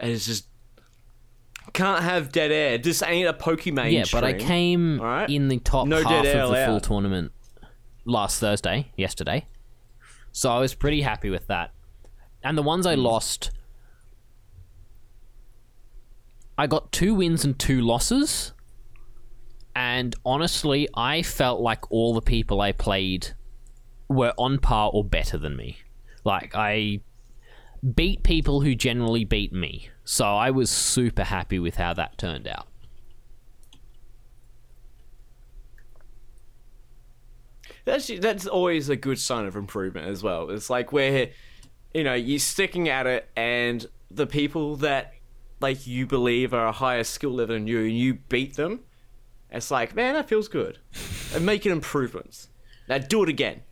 and 0.00 0.10
it's 0.10 0.26
just 0.26 0.46
can't 1.72 2.02
have 2.02 2.32
dead 2.32 2.50
air. 2.50 2.78
This 2.78 3.02
ain't 3.02 3.28
a 3.28 3.32
Pokemon. 3.32 3.92
yeah, 3.92 4.04
but 4.12 4.24
I 4.24 4.32
came 4.32 5.00
Alright. 5.00 5.30
in 5.30 5.48
the 5.48 5.58
top 5.58 5.86
No 5.86 6.02
half 6.02 6.08
dead 6.24 6.26
air 6.26 6.42
of 6.42 6.50
the 6.50 6.56
full 6.56 6.72
allowed. 6.74 6.82
tournament 6.82 7.32
last 8.04 8.40
Thursday, 8.40 8.90
yesterday. 8.96 9.46
So 10.32 10.50
I 10.50 10.58
was 10.58 10.74
pretty 10.74 11.02
happy 11.02 11.30
with 11.30 11.46
that. 11.48 11.72
And 12.42 12.56
the 12.58 12.62
ones 12.62 12.86
I 12.86 12.94
Hmm. 12.94 13.02
lost, 13.02 13.50
I 16.58 16.66
got 16.66 16.92
two 16.92 17.14
wins 17.14 17.44
and 17.44 17.58
two 17.58 17.80
losses. 17.80 18.52
And 19.74 20.14
honestly, 20.24 20.88
I 20.94 21.22
felt 21.22 21.60
like 21.60 21.90
all 21.90 22.14
the 22.14 22.20
people 22.22 22.60
I 22.60 22.72
played 22.72 23.34
were 24.08 24.34
on 24.36 24.58
par 24.58 24.90
or 24.92 25.04
better 25.04 25.38
than 25.38 25.56
me. 25.56 25.78
Like, 26.24 26.54
I 26.54 27.00
beat 27.94 28.22
people 28.22 28.60
who 28.60 28.74
generally 28.74 29.24
beat 29.24 29.52
me. 29.52 29.88
So 30.04 30.24
I 30.24 30.50
was 30.50 30.70
super 30.70 31.24
happy 31.24 31.58
with 31.58 31.76
how 31.76 31.94
that 31.94 32.18
turned 32.18 32.46
out. 32.46 32.66
That's 37.84 38.10
that's 38.18 38.46
always 38.46 38.88
a 38.88 38.96
good 38.96 39.18
sign 39.18 39.46
of 39.46 39.56
improvement 39.56 40.06
as 40.06 40.22
well. 40.22 40.50
It's 40.50 40.68
like 40.68 40.92
where 40.92 41.30
you 41.94 42.04
know 42.04 42.14
you're 42.14 42.38
sticking 42.38 42.88
at 42.88 43.06
it, 43.06 43.28
and 43.36 43.86
the 44.10 44.26
people 44.26 44.76
that 44.76 45.14
like 45.60 45.86
you 45.86 46.06
believe 46.06 46.52
are 46.52 46.66
a 46.66 46.72
higher 46.72 47.04
skill 47.04 47.30
level 47.30 47.54
than 47.54 47.66
you, 47.66 47.80
and 47.80 47.96
you 47.96 48.14
beat 48.14 48.56
them. 48.56 48.80
It's 49.50 49.70
like, 49.70 49.96
man, 49.96 50.14
that 50.14 50.28
feels 50.28 50.48
good. 50.48 50.78
And 51.32 51.46
making 51.46 51.70
improvements. 51.70 52.48
Now 52.88 52.98
do 52.98 53.22
it 53.22 53.28
again. 53.28 53.62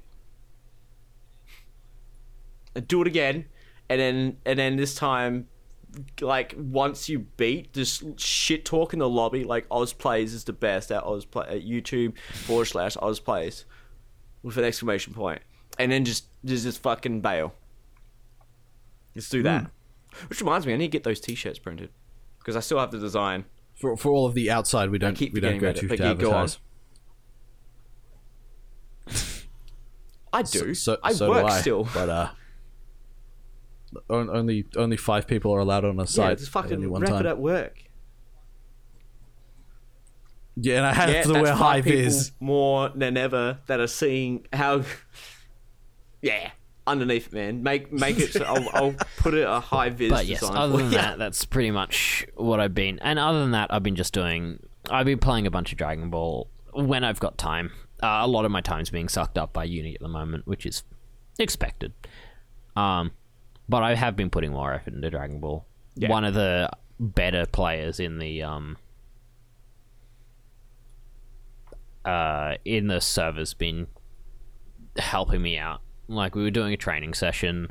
And 2.76 2.86
do 2.86 3.00
it 3.00 3.08
again, 3.08 3.46
and 3.88 4.00
then 4.00 4.36
and 4.44 4.58
then 4.58 4.76
this 4.76 4.94
time, 4.94 5.48
like 6.20 6.54
once 6.56 7.08
you 7.08 7.20
beat, 7.36 7.72
just 7.72 8.18
shit 8.20 8.64
talk 8.64 8.92
in 8.92 8.98
the 8.98 9.08
lobby. 9.08 9.44
Like 9.44 9.66
Oz 9.70 9.92
plays 9.92 10.34
is 10.34 10.44
the 10.44 10.52
best 10.52 10.90
at 10.92 11.02
Oz 11.04 11.24
play 11.24 11.46
at 11.48 11.64
YouTube 11.64 12.18
forward 12.18 12.66
slash 12.66 12.96
Oz 13.00 13.20
plays 13.20 13.64
with 14.42 14.56
an 14.58 14.64
exclamation 14.64 15.14
point, 15.14 15.40
and 15.78 15.90
then 15.90 16.04
just 16.04 16.26
just, 16.44 16.64
just 16.64 16.82
fucking 16.82 17.20
bail. 17.20 17.54
Let's 19.14 19.28
do 19.28 19.42
that. 19.42 19.70
Which 20.28 20.40
reminds 20.40 20.66
me, 20.66 20.74
I 20.74 20.76
need 20.76 20.86
to 20.86 20.90
get 20.90 21.04
those 21.04 21.20
T-shirts 21.20 21.58
printed 21.58 21.90
because 22.38 22.56
I 22.56 22.60
still 22.60 22.78
have 22.78 22.90
the 22.90 22.98
design. 22.98 23.44
For 23.74 23.96
for 23.96 24.10
all 24.10 24.26
of 24.26 24.34
the 24.34 24.50
outside, 24.50 24.90
we 24.90 24.98
don't 24.98 25.14
keep 25.14 25.32
we 25.32 25.40
don't 25.40 25.58
go 25.58 25.68
about 25.68 25.76
it, 25.76 25.80
to, 25.80 25.88
but 25.88 25.96
to 25.98 26.02
yeah, 26.02 26.14
go 26.14 26.32
on. 26.32 26.44
advertise. 26.44 26.58
I 30.32 30.42
do. 30.42 30.74
So, 30.74 30.98
I 31.02 31.12
so 31.12 31.30
work 31.30 31.46
do 31.46 31.52
I, 31.52 31.60
still. 31.60 31.88
but 31.94 32.08
uh, 32.08 32.30
only 34.10 34.66
only 34.76 34.96
five 34.96 35.26
people 35.26 35.52
are 35.54 35.58
allowed 35.60 35.84
on 35.84 35.96
a 35.98 36.02
Yeah, 36.02 36.06
site 36.06 36.38
just 36.38 36.54
at 36.54 36.64
any 36.64 36.72
fucking 36.74 36.90
one 36.90 37.02
wrap 37.02 37.10
time. 37.12 37.26
it 37.26 37.28
at 37.28 37.38
work. 37.38 37.82
Yeah, 40.56 40.78
and 40.78 40.86
I 40.86 40.92
have 40.94 41.10
Yeah, 41.10 41.22
to 41.22 41.32
wear 41.34 41.54
high 41.54 41.80
people 41.82 42.02
vis. 42.02 42.32
more 42.40 42.88
than 42.88 43.16
ever 43.16 43.58
that 43.66 43.80
are 43.80 43.86
seeing 43.86 44.46
how. 44.52 44.82
Yeah, 46.20 46.50
underneath 46.84 47.28
it, 47.28 47.32
man. 47.32 47.62
Make 47.62 47.92
make 47.92 48.18
it. 48.18 48.32
So 48.32 48.42
I'll, 48.44 48.68
I'll 48.72 48.94
put 49.18 49.34
it 49.34 49.46
a 49.46 49.60
high 49.60 49.90
vis 49.90 50.10
But 50.10 50.26
yes, 50.26 50.40
design. 50.40 50.56
other 50.56 50.72
for 50.72 50.78
than 50.78 50.86
you. 50.90 50.98
that, 50.98 51.16
that's 51.18 51.44
pretty 51.44 51.70
much 51.70 52.26
what 52.34 52.58
I've 52.58 52.74
been. 52.74 52.98
And 52.98 53.20
other 53.20 53.38
than 53.38 53.52
that, 53.52 53.72
I've 53.72 53.84
been 53.84 53.94
just 53.94 54.12
doing. 54.12 54.58
I've 54.90 55.06
been 55.06 55.20
playing 55.20 55.46
a 55.46 55.50
bunch 55.52 55.70
of 55.70 55.78
Dragon 55.78 56.10
Ball 56.10 56.50
when 56.72 57.04
I've 57.04 57.20
got 57.20 57.38
time. 57.38 57.70
Uh, 58.02 58.18
a 58.22 58.26
lot 58.26 58.44
of 58.46 58.50
my 58.50 58.60
time's 58.60 58.90
being 58.90 59.08
sucked 59.08 59.38
up 59.38 59.52
by 59.52 59.62
uni 59.62 59.94
at 59.94 60.00
the 60.00 60.08
moment, 60.08 60.44
which 60.48 60.66
is 60.66 60.82
expected. 61.38 61.92
Um, 62.74 63.12
but 63.68 63.82
I 63.82 63.94
have 63.94 64.16
been 64.16 64.30
putting 64.30 64.52
more 64.52 64.72
effort 64.72 64.94
into 64.94 65.10
Dragon 65.10 65.40
Ball. 65.40 65.66
Yeah. 65.94 66.08
One 66.08 66.24
of 66.24 66.34
the 66.34 66.70
better 67.00 67.46
players 67.46 68.00
in 68.00 68.18
the 68.18 68.42
um 68.42 68.76
uh 72.04 72.54
in 72.64 72.88
the 72.88 73.00
server's 73.00 73.54
been 73.54 73.86
helping 74.96 75.42
me 75.42 75.58
out. 75.58 75.80
Like 76.08 76.34
we 76.34 76.42
were 76.42 76.50
doing 76.50 76.72
a 76.72 76.76
training 76.76 77.14
session 77.14 77.70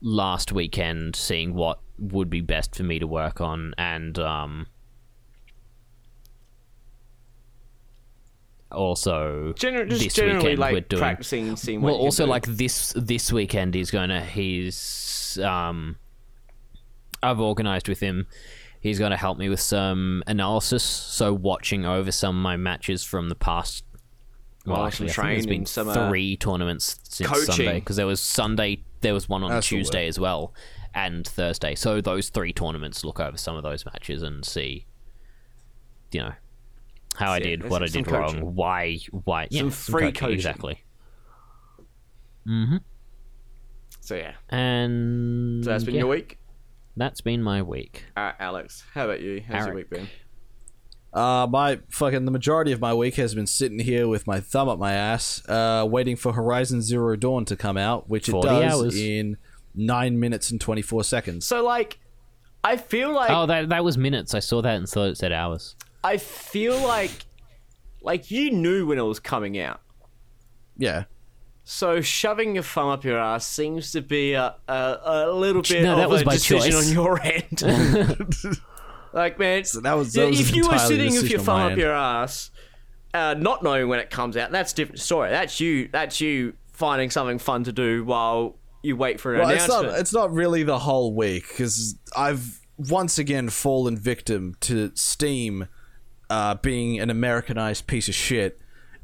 last 0.00 0.52
weekend, 0.52 1.16
seeing 1.16 1.54
what 1.54 1.80
would 1.98 2.30
be 2.30 2.40
best 2.40 2.74
for 2.74 2.82
me 2.82 2.98
to 2.98 3.06
work 3.06 3.40
on, 3.40 3.74
and 3.76 4.18
um, 4.18 4.66
also 8.70 9.52
Gener- 9.56 9.88
just 9.88 10.02
this 10.02 10.14
generally 10.14 10.38
weekend 10.38 10.58
like 10.58 10.72
we're 10.72 10.80
doing. 10.80 11.00
practicing, 11.00 11.56
seeing 11.56 11.82
well, 11.82 11.94
also 11.94 12.26
like 12.26 12.46
this 12.46 12.92
this 12.96 13.32
weekend 13.32 13.74
he's 13.74 13.90
gonna 13.90 14.24
he's 14.24 14.86
um, 15.36 15.96
I've 17.22 17.40
organised 17.40 17.88
with 17.88 18.00
him. 18.00 18.26
He's 18.80 18.98
going 19.00 19.10
to 19.10 19.16
help 19.16 19.36
me 19.38 19.48
with 19.48 19.60
some 19.60 20.22
analysis, 20.28 20.84
so 20.84 21.34
watching 21.34 21.84
over 21.84 22.12
some 22.12 22.36
of 22.36 22.42
my 22.42 22.56
matches 22.56 23.02
from 23.02 23.28
the 23.28 23.34
past. 23.34 23.84
Well, 24.64 24.80
Oh, 24.82 24.86
actually, 24.86 25.08
some 25.08 25.24
I 25.26 25.28
think 25.34 25.36
there's 25.36 25.46
been 25.46 25.66
some, 25.66 25.88
uh, 25.88 26.08
three 26.08 26.36
tournaments 26.36 27.00
since 27.02 27.28
coaching. 27.28 27.44
Sunday 27.46 27.80
because 27.80 27.96
there 27.96 28.06
was 28.06 28.20
Sunday, 28.20 28.84
there 29.00 29.14
was 29.14 29.28
one 29.28 29.42
on 29.42 29.50
That's 29.50 29.66
Tuesday 29.66 30.06
as 30.06 30.18
well, 30.20 30.54
and 30.94 31.26
Thursday. 31.26 31.74
So 31.74 32.00
those 32.00 32.28
three 32.28 32.52
tournaments, 32.52 33.02
look 33.04 33.18
over 33.18 33.36
some 33.36 33.56
of 33.56 33.64
those 33.64 33.84
matches 33.84 34.22
and 34.22 34.44
see, 34.44 34.86
you 36.12 36.20
know, 36.20 36.32
how 37.16 37.32
I 37.32 37.40
did, 37.40 37.68
what 37.68 37.82
I 37.82 37.86
did 37.86 38.06
coaching. 38.06 38.42
wrong, 38.42 38.54
why, 38.54 38.98
why, 39.24 39.48
yeah, 39.50 39.62
Some 39.62 39.70
free 39.70 40.12
coaching. 40.12 40.34
exactly. 40.34 40.84
So 44.08 44.14
yeah. 44.16 44.32
And 44.48 45.62
So 45.62 45.70
that's 45.70 45.84
been 45.84 45.94
yeah, 45.94 46.00
your 46.00 46.08
week. 46.08 46.38
That's 46.96 47.20
been 47.20 47.42
my 47.42 47.60
week. 47.62 48.04
Uh, 48.16 48.32
Alex, 48.40 48.82
how 48.94 49.04
about 49.04 49.20
you? 49.20 49.42
How's 49.46 49.66
your 49.66 49.74
week 49.74 49.90
been? 49.90 50.08
Uh, 51.12 51.46
my 51.50 51.80
fucking 51.90 52.24
the 52.24 52.30
majority 52.30 52.72
of 52.72 52.80
my 52.80 52.94
week 52.94 53.16
has 53.16 53.34
been 53.34 53.46
sitting 53.46 53.78
here 53.78 54.08
with 54.08 54.26
my 54.26 54.40
thumb 54.40 54.68
up 54.68 54.78
my 54.78 54.92
ass, 54.92 55.46
uh, 55.48 55.86
waiting 55.88 56.16
for 56.16 56.32
Horizon 56.32 56.80
Zero 56.80 57.16
Dawn 57.16 57.44
to 57.46 57.56
come 57.56 57.76
out, 57.76 58.08
which 58.08 58.28
it 58.30 58.40
does 58.42 58.82
hours. 58.82 58.96
in 58.98 59.36
nine 59.74 60.18
minutes 60.18 60.50
and 60.50 60.58
twenty 60.60 60.82
four 60.82 61.04
seconds. 61.04 61.46
So 61.46 61.62
like, 61.62 61.98
I 62.64 62.78
feel 62.78 63.12
like 63.12 63.30
Oh, 63.30 63.44
that 63.46 63.68
that 63.68 63.84
was 63.84 63.98
minutes. 63.98 64.32
I 64.34 64.38
saw 64.40 64.62
that 64.62 64.74
and 64.76 64.88
thought 64.88 65.10
it 65.10 65.18
said 65.18 65.32
hours. 65.32 65.76
I 66.02 66.16
feel 66.16 66.78
like 66.80 67.26
like 68.00 68.30
you 68.30 68.50
knew 68.50 68.86
when 68.86 68.98
it 68.98 69.02
was 69.02 69.20
coming 69.20 69.58
out. 69.58 69.80
Yeah, 70.78 71.04
So 71.70 72.00
shoving 72.00 72.54
your 72.54 72.64
thumb 72.64 72.88
up 72.88 73.04
your 73.04 73.18
ass 73.18 73.46
seems 73.46 73.92
to 73.92 74.00
be 74.00 74.32
a 74.32 74.54
a, 74.66 74.98
a 75.04 75.32
little 75.32 75.60
bit 75.60 75.82
No, 75.82 75.96
that 75.96 76.04
of 76.06 76.10
was 76.10 76.22
a 76.22 76.24
by 76.24 76.32
decision 76.32 76.72
choice. 76.72 76.88
on 76.88 76.94
your 76.94 77.20
end. 77.22 77.62
like 79.12 79.38
man, 79.38 79.64
So 79.64 79.80
that 79.82 79.92
was- 79.92 80.14
that 80.14 80.28
was 80.28 80.40
if 80.40 80.54
you 80.54 80.66
were 80.66 80.78
sitting 80.78 81.12
with 81.12 81.30
your 81.30 81.40
thumb 81.40 81.60
up 81.60 81.70
end. 81.72 81.80
your 81.80 81.92
ass, 81.92 82.50
uh, 83.12 83.34
not 83.38 83.62
knowing 83.62 83.88
when 83.88 83.98
it 84.00 84.08
comes 84.08 84.34
out, 84.36 84.50
that's 84.50 84.72
a 84.72 84.76
different 84.76 85.00
story. 85.00 85.28
That's 85.30 85.60
you. 85.60 85.88
That's 85.92 86.20
you 86.22 86.54
finding 86.72 87.10
something 87.10 87.38
fun 87.38 87.64
to 87.64 87.72
do 87.72 88.02
while 88.04 88.56
you 88.82 88.96
wait 88.96 89.20
for 89.20 89.34
an 89.34 89.40
well, 89.40 89.50
it's 89.50 89.64
announcement. 89.66 89.92
not 89.92 90.00
it's 90.00 90.12
not 90.14 90.32
really 90.32 90.62
the 90.62 90.78
whole 90.78 91.12
week 91.14 91.48
because 91.48 91.96
I've 92.16 92.60
once 92.78 93.18
again 93.18 93.50
fallen 93.50 93.96
victim 93.98 94.54
to 94.60 94.90
Steam 94.94 95.68
uh, 96.30 96.54
being 96.54 96.98
an 96.98 97.10
Americanized 97.10 97.86
piece 97.86 98.08
of 98.08 98.14
shit 98.14 98.58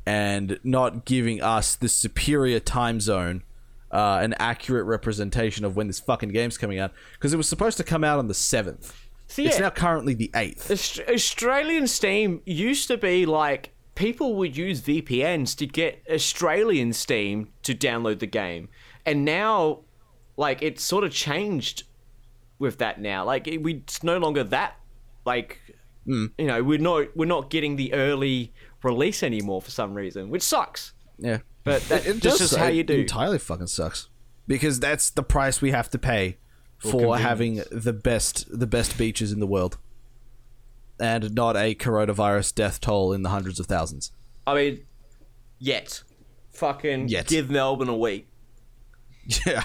and 0.06 0.58
not 0.62 1.04
giving 1.04 1.42
us 1.42 1.74
the 1.76 1.88
superior 1.88 2.60
time 2.60 3.00
zone. 3.00 3.42
Uh, 3.90 4.18
an 4.22 4.34
accurate 4.40 4.86
representation 4.86 5.64
of 5.64 5.76
when 5.76 5.86
this 5.86 6.00
fucking 6.00 6.30
game's 6.30 6.58
coming 6.58 6.80
out 6.80 6.90
because 7.12 7.32
it 7.32 7.36
was 7.36 7.48
supposed 7.48 7.76
to 7.76 7.84
come 7.84 8.02
out 8.02 8.18
on 8.18 8.26
the 8.26 8.34
7th. 8.34 8.92
So, 9.28 9.42
It's 9.42 9.60
now 9.60 9.70
currently 9.70 10.14
the 10.14 10.32
8th. 10.34 10.68
Aust- 10.68 11.00
Australian 11.08 11.86
Steam 11.86 12.40
used 12.44 12.88
to 12.88 12.96
be 12.98 13.24
like 13.24 13.70
people 13.94 14.34
would 14.34 14.56
use 14.56 14.80
VPNs 14.80 15.56
to 15.58 15.66
get 15.66 16.02
Australian 16.12 16.92
Steam 16.92 17.50
to 17.62 17.72
download 17.72 18.18
the 18.18 18.26
game, 18.26 18.68
and 19.06 19.24
now, 19.24 19.82
like 20.36 20.60
it's 20.60 20.82
sort 20.82 21.04
of 21.04 21.12
changed 21.12 21.84
with 22.58 22.78
that 22.78 23.00
now. 23.00 23.24
Like 23.24 23.46
it, 23.46 23.62
we, 23.62 23.74
it's 23.74 24.02
no 24.02 24.18
longer 24.18 24.42
that. 24.42 24.74
Like 25.24 25.60
Hmm. 26.04 26.26
you 26.36 26.46
know, 26.48 26.64
we're 26.64 26.78
not 26.78 27.16
we're 27.16 27.24
not 27.26 27.48
getting 27.48 27.76
the 27.76 27.94
early 27.94 28.52
release 28.84 29.22
anymore 29.22 29.60
for 29.62 29.70
some 29.70 29.94
reason, 29.94 30.28
which 30.30 30.42
sucks. 30.42 30.92
Yeah. 31.18 31.38
But 31.64 31.82
that, 31.88 32.06
It 32.06 32.20
this 32.22 32.40
is 32.40 32.54
how 32.54 32.66
you 32.66 32.80
It 32.80 32.86
do. 32.86 33.00
entirely 33.00 33.38
fucking 33.38 33.68
sucks 33.68 34.08
because 34.46 34.78
that's 34.80 35.10
the 35.10 35.22
price 35.22 35.60
we 35.62 35.70
have 35.70 35.90
to 35.90 35.98
pay 35.98 36.36
for 36.78 37.16
having 37.16 37.62
the 37.72 37.92
best 37.94 38.46
the 38.56 38.66
best 38.66 38.98
beaches 38.98 39.32
in 39.32 39.40
the 39.40 39.46
world, 39.46 39.78
and 41.00 41.34
not 41.34 41.56
a 41.56 41.74
coronavirus 41.74 42.54
death 42.54 42.80
toll 42.80 43.12
in 43.14 43.22
the 43.22 43.30
hundreds 43.30 43.58
of 43.58 43.66
thousands. 43.66 44.12
I 44.46 44.54
mean, 44.54 44.80
yet, 45.58 46.02
fucking 46.52 47.08
Yet. 47.08 47.26
give 47.28 47.48
Melbourne 47.50 47.88
a 47.88 47.96
week. 47.96 48.28
Yeah, 49.46 49.62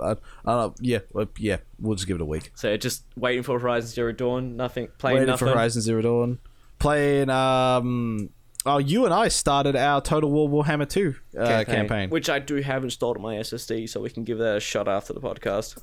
I, 0.00 0.10
I 0.44 0.52
don't, 0.52 0.76
yeah, 0.80 0.98
yeah. 1.38 1.56
We'll 1.80 1.96
just 1.96 2.06
give 2.06 2.14
it 2.14 2.20
a 2.20 2.24
week. 2.24 2.52
So 2.54 2.76
just 2.76 3.02
waiting 3.16 3.42
for 3.42 3.58
Horizon 3.58 3.88
Zero 3.90 4.12
Dawn. 4.12 4.54
Nothing. 4.56 4.86
Playing 4.98 5.16
Waiting 5.16 5.30
nothing. 5.30 5.48
for 5.48 5.52
Horizon 5.54 5.82
Zero 5.82 6.02
Dawn, 6.02 6.38
playing. 6.78 7.30
Um, 7.30 8.30
oh, 8.66 8.78
you 8.78 9.04
and 9.04 9.14
I 9.14 9.28
started 9.28 9.76
our 9.76 10.00
Total 10.00 10.30
War 10.30 10.48
Warhammer 10.48 10.88
Two 10.88 11.14
uh, 11.38 11.64
campaign. 11.64 12.10
which 12.10 12.28
I 12.30 12.38
do 12.38 12.56
have 12.56 12.84
installed 12.84 13.16
on 13.16 13.22
my 13.22 13.36
SSD, 13.36 13.88
so 13.88 14.00
we 14.00 14.10
can 14.10 14.24
give 14.24 14.38
that 14.38 14.56
a 14.56 14.60
shot 14.60 14.88
after 14.88 15.12
the 15.12 15.20
podcast. 15.20 15.82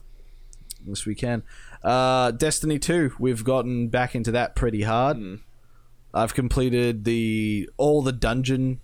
Yes, 0.85 1.05
we 1.05 1.15
can. 1.15 1.43
Uh, 1.83 2.31
Destiny 2.31 2.77
2, 2.79 3.13
we've 3.19 3.43
gotten 3.43 3.89
back 3.89 4.15
into 4.15 4.31
that 4.31 4.55
pretty 4.55 4.83
hard. 4.83 5.17
I've 6.13 6.33
completed 6.33 7.03
the 7.03 7.69
all 7.77 8.01
the 8.01 8.11
dungeon 8.11 8.79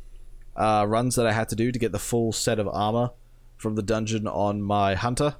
uh, 0.55 0.85
runs 0.87 1.15
that 1.15 1.25
I 1.25 1.31
had 1.31 1.47
to 1.49 1.55
do 1.55 1.71
to 1.71 1.79
get 1.79 1.91
the 1.91 1.99
full 1.99 2.31
set 2.33 2.59
of 2.59 2.67
armor 2.67 3.11
from 3.57 3.75
the 3.75 3.83
dungeon 3.83 4.27
on 4.27 4.61
my 4.61 4.95
hunter. 4.95 5.35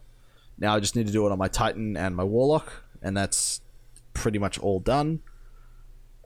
Now 0.58 0.76
I 0.76 0.80
just 0.80 0.96
need 0.96 1.08
to 1.08 1.14
do 1.14 1.26
it 1.26 1.32
on 1.32 1.40
my 1.40 1.48
titan 1.48 1.98
and 1.98 2.16
my 2.16 2.24
warlock, 2.24 2.84
and 3.02 3.18
that's 3.18 3.62
pretty 4.14 4.38
much 4.40 4.60
all 4.60 4.80
done. 4.80 5.22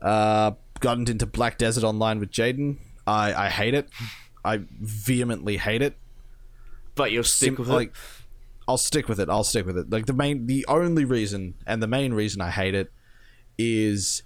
Uh, 0.00 0.52
gotten 0.80 1.08
into 1.08 1.26
Black 1.26 1.58
Desert 1.58 1.84
Online 1.84 2.20
with 2.20 2.30
Jaden. 2.30 2.76
I, 3.06 3.46
I 3.46 3.48
hate 3.48 3.74
it. 3.74 3.88
I 4.44 4.60
vehemently 4.80 5.56
hate 5.56 5.82
it 5.82 5.96
But 6.94 7.10
you'll 7.10 7.24
stick 7.24 7.48
sim- 7.48 7.56
with 7.56 7.68
like, 7.68 7.88
it. 7.88 7.94
I'll 8.68 8.76
stick 8.78 9.08
with 9.08 9.20
it. 9.20 9.28
I'll 9.28 9.44
stick 9.44 9.66
with 9.66 9.76
it. 9.78 9.90
Like 9.90 10.06
the 10.06 10.12
main, 10.12 10.46
the 10.46 10.64
only 10.68 11.04
reason, 11.04 11.54
and 11.66 11.82
the 11.82 11.86
main 11.86 12.12
reason 12.14 12.40
I 12.40 12.50
hate 12.50 12.74
it 12.74 12.92
is, 13.58 14.22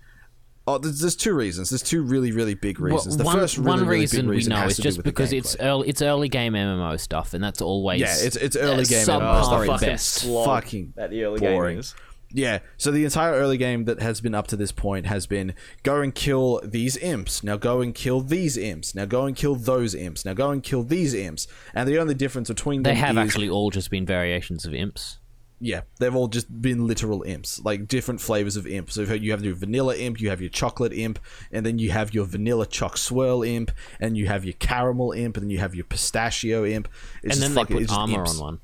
oh, 0.67 0.79
there's, 0.79 1.01
there's 1.01 1.17
two 1.17 1.35
reasons. 1.35 1.71
There's 1.71 1.83
two 1.83 2.03
really, 2.03 2.33
really 2.33 2.55
big 2.55 2.81
reasons. 2.81 3.17
the 3.17 3.25
one, 3.25 3.37
first 3.37 3.59
really, 3.59 3.69
one 3.69 3.81
really 3.81 4.01
reason, 4.01 4.23
big 4.23 4.31
reason 4.31 4.55
we 4.55 4.61
know 4.61 4.67
is 4.67 4.77
just 4.79 4.99
with 4.99 5.05
because 5.05 5.33
it's 5.33 5.57
early, 5.61 5.89
it's 5.89 6.01
early 6.03 6.29
game 6.29 6.55
MMO 6.55 6.99
stuff, 6.99 7.35
and 7.35 7.43
that's 7.45 7.61
always 7.61 8.01
yeah, 8.01 8.15
it's 8.19 8.37
it's 8.37 8.57
early 8.57 8.83
uh, 8.83 8.89
game. 8.89 9.07
MMO 9.07 9.45
stuff. 9.45 9.67
best. 9.67 9.81
fucking 9.81 9.99
slog 9.99 10.47
Fucking 10.47 10.93
that 10.97 11.11
the 11.11 11.25
early 11.25 11.41
boring. 11.41 11.75
game 11.75 11.81
is. 11.81 11.95
Yeah, 12.33 12.61
so 12.77 12.91
the 12.91 13.05
entire 13.05 13.33
early 13.33 13.57
game 13.57 13.85
that 13.87 14.01
has 14.01 14.21
been 14.21 14.35
up 14.35 14.47
to 14.49 14.57
this 14.57 14.71
point 14.73 15.07
has 15.07 15.27
been 15.27 15.55
go 15.83 16.01
and 16.01 16.15
kill 16.15 16.61
these 16.65 16.97
imps. 16.97 17.43
Now 17.43 17.57
go 17.57 17.81
and 17.81 17.95
kill 17.95 18.21
these 18.21 18.57
imps. 18.57 18.95
Now 18.95 19.05
go 19.05 19.25
and 19.27 19.35
kill 19.35 19.57
those 19.57 19.95
imps. 19.95 20.25
Now 20.25 20.35
go 20.35 20.51
and 20.51 20.63
kill 20.63 20.85
these 20.85 21.13
imps. 21.13 21.49
And 21.75 21.89
the 21.89 21.99
only 21.99 22.15
difference 22.15 22.49
between 22.49 22.83
them 22.83 22.95
They 22.95 23.01
have 23.01 23.17
is 23.17 23.19
actually 23.19 23.49
all 23.49 23.71
just 23.71 23.91
been 23.91 24.07
variations 24.07 24.65
of 24.65 24.75
imps. 24.75 25.19
Yeah, 25.63 25.83
they've 25.99 26.15
all 26.15 26.29
just 26.29 26.63
been 26.63 26.87
literal 26.87 27.23
imps, 27.23 27.61
like 27.63 27.87
different 27.87 28.23
flavors 28.23 28.57
of 28.57 28.67
imp. 28.67 28.91
So 28.91 29.03
you 29.03 29.33
have 29.33 29.45
your 29.45 29.55
vanilla 29.55 29.95
imp, 29.95 30.19
you 30.19 30.31
have 30.31 30.41
your 30.41 30.49
chocolate 30.49 30.93
imp, 30.95 31.19
and 31.53 31.67
then 31.67 31.79
you 31.79 31.91
have 31.91 32.15
your 32.15 32.25
vanilla 32.25 32.65
choc 32.65 32.97
swirl 32.97 33.43
imp, 33.43 33.71
and 34.01 34.17
you 34.17 34.27
have 34.27 34.43
your 34.43 34.55
caramel 34.55 35.13
imp, 35.13 35.37
and 35.37 35.45
then 35.45 35.51
you 35.51 35.59
have 35.59 35.75
your 35.75 35.85
pistachio 35.85 36.65
imp. 36.65 36.89
It's 37.23 37.35
and 37.35 37.43
then 37.43 37.51
they 37.55 37.61
fucking- 37.61 37.87
put 37.89 37.93
armor 37.93 38.21
imps. 38.21 38.35
on 38.37 38.41
one. 38.41 38.61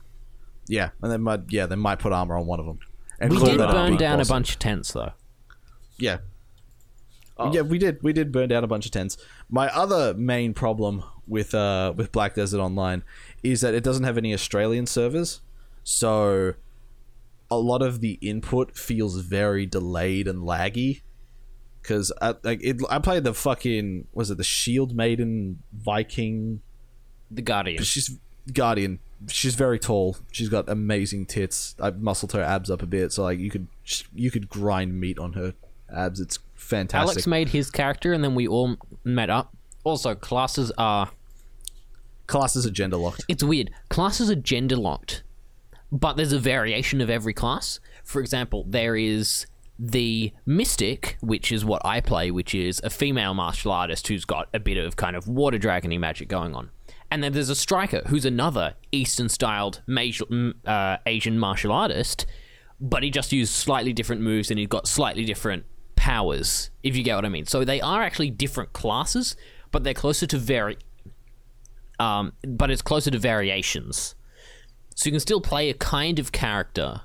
Yeah, 0.69 0.91
and 1.03 1.13
they 1.13 1.19
might 1.19 1.41
yeah 1.51 1.67
they 1.67 1.77
might 1.77 1.99
put 1.99 2.13
armor 2.13 2.37
on 2.37 2.47
one 2.47 2.61
of 2.61 2.67
them. 2.67 2.79
And 3.21 3.31
We 3.31 3.39
did 3.39 3.59
burn 3.59 3.93
big 3.93 3.99
down 3.99 4.21
a 4.21 4.25
bunch 4.25 4.53
of 4.53 4.59
tents, 4.59 4.93
though. 4.93 5.13
Yeah. 5.99 6.19
Oh. 7.39 7.53
Yeah, 7.53 7.63
we 7.63 7.79
did. 7.79 8.03
We 8.03 8.13
did 8.13 8.33
burn 8.33 8.49
down 8.49 8.65
a 8.65 8.67
bunch 8.67 8.87
of 8.87 8.93
tents. 8.93 9.17
My 9.51 9.69
other 9.69 10.15
main 10.15 10.55
problem 10.55 11.03
with 11.27 11.55
uh 11.55 11.93
with 11.97 12.13
Black 12.13 12.35
Desert 12.35 12.61
Online 12.61 13.03
is 13.43 13.61
that 13.61 13.75
it 13.75 13.85
doesn't 13.85 14.05
have 14.05 14.17
any 14.17 14.33
Australian 14.33 14.87
servers, 14.87 15.43
so 15.85 16.55
a 17.51 17.59
lot 17.59 17.83
of 17.83 18.01
the 18.01 18.19
input 18.23 18.77
feels 18.77 19.21
very 19.21 19.67
delayed 19.67 20.29
and 20.29 20.43
laggy. 20.43 21.03
Because 21.83 22.13
I, 22.21 22.35
like 22.43 22.61
it, 22.63 22.81
I 22.91 22.99
played 22.99 23.25
the 23.25 23.35
fucking 23.35 24.09
was 24.13 24.31
it 24.31 24.39
the 24.39 24.45
Shield 24.45 24.97
Maiden 24.97 25.63
Viking 25.73 26.61
The 27.31 27.43
Guardian. 27.43 27.83
she's 27.83 28.19
guardian 28.53 29.01
she's 29.29 29.55
very 29.55 29.79
tall 29.79 30.17
she's 30.31 30.49
got 30.49 30.69
amazing 30.69 31.25
tits 31.25 31.75
i 31.81 31.91
muscled 31.91 32.33
her 32.33 32.43
abs 32.43 32.71
up 32.71 32.83
a 32.83 32.87
bit 32.87 33.11
so 33.13 33.23
like 33.23 33.39
you 33.39 33.51
could 33.51 33.67
you 34.15 34.31
could 34.31 34.49
grind 34.49 35.01
meat 35.01 35.19
on 35.19 35.33
her 35.33 35.55
abs 35.91 36.21
it's 36.21 36.39
fantastic 36.57 37.13
Alex 37.13 37.27
made 37.27 37.51
his 37.51 37.71
character, 37.71 38.13
and 38.13 38.25
then 38.25 38.35
we 38.35 38.49
all 38.49 38.77
met 39.05 39.31
up. 39.31 39.55
Also, 39.85 40.15
classes 40.15 40.73
are. 40.77 41.11
classes 42.27 42.67
are 42.67 42.71
gender 42.71 42.97
locked 42.97 43.25
It's 43.29 43.45
weird. 43.45 43.71
Classes 43.89 44.31
are 44.31 44.35
gender 44.37 44.77
locked, 44.77 45.23
but 45.93 46.17
there's 46.17 46.33
a 46.33 46.39
variation 46.39 47.01
of 47.01 47.09
every 47.09 47.33
class. 47.33 47.79
For 48.05 48.21
example, 48.21 48.65
there 48.69 48.97
is 48.97 49.47
the 49.79 50.33
Mystic, 50.47 51.19
which 51.21 51.53
is 51.53 51.65
what 51.65 51.83
I 51.85 52.01
play, 52.01 52.31
which 52.31 52.55
is 52.55 52.81
a 52.83 52.91
female 52.91 53.35
martial 53.35 53.73
artist 53.73 54.09
who's 54.09 54.25
got 54.25 54.49
a 54.55 54.59
bit 54.59 54.79
of 54.79 54.97
kind 54.97 55.15
of 55.15 55.29
water 55.29 55.59
dragony 55.59 55.99
magic 56.01 56.29
going 56.29 56.55
on. 56.55 56.71
And 57.11 57.23
then 57.23 57.33
there's 57.33 57.51
a 57.51 57.55
striker 57.55 58.03
who's 58.07 58.24
another 58.24 58.74
Eastern 58.93 59.28
styled 59.28 59.83
uh, 60.66 60.97
Asian 61.07 61.39
martial 61.39 61.73
artist, 61.73 62.27
but 62.81 63.03
he 63.03 63.11
just 63.11 63.33
used 63.33 63.53
slightly 63.53 63.93
different 63.93 64.23
moves 64.23 64.51
and 64.51 64.59
he's 64.59 64.69
got 64.69 64.89
slightly 64.89 65.24
different 65.24 65.65
powers, 65.95 66.70
if 66.83 66.97
you 66.97 67.03
get 67.03 67.15
what 67.15 67.24
I 67.24 67.28
mean. 67.28 67.47
So 67.47 67.65
they 67.65 67.81
are 67.81 68.03
actually 68.03 68.31
different 68.31 68.73
classes, 68.73 69.37
but 69.70 69.85
they're 69.85 69.95
closer 69.95 70.27
to 70.27 70.39
vari. 70.39 70.78
Um, 71.99 72.35
but 72.47 72.70
it's 72.70 72.83
closer 72.83 73.11
to 73.11 73.19
variations, 73.19 74.15
so 74.95 75.07
you 75.07 75.12
can 75.12 75.20
still 75.20 75.41
play 75.41 75.70
a 75.70 75.74
kind 75.74 76.19
of 76.19 76.31
character, 76.31 77.03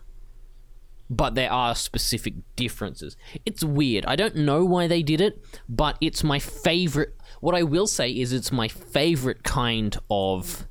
but 1.09 1.35
there 1.35 1.51
are 1.51 1.75
specific 1.75 2.33
differences. 2.55 3.15
It's 3.45 3.63
weird. 3.63 4.05
I 4.05 4.17
don't 4.17 4.35
know 4.35 4.65
why 4.65 4.87
they 4.87 5.01
did 5.01 5.21
it, 5.21 5.41
but 5.69 5.97
it's 6.01 6.23
my 6.23 6.39
favorite. 6.39 7.15
What 7.41 7.55
I 7.55 7.63
will 7.63 7.87
say 7.87 8.09
is, 8.09 8.31
it's 8.31 8.51
my 8.51 8.67
favorite 8.67 9.43
kind 9.43 9.97
of 10.09 10.67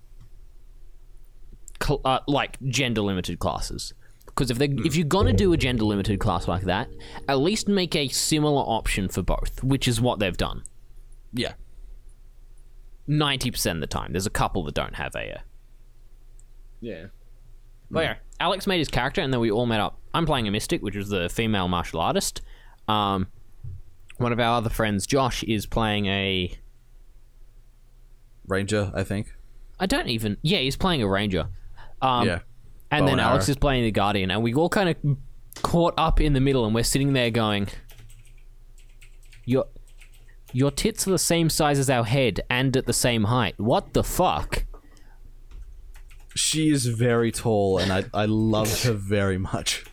cl- 1.82 2.00
uh, 2.04 2.20
like 2.26 2.58
gender 2.62 3.02
limited 3.02 3.38
classes. 3.38 3.92
Because 4.24 4.50
if 4.50 4.58
they 4.58 4.68
if 4.84 4.94
you're 4.94 5.06
gonna 5.06 5.32
do 5.32 5.52
a 5.52 5.56
gender 5.56 5.84
limited 5.84 6.20
class 6.20 6.46
like 6.48 6.62
that, 6.62 6.88
at 7.28 7.40
least 7.40 7.68
make 7.68 7.94
a 7.96 8.08
similar 8.08 8.62
option 8.62 9.08
for 9.08 9.22
both, 9.22 9.62
which 9.62 9.88
is 9.88 10.00
what 10.00 10.20
they've 10.20 10.36
done. 10.36 10.62
Yeah. 11.32 11.54
Ninety 13.06 13.50
percent 13.50 13.78
of 13.78 13.80
the 13.80 13.88
time, 13.88 14.12
there's 14.12 14.26
a 14.26 14.30
couple 14.30 14.64
that 14.64 14.74
don't 14.74 14.94
have 14.94 15.14
a. 15.16 15.42
Yeah. 16.80 17.06
But 17.90 18.04
yeah, 18.04 18.14
Alex 18.38 18.68
made 18.68 18.78
his 18.78 18.88
character, 18.88 19.20
and 19.20 19.32
then 19.32 19.40
we 19.40 19.50
all 19.50 19.66
met 19.66 19.80
up. 19.80 19.98
I'm 20.14 20.24
playing 20.24 20.46
a 20.46 20.52
mystic, 20.52 20.80
which 20.80 20.94
is 20.94 21.08
the 21.08 21.28
female 21.28 21.66
martial 21.66 22.00
artist. 22.00 22.40
Um, 22.86 23.26
one 24.20 24.32
of 24.32 24.38
our 24.38 24.58
other 24.58 24.70
friends, 24.70 25.06
Josh, 25.06 25.42
is 25.44 25.66
playing 25.66 26.06
a. 26.06 26.52
Ranger, 28.46 28.92
I 28.94 29.02
think. 29.02 29.32
I 29.78 29.86
don't 29.86 30.08
even. 30.08 30.36
Yeah, 30.42 30.58
he's 30.58 30.76
playing 30.76 31.02
a 31.02 31.08
ranger. 31.08 31.48
Um, 32.02 32.26
yeah. 32.26 32.40
And 32.90 33.02
Bow 33.02 33.06
then 33.06 33.12
and 33.12 33.20
Alex 33.20 33.46
arrow. 33.46 33.52
is 33.52 33.56
playing 33.56 33.84
the 33.84 33.90
Guardian, 33.92 34.30
and 34.30 34.42
we 34.42 34.52
all 34.54 34.68
kind 34.68 34.90
of 34.90 35.16
caught 35.62 35.94
up 35.96 36.20
in 36.20 36.32
the 36.34 36.40
middle, 36.40 36.66
and 36.66 36.74
we're 36.74 36.84
sitting 36.84 37.12
there 37.12 37.30
going, 37.30 37.68
"Your, 39.44 39.66
your 40.52 40.70
tits 40.70 41.06
are 41.06 41.12
the 41.12 41.18
same 41.18 41.48
size 41.48 41.78
as 41.78 41.88
our 41.88 42.04
head, 42.04 42.40
and 42.50 42.76
at 42.76 42.86
the 42.86 42.92
same 42.92 43.24
height. 43.24 43.54
What 43.58 43.94
the 43.94 44.04
fuck?" 44.04 44.64
She 46.34 46.70
is 46.70 46.86
very 46.86 47.32
tall, 47.32 47.78
and 47.78 47.92
I, 47.92 48.04
I 48.12 48.26
love 48.26 48.82
her 48.82 48.92
very 48.92 49.38
much. 49.38 49.84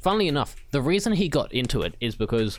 Funnily 0.00 0.28
enough, 0.28 0.56
the 0.70 0.80
reason 0.80 1.12
he 1.12 1.28
got 1.28 1.52
into 1.52 1.82
it 1.82 1.94
is 2.00 2.16
because 2.16 2.58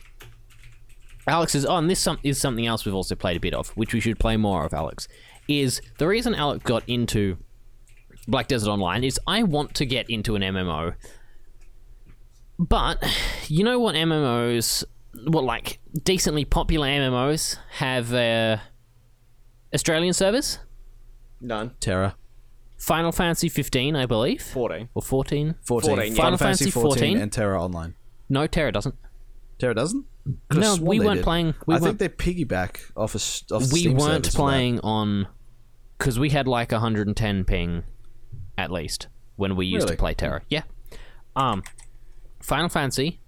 Alex 1.28 1.56
is. 1.56 1.66
Oh, 1.66 1.78
and 1.78 1.90
this 1.90 2.00
some, 2.00 2.20
is 2.24 2.40
something 2.40 2.66
else 2.66 2.86
we've 2.86 2.96
also 2.96 3.16
played 3.16 3.38
a 3.38 3.40
bit 3.40 3.54
of, 3.54 3.70
which 3.70 3.94
we 3.94 4.00
should 4.00 4.20
play 4.20 4.38
more 4.38 4.66
of. 4.66 4.74
Alex 4.74 5.08
is 5.48 5.82
the 5.98 6.08
reason 6.08 6.36
Alex 6.36 6.64
got 6.64 6.84
into 6.88 7.38
Black 8.28 8.48
Desert 8.48 8.70
Online 8.70 9.04
is 9.04 9.20
I 9.28 9.44
want 9.44 9.76
to 9.76 9.86
get 9.86 10.10
into 10.10 10.36
an 10.36 10.42
MMO, 10.42 10.96
but 12.60 13.04
you 13.48 13.64
know 13.64 13.80
what 13.80 13.96
MMOs, 13.96 14.84
what 15.28 15.44
like 15.44 15.80
decently 16.04 16.46
popular 16.46 16.88
MMOs 16.88 17.58
have 17.74 18.14
uh, 18.14 18.58
Australian 19.74 20.14
servers. 20.14 20.60
None. 21.40 21.72
TERA. 21.80 22.16
Final 22.82 23.12
Fantasy 23.12 23.48
15, 23.48 23.95
I 23.95 24.06
believe, 24.08 24.41
14. 24.41 24.90
or 24.95 25.02
14. 25.03 25.56
14. 25.62 25.90
14, 25.95 25.98
yeah. 25.98 26.16
Final 26.16 26.16
Final 26.24 26.38
Fantasy 26.38 26.64
Fantasy 26.66 26.72
14 26.72 26.90
14. 26.99 27.18
and 27.18 27.32
TERA 27.32 27.62
Online. 27.64 27.95
No, 28.30 28.48
TERA 28.48 28.72
doesn't. 28.72 28.95
TERA 29.60 29.76
doesn't? 29.76 30.06
Could've 30.49 30.64
No, 30.64 30.84
we 30.84 30.99
weren't 30.99 31.18
did. 31.18 31.24
playing- 31.24 31.53
we 31.68 31.76
I 31.76 31.78
think 31.78 31.86
weren't- 31.88 31.99
they 31.99 32.10
piggyback 32.10 32.80
off 32.98 33.14
a 33.14 33.18
s- 33.18 33.44
off 33.52 33.72
we 33.72 33.82
Steam 33.82 33.98
weren't 33.98 34.26
servers 34.26 34.36
for 34.36 34.38
playing 34.41 34.80
on 34.80 35.28
because 35.98 36.18
we 36.20 36.30
had 36.30 36.48
like 36.48 36.72
110 36.72 37.44
ping 37.44 37.84
at 38.58 38.72
least 38.72 39.08
when 39.36 39.56
we 39.56 39.66
used 39.68 39.86
Really? 39.86 39.95
to 39.98 39.99
play 39.99 40.14
TERA. 40.16 40.41
Yeah. 40.49 40.64
Um, 41.36 41.62
Final 42.40 42.70
Fantasy 42.70 43.20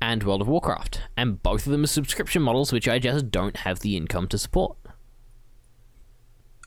and 0.00 0.22
World 0.24 0.42
of 0.42 0.48
Warcraft, 0.48 1.02
and 1.16 1.40
both 1.42 1.66
of 1.66 1.72
them 1.72 1.84
are 1.84 1.88
subscription 1.88 2.42
models, 2.42 2.72
which 2.72 2.88
I 2.88 2.98
just 2.98 3.30
don't 3.30 3.58
have 3.58 3.80
the 3.80 3.96
income 3.96 4.26
to 4.28 4.38
support. 4.38 4.76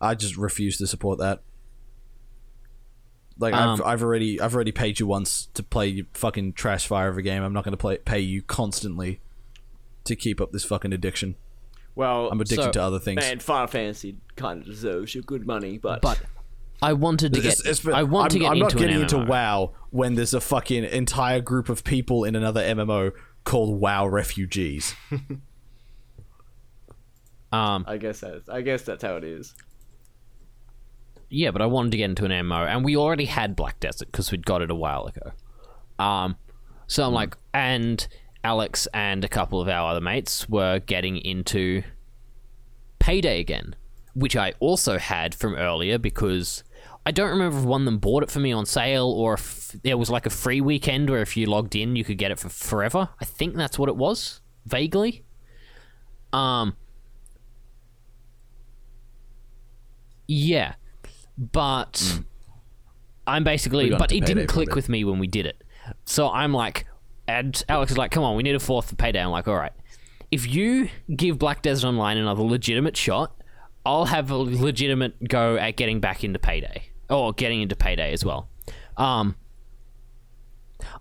I 0.02 0.16
just 0.16 0.38
refuse 0.38 0.78
to 0.78 0.88
support 0.88 1.20
that. 1.20 1.44
Like 3.42 3.54
Um, 3.54 3.82
I've, 3.82 3.82
I've 3.82 4.04
already 4.04 4.40
I've 4.40 4.56
already 4.56 4.72
paid 4.72 5.00
you 5.00 5.08
once 5.08 5.48
to 5.56 5.64
play 5.64 5.88
your 5.88 6.06
fucking 6.14 6.54
trash 6.54 6.88
fire 6.88 7.10
of 7.10 7.18
a 7.18 7.22
game. 7.22 7.44
I'm 7.44 7.52
not 7.54 7.64
going 7.66 7.74
to 7.74 7.78
play 7.78 7.98
pay 7.98 8.20
you 8.20 8.42
constantly 8.42 9.20
to 10.06 10.16
keep 10.16 10.40
up 10.40 10.52
this 10.54 10.64
fucking 10.64 10.94
addiction. 10.94 11.36
Well, 11.96 12.30
I'm 12.32 12.40
addicted 12.40 12.64
So- 12.66 12.72
to 12.72 12.82
other 12.84 13.00
things. 13.00 13.18
man, 13.18 13.40
Final 13.40 13.68
Fantasy 13.68 14.16
kind 14.38 14.62
of 14.62 14.66
deserves 14.68 15.14
your 15.14 15.24
good 15.24 15.46
money, 15.46 15.78
but 15.78 16.02
But 16.02 16.22
I 16.82 16.94
wanted 16.94 17.34
to 17.34 17.42
get. 17.42 17.60
It's- 17.60 17.80
it's- 17.80 17.94
I 17.94 18.04
want 18.04 18.26
I'm, 18.26 18.30
to 18.30 18.40
get 18.40 18.46
I'm 18.48 18.54
into 18.54 18.64
not 18.76 18.78
getting 18.78 18.96
an 18.96 19.02
into 19.02 19.18
MMO. 19.18 19.28
WoW 19.28 19.72
when 19.90 20.16
there's 20.16 20.34
a 20.34 20.40
fucking 20.42 20.84
entire 20.86 21.42
group 21.42 21.68
of 21.68 21.84
people 21.84 22.24
in 22.24 22.36
another 22.36 22.62
MMO 22.62 23.12
called 23.44 23.80
WoW 23.82 24.08
refugees. 24.08 24.96
Um, 27.54 27.84
I 27.86 27.98
guess 27.98 28.22
that's 28.22 28.48
I 28.48 28.62
guess 28.62 28.84
that's 28.84 29.04
how 29.04 29.18
it 29.18 29.26
is. 29.26 29.54
Yeah, 31.34 31.52
but 31.52 31.62
I 31.62 31.66
wanted 31.66 31.92
to 31.92 31.98
get 31.98 32.10
into 32.10 32.26
an 32.26 32.32
MMO, 32.32 32.68
and 32.68 32.84
we 32.84 32.98
already 32.98 33.24
had 33.26 33.56
Black 33.56 33.80
Desert 33.80 34.12
because 34.12 34.32
we'd 34.32 34.46
got 34.46 34.62
it 34.62 34.70
a 34.70 34.76
while 34.76 35.06
ago. 35.06 35.32
Um, 35.98 36.36
so 36.88 37.08
I'm 37.08 37.14
like, 37.14 37.38
and 37.54 38.06
Alex 38.44 38.86
and 38.94 39.24
a 39.24 39.30
couple 39.30 39.62
of 39.62 39.70
our 39.70 39.92
other 39.92 40.02
mates 40.02 40.50
were 40.50 40.80
getting 40.80 41.16
into 41.18 41.84
Payday 43.00 43.40
again, 43.40 43.78
which 44.14 44.36
I 44.36 44.54
also 44.60 44.98
had 44.98 45.34
from 45.34 45.56
earlier 45.56 45.98
because 45.98 46.66
I 47.06 47.12
don't 47.12 47.30
remember 47.30 47.60
if 47.60 47.64
one 47.64 47.84
of 47.84 47.86
them 47.86 48.00
bought 48.00 48.24
it 48.24 48.30
for 48.30 48.40
me 48.40 48.52
on 48.52 48.66
sale 48.66 49.08
or 49.08 49.36
if 49.36 49.70
there 49.84 49.98
was 49.98 50.10
like 50.10 50.26
a 50.26 50.30
free 50.30 50.60
weekend 50.60 51.10
where 51.10 51.22
if 51.22 51.38
you 51.38 51.46
logged 51.46 51.78
in 51.78 51.96
you 51.96 52.04
could 52.04 52.18
get 52.18 52.32
it 52.32 52.40
for 52.40 52.50
forever. 52.50 53.08
I 53.22 53.26
think 53.26 53.56
that's 53.56 53.80
what 53.80 53.88
it 53.88 53.96
was, 53.96 54.42
vaguely. 54.66 55.24
Um, 56.34 56.76
yeah, 60.28 60.74
but 61.42 62.20
I'm 63.26 63.44
basically, 63.44 63.90
but 63.90 64.12
it 64.12 64.26
didn't 64.26 64.48
click 64.48 64.76
with 64.76 64.88
me 64.88 65.04
when 65.04 65.18
we 65.20 65.28
did 65.28 65.46
it. 65.46 65.64
So 66.06 66.30
I'm 66.30 66.54
like, 66.54 66.86
and 67.28 67.62
Alex 67.68 67.92
is 67.92 67.98
like, 67.98 68.12
come 68.12 68.24
on, 68.24 68.36
we 68.36 68.44
need 68.44 68.56
a 68.56 68.60
fourth 68.60 68.90
for 68.90 68.96
payday. 68.96 69.20
I'm 69.22 69.32
like, 69.32 69.48
all 69.48 69.56
right, 69.56 69.74
if 70.30 70.48
you 70.54 70.90
give 71.16 71.40
Black 71.40 71.62
Desert 71.62 71.88
Online 71.88 72.18
another 72.18 72.44
legitimate 72.44 72.96
shot, 72.96 73.36
I'll 73.86 74.06
have 74.06 74.30
a 74.30 74.38
legitimate 74.38 75.28
go 75.28 75.56
at 75.56 75.76
getting 75.76 76.00
back 76.00 76.24
into 76.24 76.38
payday 76.38 76.84
or 77.10 77.34
getting 77.34 77.62
into 77.62 77.76
payday 77.76 78.14
as 78.14 78.24
well. 78.24 78.48
Um, 78.96 79.36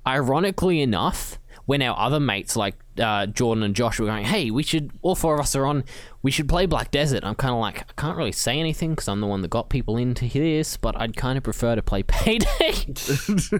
ironically 0.06 0.80
enough, 0.80 1.38
when 1.66 1.82
our 1.82 1.96
other 1.98 2.18
mates 2.18 2.56
like 2.56 2.74
uh, 2.98 3.26
Jordan 3.26 3.62
and 3.62 3.74
Josh 3.74 3.98
were 3.98 4.06
going, 4.06 4.24
"Hey, 4.24 4.50
we 4.50 4.62
should," 4.62 4.90
all 5.02 5.14
four 5.14 5.34
of 5.34 5.40
us 5.40 5.54
are 5.54 5.66
on. 5.66 5.84
We 6.22 6.30
should 6.30 6.48
play 6.48 6.66
Black 6.66 6.90
Desert. 6.90 7.24
I'm 7.24 7.34
kind 7.34 7.54
of 7.54 7.60
like, 7.60 7.80
I 7.80 7.92
can't 7.96 8.16
really 8.16 8.32
say 8.32 8.58
anything 8.58 8.90
because 8.90 9.08
I'm 9.08 9.20
the 9.20 9.26
one 9.26 9.42
that 9.42 9.48
got 9.48 9.70
people 9.70 9.96
into 9.96 10.28
this, 10.28 10.76
but 10.76 11.00
I'd 11.00 11.16
kind 11.16 11.38
of 11.38 11.44
prefer 11.44 11.74
to 11.74 11.82
play 11.82 12.02
Payday. 12.06 12.46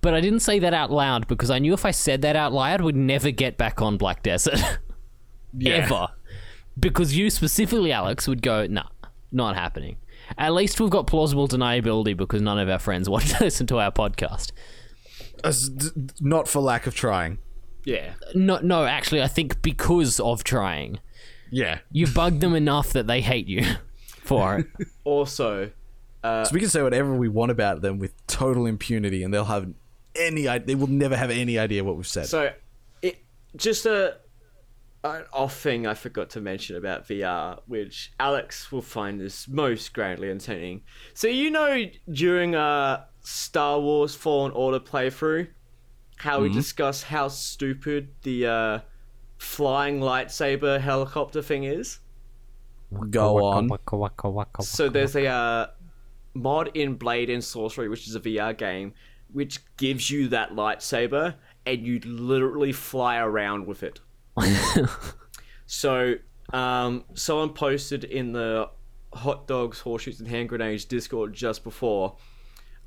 but 0.00 0.14
I 0.14 0.20
didn't 0.20 0.40
say 0.40 0.58
that 0.58 0.74
out 0.74 0.90
loud 0.90 1.26
because 1.28 1.50
I 1.50 1.58
knew 1.58 1.72
if 1.72 1.84
I 1.84 1.90
said 1.90 2.22
that 2.22 2.36
out 2.36 2.52
loud, 2.52 2.80
we'd 2.80 2.96
never 2.96 3.30
get 3.30 3.56
back 3.56 3.80
on 3.80 3.96
Black 3.96 4.22
Desert 4.22 4.60
ever. 5.64 6.08
Because 6.78 7.16
you 7.16 7.30
specifically, 7.30 7.92
Alex, 7.92 8.28
would 8.28 8.42
go, 8.42 8.66
"Nah, 8.66 8.88
not 9.32 9.56
happening." 9.56 9.96
At 10.36 10.52
least 10.54 10.80
we've 10.80 10.90
got 10.90 11.06
plausible 11.06 11.46
deniability 11.46 12.16
because 12.16 12.42
none 12.42 12.58
of 12.58 12.68
our 12.68 12.80
friends 12.80 13.08
want 13.08 13.26
to 13.28 13.44
listen 13.44 13.66
to 13.68 13.78
our 13.78 13.92
podcast. 13.92 14.50
As- 15.44 15.68
d- 15.68 15.88
d- 15.94 16.14
not 16.20 16.48
for 16.48 16.60
lack 16.60 16.86
of 16.86 16.94
trying. 16.94 17.38
Yeah. 17.84 18.14
No, 18.34 18.58
no, 18.62 18.84
actually, 18.84 19.22
I 19.22 19.28
think 19.28 19.62
because 19.62 20.18
of 20.20 20.42
trying, 20.44 20.98
Yeah. 21.50 21.78
you 21.92 22.06
bugged 22.06 22.40
them 22.40 22.54
enough 22.54 22.92
that 22.94 23.06
they 23.06 23.20
hate 23.20 23.46
you 23.46 23.64
for 24.22 24.58
it. 24.58 24.66
Also, 25.04 25.70
uh, 26.24 26.44
So 26.44 26.52
we 26.52 26.58
can 26.60 26.68
say 26.68 26.82
whatever 26.82 27.14
we 27.14 27.28
want 27.28 27.52
about 27.52 27.80
them 27.80 27.98
with 28.00 28.12
total 28.26 28.66
impunity, 28.66 29.22
and 29.22 29.32
they'll 29.32 29.44
have 29.44 29.68
any. 30.16 30.42
They 30.58 30.74
will 30.74 30.88
never 30.88 31.16
have 31.16 31.30
any 31.30 31.58
idea 31.58 31.84
what 31.84 31.96
we've 31.96 32.06
said. 32.06 32.26
so 32.26 32.52
it 33.02 33.22
just 33.56 33.86
a 33.86 34.16
an 35.04 35.22
off 35.32 35.56
thing 35.56 35.86
I 35.86 35.94
forgot 35.94 36.30
to 36.30 36.40
mention 36.40 36.74
about 36.74 37.06
VR, 37.06 37.60
which 37.66 38.10
Alex 38.18 38.72
will 38.72 38.82
find 38.82 39.20
this 39.20 39.46
most 39.46 39.92
grandly 39.92 40.28
entertaining. 40.30 40.82
So 41.14 41.28
you 41.28 41.50
know 41.52 41.84
during 42.10 42.56
a 42.56 43.06
Star 43.26 43.80
Wars 43.80 44.14
Fallen 44.14 44.52
Order 44.52 44.78
playthrough, 44.78 45.48
how 46.14 46.42
we 46.42 46.48
discuss 46.48 47.02
how 47.02 47.26
stupid 47.26 48.10
the 48.22 48.46
uh, 48.46 48.78
flying 49.36 49.98
lightsaber 49.98 50.80
helicopter 50.80 51.42
thing 51.42 51.64
is. 51.64 51.98
Go 53.10 53.44
on. 53.44 53.66
So 54.64 54.88
there's 54.88 55.16
a 55.16 55.26
uh, 55.26 55.66
mod 56.34 56.70
in 56.74 56.94
Blade 56.94 57.28
and 57.28 57.42
Sorcery, 57.42 57.88
which 57.88 58.06
is 58.06 58.14
a 58.14 58.20
VR 58.20 58.56
game, 58.56 58.94
which 59.32 59.58
gives 59.76 60.08
you 60.08 60.28
that 60.28 60.52
lightsaber, 60.52 61.34
and 61.66 61.84
you 61.84 61.98
literally 62.04 62.70
fly 62.70 63.18
around 63.18 63.66
with 63.66 63.82
it. 63.82 63.98
so 65.66 66.14
um, 66.52 67.04
someone 67.14 67.54
posted 67.54 68.04
in 68.04 68.30
the 68.30 68.70
hot 69.12 69.48
dogs, 69.48 69.80
horseshoes, 69.80 70.20
and 70.20 70.28
hand 70.28 70.48
grenades 70.48 70.84
Discord 70.84 71.32
just 71.32 71.64
before 71.64 72.16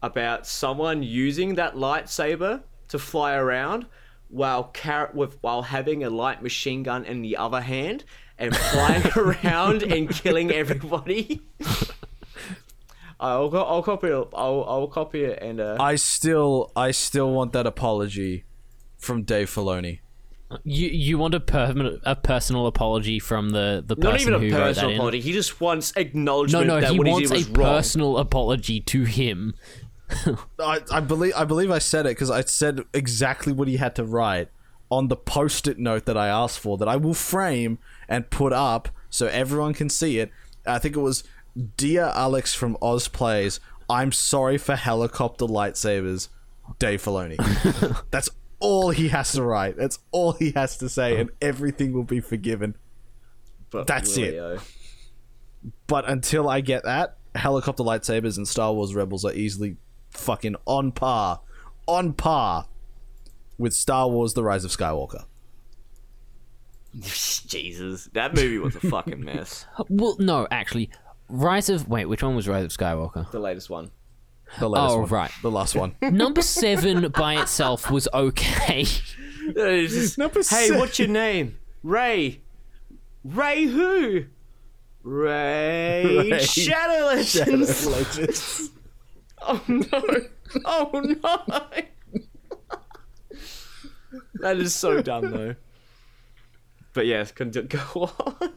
about 0.02 0.48
someone 0.48 1.04
using 1.04 1.56
that 1.56 1.76
lightsaber 1.76 2.64
to 2.90 3.00
fly 3.00 3.34
around, 3.36 3.86
while 4.30 4.64
car- 4.74 5.12
with 5.14 5.38
while 5.42 5.64
having 5.64 6.04
a 6.04 6.10
light 6.10 6.42
machine 6.42 6.84
gun 6.84 7.06
in 7.06 7.22
the 7.22 7.38
other 7.38 7.62
hand 7.62 8.04
and 8.38 8.56
flying 8.56 9.04
around 9.16 9.84
and 9.84 10.10
killing 10.10 10.52
everybody. 10.52 11.42
I'll, 13.20 13.52
co- 13.52 13.64
I'll 13.64 13.84
copy 13.84 14.08
it. 14.08 14.28
I'll, 14.34 14.64
I'll 14.68 14.88
copy 14.88 15.24
it 15.26 15.40
and 15.42 15.60
uh, 15.60 15.76
I 15.80 15.96
still, 15.96 16.72
I 16.76 16.92
still 16.92 17.32
want 17.34 17.52
that 17.54 17.68
apology 17.68 18.46
from 18.98 19.24
Dave 19.24 19.50
Filoni. 19.50 20.00
You 20.64 20.88
you 20.88 21.20
want 21.20 21.36
a 21.36 21.40
permanent 21.40 22.02
a 22.06 22.16
personal 22.16 22.66
apology 22.66 23.20
from 23.20 23.52
the 23.52 23.84
the 23.86 23.96
person 23.96 24.12
not 24.12 24.22
even 24.22 24.34
a 24.34 24.40
who 24.40 24.46
wrote 24.46 24.52
that 24.58 24.64
personal 24.68 24.90
in? 24.90 24.96
apology. 24.96 25.20
He 25.22 25.32
just 25.32 25.62
wants 25.62 25.94
acknowledgement 25.96 26.66
no, 26.66 26.80
that 26.82 26.92
he 26.92 26.98
what 26.98 27.06
he 27.06 27.14
wants 27.14 27.30
did 27.30 27.36
a 27.36 27.38
was 27.38 27.50
wrong. 27.50 27.76
personal 27.76 28.18
apology 28.18 28.80
to 28.80 29.04
him. 29.04 29.54
I, 30.60 30.82
I 30.92 31.00
believe, 31.00 31.34
I 31.36 31.46
believe 31.46 31.72
I 31.72 31.80
said 31.80 32.06
it 32.06 32.10
because 32.10 32.32
I 32.32 32.42
said 32.42 32.82
exactly 32.94 33.54
what 33.54 33.68
he 33.68 33.78
had 33.78 33.96
to 33.96 34.04
write 34.04 34.50
on 34.90 35.08
the 35.08 35.16
post-it 35.16 35.78
note 35.78 36.06
that 36.06 36.18
I 36.18 36.28
asked 36.28 36.60
for 36.60 36.78
that 36.78 36.88
I 36.88 36.96
will 36.96 37.14
frame 37.14 37.78
and 38.08 38.30
put 38.30 38.54
up 38.54 38.90
so 39.10 39.28
everyone 39.28 39.74
can 39.74 39.90
see 39.90 40.20
it. 40.20 40.32
I 40.66 40.80
think 40.80 40.96
it 40.96 41.00
was, 41.00 41.24
"Dear 41.78 42.06
Alex 42.16 42.54
from 42.54 42.78
Oz 42.82 43.08
Plays, 43.08 43.60
I'm 43.90 44.12
sorry 44.12 44.58
for 44.58 44.76
helicopter 44.76 45.46
lightsabers, 45.46 46.30
Dave 46.80 47.02
Filoni." 47.04 47.38
That's 48.12 48.30
all 48.60 48.90
he 48.90 49.10
has 49.10 49.32
to 49.34 49.44
write. 49.44 49.78
That's 49.78 50.00
all 50.12 50.34
he 50.34 50.52
has 50.52 50.78
to 50.78 50.90
say, 50.90 51.20
and 51.20 51.30
oh. 51.30 51.36
everything 51.42 51.94
will 51.94 52.04
be 52.04 52.20
forgiven. 52.20 52.76
But 53.70 53.88
That's 53.88 54.18
it. 54.18 54.60
But 55.88 56.10
until 56.10 56.50
I 56.50 56.62
get 56.62 56.84
that, 56.84 57.18
helicopter 57.36 57.84
lightsabers 57.84 58.38
and 58.38 58.48
Star 58.48 58.74
Wars 58.74 58.96
Rebels 58.96 59.26
are 59.26 59.34
easily 59.34 59.78
fucking 60.12 60.56
on 60.66 60.92
par, 60.92 61.42
on 61.88 62.14
par 62.14 62.68
with 63.58 63.74
Star 63.74 64.10
Wars: 64.10 64.34
The 64.34 64.44
Rise 64.44 64.66
of 64.66 64.72
Skywalker. 64.72 65.26
Jesus, 67.02 68.10
that 68.14 68.34
movie 68.36 68.58
was 68.58 68.76
a 68.76 68.80
fucking 68.80 69.24
mess. 69.24 69.66
Well, 69.90 70.16
no, 70.20 70.48
actually, 70.52 70.90
Rise 71.30 71.70
of 71.70 71.88
wait, 71.88 72.06
which 72.06 72.24
one 72.24 72.36
was 72.36 72.48
Rise 72.48 72.66
of 72.66 72.72
Skywalker? 72.72 73.30
The 73.32 73.40
latest 73.40 73.70
one. 73.70 73.92
The 74.60 74.68
latest 74.70 74.96
Oh, 74.96 75.00
one. 75.02 75.10
right. 75.10 75.32
the 75.44 75.52
last 75.52 75.76
one. 75.76 75.96
Number 76.02 76.42
seven 76.42 77.10
by 77.12 77.40
itself 77.42 77.92
was 77.92 78.08
okay. 78.14 78.82
It's 78.82 79.94
just, 79.94 80.18
Number 80.18 80.40
hey, 80.40 80.68
six. 80.68 80.76
what's 80.76 80.98
your 81.00 81.08
name? 81.08 81.58
Ray. 81.84 82.42
Ray 83.24 83.66
who? 83.66 84.26
Ray, 85.04 86.30
Ray 86.32 86.40
Shadow 86.40 87.06
Legends. 87.06 87.86
Legends. 87.86 88.70
Oh 89.42 89.64
no! 89.68 90.04
Oh 90.66 90.90
no! 90.94 91.70
that 94.36 94.58
is 94.58 94.74
so 94.76 95.02
dumb 95.02 95.32
though. 95.32 95.56
But 96.94 97.06
yes, 97.06 97.32
can 97.32 97.52
go 97.52 97.80
on. 98.04 98.52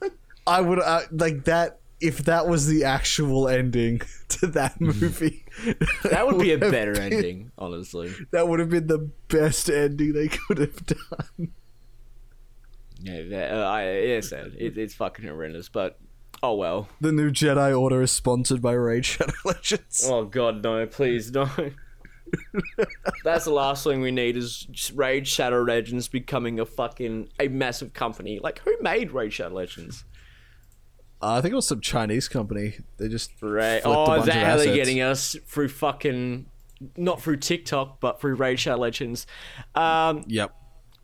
I 0.46 0.60
would 0.60 0.80
uh, 0.80 1.02
like 1.12 1.44
that 1.44 1.78
if 2.00 2.24
that 2.24 2.48
was 2.48 2.66
the 2.66 2.84
actual 2.84 3.48
ending 3.48 4.00
to 4.28 4.46
that 4.48 4.80
movie. 4.80 5.44
That 6.02 6.26
would 6.26 6.40
be 6.40 6.52
a 6.52 6.58
better 6.70 6.92
been- 6.92 7.12
ending, 7.12 7.52
honestly. 7.56 8.12
That 8.32 8.48
would 8.48 8.58
have 8.58 8.70
been 8.70 8.88
the 8.88 9.10
best 9.28 9.70
ending 9.70 10.12
they 10.12 10.28
could 10.28 10.58
have 10.58 10.84
done. 10.86 11.52
Yeah, 13.00 13.22
that, 13.22 13.52
uh, 13.52 13.64
I, 13.68 13.98
yes, 13.98 14.32
it, 14.32 14.78
it's 14.78 14.94
fucking 14.94 15.24
horrendous, 15.26 15.68
but 15.68 15.98
oh 16.42 16.54
well. 16.54 16.88
The 17.00 17.12
new 17.12 17.30
Jedi 17.30 17.78
Order 17.78 18.02
is 18.02 18.10
sponsored 18.12 18.60
by 18.62 18.72
Raid 18.72 19.04
Shadow 19.04 19.32
Legends. 19.44 20.02
Oh 20.06 20.24
god, 20.24 20.62
no! 20.62 20.86
Please 20.86 21.30
no. 21.32 21.48
That's 23.24 23.44
the 23.44 23.52
last 23.52 23.84
thing 23.84 24.00
we 24.00 24.10
need 24.10 24.36
is 24.36 24.66
Raid 24.94 25.28
Shadow 25.28 25.62
Legends 25.62 26.08
becoming 26.08 26.58
a 26.60 26.64
fucking 26.66 27.28
a 27.38 27.48
massive 27.48 27.92
company. 27.92 28.38
Like 28.42 28.60
who 28.60 28.74
made 28.80 29.12
Raid 29.12 29.32
Shadow 29.32 29.54
Legends? 29.54 30.04
Uh, 31.20 31.34
I 31.34 31.40
think 31.40 31.52
it 31.52 31.56
was 31.56 31.68
some 31.68 31.80
Chinese 31.80 32.28
company. 32.28 32.78
They 32.96 33.08
just 33.08 33.30
Right. 33.40 33.82
Oh, 33.84 34.12
is 34.14 34.26
that 34.26 34.34
how 34.46 34.56
they're 34.56 34.74
getting 34.74 35.00
us 35.00 35.36
through 35.46 35.68
fucking 35.68 36.46
not 36.96 37.22
through 37.22 37.36
TikTok, 37.36 38.00
but 38.00 38.20
through 38.20 38.34
Raid 38.34 38.58
Shadow 38.58 38.80
Legends. 38.80 39.26
Um, 39.74 40.24
Yep. 40.26 40.52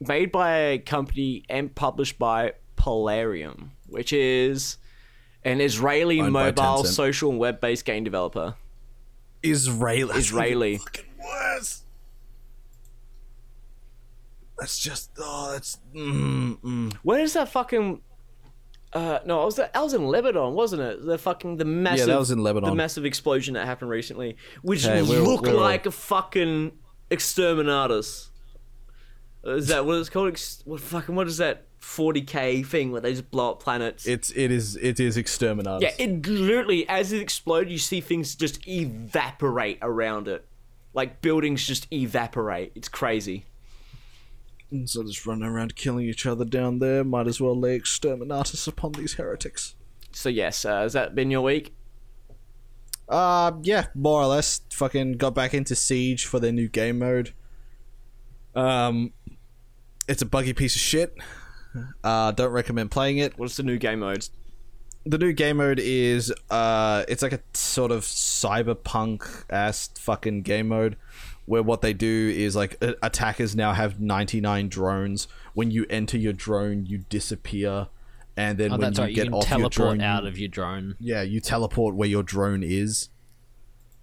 made 0.01 0.33
by 0.33 0.51
a 0.57 0.79
company 0.79 1.45
and 1.49 1.73
published 1.75 2.19
by 2.19 2.55
Plarium, 2.77 3.73
which 3.87 4.13
is 4.13 4.79
an 5.45 5.61
Israeli 5.61 6.21
Owned 6.21 6.33
by 6.33 6.47
mobile, 6.47 6.83
Tencent. 6.83 6.87
social, 6.87 7.31
and 7.31 7.39
web-based 7.39 7.85
game 7.85 8.05
developer. 8.05 8.55
Israeli. 9.43 10.17
Israeli. 10.19 10.79
Fucking 10.79 11.05
worse. 11.25 11.83
That's 14.59 14.79
just 14.79 15.11
oh, 15.19 15.53
that's 15.53 15.79
mm, 15.95 16.59
mm. 16.61 16.93
Where 17.03 17.21
is 17.21 17.35
that 17.35 17.49
fucking? 17.49 18.01
Uh, 18.93 19.19
no, 19.25 19.43
I 19.43 19.45
was 19.45 19.59
was 19.83 19.95
in 19.95 20.07
Lebanon, 20.09 20.55
wasn't 20.55 20.83
it? 20.83 21.05
The 21.05 21.19
fucking 21.19 21.59
the 21.59 21.65
massive. 21.65 22.07
that 22.09 22.19
was 22.19 22.31
in 22.31 22.43
Lebanon. 22.43 22.71
The 22.71 22.75
massive 22.75 23.05
explosion 23.05 23.55
that 23.55 23.67
happened 23.67 23.91
recently, 23.91 24.37
which 24.63 24.83
Hey, 24.85 25.03
we're- 25.03 25.21
looked 25.21 25.45
we're 25.47 25.55
all- 25.55 25.61
like 25.61 25.87
a 25.87 25.91
fucking 25.93 26.73
exterminatus. 27.11 28.31
Is 29.45 29.69
that 29.69 29.87
what 29.87 29.99
it's 29.99 30.09
called? 30.09 30.29
Ex- 30.29 30.63
what 30.65 30.81
fucking 30.81 31.15
what 31.15 31.27
is 31.27 31.39
that? 31.39 31.65
40k 31.81 32.67
thing 32.67 32.91
where 32.91 33.01
they 33.01 33.13
just 33.13 33.31
blow 33.31 33.53
up 33.53 33.63
planets. 33.63 34.07
It's 34.07 34.31
it 34.31 34.51
is 34.51 34.77
it 34.77 34.99
is 34.99 35.17
exterminatus. 35.17 35.81
yeah, 35.81 35.93
it 35.99 36.27
literally 36.27 36.89
as 36.89 37.13
it 37.13 37.23
explodes, 37.23 37.71
you 37.71 37.79
see 37.79 38.01
things 38.01 38.35
just 38.35 38.67
evaporate 38.67 39.79
around 39.81 40.29
it, 40.29 40.45
like 40.93 41.23
buildings 41.23 41.67
just 41.67 41.87
evaporate. 41.93 42.73
It's 42.75 42.89
crazy. 42.89 43.45
So 44.85 45.03
just 45.03 45.25
running 45.25 45.45
around 45.45 45.77
killing 45.77 46.07
each 46.07 46.27
other 46.27 46.45
down 46.45 46.79
there. 46.79 47.05
Might 47.05 47.27
as 47.27 47.41
well 47.41 47.59
lay 47.59 47.79
exterminatus 47.79 48.69
upon 48.69 48.93
these 48.93 49.15
heretics. 49.15 49.75
So 50.13 50.29
yes, 50.29 50.65
uh, 50.65 50.81
has 50.81 50.93
that 50.93 51.15
been 51.15 51.31
your 51.31 51.43
week? 51.43 51.75
Uh, 53.09 53.53
yeah, 53.63 53.87
more 53.95 54.21
or 54.21 54.27
less. 54.27 54.61
Fucking 54.73 55.13
got 55.13 55.35
back 55.35 55.55
into 55.55 55.75
Siege 55.75 56.27
for 56.27 56.39
their 56.39 56.53
new 56.53 56.69
game 56.69 56.99
mode. 56.99 57.33
Um, 58.59 59.13
it's 60.09 60.23
a 60.23 60.27
buggy 60.27 60.53
piece 60.53 60.75
of 60.75 60.81
shit. 60.81 61.15
Uh, 62.03 62.33
don't 62.33 62.51
recommend 62.51 62.91
playing 62.91 63.19
it. 63.19 63.39
What's 63.39 63.57
the 63.57 63.63
new 63.63 63.79
game 63.79 64.01
modes? 64.01 64.31
The 65.07 65.19
new 65.19 65.33
game 65.33 65.59
mode 65.59 65.79
is 65.79 66.33
uh, 66.51 67.05
it's 67.09 67.23
like 67.23 67.33
a 67.33 67.41
sort 67.55 67.93
of 67.93 68.03
cyberpunk 68.03 69.45
ass 69.49 69.89
fucking 69.99 70.43
game 70.43 70.69
mode, 70.69 70.97
where 71.47 71.63
what 71.63 71.83
they 71.83 71.93
do 71.93 72.33
is 72.37 72.57
like 72.57 72.83
attackers 73.03 73.55
now 73.55 73.73
have 73.73 74.01
ninety 74.01 74.41
nine 74.41 74.69
drones. 74.69 75.29
When 75.55 75.71
you 75.71 75.87
enter 75.89 76.19
your 76.19 76.33
drone, 76.33 76.85
you 76.87 76.99
disappear, 77.09 77.89
and 78.37 78.59
then 78.59 78.73
Oh, 78.73 78.73
when 78.73 78.81
that's 78.81 78.99
you 78.99 79.05
right. 79.05 79.11
You 79.11 79.17
get 79.17 79.25
can 79.27 79.35
off 79.35 79.51
your 79.59 79.71
drone, 79.71 80.01
out 80.01 80.27
of 80.27 80.39
your 80.39 80.49
drone. 80.49 80.97
yeah, 80.99 81.23
you 81.23 81.41
teleport 81.41 81.95
where 81.95 82.09
your 82.09 82.23
drone 82.23 82.63
is. 82.63 83.09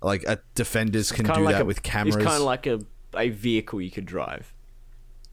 Like 0.01 0.27
uh, 0.27 0.37
defenders 0.53 1.11
can 1.11 1.25
do 1.25 1.41
like 1.41 1.55
that 1.55 1.61
a, 1.63 1.65
with 1.65 1.83
cameras. 1.83 2.15
It's 2.15 2.23
kind 2.25 2.37
of 2.37 2.43
like 2.43 2.67
a 2.67 2.79
a 3.17 3.29
vehicle 3.29 3.81
you 3.81 3.91
could 3.91 4.05
drive. 4.05 4.53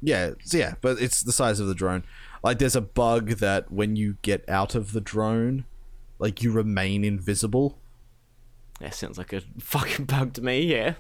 Yeah, 0.01 0.29
it's- 0.29 0.53
yeah, 0.55 0.75
but 0.81 1.01
it's 1.01 1.23
the 1.23 1.33
size 1.33 1.61
of 1.61 1.67
the 1.69 1.75
drone. 1.75 2.03
Like, 2.43 2.59
there's 2.59 2.75
a 2.77 2.81
bug 2.81 3.31
that 3.39 3.71
when 3.71 3.95
you 3.97 4.17
get 4.23 4.49
out 4.49 4.75
of 4.75 4.93
the 4.93 5.01
drone, 5.01 5.65
like 6.19 6.43
you 6.43 6.51
remain 6.53 7.05
invisible. 7.05 7.79
That 8.81 8.95
sounds 8.95 9.17
like 9.19 9.33
a 9.33 9.43
fucking 9.61 10.07
bug 10.07 10.33
to 10.35 10.43
me. 10.43 10.61
Yeah. 10.63 10.95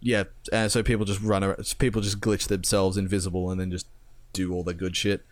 Yeah, 0.00 0.24
so 0.68 0.82
people 0.82 1.04
just 1.04 1.20
run 1.22 1.42
around, 1.42 1.74
people 1.78 2.02
just 2.02 2.20
glitch 2.20 2.48
themselves 2.48 2.96
invisible 2.96 3.50
and 3.50 3.60
then 3.60 3.70
just 3.70 3.86
do 4.32 4.52
all 4.52 4.62
the 4.62 4.74
good 4.74 4.94
shit. 4.96 5.24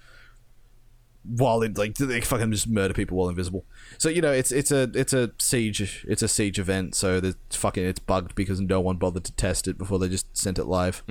While 1.26 1.62
it 1.62 1.78
like 1.78 1.94
they 1.94 2.20
fucking 2.20 2.52
just 2.52 2.68
murder 2.68 2.92
people 2.94 3.16
while 3.16 3.28
invisible. 3.28 3.64
So 3.98 4.08
you 4.08 4.20
know 4.20 4.32
it's 4.32 4.52
it's 4.52 4.70
a 4.70 4.90
it's 4.94 5.12
a 5.12 5.30
siege 5.38 6.04
it's 6.08 6.22
a 6.22 6.28
siege 6.28 6.58
event. 6.58 6.94
So 6.94 7.20
there's 7.20 7.36
fucking 7.50 7.84
it's 7.84 7.98
bugged 7.98 8.34
because 8.34 8.60
no 8.60 8.80
one 8.80 8.96
bothered 8.96 9.24
to 9.24 9.32
test 9.32 9.66
it 9.66 9.78
before 9.78 9.98
they 9.98 10.08
just 10.08 10.36
sent 10.36 10.58
it 10.58 10.64
live. 10.64 11.02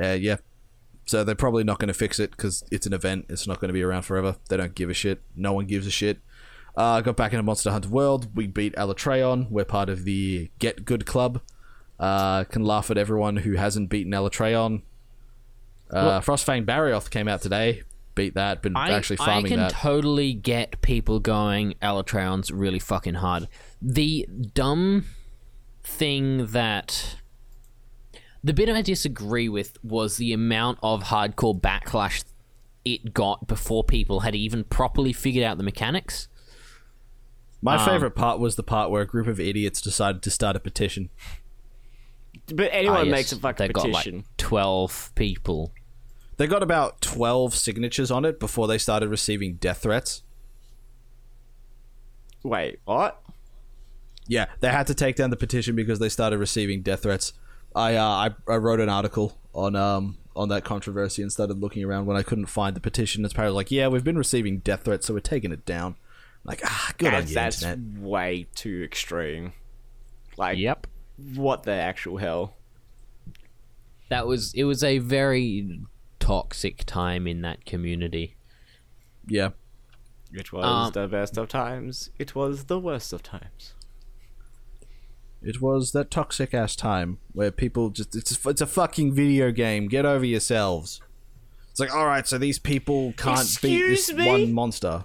Uh, 0.00 0.12
yeah. 0.12 0.36
So 1.06 1.24
they're 1.24 1.34
probably 1.34 1.64
not 1.64 1.78
going 1.78 1.88
to 1.88 1.94
fix 1.94 2.18
it 2.18 2.32
because 2.32 2.64
it's 2.70 2.86
an 2.86 2.92
event. 2.92 3.26
It's 3.28 3.46
not 3.46 3.60
going 3.60 3.68
to 3.68 3.72
be 3.72 3.82
around 3.82 4.02
forever. 4.02 4.36
They 4.48 4.56
don't 4.58 4.74
give 4.74 4.90
a 4.90 4.94
shit. 4.94 5.22
No 5.34 5.52
one 5.54 5.66
gives 5.66 5.86
a 5.86 5.90
shit. 5.90 6.18
Uh, 6.76 7.00
got 7.00 7.16
back 7.16 7.32
into 7.32 7.42
Monster 7.42 7.70
Hunter 7.70 7.88
World. 7.88 8.36
We 8.36 8.46
beat 8.46 8.76
Alatreon. 8.76 9.50
We're 9.50 9.64
part 9.64 9.88
of 9.88 10.04
the 10.04 10.50
Get 10.58 10.84
Good 10.84 11.06
Club. 11.06 11.40
Uh, 11.98 12.44
can 12.44 12.62
laugh 12.64 12.90
at 12.90 12.98
everyone 12.98 13.38
who 13.38 13.54
hasn't 13.54 13.88
beaten 13.88 14.12
Alatreon. 14.12 14.82
Uh, 15.90 16.20
Frostfang 16.20 16.64
Barioth 16.64 17.10
came 17.10 17.26
out 17.26 17.40
today. 17.40 17.82
Beat 18.18 18.34
that. 18.34 18.62
Been 18.62 18.76
I, 18.76 18.90
actually 18.90 19.18
I 19.20 19.24
farming 19.26 19.46
can 19.50 19.60
that. 19.60 19.70
totally 19.70 20.34
get 20.34 20.80
people 20.82 21.20
going 21.20 21.74
Alatreon's 21.80 22.50
really 22.50 22.80
fucking 22.80 23.14
hard. 23.14 23.46
The 23.80 24.26
dumb 24.54 25.04
thing 25.84 26.46
that 26.46 27.16
the 28.42 28.52
bit 28.52 28.68
I 28.68 28.82
disagree 28.82 29.48
with 29.48 29.76
was 29.84 30.16
the 30.16 30.32
amount 30.32 30.78
of 30.82 31.04
hardcore 31.04 31.58
backlash 31.60 32.24
it 32.84 33.14
got 33.14 33.46
before 33.46 33.84
people 33.84 34.20
had 34.20 34.34
even 34.34 34.64
properly 34.64 35.12
figured 35.12 35.44
out 35.44 35.56
the 35.58 35.64
mechanics. 35.64 36.26
My 37.62 37.84
favorite 37.84 38.12
part 38.16 38.38
was 38.40 38.56
the 38.56 38.62
part 38.62 38.90
where 38.90 39.02
a 39.02 39.06
group 39.06 39.26
of 39.28 39.38
idiots 39.38 39.80
decided 39.80 40.22
to 40.22 40.30
start 40.30 40.56
a 40.56 40.60
petition. 40.60 41.10
But 42.54 42.70
anyone 42.72 42.98
Ah, 42.98 43.02
yes, 43.02 43.10
makes 43.12 43.32
a 43.32 43.36
fucking 43.36 43.66
they've 43.66 43.72
got, 43.72 43.88
like, 43.90 44.04
petition. 44.04 44.24
twelve 44.38 45.12
people. 45.14 45.72
They 46.38 46.46
got 46.46 46.62
about 46.62 47.00
12 47.02 47.54
signatures 47.54 48.10
on 48.10 48.24
it 48.24 48.40
before 48.40 48.66
they 48.66 48.78
started 48.78 49.08
receiving 49.10 49.54
death 49.56 49.78
threats. 49.82 50.22
Wait, 52.42 52.78
what? 52.84 53.20
Yeah, 54.26 54.46
they 54.60 54.68
had 54.68 54.86
to 54.86 54.94
take 54.94 55.16
down 55.16 55.30
the 55.30 55.36
petition 55.36 55.74
because 55.74 55.98
they 55.98 56.08
started 56.08 56.38
receiving 56.38 56.82
death 56.82 57.02
threats. 57.02 57.32
I 57.74 57.96
uh, 57.96 58.04
I, 58.04 58.30
I 58.52 58.56
wrote 58.56 58.80
an 58.80 58.88
article 58.88 59.38
on 59.52 59.74
um 59.74 60.18
on 60.36 60.48
that 60.50 60.64
controversy 60.64 61.22
and 61.22 61.32
started 61.32 61.60
looking 61.60 61.82
around 61.84 62.06
when 62.06 62.16
I 62.16 62.22
couldn't 62.22 62.46
find 62.46 62.76
the 62.76 62.80
petition. 62.80 63.24
It's 63.24 63.32
apparently 63.34 63.56
like, 63.56 63.70
yeah, 63.70 63.88
we've 63.88 64.04
been 64.04 64.18
receiving 64.18 64.58
death 64.58 64.84
threats, 64.84 65.06
so 65.06 65.14
we're 65.14 65.20
taking 65.20 65.50
it 65.52 65.66
down. 65.66 65.96
Like, 66.44 66.60
ah, 66.64 66.92
good 66.98 67.08
on 67.12 67.20
That's, 67.24 67.30
you, 67.30 67.34
that's 67.34 67.62
internet. 67.64 68.02
way 68.02 68.46
too 68.54 68.82
extreme. 68.84 69.52
Like, 70.36 70.56
Yep. 70.58 70.86
what 71.34 71.64
the 71.64 71.72
actual 71.72 72.18
hell? 72.18 72.54
That 74.08 74.26
was 74.26 74.54
it 74.54 74.64
was 74.64 74.84
a 74.84 74.98
very 74.98 75.80
toxic 76.28 76.84
time 76.84 77.26
in 77.26 77.40
that 77.42 77.64
community. 77.64 78.36
Yeah, 79.26 79.50
It 80.32 80.52
was 80.52 80.64
Um, 80.64 80.92
the 80.92 81.08
best 81.08 81.38
of 81.38 81.48
times. 81.48 82.10
It 82.18 82.34
was 82.34 82.64
the 82.64 82.78
worst 82.78 83.12
of 83.12 83.22
times. 83.22 83.74
it 85.40 85.60
was 85.62 85.92
that 85.92 86.10
toxic 86.10 86.52
ass 86.52 86.74
time 86.74 87.18
where 87.32 87.50
people 87.52 87.90
just 87.90 88.14
it's 88.16 88.32
a, 88.44 88.48
it's 88.48 88.60
a 88.60 88.66
fucking 88.66 89.14
video 89.14 89.50
game. 89.52 89.86
Get 89.88 90.04
over 90.04 90.24
yourselves. 90.24 91.00
It's 91.70 91.78
like, 91.80 91.94
all 91.94 92.06
right, 92.06 92.26
so 92.26 92.36
these 92.38 92.58
people 92.58 93.12
can't 93.16 93.56
beat 93.62 93.78
this 93.88 94.12
me? 94.12 94.26
one 94.26 94.52
monster. 94.52 95.04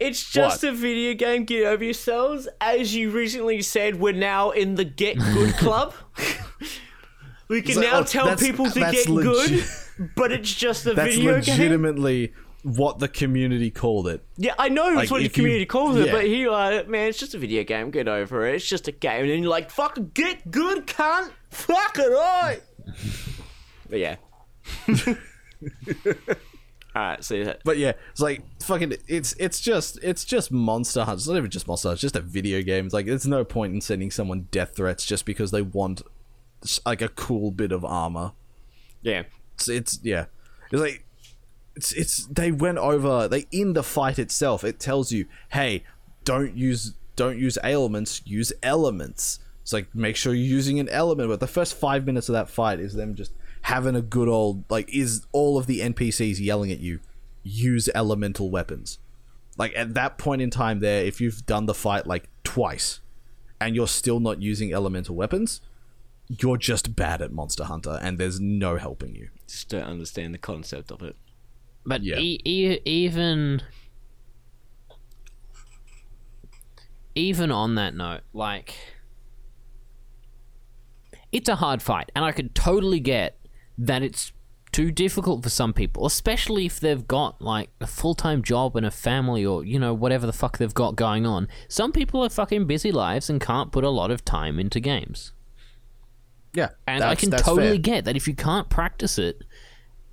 It's 0.00 0.28
just 0.28 0.62
What? 0.64 0.72
a 0.72 0.74
video 0.74 1.12
game. 1.14 1.44
Get 1.44 1.64
over 1.66 1.84
yourselves. 1.84 2.48
As 2.60 2.94
you 2.96 3.10
recently 3.10 3.60
said, 3.62 4.00
we're 4.00 4.14
now 4.14 4.50
in 4.50 4.74
the 4.76 4.84
Get 4.84 5.18
Good 5.18 5.54
Club. 5.58 5.92
we 7.48 7.60
can 7.62 7.76
like, 7.76 7.86
now 7.90 7.98
oh, 8.00 8.04
tell 8.04 8.36
people 8.36 8.68
to 8.70 8.80
get 8.80 9.06
legit- 9.08 9.22
good, 9.50 9.64
but 10.16 10.32
it's 10.32 10.52
just 10.54 10.86
a 10.86 10.94
That's 10.94 11.14
video 11.16 11.32
game. 11.32 11.38
legitimately 11.40 12.32
what 12.62 12.98
the 13.00 13.08
community 13.08 13.70
called 13.70 14.06
it. 14.08 14.24
Yeah, 14.36 14.54
I 14.58 14.68
know 14.68 14.84
Like, 14.90 15.04
it's 15.04 15.10
what 15.10 15.18
the 15.18 15.24
if 15.26 15.36
you- 15.36 15.42
community 15.42 15.66
calls 15.66 15.96
it, 15.96 16.06
yeah. 16.06 16.12
but 16.12 16.24
he 16.26 16.48
like, 16.48 16.86
uh, 16.86 16.88
man, 16.88 17.08
it's 17.08 17.18
just 17.18 17.34
a 17.34 17.38
video 17.38 17.64
game. 17.64 17.90
Get 17.90 18.06
over 18.08 18.46
it. 18.46 18.54
It's 18.56 18.68
just 18.68 18.86
a 18.88 18.92
game, 18.92 19.28
and 19.28 19.42
you're 19.42 19.50
like, 19.50 19.70
fucking 19.70 20.12
get 20.14 20.50
good, 20.50 20.86
cunt. 20.86 21.30
Fuck 21.50 21.98
it, 21.98 22.08
right? 22.10 22.60
but 23.90 23.98
yeah. 23.98 24.16
All 26.94 27.02
right, 27.02 27.24
so 27.24 27.34
yeah. 27.34 27.54
But 27.64 27.78
yeah, 27.78 27.92
it's 28.10 28.20
like 28.20 28.42
fucking. 28.62 28.92
It's 29.08 29.32
it's 29.38 29.60
just 29.60 29.98
it's 30.02 30.24
just 30.26 30.52
Monster 30.52 31.04
Hunter. 31.04 31.14
It's 31.16 31.26
not 31.28 31.36
even 31.38 31.50
just 31.50 31.66
Monster 31.66 31.88
Hunter. 31.88 31.94
It's 31.94 32.02
just 32.02 32.16
a 32.16 32.20
video 32.20 32.60
game. 32.62 32.84
It's 32.84 32.92
like 32.92 33.06
there's 33.06 33.26
no 33.26 33.44
point 33.44 33.72
in 33.72 33.80
sending 33.80 34.10
someone 34.10 34.48
death 34.50 34.76
threats 34.76 35.06
just 35.06 35.24
because 35.24 35.52
they 35.52 35.62
want 35.62 36.02
like 36.84 37.00
a 37.00 37.08
cool 37.08 37.50
bit 37.50 37.72
of 37.72 37.82
armor. 37.84 38.32
yeah. 39.02 39.22
It's, 39.68 39.96
it's 39.96 40.00
yeah. 40.02 40.26
It's 40.70 40.80
like 40.80 41.04
it's 41.74 41.92
it's 41.92 42.26
they 42.26 42.52
went 42.52 42.78
over 42.78 43.28
they 43.28 43.46
in 43.50 43.72
the 43.72 43.82
fight 43.82 44.18
itself. 44.18 44.64
It 44.64 44.78
tells 44.78 45.12
you, 45.12 45.26
hey, 45.50 45.84
don't 46.24 46.56
use 46.56 46.94
don't 47.16 47.38
use 47.38 47.58
ailments. 47.64 48.22
Use 48.24 48.52
elements. 48.62 49.40
It's 49.62 49.72
like 49.72 49.94
make 49.94 50.16
sure 50.16 50.34
you're 50.34 50.46
using 50.46 50.80
an 50.80 50.88
element. 50.88 51.28
But 51.28 51.40
the 51.40 51.46
first 51.46 51.74
five 51.74 52.06
minutes 52.06 52.28
of 52.28 52.32
that 52.34 52.48
fight 52.48 52.80
is 52.80 52.94
them 52.94 53.14
just 53.14 53.32
having 53.62 53.94
a 53.94 54.02
good 54.02 54.28
old 54.28 54.64
like 54.70 54.92
is 54.94 55.26
all 55.32 55.56
of 55.56 55.66
the 55.66 55.80
NPCs 55.80 56.40
yelling 56.40 56.72
at 56.72 56.80
you, 56.80 57.00
use 57.42 57.88
elemental 57.94 58.50
weapons. 58.50 58.98
Like 59.58 59.72
at 59.76 59.94
that 59.94 60.18
point 60.18 60.42
in 60.42 60.50
time, 60.50 60.80
there, 60.80 61.04
if 61.04 61.20
you've 61.20 61.46
done 61.46 61.66
the 61.66 61.74
fight 61.74 62.06
like 62.06 62.28
twice, 62.42 63.00
and 63.60 63.76
you're 63.76 63.88
still 63.88 64.18
not 64.18 64.42
using 64.42 64.72
elemental 64.72 65.14
weapons, 65.14 65.60
you're 66.28 66.56
just 66.56 66.94
bad 66.96 67.20
at 67.22 67.32
Monster 67.32 67.64
Hunter, 67.64 67.98
and 68.02 68.18
there's 68.18 68.40
no 68.40 68.76
helping 68.76 69.14
you. 69.14 69.28
Just 69.48 69.68
don't 69.68 69.84
understand 69.84 70.32
the 70.34 70.38
concept 70.38 70.90
of 70.90 71.02
it. 71.02 71.16
But 71.84 72.02
Yeah. 72.02 72.18
e- 72.18 72.40
e- 72.44 72.78
even 72.84 73.62
even 77.14 77.50
on 77.50 77.74
that 77.74 77.94
note, 77.94 78.22
like 78.32 78.74
it's 81.30 81.48
a 81.48 81.56
hard 81.56 81.82
fight, 81.82 82.10
and 82.14 82.24
I 82.24 82.32
could 82.32 82.54
totally 82.54 83.00
get 83.00 83.38
that 83.78 84.02
it's 84.02 84.32
too 84.70 84.90
difficult 84.90 85.42
for 85.42 85.50
some 85.50 85.72
people, 85.74 86.06
especially 86.06 86.64
if 86.64 86.80
they've 86.80 87.06
got 87.06 87.42
like 87.42 87.68
a 87.80 87.86
full 87.86 88.14
time 88.14 88.42
job 88.42 88.76
and 88.76 88.86
a 88.86 88.90
family, 88.90 89.44
or 89.44 89.64
you 89.64 89.78
know 89.78 89.92
whatever 89.92 90.26
the 90.26 90.32
fuck 90.32 90.56
they've 90.58 90.72
got 90.72 90.96
going 90.96 91.26
on. 91.26 91.48
Some 91.68 91.92
people 91.92 92.22
have 92.22 92.32
fucking 92.32 92.66
busy 92.66 92.92
lives 92.92 93.28
and 93.28 93.40
can't 93.40 93.72
put 93.72 93.84
a 93.84 93.90
lot 93.90 94.10
of 94.10 94.24
time 94.24 94.58
into 94.58 94.80
games. 94.80 95.32
Yeah, 96.54 96.68
And 96.86 97.02
I 97.02 97.14
can 97.14 97.30
totally 97.30 97.78
get 97.78 98.04
that 98.04 98.16
if 98.16 98.28
you 98.28 98.34
can't 98.34 98.68
practice 98.68 99.18
it, 99.18 99.42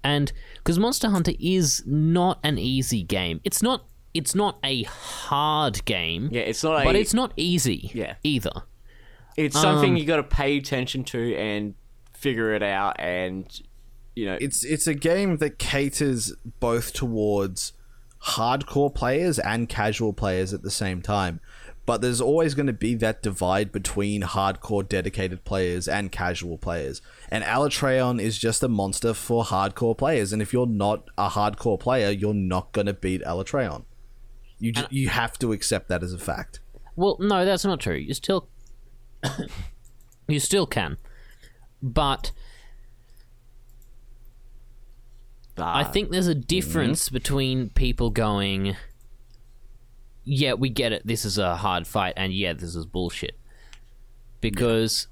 and 0.03 0.31
because 0.57 0.79
Monster 0.79 1.09
Hunter 1.09 1.33
is 1.39 1.83
not 1.85 2.39
an 2.43 2.57
easy 2.57 3.03
game. 3.03 3.41
It's 3.43 3.61
not. 3.61 3.85
It's 4.13 4.33
not 4.33 4.57
a 4.63 4.83
hard 4.83 5.85
game. 5.85 6.29
Yeah, 6.31 6.41
it's 6.41 6.63
not 6.63 6.81
a. 6.81 6.83
But 6.85 6.95
it's 6.95 7.13
not 7.13 7.31
easy. 7.35 7.91
Yeah. 7.93 8.15
Either. 8.23 8.63
it's 9.37 9.59
something 9.59 9.91
um, 9.91 9.97
you 9.97 10.05
got 10.05 10.15
to 10.17 10.23
pay 10.23 10.57
attention 10.57 11.03
to 11.05 11.35
and 11.35 11.75
figure 12.13 12.53
it 12.53 12.63
out, 12.63 12.95
and 12.99 13.61
you 14.15 14.25
know, 14.25 14.37
It's 14.41 14.63
it's 14.65 14.87
a 14.87 14.93
game 14.93 15.37
that 15.37 15.59
caters 15.59 16.33
both 16.59 16.93
towards 16.93 17.73
hardcore 18.23 18.93
players 18.93 19.39
and 19.39 19.69
casual 19.69 20.13
players 20.13 20.53
at 20.53 20.61
the 20.61 20.71
same 20.71 21.01
time. 21.01 21.39
But 21.89 22.01
there's 22.01 22.21
always 22.21 22.53
going 22.53 22.67
to 22.67 22.73
be 22.73 22.93
that 22.93 23.23
divide 23.23 23.71
between 23.71 24.21
hardcore 24.21 24.87
dedicated 24.87 25.43
players 25.43 25.87
and 25.87 26.11
casual 26.11 26.59
players. 26.59 27.01
And 27.31 27.43
Alatreon 27.43 28.21
is 28.21 28.37
just 28.37 28.61
a 28.61 28.67
monster 28.67 29.15
for 29.15 29.43
hardcore 29.43 29.97
players. 29.97 30.31
And 30.31 30.39
if 30.39 30.53
you're 30.53 30.67
not 30.67 31.09
a 31.17 31.29
hardcore 31.29 31.79
player, 31.79 32.11
you're 32.11 32.35
not 32.35 32.73
going 32.73 32.85
to 32.85 32.93
beat 32.93 33.23
Alatreon. 33.23 33.85
You 34.59 34.71
ju- 34.73 34.85
you 34.91 35.09
have 35.09 35.39
to 35.39 35.51
accept 35.51 35.89
that 35.89 36.03
as 36.03 36.13
a 36.13 36.19
fact. 36.19 36.59
Well, 36.95 37.17
no, 37.19 37.43
that's 37.43 37.65
not 37.65 37.79
true. 37.79 37.95
You 37.95 38.13
still. 38.13 38.47
you 40.27 40.39
still 40.39 40.67
can, 40.67 40.97
but 41.81 42.31
I 45.57 45.83
think 45.85 46.11
there's 46.11 46.27
a 46.27 46.35
difference 46.35 47.05
mm-hmm. 47.05 47.15
between 47.15 47.69
people 47.71 48.11
going, 48.11 48.75
yeah, 50.23 50.53
we 50.53 50.69
get 50.69 50.91
it, 50.91 51.05
this 51.05 51.25
is 51.25 51.37
a 51.37 51.55
hard 51.57 51.87
fight, 51.87 52.13
and 52.17 52.33
yeah, 52.33 52.53
this 52.53 52.75
is 52.75 52.85
bullshit. 52.85 53.37
Because, 54.41 55.07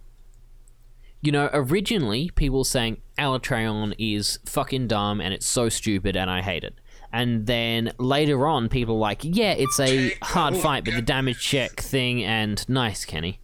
you 1.22 1.32
know, 1.32 1.50
originally 1.52 2.30
people 2.36 2.64
saying 2.64 3.02
Alatreon 3.18 3.94
is 3.98 4.40
fucking 4.46 4.88
dumb 4.88 5.20
and 5.20 5.34
it's 5.34 5.48
so 5.48 5.68
stupid 5.70 6.16
and 6.16 6.30
I 6.30 6.42
hate 6.42 6.64
it. 6.64 6.76
And 7.12 7.46
then 7.46 7.92
later 7.98 8.48
on, 8.48 8.70
people 8.70 8.96
were 8.96 9.02
like, 9.02 9.22
yeah, 9.24 9.52
it's 9.54 9.80
a 9.80 10.14
hard 10.22 10.56
fight, 10.56 10.86
but 10.86 10.94
the 10.94 11.02
damage 11.02 11.40
check 11.42 11.80
thing 11.80 12.24
and 12.24 12.68
nice, 12.70 13.06
Kenny. 13.06 13.40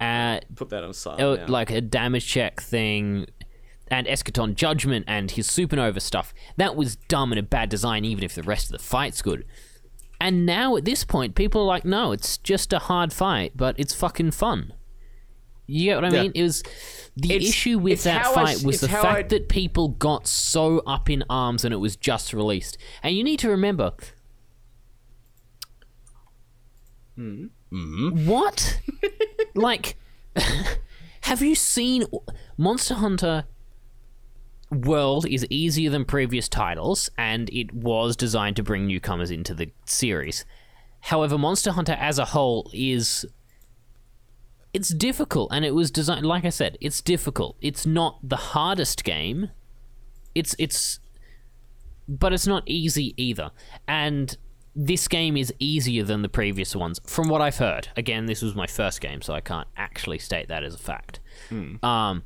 Uh, 0.00 0.40
put 0.54 0.70
that 0.70 0.84
on 0.84 0.92
silent. 0.92 1.42
uh, 1.42 1.46
like 1.48 1.70
a 1.70 1.80
damage 1.80 2.26
check 2.26 2.60
thing 2.60 3.26
and 3.88 4.06
Eschaton 4.06 4.54
Judgment 4.54 5.04
and 5.08 5.30
his 5.30 5.48
supernova 5.48 6.00
stuff. 6.00 6.32
That 6.56 6.76
was 6.76 6.96
dumb 6.96 7.32
and 7.32 7.38
a 7.38 7.42
bad 7.42 7.68
design, 7.68 8.04
even 8.04 8.22
if 8.24 8.34
the 8.34 8.42
rest 8.42 8.66
of 8.66 8.72
the 8.78 8.84
fight's 8.84 9.22
good. 9.22 9.44
And 10.20 10.44
now 10.44 10.76
at 10.76 10.84
this 10.84 11.04
point, 11.04 11.34
people 11.34 11.62
are 11.62 11.66
like, 11.66 11.84
no, 11.84 12.12
it's 12.12 12.38
just 12.38 12.72
a 12.72 12.78
hard 12.80 13.12
fight, 13.12 13.52
but 13.56 13.74
it's 13.78 13.94
fucking 13.94 14.32
fun. 14.32 14.72
You 15.66 15.84
get 15.84 15.94
what 16.02 16.04
I 16.06 16.16
Yeah. 16.16 16.22
mean? 16.22 16.32
It 16.34 16.42
was 16.42 16.62
the 17.16 17.32
It's- 17.34 17.50
issue 17.50 17.78
with 17.78 18.02
that 18.04 18.22
how 18.22 18.30
I 18.32 18.34
fight 18.54 18.62
was 18.64 18.80
the 18.80 18.88
fact 18.88 19.04
I- 19.04 19.22
that 19.22 19.48
people 19.48 19.88
got 19.88 20.26
so 20.26 20.78
up 20.80 21.08
in 21.10 21.22
arms 21.30 21.64
and 21.64 21.72
it 21.74 21.76
was 21.76 21.94
just 21.94 22.32
released. 22.32 22.78
And 23.02 23.14
you 23.16 23.22
need 23.22 23.38
to 23.40 23.48
remember. 23.48 23.92
Hmm? 27.16 27.46
Hmm? 27.70 28.26
What? 28.26 28.80
like, 29.54 29.96
have 31.22 31.42
you 31.42 31.54
seen 31.54 32.04
Monster 32.56 32.94
Hunter 32.94 33.44
World 34.70 35.26
is 35.26 35.46
easier 35.48 35.90
than 35.90 36.04
previous 36.04 36.48
titles, 36.48 37.10
and 37.16 37.48
it 37.50 37.72
was 37.72 38.16
designed 38.16 38.56
to 38.56 38.62
bring 38.62 38.86
newcomers 38.86 39.30
into 39.30 39.54
the 39.54 39.70
series. 39.86 40.44
However, 41.00 41.38
Monster 41.38 41.72
Hunter 41.72 41.96
as 41.98 42.18
a 42.18 42.26
whole 42.26 42.70
is 42.74 43.26
it's 44.74 44.90
difficult 44.90 45.50
and 45.52 45.64
it 45.64 45.74
was 45.74 45.90
designed 45.90 46.26
like 46.26 46.44
I 46.44 46.50
said, 46.50 46.76
it's 46.80 47.00
difficult. 47.00 47.56
It's 47.60 47.86
not 47.86 48.18
the 48.22 48.36
hardest 48.36 49.04
game. 49.04 49.50
It's 50.34 50.54
it's 50.58 51.00
but 52.08 52.32
it's 52.32 52.46
not 52.46 52.62
easy 52.66 53.14
either. 53.16 53.50
And 53.86 54.36
this 54.74 55.08
game 55.08 55.36
is 55.36 55.52
easier 55.58 56.04
than 56.04 56.22
the 56.22 56.28
previous 56.28 56.76
ones 56.76 57.00
from 57.06 57.28
what 57.28 57.40
I've 57.40 57.56
heard. 57.56 57.88
Again, 57.96 58.26
this 58.26 58.42
was 58.42 58.54
my 58.54 58.66
first 58.66 59.00
game, 59.00 59.22
so 59.22 59.34
I 59.34 59.40
can't 59.40 59.68
actually 59.76 60.18
state 60.18 60.48
that 60.48 60.62
as 60.62 60.74
a 60.74 60.78
fact. 60.78 61.20
Um 61.82 62.24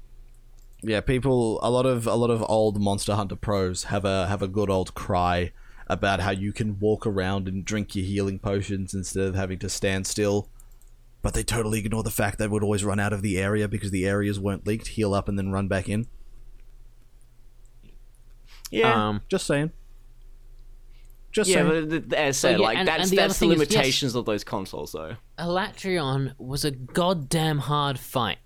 Yeah, 0.83 1.01
people. 1.01 1.61
A 1.63 1.71
lot 1.71 1.87
of 1.87 2.07
a 2.07 2.15
lot 2.15 2.31
of 2.31 2.45
old 2.49 2.81
Monster 2.81 3.15
Hunter 3.15 3.37
pros 3.37 3.85
have 3.85 4.05
a 4.05 4.27
have 4.27 4.43
a 4.43 4.49
good 4.49 4.69
old 4.69 4.95
cry 4.95 5.53
about 5.87 6.21
how 6.21 6.31
you 6.31 6.53
can 6.53 6.79
walk 6.81 7.07
around 7.07 7.47
and 7.49 7.65
drink 7.65 7.95
your 7.95 8.05
healing 8.05 8.39
potions 8.39 8.95
instead 8.95 9.27
of 9.29 9.35
having 9.35 9.59
to 9.61 9.69
stand 9.69 10.07
still. 10.07 10.49
But 11.21 11.35
they 11.35 11.45
totally 11.45 11.79
ignore 11.79 12.03
the 12.03 12.11
fact 12.11 12.39
that 12.39 12.45
they 12.45 12.49
would 12.49 12.65
always 12.65 12.85
run 12.85 12.99
out 12.99 13.13
of 13.13 13.23
the 13.23 13.39
area 13.39 13.69
because 13.69 13.93
the 13.93 14.07
areas 14.07 14.41
weren't 14.41 14.67
leaked. 14.67 14.89
Heal 14.89 15.15
up 15.15 15.29
and 15.29 15.39
then 15.39 15.53
run 15.53 15.69
back 15.69 15.89
in. 15.89 16.09
Yeah. 18.71 19.09
Um, 19.09 19.21
Just 19.29 19.47
saying. 19.47 19.71
Just 21.31 21.49
yeah, 21.49 21.57
saying. 21.57 21.69
but 21.69 21.91
th- 21.91 22.03
th- 22.11 22.13
as 22.21 22.37
said, 22.37 22.59
yeah, 22.59 22.67
like 22.67 22.77
and- 22.79 22.89
that's 22.89 23.03
and 23.05 23.11
the 23.11 23.17
that's 23.17 23.35
the 23.39 23.47
thing 23.47 23.53
is, 23.53 23.61
yes. 23.61 23.71
limitations 23.71 24.15
of 24.15 24.27
those 24.27 24.45
consoles, 24.45 24.93
though. 24.93 25.17
Alatreon 25.39 26.35
was 26.39 26.65
a 26.65 26.71
goddamn 26.71 27.59
hard 27.59 27.99
fight, 27.99 28.39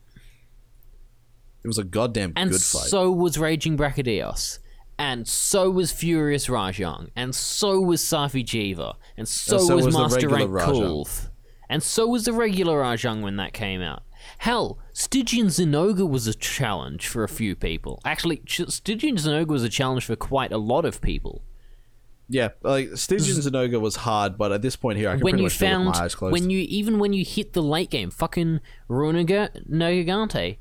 it 1.66 1.68
was 1.68 1.78
a 1.78 1.84
goddamn 1.84 2.32
and 2.36 2.50
good 2.52 2.62
fight. 2.62 2.84
so 2.84 3.10
was 3.10 3.38
Raging 3.38 3.76
Brachydios, 3.76 4.60
and 4.98 5.26
so 5.26 5.68
was 5.68 5.90
Furious 5.90 6.46
Rajang, 6.46 7.10
and 7.16 7.34
so 7.34 7.80
was 7.80 8.00
Safi'jiiva, 8.00 8.94
and 9.16 9.26
so, 9.26 9.56
And 9.56 9.66
so 9.66 9.76
was, 9.76 9.86
was 9.86 9.96
Master 9.96 10.28
Rank. 10.28 10.50
Kulve, 10.50 11.28
and 11.68 11.82
so 11.82 12.06
was 12.06 12.24
the 12.24 12.32
regular 12.32 12.80
Rajang 12.80 13.20
when 13.22 13.36
that 13.36 13.52
came 13.52 13.82
out. 13.82 14.04
Hell, 14.38 14.78
Stygian 14.92 15.48
Zinogre 15.48 16.08
was 16.08 16.28
a 16.28 16.34
challenge 16.34 17.08
for 17.08 17.24
a 17.24 17.28
few 17.28 17.56
people. 17.56 18.00
Actually, 18.04 18.42
Stygian 18.46 19.16
Zinogre 19.16 19.48
was 19.48 19.64
a 19.64 19.68
challenge 19.68 20.04
for 20.04 20.14
quite 20.16 20.52
a 20.52 20.58
lot 20.58 20.84
of 20.84 21.00
people. 21.00 21.42
yeah, 22.28 22.50
like 22.62 22.90
Stygian 22.96 23.36
Zinogre 23.36 23.80
was 23.80 23.96
hard, 23.96 24.38
but 24.38 24.52
at 24.52 24.62
this 24.62 24.76
point 24.76 24.98
here, 24.98 25.10
I 25.10 25.14
can 25.16 25.20
when 25.24 25.32
pretty 25.32 25.42
you 25.42 25.46
much 25.46 25.58
do 25.58 25.64
it 25.64 25.68
found 25.68 25.84
my 25.86 25.92
eyes 25.92 26.14
closed. 26.14 26.32
when 26.32 26.48
you 26.50 26.60
even 26.68 26.98
when 27.00 27.12
you 27.12 27.24
hit 27.24 27.52
the 27.54 27.62
late 27.62 27.90
game, 27.90 28.10
fucking 28.10 28.60
Ruiner 28.88 29.24
Nergigante. 29.68 30.58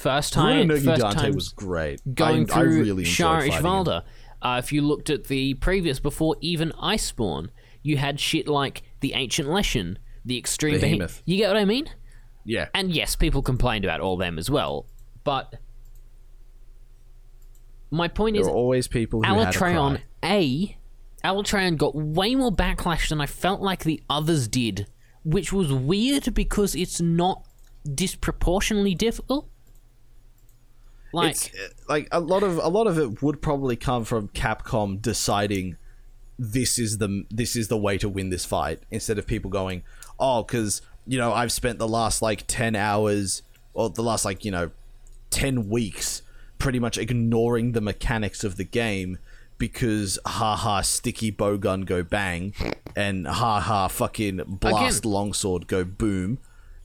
First 0.00 0.32
time, 0.32 0.66
Bruno 0.66 0.80
first 0.82 1.02
Gigante 1.02 1.14
time 1.14 1.34
was 1.34 1.50
great. 1.50 2.00
going 2.14 2.50
I, 2.50 2.54
I 2.54 2.62
through 2.62 2.80
really 2.80 3.04
Shah. 3.04 3.40
Ishvalda. 3.40 4.02
Uh, 4.40 4.56
if 4.58 4.72
you 4.72 4.80
looked 4.80 5.10
at 5.10 5.24
the 5.24 5.52
previous 5.54 6.00
before 6.00 6.36
even 6.40 6.72
Iceborne, 6.82 7.50
you 7.82 7.98
had 7.98 8.18
shit 8.18 8.48
like 8.48 8.82
the 9.00 9.12
Ancient 9.12 9.46
Leshen, 9.46 9.98
the 10.24 10.38
Extreme 10.38 10.80
Behemoth. 10.80 11.22
You 11.26 11.36
get 11.36 11.48
what 11.48 11.58
I 11.58 11.66
mean? 11.66 11.86
Yeah, 12.46 12.68
And 12.72 12.90
yes, 12.90 13.14
people 13.14 13.42
complained 13.42 13.84
about 13.84 14.00
all 14.00 14.16
them 14.16 14.38
as 14.38 14.50
well, 14.50 14.86
but 15.22 15.56
my 17.90 18.08
point 18.08 18.36
there 18.36 18.40
is 18.40 18.48
always 18.48 18.88
people 18.88 19.22
who 19.22 19.34
had 19.34 19.36
a 19.36 19.50
Alatreon 19.50 20.00
cry. 20.22 20.30
A, 20.30 20.78
Alatreon 21.22 21.76
got 21.76 21.94
way 21.94 22.34
more 22.34 22.50
backlash 22.50 23.10
than 23.10 23.20
I 23.20 23.26
felt 23.26 23.60
like 23.60 23.84
the 23.84 24.02
others 24.08 24.48
did, 24.48 24.86
which 25.24 25.52
was 25.52 25.70
weird 25.70 26.32
because 26.32 26.74
it's 26.74 27.02
not 27.02 27.46
disproportionately 27.94 28.94
difficult. 28.94 29.50
Like, 31.12 31.32
it's 31.32 31.54
uh, 31.54 31.68
like 31.88 32.08
a 32.12 32.20
lot 32.20 32.42
of 32.42 32.58
a 32.58 32.68
lot 32.68 32.86
of 32.86 32.98
it 32.98 33.22
would 33.22 33.42
probably 33.42 33.76
come 33.76 34.04
from 34.04 34.28
Capcom 34.28 35.00
deciding 35.00 35.76
this 36.38 36.78
is 36.78 36.98
the 36.98 37.24
this 37.30 37.54
is 37.54 37.68
the 37.68 37.76
way 37.76 37.98
to 37.98 38.08
win 38.08 38.30
this 38.30 38.46
fight 38.46 38.80
instead 38.90 39.18
of 39.18 39.26
people 39.26 39.50
going 39.50 39.82
oh 40.18 40.42
because 40.42 40.80
you 41.06 41.18
know 41.18 41.34
I've 41.34 41.52
spent 41.52 41.78
the 41.78 41.86
last 41.86 42.22
like 42.22 42.44
10 42.46 42.74
hours 42.74 43.42
or 43.74 43.90
the 43.90 44.02
last 44.02 44.24
like 44.24 44.42
you 44.42 44.50
know 44.50 44.70
10 45.28 45.68
weeks 45.68 46.22
pretty 46.58 46.78
much 46.78 46.96
ignoring 46.96 47.72
the 47.72 47.82
mechanics 47.82 48.42
of 48.42 48.56
the 48.56 48.64
game 48.64 49.18
because 49.58 50.18
haha 50.24 50.80
sticky 50.80 51.30
bowgun 51.30 51.84
go 51.84 52.02
bang 52.02 52.54
and 52.96 53.26
haha 53.26 53.88
fucking 53.88 54.40
blast 54.46 55.00
Again- 55.00 55.12
longsword 55.12 55.66
go 55.66 55.84
boom 55.84 56.38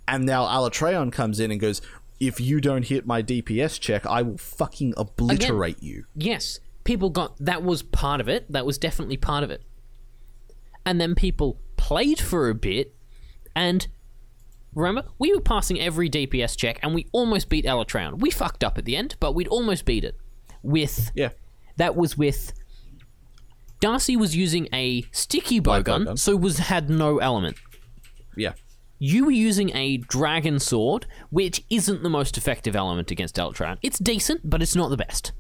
and 0.06 0.26
now 0.26 0.46
Alatreon 0.46 1.14
comes 1.14 1.40
in 1.40 1.50
and 1.50 1.62
goes 1.62 1.82
if 2.20 2.40
you 2.40 2.62
don't 2.62 2.86
hit 2.86 3.06
my 3.06 3.22
DPS 3.22 3.80
check 3.80 4.06
I 4.06 4.22
will 4.22 4.38
fucking 4.38 4.94
obliterate 4.98 5.82
you 5.82 6.06
yes, 6.16 6.60
people 6.86 7.10
got 7.10 7.36
that 7.40 7.64
was 7.64 7.84
part 7.84 8.22
of 8.22 8.30
it. 8.30 8.50
That 8.50 8.66
was 8.66 8.78
definitely 8.78 9.18
part 9.18 9.44
of 9.44 9.52
it. 9.52 9.62
And 10.86 11.02
then 11.02 11.16
people 11.16 11.60
played 11.76 12.20
for 12.20 12.48
a 12.48 12.56
bit, 12.56 12.96
and 13.56 13.86
remember, 14.74 15.10
we 15.20 15.34
were 15.34 15.42
passing 15.42 15.80
every 15.82 16.10
DPS 16.10 16.56
check, 16.56 16.80
and 16.82 16.94
we 16.94 17.08
almost 17.12 17.50
beat 17.50 17.66
Alatreon. 17.66 18.20
We 18.20 18.30
fucked 18.30 18.64
up 18.64 18.78
at 18.78 18.86
the 18.86 18.96
end, 18.96 19.18
but 19.20 19.34
we'd 19.34 19.48
almost 19.48 19.84
beat 19.84 20.06
it 20.06 20.16
with 20.64 21.12
yeah 21.14 21.30
that 21.78 21.96
was 21.96 22.18
with 22.18 22.54
Darcy 23.82 24.16
was 24.16 24.36
using 24.36 24.68
a 24.74 25.04
sticky 25.12 25.60
bowgun, 25.60 26.06
bowgun. 26.06 26.20
so 26.20 26.36
was 26.36 26.58
had 26.58 26.90
no 26.90 27.18
element. 27.18 27.58
yeah 28.38 28.54
You 28.98 29.26
were 29.26 29.32
using 29.32 29.76
a 29.76 29.98
dragon 29.98 30.58
sword, 30.60 31.06
which 31.30 31.64
isn't 31.70 32.02
the 32.04 32.10
most 32.10 32.38
effective 32.38 32.76
element 32.76 33.12
against 33.12 33.36
Alatreon. 33.36 33.78
It's 33.82 34.00
decent, 34.00 34.50
but 34.50 34.62
it's 34.62 34.76
not 34.76 34.90
the 34.90 34.98
best. 34.98 35.32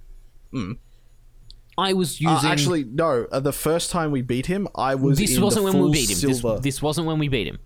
I 1.78 1.94
was 1.94 2.16
Uh, 2.26 2.32
using. 2.32 2.50
actually, 2.50 2.84
no. 2.86 3.28
Uh, 3.32 3.40
the 3.40 3.52
first 3.54 3.92
time 3.92 4.12
we 4.12 4.22
beat 4.22 4.46
him, 4.46 4.68
I 4.76 4.96
was. 4.96 5.18
this 5.18 5.38
wasn't 5.40 5.66
when 5.66 5.78
we 5.80 5.92
beat 5.92 6.10
him. 6.10 6.30
This, 6.30 6.42
this 6.62 6.82
wasn't 6.82 7.08
when 7.08 7.20
we 7.20 7.28
beat 7.28 7.48
him. 7.48 7.60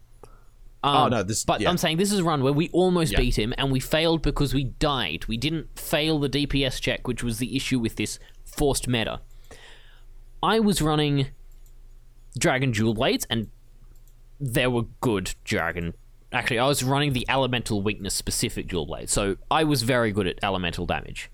oh 0.83 1.07
no, 1.09 1.21
this. 1.23 1.43
But 1.43 1.61
yeah. 1.61 1.69
I'm 1.69 1.77
saying 1.77 1.97
this 1.97 2.11
is 2.11 2.19
a 2.19 2.23
run 2.23 2.41
where 2.43 2.53
we 2.53 2.69
almost 2.69 3.11
Yeah. 3.11 3.19
beat 3.19 3.37
him 3.37 3.53
and 3.57 3.71
we 3.71 3.79
failed 3.79 4.21
because 4.21 4.53
we 4.53 4.63
died. 4.63 5.25
We 5.27 5.37
didn't 5.37 5.77
fail 5.77 6.17
the 6.19 6.29
DPS 6.29 6.79
check, 6.81 7.07
which 7.07 7.23
was 7.23 7.37
the 7.37 7.55
issue 7.55 7.79
with 7.79 7.97
this 7.97 8.17
forced 8.45 8.87
meta. 8.87 9.21
I 10.41 10.59
was 10.59 10.81
running 10.81 11.27
Dragon 12.37 12.71
Dual 12.71 12.93
Blades 12.95 13.27
and 13.29 13.49
there 14.39 14.69
were 14.69 14.83
good 15.01 15.33
Dragon. 15.43 15.93
Actually, 16.31 16.59
I 16.59 16.67
was 16.67 16.83
running 16.83 17.13
the 17.13 17.25
elemental 17.27 17.81
weakness 17.81 18.13
specific 18.13 18.67
dual 18.67 18.85
Blades, 18.85 19.11
so 19.11 19.37
I 19.49 19.63
was 19.63 19.81
very 19.83 20.11
good 20.11 20.27
at 20.27 20.37
elemental 20.43 20.85
damage. 20.85 21.31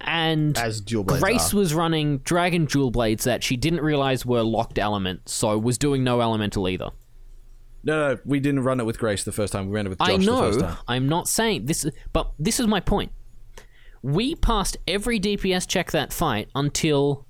And 0.00 0.56
Hmm. 0.56 0.64
As 0.64 0.80
Blades 0.80 1.20
Grace 1.20 1.52
are. 1.52 1.56
was 1.58 1.74
running 1.74 2.18
Dragon 2.18 2.64
Dual 2.64 2.90
Blades 2.90 3.24
that 3.24 3.44
she 3.44 3.56
didn't 3.56 3.82
realize 3.82 4.24
were 4.24 4.42
locked 4.42 4.78
element, 4.78 5.28
so 5.28 5.58
was 5.58 5.76
doing 5.76 6.02
no 6.02 6.20
elemental 6.22 6.68
either. 6.68 6.90
no, 7.84 8.14
no, 8.14 8.20
we 8.24 8.40
didn't 8.40 8.60
run 8.64 8.80
it 8.80 8.84
with 8.84 8.98
Grace 8.98 9.24
the 9.24 9.32
first 9.32 9.52
time. 9.52 9.66
We 9.66 9.72
ran 9.74 9.86
it 9.86 9.90
with 9.90 9.98
Josh 9.98 10.08
I 10.08 10.16
the 10.16 10.24
first 10.24 10.58
know. 10.60 10.66
time. 10.66 10.76
I'm 10.88 11.08
not 11.08 11.28
saying 11.28 11.66
this, 11.66 11.86
but 12.12 12.32
this 12.38 12.58
is 12.58 12.66
my 12.66 12.80
point. 12.80 13.12
We 14.02 14.34
passed 14.34 14.76
every 14.86 15.20
DPS 15.20 15.66
check 15.68 15.90
that 15.92 16.12
fight 16.12 16.48
until 16.54 17.26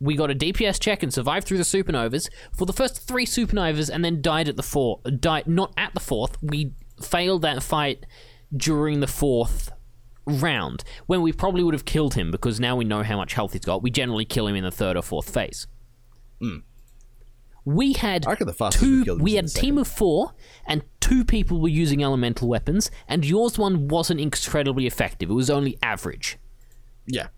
we 0.00 0.16
got 0.16 0.30
a 0.30 0.34
DPS 0.34 0.80
check 0.80 1.02
and 1.02 1.12
survived 1.12 1.46
through 1.46 1.58
the 1.58 1.64
supernovas 1.64 2.28
for 2.52 2.66
the 2.66 2.72
first 2.72 3.06
three 3.06 3.26
supernovas, 3.26 3.90
and 3.90 4.04
then 4.04 4.20
died 4.20 4.48
at 4.48 4.56
the 4.56 4.62
four. 4.62 5.00
Died 5.02 5.46
not 5.46 5.72
at 5.76 5.94
the 5.94 6.00
fourth. 6.00 6.36
We 6.42 6.72
failed 7.02 7.42
that 7.42 7.62
fight 7.62 8.06
during 8.54 9.00
the 9.00 9.06
fourth 9.06 9.70
round 10.26 10.82
when 11.06 11.22
we 11.22 11.32
probably 11.32 11.62
would 11.62 11.74
have 11.74 11.84
killed 11.84 12.14
him 12.14 12.30
because 12.30 12.58
now 12.58 12.74
we 12.76 12.84
know 12.84 13.02
how 13.02 13.16
much 13.16 13.34
health 13.34 13.52
he's 13.52 13.62
got. 13.64 13.82
We 13.82 13.90
generally 13.90 14.24
kill 14.24 14.46
him 14.46 14.56
in 14.56 14.64
the 14.64 14.70
third 14.70 14.96
or 14.96 15.02
fourth 15.02 15.32
phase. 15.32 15.66
We 17.64 17.94
had. 17.94 18.26
I 18.26 18.30
reckon 18.30 18.46
the 18.46 18.70
two. 18.70 19.16
We 19.20 19.34
had 19.34 19.46
a 19.46 19.48
team 19.48 19.76
of 19.78 19.88
four, 19.88 20.34
and 20.66 20.84
two 21.00 21.24
people 21.24 21.60
were 21.60 21.68
using 21.68 22.02
elemental 22.02 22.48
weapons, 22.48 22.90
and 23.08 23.24
yours 23.24 23.58
one 23.58 23.88
wasn't 23.88 24.20
incredibly 24.20 24.86
effective. 24.86 25.30
It 25.30 25.34
was 25.34 25.50
only 25.50 25.76
average. 25.82 26.38
Yeah, 27.06 27.28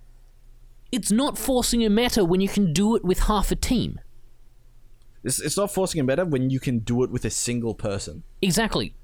It's 0.90 1.10
not 1.12 1.36
forcing 1.36 1.84
a 1.84 1.90
meta 1.90 2.24
when 2.24 2.40
you 2.40 2.48
can 2.48 2.72
do 2.72 2.96
it 2.96 3.04
with 3.04 3.20
half 3.20 3.50
a 3.50 3.56
team. 3.56 4.00
it's, 5.24 5.40
it's 5.40 5.56
not 5.56 5.70
forcing 5.72 6.00
a 6.00 6.04
meta 6.04 6.24
when 6.24 6.48
you 6.50 6.58
can 6.60 6.78
do 6.78 7.02
it 7.02 7.10
with 7.10 7.24
a 7.24 7.30
single 7.30 7.74
person 7.74 8.22
Exactly. 8.40 8.94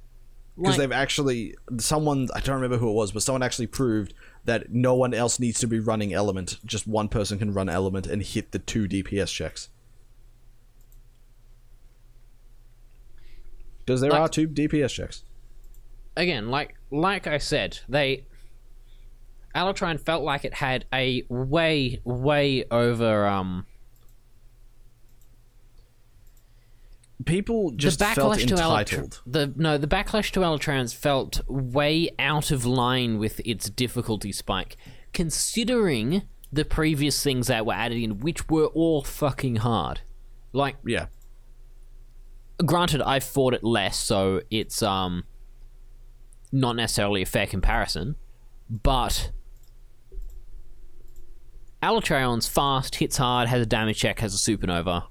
because 0.56 0.70
Like- 0.70 0.78
they've 0.78 0.92
actually 0.92 1.54
someone 1.78 2.28
I 2.34 2.40
don't 2.40 2.54
remember 2.54 2.78
who 2.78 2.88
it 2.88 2.94
was, 2.94 3.12
but 3.12 3.22
someone 3.22 3.42
actually 3.42 3.66
proved 3.66 4.14
that 4.44 4.72
no 4.72 4.94
one 4.94 5.12
else 5.12 5.38
needs 5.40 5.58
to 5.60 5.66
be 5.66 5.78
running 5.80 6.12
element. 6.14 6.58
Just 6.64 6.86
one 6.86 7.08
person 7.08 7.38
can 7.38 7.52
run 7.52 7.68
element 7.68 8.06
and 8.06 8.22
hit 8.22 8.52
the 8.52 8.58
two 8.58 8.86
DPS 8.88 9.32
checks. 9.32 9.68
Because 13.84 14.00
there 14.00 14.10
Like- 14.10 14.20
are 14.20 14.28
two 14.28 14.48
DPS 14.48 14.92
checks. 14.92 15.22
again, 16.16 16.48
like 16.48 16.74
like 16.90 17.26
I 17.26 17.38
said, 17.38 17.80
they 17.88 18.24
Alatreon 19.54 20.00
felt 20.00 20.24
like 20.24 20.44
it 20.44 20.54
had 20.54 20.84
a 20.92 21.24
way 21.28 22.00
way 22.04 22.64
over 22.70 23.26
um 23.26 23.66
People 27.24 27.70
just 27.70 28.00
the 28.00 28.06
felt 28.06 28.34
backlash 28.36 28.46
to 28.48 28.54
entitled. 28.54 29.10
Alatr- 29.10 29.32
the 29.32 29.52
no 29.56 29.78
the 29.78 29.86
backlash 29.86 30.30
to 30.32 30.40
Alatreon's 30.40 30.92
felt 30.92 31.40
way 31.48 32.10
out 32.18 32.50
of 32.50 32.66
line 32.66 33.18
with 33.18 33.40
its 33.44 33.70
difficulty 33.70 34.32
spike, 34.32 34.76
considering 35.12 36.22
the 36.52 36.64
previous 36.64 37.22
things 37.22 37.46
that 37.46 37.64
were 37.64 37.72
added 37.72 37.98
in, 37.98 38.20
which 38.20 38.48
were 38.48 38.66
all 38.66 39.02
fucking 39.02 39.56
hard. 39.56 40.00
Like, 40.52 40.76
yeah. 40.84 41.06
granted, 42.64 43.00
I 43.00 43.20
fought 43.20 43.54
it 43.54 43.64
less, 43.64 43.96
so 43.96 44.42
it's 44.50 44.82
um 44.82 45.24
not 46.50 46.74
necessarily 46.76 47.22
a 47.22 47.26
fair 47.26 47.46
comparison, 47.46 48.16
but 48.68 49.30
Alatreon's 51.84 52.48
fast, 52.48 52.96
hits 52.96 53.18
hard, 53.18 53.48
has 53.48 53.60
a 53.60 53.66
damage 53.66 53.98
check, 53.98 54.20
has 54.20 54.34
a 54.34 54.38
supernova. 54.38 55.04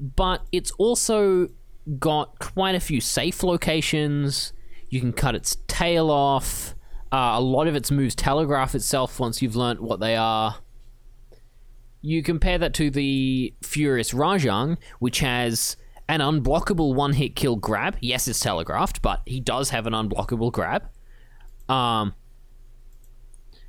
But 0.00 0.42
it's 0.52 0.70
also 0.72 1.48
got 1.98 2.38
quite 2.38 2.76
a 2.76 2.80
few 2.80 3.00
safe 3.00 3.42
locations. 3.42 4.52
You 4.88 5.00
can 5.00 5.12
cut 5.12 5.34
its 5.34 5.56
tail 5.66 6.10
off. 6.10 6.76
Uh, 7.10 7.32
a 7.34 7.40
lot 7.40 7.66
of 7.66 7.74
its 7.74 7.90
moves 7.90 8.14
telegraph 8.14 8.74
itself 8.74 9.18
once 9.18 9.42
you've 9.42 9.56
learnt 9.56 9.82
what 9.82 9.98
they 9.98 10.14
are. 10.14 10.56
You 12.00 12.22
compare 12.22 12.58
that 12.58 12.74
to 12.74 12.90
the 12.90 13.54
Furious 13.62 14.12
Rajang, 14.12 14.76
which 15.00 15.18
has 15.18 15.76
an 16.08 16.20
unblockable 16.20 16.94
one 16.94 17.14
hit 17.14 17.34
kill 17.34 17.56
grab. 17.56 17.96
Yes, 18.00 18.28
it's 18.28 18.38
telegraphed, 18.38 19.02
but 19.02 19.22
he 19.26 19.40
does 19.40 19.70
have 19.70 19.86
an 19.88 19.92
unblockable 19.92 20.52
grab. 20.52 20.88
Um, 21.68 22.14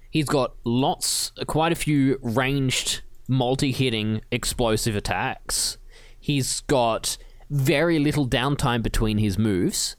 He's 0.09 0.25
got 0.25 0.55
lots, 0.63 1.31
quite 1.45 1.71
a 1.71 1.75
few 1.75 2.17
ranged, 2.21 3.01
multi-hitting 3.27 4.21
explosive 4.31 4.95
attacks. 4.95 5.77
He's 6.19 6.61
got 6.61 7.17
very 7.49 7.99
little 7.99 8.27
downtime 8.27 8.81
between 8.81 9.19
his 9.19 9.37
moves. 9.37 9.95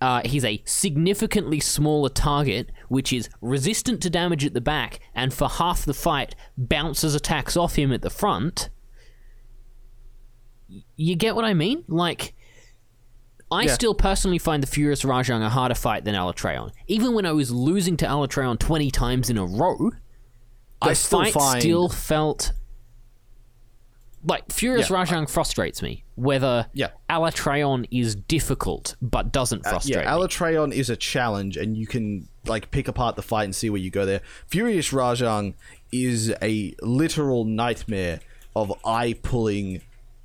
Uh, 0.00 0.20
he's 0.26 0.44
a 0.44 0.62
significantly 0.66 1.58
smaller 1.58 2.10
target, 2.10 2.70
which 2.88 3.12
is 3.12 3.30
resistant 3.40 4.02
to 4.02 4.10
damage 4.10 4.44
at 4.44 4.52
the 4.52 4.60
back, 4.60 5.00
and 5.14 5.32
for 5.32 5.48
half 5.48 5.86
the 5.86 5.94
fight 5.94 6.34
bounces 6.58 7.14
attacks 7.14 7.56
off 7.56 7.76
him 7.76 7.92
at 7.92 8.02
the 8.02 8.10
front. 8.10 8.68
You 10.96 11.16
get 11.16 11.34
what 11.34 11.46
I 11.46 11.54
mean? 11.54 11.84
Like, 11.88 12.34
I 13.50 13.62
Yeah. 13.64 13.74
still 13.74 13.94
personally 13.94 14.38
find 14.38 14.62
the 14.62 14.66
Furious 14.66 15.02
Rajang 15.02 15.44
a 15.44 15.48
harder 15.50 15.74
fight 15.76 16.04
than 16.04 16.14
Alatreon. 16.14 16.72
Even 16.88 17.14
when 17.14 17.24
I 17.26 17.32
was 17.32 17.50
losing 17.52 17.96
to 17.98 18.06
Alatreon 18.06 18.58
20 18.58 18.90
times 18.90 19.30
in 19.30 19.38
a 19.38 19.44
row, 19.46 19.90
the 20.82 20.88
I 20.88 20.92
still 20.94 21.22
fight 21.24 21.32
find 21.32 21.60
still 21.62 21.88
felt 21.88 22.52
like 24.24 24.50
Furious 24.50 24.90
Yeah, 24.90 24.96
Rajang 25.04 25.30
frustrates 25.30 25.80
me. 25.82 26.02
Whether 26.16 26.66
Yeah. 26.72 26.88
Alatreon 27.08 27.86
is 27.92 28.16
difficult 28.16 28.96
but 29.00 29.30
doesn't 29.32 29.62
frustrate 29.62 29.98
Uh, 29.98 30.00
yeah, 30.00 30.16
me. 30.16 30.22
Alatreon 30.26 30.72
is 30.72 30.90
a 30.90 30.96
challenge, 30.96 31.56
and 31.56 31.76
you 31.76 31.86
can 31.86 32.26
like 32.46 32.70
pick 32.72 32.88
apart 32.88 33.14
the 33.16 33.22
fight 33.22 33.44
and 33.44 33.54
see 33.54 33.70
where 33.70 33.80
you 33.80 33.90
go 33.90 34.04
there. 34.04 34.22
Furious 34.48 34.90
Rajang 34.90 35.54
is 35.92 36.32
a 36.42 36.74
literal 36.82 37.44
nightmare 37.44 38.18
of 38.56 38.72
eye 38.84 39.14
pulling 39.22 39.82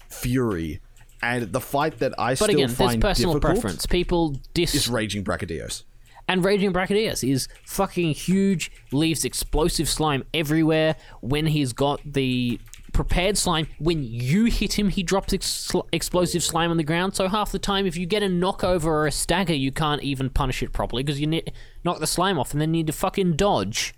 fury, 0.10 0.82
and 1.22 1.52
the 1.52 1.62
fight 1.62 2.00
that 2.00 2.14
I 2.18 2.32
But 2.32 2.36
still 2.38 2.50
again, 2.50 2.74
there's 2.74 2.98
personal 2.98 3.34
difficult 3.34 3.42
preference. 3.42 3.86
People 3.86 4.36
dis 4.54 4.74
is 4.76 4.88
Raging 4.90 5.24
Brachydios. 5.24 5.84
and 6.28 6.44
Raging 6.44 6.74
Brachydios 6.74 7.28
is 7.30 7.48
fucking 7.66 8.14
huge. 8.14 8.72
Leaves 8.92 9.24
explosive 9.26 9.88
slime 9.90 10.24
everywhere. 10.34 10.96
When 11.22 11.48
he's 11.48 11.74
got 11.74 12.02
the 12.06 12.60
prepared 12.94 13.38
slime, 13.38 13.68
when 13.80 14.04
you 14.04 14.46
hit 14.46 14.78
him, 14.78 14.90
he 14.90 15.02
drops 15.04 15.34
ex- 15.34 15.72
explosive 15.94 16.44
slime 16.44 16.72
on 16.72 16.78
the 16.78 16.84
ground. 16.84 17.16
So 17.16 17.28
half 17.28 17.52
the 17.52 17.60
time, 17.60 17.86
if 17.86 17.96
you 17.96 18.06
get 18.06 18.22
a 18.24 18.28
knockover 18.28 18.86
or 18.86 19.08
a 19.08 19.12
stagger, 19.12 19.54
you 19.54 19.72
can't 19.72 20.04
even 20.04 20.30
punish 20.30 20.62
it 20.62 20.74
properly 20.74 21.04
because 21.04 21.20
you 21.22 21.28
ne- 21.28 21.46
knock 21.84 22.00
the 22.00 22.08
slime 22.08 22.38
off 22.38 22.52
and 22.52 22.60
then 22.62 22.72
need 22.72 22.88
to 22.88 22.94
fucking 22.94 23.36
dodge 23.38 23.94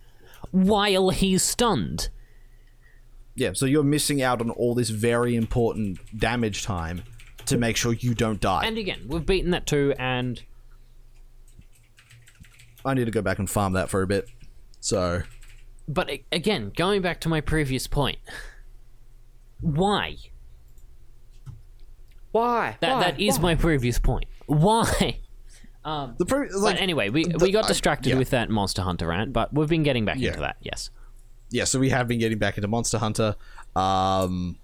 while 0.51 1.09
he's 1.09 1.41
stunned. 1.41 2.09
Yeah, 3.35 3.53
so 3.53 3.65
you're 3.65 3.81
missing 3.83 4.21
out 4.21 4.41
on 4.41 4.51
all 4.51 4.75
this 4.75 4.91
very 4.91 5.35
important 5.35 5.97
damage 6.19 6.61
time 6.63 7.01
to 7.47 7.57
make 7.57 7.77
sure 7.77 7.93
you 7.93 8.13
don't 8.13 8.39
die. 8.39 8.63
And 8.65 8.77
again, 8.77 9.01
we've 9.07 9.25
beaten 9.25 9.51
that 9.51 9.65
too, 9.65 9.93
and 9.97 10.41
I 12.85 12.93
need 12.93 13.05
to 13.05 13.11
go 13.11 13.21
back 13.21 13.39
and 13.39 13.49
farm 13.49 13.73
that 13.73 13.89
for 13.89 14.01
a 14.01 14.07
bit. 14.07 14.29
So 14.79 15.23
But 15.87 16.09
again, 16.31 16.71
going 16.75 17.01
back 17.01 17.21
to 17.21 17.29
my 17.29 17.41
previous 17.41 17.87
point, 17.87 18.17
why? 19.61 20.17
Why? 22.31 22.77
That 22.81 22.95
Why? 22.95 22.99
that 23.03 23.19
is 23.19 23.39
my 23.39 23.55
previous 23.55 23.99
point. 23.99 24.25
Why? 24.47 25.19
the 25.85 26.25
pre- 26.27 26.49
like 26.49 26.75
but 26.75 26.81
anyway, 26.81 27.09
we 27.09 27.25
we 27.39 27.51
got 27.51 27.65
I- 27.65 27.67
distracted 27.67 28.09
yeah. 28.11 28.17
with 28.17 28.31
that 28.31 28.49
Monster 28.49 28.81
Hunter 28.81 29.07
rant, 29.07 29.33
but 29.33 29.53
we've 29.53 29.69
been 29.69 29.83
getting 29.83 30.05
back 30.05 30.17
Yeah. 30.17 30.29
into 30.29 30.39
that. 30.41 30.57
Yes. 30.61 30.89
yeah, 31.51 31.65
so 31.65 31.79
we 31.79 31.89
have 31.89 32.07
been 32.07 32.19
getting 32.19 32.39
back 32.39 32.57
into 32.57 32.67
Monster 32.67 32.97
Hunter. 32.97 33.35
Um, 33.75 34.57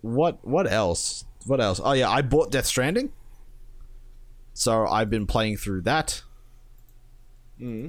what 0.00 0.38
what 0.46 0.70
else? 0.70 1.24
What 1.46 1.60
else? 1.60 1.80
Oh 1.82 1.92
yeah, 1.92 2.10
I 2.10 2.22
bought 2.22 2.50
Death 2.50 2.66
Stranding, 2.66 3.12
so 4.52 4.86
I've 4.86 5.10
been 5.10 5.26
playing 5.26 5.56
through 5.56 5.82
that. 5.82 6.22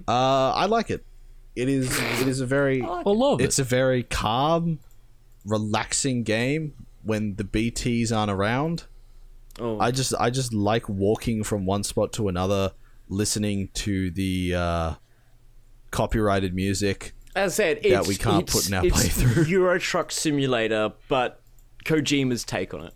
Uh, 0.08 0.52
I 0.52 0.66
like 0.66 0.90
it. 0.90 1.06
It 1.56 1.70
is 1.70 1.92
it 2.22 2.28
is 2.28 2.40
a 2.40 2.46
very 2.46 2.82
I 2.84 3.02
love 3.06 3.42
it's 3.42 3.60
a 3.60 3.64
very 3.64 4.04
calm, 4.04 4.80
relaxing 5.46 6.24
game 6.24 6.74
when 7.04 7.36
the 7.36 7.44
BTS 7.44 8.16
aren't 8.16 8.32
around. 8.32 8.86
Oh. 9.60 9.80
I 9.80 9.92
just 9.92 10.14
I 10.20 10.30
just 10.30 10.54
like 10.54 10.88
walking 10.88 11.44
from 11.44 11.66
one 11.66 11.84
spot 11.84 12.14
to 12.14 12.28
another, 12.28 12.74
listening 13.10 13.70
to 13.74 14.12
the 14.12 14.54
uh, 14.54 14.94
copyrighted 15.90 16.54
music. 16.54 17.14
As 17.36 17.54
I 17.54 17.56
said, 17.56 17.78
that 17.78 17.86
it's, 17.86 18.08
we 18.08 18.16
can't 18.16 18.44
it's, 18.44 18.54
put 18.54 18.68
in 18.68 18.74
our 18.76 18.86
it's 18.86 18.96
playthrough. 18.96 19.48
Euro 19.48 19.80
Truck 19.80 20.12
Simulator, 20.12 20.94
but 21.08 21.42
Kojima's 21.86 22.44
take 22.44 22.74
on 22.74 22.86
it. 22.86 22.94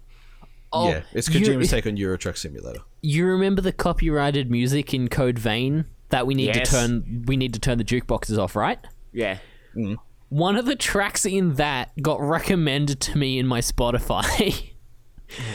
Oh, 0.74 0.90
yeah, 0.90 1.02
it's 1.14 1.28
you- 1.30 1.42
Kojima's 1.42 1.70
take 1.70 1.86
on 1.86 1.98
Euro 1.98 2.18
Truck 2.18 2.38
Simulator. 2.38 2.80
You 3.02 3.26
remember 3.26 3.62
the 3.62 3.72
copyrighted 3.74 4.50
music 4.50 4.94
in 4.94 5.08
Code 5.10 5.38
Vein 5.40 5.86
that 6.10 6.26
we 6.28 6.34
need 6.36 6.56
Yes. 6.56 6.70
to 6.70 6.76
turn 6.76 7.24
we 7.28 7.36
need 7.38 7.54
to 7.54 7.60
turn 7.60 7.78
the 7.78 7.84
jukeboxes 7.84 8.38
off, 8.38 8.56
right? 8.56 8.80
Yeah. 9.12 9.40
Mm. 9.76 9.98
One 10.30 10.56
of 10.56 10.66
the 10.66 10.76
tracks 10.78 11.26
in 11.26 11.56
that 11.56 11.92
got 12.02 12.22
recommended 12.22 13.00
to 13.02 13.18
me 13.18 13.38
in 13.40 13.48
my 13.48 13.60
Spotify. 13.60 14.70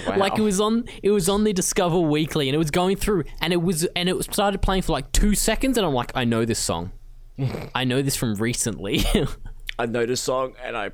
Like 0.06 0.38
it 0.38 0.42
was 0.42 0.58
on 0.58 0.84
it 1.02 1.10
was 1.10 1.28
on 1.28 1.44
the 1.44 1.52
Discover 1.52 1.98
Weekly 2.00 2.48
and 2.48 2.54
it 2.54 2.58
was 2.58 2.70
going 2.70 2.96
through 2.96 3.24
and 3.42 3.52
it 3.52 3.60
was 3.60 3.84
and 3.94 4.08
it 4.08 4.24
started 4.32 4.62
playing 4.62 4.80
for 4.80 4.92
like 4.92 5.12
2 5.12 5.34
seconds 5.34 5.76
and 5.76 5.86
I'm 5.86 5.92
like 5.92 6.12
I 6.14 6.24
know 6.24 6.46
this 6.46 6.58
song. 6.58 6.92
I 7.74 7.84
know 7.84 8.00
this 8.00 8.16
from 8.16 8.36
recently. 8.36 9.04
I 9.78 9.84
know 9.84 10.06
this 10.06 10.22
song 10.22 10.54
and 10.64 10.74
I. 10.78 10.92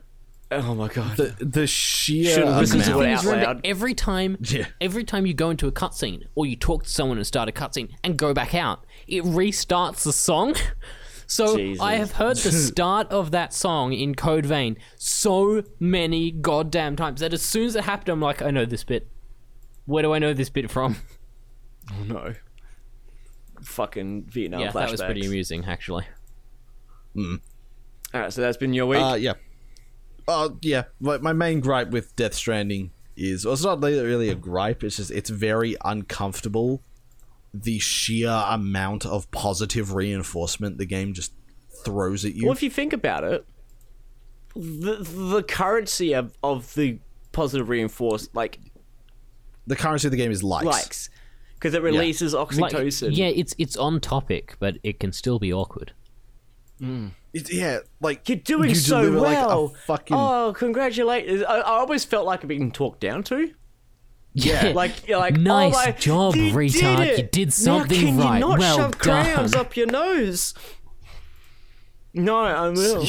Oh 0.52 0.74
my 0.74 0.88
god. 0.88 1.16
The 1.16 1.34
the 1.40 1.66
sheer 1.66 2.34
Should've 2.34 2.56
listened 2.56 2.84
to 2.84 2.90
amount- 2.98 3.02
it 3.04 3.10
Because 3.10 3.26
out 3.26 3.30
remember, 3.30 3.46
loud. 3.54 3.60
every 3.64 3.94
time 3.94 4.36
Yeah. 4.40 4.66
every 4.80 5.04
time 5.04 5.26
you 5.26 5.34
go 5.34 5.50
into 5.50 5.66
a 5.66 5.72
cutscene 5.72 6.24
or 6.34 6.46
you 6.46 6.56
talk 6.56 6.84
to 6.84 6.88
someone 6.90 7.16
and 7.18 7.26
start 7.26 7.48
a 7.48 7.52
cutscene 7.52 7.90
and 8.04 8.16
go 8.16 8.32
back 8.34 8.54
out, 8.54 8.84
it 9.06 9.22
restarts 9.24 10.04
the 10.04 10.12
song. 10.12 10.54
So 11.28 11.56
Jesus. 11.56 11.80
I 11.82 11.94
have 11.94 12.12
heard 12.12 12.36
the 12.36 12.52
start 12.70 13.08
of 13.10 13.30
that 13.30 13.54
song 13.54 13.94
in 13.94 14.14
Code 14.14 14.44
Vein 14.44 14.76
so 14.96 15.62
many 15.80 16.30
goddamn 16.30 16.94
times 16.94 17.20
that 17.20 17.32
as 17.32 17.40
soon 17.40 17.64
as 17.68 17.74
it 17.74 17.84
happened, 17.84 18.10
I'm 18.10 18.20
like, 18.20 18.42
I 18.42 18.50
know 18.50 18.66
this 18.66 18.84
bit. 18.84 19.08
Where 19.86 20.02
do 20.02 20.12
I 20.12 20.18
know 20.18 20.34
this 20.34 20.50
bit 20.50 20.70
from? 20.70 20.96
Oh 21.90 22.04
no. 22.04 22.34
Fucking 23.62 24.24
Vietnam 24.24 24.60
yeah, 24.60 24.66
flashbacks. 24.72 24.72
that 24.72 24.90
was 24.90 25.02
pretty 25.02 25.26
amusing, 25.26 25.64
actually. 25.64 26.04
Alright, 27.16 28.32
so 28.32 28.40
that's 28.40 28.56
been 28.56 28.72
your 28.74 28.86
week. 28.86 29.00
Uh, 29.00 29.14
yeah. 29.14 29.34
Uh, 30.28 30.50
yeah. 30.62 30.84
My, 31.00 31.18
my 31.18 31.32
main 31.32 31.60
gripe 31.60 31.90
with 31.90 32.14
Death 32.16 32.34
Stranding 32.34 32.90
is, 33.16 33.44
well, 33.44 33.54
it's 33.54 33.64
not 33.64 33.82
really 33.82 34.04
really 34.04 34.28
a 34.28 34.34
gripe. 34.34 34.82
It's 34.84 34.96
just 34.96 35.10
it's 35.10 35.30
very 35.30 35.76
uncomfortable. 35.84 36.82
The 37.54 37.78
sheer 37.78 38.30
amount 38.48 39.04
of 39.04 39.30
positive 39.30 39.92
reinforcement 39.94 40.78
the 40.78 40.86
game 40.86 41.12
just 41.12 41.32
throws 41.84 42.24
at 42.24 42.34
you. 42.34 42.44
well, 42.46 42.52
if 42.52 42.62
you 42.62 42.70
think 42.70 42.92
about 42.92 43.24
it, 43.24 43.44
the 44.54 44.96
the 45.02 45.42
currency 45.42 46.14
of, 46.14 46.32
of 46.42 46.72
the 46.74 46.98
positive 47.32 47.68
reinforced 47.68 48.34
like 48.34 48.58
the 49.66 49.76
currency 49.76 50.06
of 50.08 50.10
the 50.12 50.16
game 50.16 50.30
is 50.30 50.42
likes. 50.42 50.64
likes 50.66 51.10
because 51.54 51.74
it 51.74 51.82
releases 51.82 52.34
Like, 52.34 52.48
oxytocin. 52.72 53.16
yeah, 53.16 53.26
it's 53.28 53.54
it's 53.58 53.76
on 53.76 54.00
topic, 54.00 54.56
but 54.58 54.78
it 54.82 54.98
can 54.98 55.12
still 55.12 55.38
be 55.38 55.52
awkward. 55.52 55.92
It- 57.32 57.52
yeah, 57.52 57.78
like 58.00 58.28
You're 58.28 58.36
doing 58.38 58.68
you 58.70 58.74
so 58.74 59.02
deliver, 59.02 59.20
like, 59.20 59.38
a 59.38 59.46
well. 59.46 59.68
fucking 59.86 60.16
Oh, 60.16 60.52
congratulations! 60.56 61.42
I, 61.44 61.58
I 61.58 61.78
always 61.78 62.04
felt 62.04 62.26
like 62.26 62.42
I'm 62.42 62.48
being 62.48 62.70
talked 62.72 63.00
down 63.00 63.22
to. 63.24 63.52
Yeah, 64.34 64.72
Like, 64.74 65.06
you're 65.06 65.18
like, 65.18 65.36
oh, 65.36 65.40
nice 65.42 65.74
oh 65.74 65.78
my, 65.86 65.92
job, 65.92 66.36
you 66.36 66.52
retard. 66.54 66.96
Did. 67.04 67.18
You 67.18 67.28
did 67.32 67.52
something 67.52 68.00
Now 68.00 68.06
something 68.06 68.06
can 68.06 68.18
right. 68.18 68.34
You 68.34 68.40
not 68.40 68.58
well 68.58 68.76
shove 68.78 68.98
crayons 68.98 69.50
done. 69.52 69.60
up 69.60 69.76
your 69.76 69.86
nose. 69.88 70.54
No, 72.14 72.38
I 72.40 72.68
will. 72.70 73.06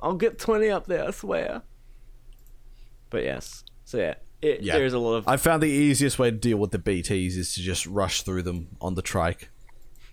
I'll 0.00 0.14
get 0.14 0.38
twenty 0.38 0.68
up 0.70 0.86
there. 0.86 1.06
I 1.06 1.10
swear. 1.10 1.62
But 3.10 3.24
yes, 3.24 3.62
so 3.84 3.98
yeah, 3.98 4.14
it, 4.40 4.62
Yeah. 4.62 4.78
there's 4.78 4.94
a 4.94 4.98
lot 4.98 5.16
of 5.16 5.28
I 5.28 5.36
found 5.36 5.62
the 5.62 5.68
easiest 5.68 6.18
way 6.18 6.30
to 6.30 6.36
deal 6.36 6.56
with 6.58 6.70
the 6.70 6.78
BTS 6.78 7.36
is 7.36 7.54
to 7.54 7.60
just 7.60 7.86
rush 7.86 8.22
through 8.22 8.42
them 8.42 8.68
on 8.80 8.94
the 8.94 9.02
trike. 9.02 9.50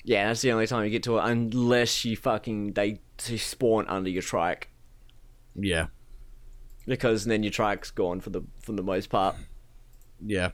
yeah. 0.04 0.28
That's 0.28 0.41
the 0.41 0.52
only 0.52 0.68
time 0.68 0.84
you 0.84 0.90
get 0.90 1.04
to 1.04 1.18
it, 1.18 1.22
unless 1.24 2.04
you 2.04 2.18
fucking 2.18 2.74
they, 2.74 3.00
they 3.28 3.38
spawn 3.38 3.86
under 3.88 4.10
your 4.10 4.22
trike, 4.22 4.70
Yeah, 5.56 5.88
because 6.86 7.26
then 7.26 7.44
your 7.44 7.52
trike's 7.52 7.91
gone 7.91 8.20
for 8.22 8.30
the 8.30 8.44
for 8.62 8.72
the 8.74 8.84
most 8.84 9.10
part. 9.10 9.36
yeah. 10.26 10.52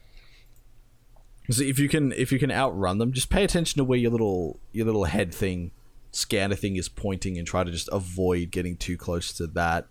So 1.49 1.61
if 1.61 1.77
you 1.77 1.87
can 1.89 2.11
if 2.13 2.31
you 2.31 2.39
can 2.39 2.51
outrun 2.51 2.97
them, 2.97 3.11
just 3.11 3.29
pay 3.29 3.43
attention 3.43 3.77
to 3.77 3.83
where 3.83 3.99
your 3.99 4.11
little 4.11 4.59
your 4.71 4.85
little 4.87 5.03
head 5.05 5.33
thing, 5.33 5.71
scanner 6.11 6.55
thing 6.55 6.75
is 6.75 6.89
pointing, 6.89 7.37
and 7.37 7.45
try 7.45 7.63
to 7.63 7.71
just 7.71 7.87
avoid 7.91 8.49
getting 8.51 8.75
too 8.77 8.97
close 8.97 9.31
to 9.33 9.45
that. 9.47 9.87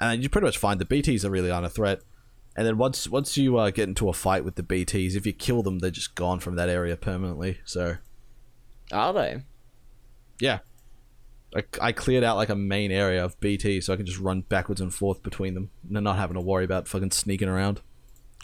And 0.00 0.22
you 0.22 0.28
pretty 0.30 0.46
much 0.46 0.56
find 0.58 0.80
the 0.80 0.86
BTS 0.86 1.24
are 1.24 1.30
really 1.30 1.50
aren't 1.50 1.66
a 1.66 1.70
threat. 1.70 2.00
And 2.56 2.66
then 2.66 2.78
once 2.78 3.06
once 3.06 3.36
you 3.36 3.58
uh, 3.58 3.70
get 3.70 3.86
into 3.88 4.08
a 4.08 4.14
fight 4.14 4.44
with 4.46 4.54
the 4.54 4.62
BTS, 4.62 5.14
if 5.14 5.26
you 5.26 5.32
kill 5.34 5.62
them, 5.62 5.78
they're 5.80 5.90
just 5.90 6.14
gone 6.14 6.40
from 6.40 6.56
that 6.56 6.70
area 6.70 6.96
permanently. 6.96 7.60
So 7.66 7.96
Are 8.90 9.12
they? 9.12 9.42
yeah, 10.40 10.60
I, 11.54 11.64
I 11.80 11.92
cleared 11.92 12.24
out 12.24 12.36
like 12.36 12.48
a 12.48 12.56
main 12.56 12.90
area 12.90 13.24
of 13.24 13.38
BT, 13.40 13.80
so 13.80 13.92
I 13.92 13.96
can 13.96 14.06
just 14.06 14.18
run 14.18 14.40
backwards 14.42 14.80
and 14.80 14.92
forth 14.92 15.22
between 15.22 15.54
them, 15.54 15.70
and 15.94 16.04
not 16.04 16.16
having 16.16 16.34
to 16.34 16.40
worry 16.40 16.64
about 16.64 16.88
fucking 16.88 17.10
sneaking 17.10 17.48
around. 17.48 17.80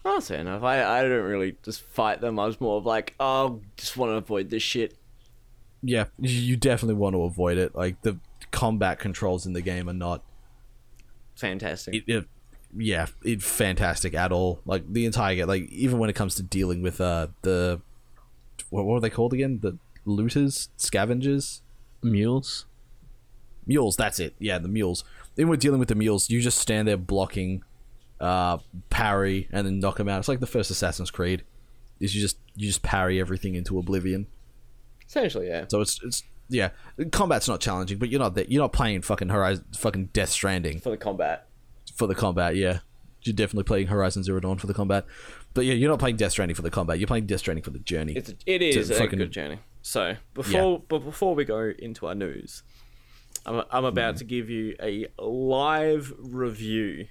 Oh, 0.05 0.21
fair 0.21 0.39
enough. 0.41 0.63
I, 0.63 0.83
I 1.01 1.03
don't 1.03 1.25
really 1.25 1.57
just 1.63 1.83
fight 1.83 2.21
them. 2.21 2.39
I 2.39 2.47
was 2.47 2.61
more 2.61 2.77
of 2.77 2.87
like, 2.87 3.15
oh, 3.19 3.61
just 3.77 3.97
want 3.97 4.11
to 4.11 4.17
avoid 4.17 4.49
this 4.51 4.63
shit. 4.63 4.97
yeah, 5.83 6.05
you 6.19 6.57
definitely 6.57 6.95
want 6.95 7.15
to 7.15 7.23
avoid 7.23 7.59
it. 7.59 7.75
Like 7.75 8.01
the 8.03 8.19
combat 8.51 8.99
controls 8.99 9.45
in 9.47 9.53
the 9.53 9.61
game 9.61 9.89
are 9.89 9.93
not 9.95 10.23
Fantastic. 11.37 11.95
it, 11.95 12.05
it, 12.07 12.25
yeah, 12.77 13.07
it 13.25 13.43
fantastic 13.43 14.15
at 14.15 14.33
all. 14.33 14.61
Like 14.67 14.91
the 14.93 15.05
entire 15.05 15.35
game, 15.37 15.47
like 15.47 15.69
even 15.71 15.99
when 15.99 16.11
it 16.11 16.15
comes 16.17 16.35
to 16.37 16.43
dealing 16.43 16.83
with 16.83 17.01
uh 17.01 17.29
the 17.43 17.81
what, 18.71 18.85
what 18.85 18.97
are 18.97 19.01
they 19.01 19.11
called 19.11 19.33
again? 19.33 19.61
The 19.61 19.79
looters, 20.05 20.69
scavengers, 20.77 21.63
Mules. 22.03 22.67
Mules. 23.69 23.97
That's 23.97 24.19
it. 24.19 24.35
Yeah, 24.39 24.59
the 24.59 24.69
mules. 24.69 25.05
Even 25.37 25.51
when 25.51 25.59
dealing 25.61 25.79
with 25.79 25.89
the 25.89 25.95
mules, 25.95 26.29
you 26.31 26.41
just 26.41 26.59
stand 26.59 26.89
there 26.89 26.97
blocking, 26.97 27.63
uh, 28.21 28.59
parry, 28.91 29.49
and 29.53 29.67
then 29.67 29.79
knock 29.79 29.99
them 29.99 30.09
out. 30.09 30.19
It's 30.19 30.29
like 30.29 30.41
the 30.41 30.47
first 30.47 30.71
Assassin's 30.71 31.11
Creed. 31.11 31.45
Is 32.01 32.15
you 32.15 32.21
just 32.21 32.39
you 32.55 32.67
just 32.67 32.83
parry 32.83 33.21
everything 33.21 33.55
into 33.55 33.79
oblivion. 33.79 34.27
Essentially, 35.07 35.49
yeah. 35.49 35.65
So 35.69 35.81
it's 35.81 36.01
it's 36.03 36.23
yeah, 36.49 36.71
combat's 37.13 37.49
not 37.49 37.61
challenging, 37.61 37.99
but 37.99 38.09
you're 38.09 38.21
not 38.21 38.35
that 38.37 38.51
you're 38.51 38.63
not 38.63 38.73
playing 38.73 39.03
fucking 39.03 39.29
Horizon, 39.29 39.65
fucking 39.77 40.07
Death 40.13 40.31
Stranding 40.31 40.81
For 40.81 40.91
the 40.91 40.97
combat. 40.97 41.47
for 41.95 42.07
the 42.07 42.15
combat. 42.15 42.57
Yeah, 42.57 42.79
you're 43.23 43.35
definitely 43.35 43.65
playing 43.65 43.89
Horizon 43.89 44.23
Zero 44.23 44.41
Dawn 44.41 44.59
for 44.59 44.67
the 44.67 44.75
combat, 44.75 45.07
but 45.55 45.65
yeah, 45.65 45.75
you're 45.75 45.91
not 45.91 45.99
playing 45.99 46.17
Death 46.17 46.33
Stranding 46.33 46.55
for 46.55 46.63
the 46.63 46.71
combat. 46.71 46.99
You're 46.99 47.07
playing 47.09 47.27
Death 47.27 47.41
Stranding 47.41 47.65
for 47.65 47.71
the 47.71 47.79
journey. 47.81 48.13
It's 48.15 48.33
it 48.47 48.63
is 48.63 48.91
a 48.91 48.95
fucking- 48.95 49.19
good 49.19 49.31
journey. 49.33 49.59
So 49.83 50.17
before 50.35 50.83
but 50.89 51.01
before 51.01 51.35
we 51.35 51.45
go 51.45 51.73
into 51.79 52.07
our 52.07 52.15
news, 52.15 52.63
I'm 53.47 53.63
I'm 53.71 53.85
about 53.85 54.19
to 54.19 54.25
give 54.25 54.51
you 54.51 54.77
a 54.83 55.07
live 55.19 56.13
review 56.19 57.07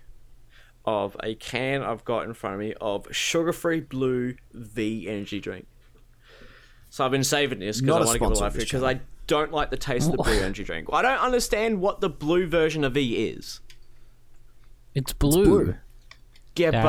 of 0.86 1.18
a 1.22 1.36
can 1.36 1.84
I've 1.84 2.06
got 2.06 2.26
in 2.26 2.34
front 2.34 2.56
of 2.56 2.60
me 2.62 2.74
of 2.80 3.08
sugar-free 3.12 3.82
blue 3.82 4.36
V 4.54 5.08
energy 5.08 5.40
drink. 5.40 5.68
So 6.90 7.04
I've 7.04 7.12
been 7.12 7.26
saving 7.26 7.60
this 7.60 7.82
because 7.82 7.96
I 7.96 8.00
want 8.00 8.12
to 8.14 8.20
give 8.20 8.32
it 8.32 8.38
a 8.38 8.40
live 8.40 8.48
of 8.48 8.54
this 8.54 8.64
because 8.64 8.84
I 8.84 9.02
don't 9.28 9.52
like 9.52 9.70
the 9.70 9.78
taste 9.78 10.10
of 10.10 10.18
the 10.18 10.24
blue 10.24 10.40
energy 10.40 10.64
drink. 10.64 10.88
I 10.92 11.02
don't 11.02 11.20
understand 11.20 11.82
what 11.82 12.00
the 12.00 12.10
blue 12.10 12.48
version 12.48 12.86
of 12.86 12.94
V 12.94 13.28
is. 13.28 13.60
It's 14.96 15.12
blue. 15.12 15.46
blue. 15.46 15.76
Yeah, 16.56 16.72
but 16.72 16.82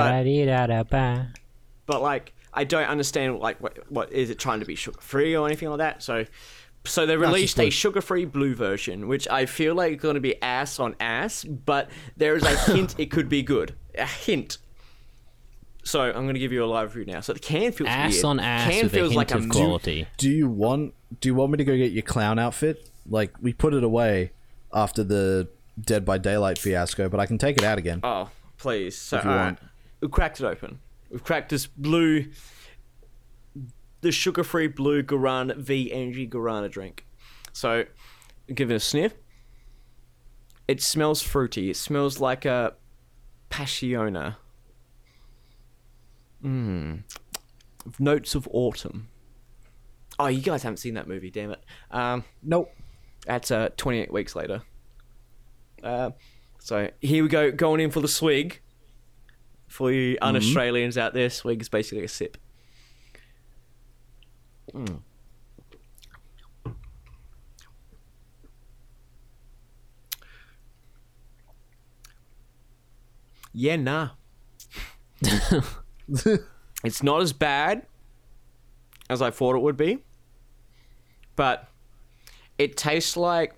but 1.87 2.01
like 2.01 2.33
I 2.55 2.65
don't 2.65 2.89
understand 2.89 3.39
like 3.41 3.61
what, 3.61 3.91
what 3.91 4.13
is 4.13 4.31
it 4.31 4.39
trying 4.39 4.61
to 4.61 4.67
be 4.67 4.75
sugar 4.75 5.01
free 5.01 5.37
or 5.37 5.47
anything 5.47 5.69
like 5.69 5.79
that. 5.79 6.03
So 6.03 6.25
so 6.85 7.05
they 7.07 7.17
released 7.17 7.59
a 7.61 7.71
sugar 7.71 8.01
free 8.01 8.25
blue 8.25 8.55
version, 8.55 9.09
which 9.09 9.29
I 9.29 9.47
feel 9.47 9.75
like 9.75 9.93
is 9.95 10.01
going 10.01 10.15
to 10.15 10.21
be 10.21 10.41
ass 10.43 10.79
on 10.81 10.95
ass, 11.01 11.45
but 11.45 11.91
there 12.17 12.35
is 12.35 12.43
a 12.45 12.57
hint 12.73 12.95
it 12.99 13.11
could 13.11 13.29
be 13.29 13.43
good. 13.43 13.75
A 13.97 14.07
hint. 14.07 14.59
So 15.85 16.03
I'm 16.03 16.13
going 16.25 16.35
to 16.35 16.41
give 16.41 16.53
you 16.53 16.63
a 16.65 16.67
live 16.67 16.95
review 16.95 17.13
now. 17.15 17.21
So 17.21 17.33
the 17.33 17.39
can 17.39 17.73
feels 17.73 17.89
Ass 17.89 18.13
weird. 18.15 18.25
on 18.27 18.41
ass 18.41 18.71
Can 18.71 18.85
with 18.85 18.95
a 18.95 18.99
hint 19.01 19.15
like 19.15 19.31
of 19.31 19.45
a 19.45 19.49
quality. 19.49 20.07
Do 20.19 20.29
you 20.31 20.49
want 20.49 20.93
Do 21.21 21.29
you 21.29 21.35
want 21.35 21.53
me 21.53 21.57
to 21.59 21.65
go 21.65 21.77
get 21.77 21.93
your 21.93 22.03
clown 22.03 22.39
outfit? 22.39 22.89
Like 23.09 23.33
we 23.41 23.53
put 23.55 23.73
it 23.75 23.83
away 23.85 24.33
after 24.73 25.03
the 25.03 25.49
Dead 25.81 26.05
by 26.05 26.19
Daylight 26.19 26.59
fiasco, 26.59 27.09
but 27.09 27.21
I 27.21 27.27
can 27.27 27.39
take 27.39 27.57
it 27.57 27.65
out 27.65 27.79
again. 27.79 28.01
Oh, 28.03 28.29
please. 28.59 28.97
So 28.99 29.17
If 29.19 29.25
you 29.25 29.31
alright. 29.31 29.45
want. 29.47 29.59
we've 30.01 30.11
cracked 30.11 30.41
it 30.41 30.45
open. 30.45 30.81
We've 31.11 31.25
cracked 31.25 31.49
this 31.51 31.67
blue, 31.67 32.27
the 34.01 34.13
sugar-free 34.13 34.69
blue 34.69 35.03
Guarana 35.03 35.57
V 35.57 35.93
Energy 35.93 36.27
Guarana 36.29 36.71
drink. 36.71 37.07
So, 37.53 37.85
give 38.55 38.71
it 38.71 38.75
a 38.75 38.81
sniff. 38.81 39.15
It 40.69 40.83
smells 40.83 41.23
fruity. 41.23 41.71
It 41.71 41.77
smells 41.77 42.21
like 42.21 42.45
a 42.45 42.75
passiona. 43.51 44.37
Mmm. 46.45 47.03
Notes 47.99 48.35
of 48.35 48.47
autumn. 48.53 49.09
Oh, 50.19 50.27
you 50.27 50.41
guys 50.41 50.63
haven't 50.63 50.79
seen 50.79 50.95
that 50.95 51.07
movie, 51.09 51.31
damn 51.31 51.53
it. 51.53 51.65
Um, 51.91 52.25
Nope. 52.43 52.73
that's 53.25 53.51
uh, 53.51 53.71
28 53.77 54.13
weeks 54.13 54.35
later. 54.37 54.63
Uh, 55.83 56.11
so 56.59 56.91
here 57.01 57.23
we 57.23 57.29
go, 57.29 57.51
going 57.53 57.81
in 57.81 57.91
for 57.91 58.01
the 58.01 58.09
swig. 58.09 58.61
For 59.69 59.93
you 59.93 60.17
un-Australians 60.23 60.97
out 60.97 61.13
there, 61.13 61.29
swig 61.31 61.61
is 61.61 61.69
basically 61.69 62.03
a 62.05 62.09
sip. 62.09 62.37
Mm. 64.75 65.01
Yeah, 73.53 73.77
nah. 73.77 74.11
it's 76.85 77.03
not 77.03 77.23
as 77.23 77.33
bad 77.33 77.87
as 79.11 79.21
I 79.23 79.31
thought 79.31 79.57
it 79.57 79.63
would 79.63 79.77
be, 79.77 79.99
but 81.35 81.69
it 82.59 82.77
tastes 82.77 83.17
like 83.17 83.55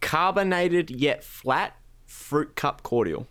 carbonated 0.00 0.90
yet 0.90 1.24
flat 1.24 1.76
fruit 2.06 2.54
cup 2.54 2.82
cordial. 2.82 3.26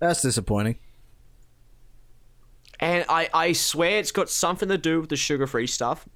That's 0.00 0.22
disappointing. 0.22 0.76
And 2.80 3.04
I, 3.08 3.28
I 3.32 3.52
swear 3.52 3.98
it's 3.98 4.12
got 4.12 4.28
something 4.28 4.68
to 4.68 4.78
do 4.78 5.00
with 5.00 5.10
the 5.10 5.16
sugar 5.16 5.46
free 5.46 5.66
stuff 5.66 6.08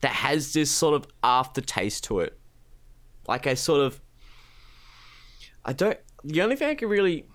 that 0.00 0.12
has 0.12 0.52
this 0.52 0.70
sort 0.70 0.94
of 0.94 1.06
aftertaste 1.22 2.04
to 2.04 2.20
it. 2.20 2.38
Like 3.26 3.46
a 3.46 3.56
sort 3.56 3.80
of. 3.80 4.00
I 5.64 5.72
don't. 5.72 5.98
The 6.24 6.42
only 6.42 6.56
thing 6.56 6.68
I 6.68 6.74
can 6.74 6.88
really. 6.88 7.26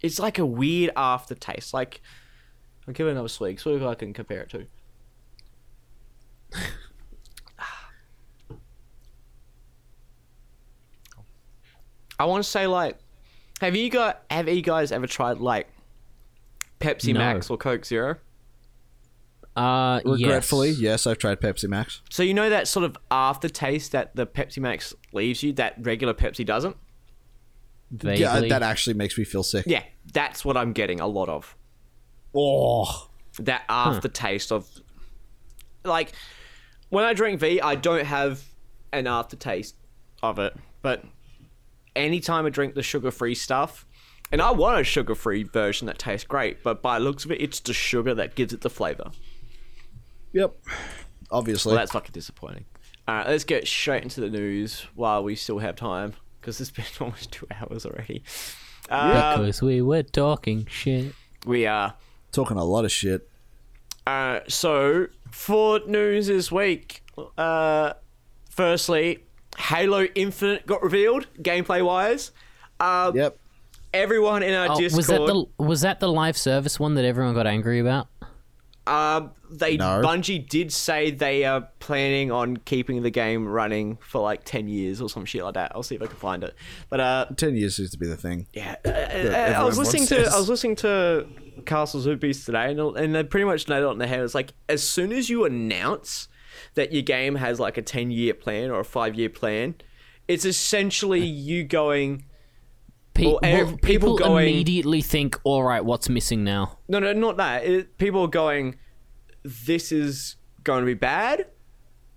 It's 0.00 0.18
like 0.18 0.38
a 0.38 0.46
weird 0.46 0.90
aftertaste. 0.96 1.74
Like. 1.74 2.00
I'll 2.86 2.94
give 2.94 3.06
it 3.06 3.10
another 3.10 3.28
swig. 3.28 3.60
See 3.60 3.70
if 3.70 3.82
I 3.82 3.94
can 3.94 4.14
compare 4.14 4.40
it 4.40 4.50
to. 4.50 4.66
I 12.18 12.24
want 12.24 12.42
to 12.42 12.48
say 12.50 12.66
like, 12.66 12.96
have 13.60 13.76
you 13.76 13.90
got 13.90 14.24
have 14.30 14.48
you 14.48 14.62
guys 14.62 14.90
ever 14.90 15.06
tried 15.06 15.38
like 15.38 15.68
Pepsi 16.80 17.12
No. 17.12 17.20
Max 17.20 17.50
or 17.50 17.56
Coke 17.56 17.84
Zero? 17.84 18.16
Uh, 19.56 20.00
Regretfully, 20.04 20.68
yes. 20.70 20.78
yes, 20.78 21.06
I've 21.08 21.18
tried 21.18 21.40
Pepsi 21.40 21.68
Max. 21.68 22.00
So 22.10 22.22
you 22.22 22.32
know 22.32 22.48
that 22.48 22.68
sort 22.68 22.84
of 22.84 22.96
aftertaste 23.10 23.90
that 23.92 24.14
the 24.14 24.24
Pepsi 24.26 24.58
Max 24.58 24.94
leaves 25.12 25.42
you 25.42 25.52
that 25.54 25.74
regular 25.80 26.14
Pepsi 26.14 26.46
doesn't? 26.46 26.76
Vaguely. 27.90 28.20
Yeah, 28.20 28.40
that 28.40 28.62
actually 28.62 28.94
makes 28.94 29.18
me 29.18 29.24
feel 29.24 29.42
sick. 29.42 29.64
Yeah, 29.66 29.82
that's 30.12 30.44
what 30.44 30.56
I'm 30.56 30.72
getting 30.72 31.00
a 31.00 31.06
lot 31.06 31.28
of. 31.28 31.56
Oh, 32.34 33.08
That 33.40 33.64
aftertaste 33.68 34.52
of 34.52 34.68
like 35.84 36.12
when 36.90 37.04
I 37.04 37.12
drink 37.14 37.40
V, 37.40 37.60
I 37.60 37.74
don't 37.74 38.04
have 38.04 38.44
an 38.92 39.06
aftertaste 39.06 39.74
of 40.22 40.38
it, 40.38 40.54
but 40.82 41.04
anytime 41.96 42.46
I 42.46 42.50
drink 42.50 42.74
the 42.74 42.82
sugar-free 42.82 43.34
stuff, 43.34 43.86
and 44.32 44.40
I 44.42 44.50
want 44.50 44.80
a 44.80 44.84
sugar-free 44.84 45.44
version 45.44 45.86
that 45.86 45.98
tastes 45.98 46.26
great, 46.26 46.62
but 46.62 46.82
by 46.82 46.98
the 46.98 47.04
looks 47.04 47.24
of 47.24 47.32
it, 47.32 47.40
it's 47.40 47.60
the 47.60 47.72
sugar 47.72 48.14
that 48.14 48.34
gives 48.34 48.52
it 48.52 48.60
the 48.62 48.70
flavor. 48.70 49.10
yep. 50.32 50.54
Obviously, 51.30 51.70
Well, 51.70 51.78
that's 51.78 51.92
fucking 51.92 52.12
disappointing. 52.12 52.64
All 53.06 53.14
right, 53.16 53.26
let's 53.28 53.44
get 53.44 53.66
straight 53.66 54.02
into 54.02 54.20
the 54.20 54.30
news 54.30 54.86
while 54.94 55.22
we 55.22 55.34
still 55.34 55.58
have 55.58 55.76
time, 55.76 56.14
because 56.40 56.60
it's 56.60 56.70
been 56.70 56.84
almost 57.00 57.32
two 57.32 57.46
hours 57.50 57.84
already. 57.86 58.22
Uh, 58.88 59.36
Because 59.38 59.60
we 59.62 59.82
were 59.82 60.02
talking 60.02 60.66
shit. 60.70 61.12
we 61.46 61.66
are. 61.66 61.94
talking 62.32 62.56
a 62.56 62.64
lot 62.64 62.84
of 62.84 62.92
shit. 62.92 63.28
Uh, 64.06 64.40
so, 64.48 65.06
for 65.30 65.80
news 65.86 66.28
this 66.28 66.50
week, 66.50 67.02
uh, 67.36 67.92
firstly, 68.48 69.24
Halo 69.58 70.04
Infinite 70.14 70.66
got 70.66 70.82
revealed, 70.82 71.26
gameplay 71.42 71.84
wise. 71.84 72.30
Uh, 72.80 73.12
Yep. 73.14 73.38
Everyone 73.98 74.42
in 74.42 74.54
our 74.54 74.68
Oh, 74.72 74.78
Discord. 74.78 74.96
was 74.96 75.06
that 75.08 75.26
the 75.26 75.64
was 75.64 75.80
that 75.82 76.00
the 76.00 76.08
live 76.08 76.36
service 76.36 76.78
one 76.78 76.94
that 76.94 77.04
everyone 77.04 77.34
got 77.34 77.46
angry 77.46 77.80
about? 77.80 78.08
Um, 78.86 79.32
they 79.50 79.76
No. 79.76 80.00
Bungie 80.02 80.48
did 80.48 80.72
say 80.72 81.10
they 81.10 81.44
are 81.44 81.68
planning 81.78 82.32
on 82.32 82.56
keeping 82.56 83.02
the 83.02 83.10
game 83.10 83.46
running 83.46 83.98
for 84.00 84.22
like 84.22 84.44
ten 84.44 84.66
years 84.66 85.02
or 85.02 85.10
some 85.10 85.26
shit 85.26 85.44
like 85.44 85.54
that. 85.54 85.72
I'll 85.74 85.82
see 85.82 85.94
if 85.94 86.00
I 86.02 86.06
can 86.06 86.16
find 86.16 86.42
it. 86.42 86.54
But 86.88 87.00
uh, 87.00 87.26
Ten 87.36 87.54
years 87.54 87.76
seems 87.76 87.90
to 87.90 87.98
be 87.98 88.06
the 88.06 88.16
thing. 88.16 88.46
yeah, 88.54 88.76
uh, 88.86 88.88
uh, 88.88 89.54
I 89.60 89.64
was 89.64 89.76
listening 89.76 90.06
to 90.06 90.24
says. 90.24 90.32
I 90.34 90.38
was 90.38 90.48
listening 90.48 90.76
to 90.76 91.26
Castle 91.66 92.00
Super 92.00 92.16
Beast 92.16 92.46
today, 92.46 92.70
and 92.70 92.80
and 92.96 93.14
they 93.14 93.24
pretty 93.24 93.44
much 93.44 93.68
nailed 93.68 93.82
it 93.84 93.88
on 93.88 93.98
the 93.98 94.06
head. 94.06 94.20
It's 94.20 94.34
like 94.34 94.54
as 94.70 94.82
soon 94.82 95.12
as 95.12 95.28
you 95.28 95.44
announce 95.44 96.28
that 96.74 96.90
your 96.92 97.02
game 97.02 97.34
has 97.34 97.60
like 97.60 97.76
a 97.76 97.82
ten 97.82 98.10
year 98.10 98.32
plan 98.32 98.70
or 98.70 98.80
a 98.80 98.84
five 98.86 99.14
year 99.14 99.28
plan, 99.28 99.74
it's 100.28 100.46
essentially 100.46 101.20
you 101.26 101.62
going. 101.64 102.24
Pe- 103.18 103.26
Well, 103.26 103.38
people 103.40 103.78
people 103.78 104.16
going- 104.16 104.48
immediately 104.48 105.02
think, 105.02 105.38
"All 105.44 105.62
right, 105.64 105.84
what's 105.84 106.08
missing 106.08 106.44
now?" 106.44 106.78
No, 106.88 106.98
no, 106.98 107.12
not 107.12 107.36
that. 107.36 107.64
It, 107.64 107.98
people 107.98 108.22
are 108.22 108.28
going, 108.28 108.76
this 109.42 109.90
is 109.92 110.36
going 110.64 110.80
to 110.80 110.86
be 110.86 110.94
bad, 110.94 111.46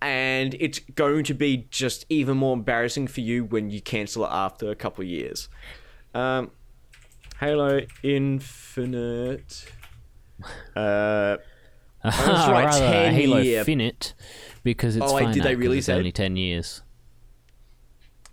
and 0.01 0.55
it's 0.59 0.79
going 0.79 1.23
to 1.25 1.33
be 1.33 1.67
just 1.71 2.05
even 2.09 2.37
more 2.37 2.53
embarrassing 2.55 3.07
for 3.07 3.21
you 3.21 3.43
when 3.45 3.69
you 3.69 3.81
cancel 3.81 4.25
it 4.25 4.29
after 4.31 4.69
a 4.69 4.75
couple 4.75 5.01
of 5.03 5.07
years. 5.09 5.49
Um, 6.13 6.51
Halo 7.39 7.81
Infinite. 8.03 9.65
Uh, 10.75 11.37
That's 12.03 12.17
right, 12.49 12.65
Rather 12.65 12.79
10 12.79 13.13
Halo 13.13 13.37
year. 13.37 13.63
Finite 13.63 14.15
because 14.63 14.95
it's 14.95 15.05
Oh, 15.05 15.13
wait, 15.13 15.25
did 15.25 15.33
finite 15.33 15.43
they 15.43 15.55
really 15.55 15.81
say 15.81 15.93
only 15.93 16.11
ten 16.11 16.35
years. 16.35 16.81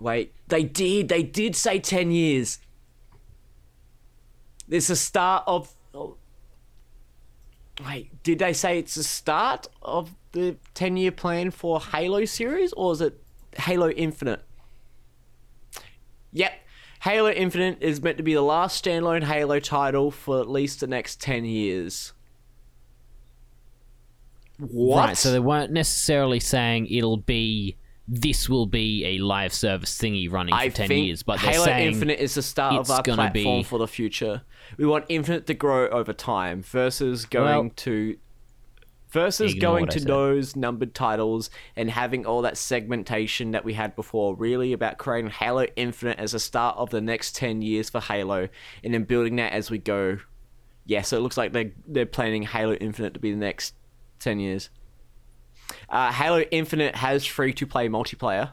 Wait, 0.01 0.33
they 0.49 0.65
did. 0.65 1.09
They 1.09 1.23
did 1.23 1.55
say 1.55 1.79
10 1.79 2.11
years. 2.11 2.59
It's 4.69 4.89
the 4.89 4.97
start 4.97 5.45
of. 5.47 5.75
oh. 5.95 6.17
Wait, 7.87 8.23
did 8.23 8.41
they 8.41 8.53
say 8.53 8.79
it's 8.79 8.97
the 8.97 9.05
start 9.05 9.69
of 9.83 10.15
the 10.33 10.57
10 10.75 10.97
year 10.97 11.13
plan 11.13 11.51
for 11.51 11.81
Halo 11.81 12.25
series 12.25 12.73
or 12.73 12.93
is 12.93 13.01
it 13.01 13.23
Halo 13.57 13.91
Infinite? 13.91 14.43
Yep. 16.33 16.53
Halo 17.01 17.31
Infinite 17.31 17.79
is 17.81 18.03
meant 18.03 18.17
to 18.17 18.25
be 18.25 18.35
the 18.35 18.43
last 18.43 18.85
standalone 18.85 19.23
Halo 19.23 19.61
title 19.61 20.11
for 20.11 20.41
at 20.41 20.49
least 20.49 20.81
the 20.81 20.89
next 20.89 21.21
10 21.21 21.45
years. 21.45 22.13
What? 24.59 25.07
Right, 25.07 25.17
so 25.17 25.31
they 25.31 25.39
weren't 25.39 25.71
necessarily 25.71 26.41
saying 26.41 26.89
it'll 26.89 27.17
be 27.17 27.77
this 28.09 28.49
will 28.49 28.67
be 28.67 29.05
a 29.05 29.19
live 29.19 29.53
service 29.53 29.97
thingy 29.99 30.31
running 30.33 30.55
for 30.55 30.61
I 30.61 30.69
ten 30.71 30.89
think 30.89 31.07
years, 31.07 31.23
but 31.23 31.41
they're 31.41 31.53
Halo 31.53 31.67
saying 31.67 31.89
Infinite 31.89 32.19
is 32.19 32.35
the 32.35 32.43
start 32.43 32.75
of 32.75 32.91
our 32.91 33.03
platform 33.03 33.33
be- 33.33 33.63
for 33.63 33.79
the 33.79 33.87
future. 33.87 34.43
We 34.79 34.87
want 34.87 35.05
Infinite 35.11 35.47
to 35.49 35.55
grow 35.55 35.89
over 35.89 36.15
time 36.15 36.63
versus 36.63 37.27
going 37.27 37.67
Well, 37.67 37.71
to 37.77 38.17
versus 39.11 39.55
going 39.55 39.87
to 39.89 40.01
those 40.01 40.57
numbered 40.57 40.95
titles 40.95 41.51
and 41.77 41.91
having 41.91 42.27
all 42.27 42.43
that 42.43 42.57
segmentation 42.57 43.51
that 43.51 43.65
we 43.65 43.75
had 43.75 43.95
before. 43.95 44.35
Really 44.35 44.73
about 44.73 44.97
creating 44.97 45.31
Halo 45.31 45.67
Infinite 45.77 46.19
as 46.19 46.33
a 46.33 46.41
start 46.41 46.79
of 46.79 46.89
the 46.89 47.03
next 47.03 47.37
ten 47.37 47.61
years 47.61 47.91
for 47.91 48.01
Halo, 48.01 48.49
and 48.83 48.95
then 48.95 49.05
building 49.05 49.37
that 49.37 49.53
as 49.53 49.71
we 49.71 49.77
go. 49.77 50.19
Yeah, 50.87 51.03
so 51.03 51.19
it 51.19 51.21
looks 51.21 51.37
like 51.37 51.53
they 51.53 51.75
they're 51.87 52.07
planning 52.07 52.43
Halo 52.43 52.73
Infinite 52.73 53.13
to 53.15 53.21
be 53.21 53.33
the 53.33 53.37
next 53.37 53.75
ten 54.19 54.41
years. 54.41 54.71
Uh, 55.89 56.13
Halo 56.13 56.41
Infinite 56.51 56.97
has 56.97 57.25
free 57.25 57.53
to 57.55 57.67
play 57.67 57.89
multiplayer. 57.89 58.51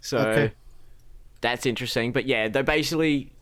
So 0.00 0.18
Okay. 0.18 0.52
that's 1.40 1.66
interesting. 1.66 2.12
But 2.12 2.26
yeah, 2.26 2.48
they 2.48 2.62
basically 2.62 3.32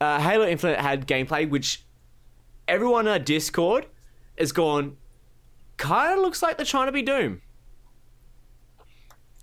uh, 0.00 0.20
Halo 0.20 0.46
Infinite 0.46 0.80
had 0.80 1.06
gameplay 1.06 1.48
which 1.48 1.84
everyone 2.68 3.08
on 3.08 3.22
Discord 3.24 3.86
has 4.38 4.52
gone 4.52 4.96
kind 5.76 6.14
of 6.14 6.20
looks 6.20 6.42
like 6.42 6.56
they're 6.56 6.66
trying 6.66 6.86
to 6.86 6.92
be 6.92 7.02
Doom. 7.02 7.42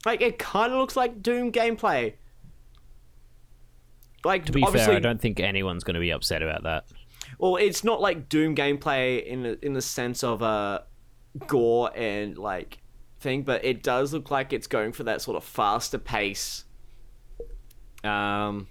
Like 0.06 0.22
it 0.22 0.40
kind 0.40 0.72
of 0.72 0.80
looks 0.80 0.96
like 0.96 1.22
Doom 1.22 1.52
gameplay. 1.52 2.14
Like 4.24 4.46
to 4.46 4.52
be 4.52 4.64
obviously, 4.64 4.88
fair, 4.88 4.98
I 4.98 5.00
don't 5.00 5.20
think 5.22 5.40
anyone's 5.40 5.84
going 5.84 5.94
to 5.96 6.00
be 6.00 6.12
upset 6.12 6.42
about 6.42 6.64
that. 6.64 6.86
Well, 7.40 7.56
it's 7.56 7.86
not 7.86 8.02
like 8.02 8.28
Doom 8.28 8.53
gameplay 8.53 9.26
in 9.26 9.44
the, 9.44 9.66
in 9.66 9.74
the 9.74 9.82
sense 9.82 10.24
of 10.26 10.44
uh, 10.44 10.82
gore 11.48 11.90
and 11.95 12.38
like 12.38 12.80
thing, 13.22 13.44
but 13.44 13.64
it 13.64 13.82
does 13.82 14.14
look 14.14 14.30
like 14.30 14.52
it's 14.52 14.68
going 14.68 14.91
for 14.91 15.03
that 15.03 15.22
sort 15.22 15.38
of 15.38 15.45
faster 15.45 15.98
pace, 15.98 16.66
um, 18.03 18.68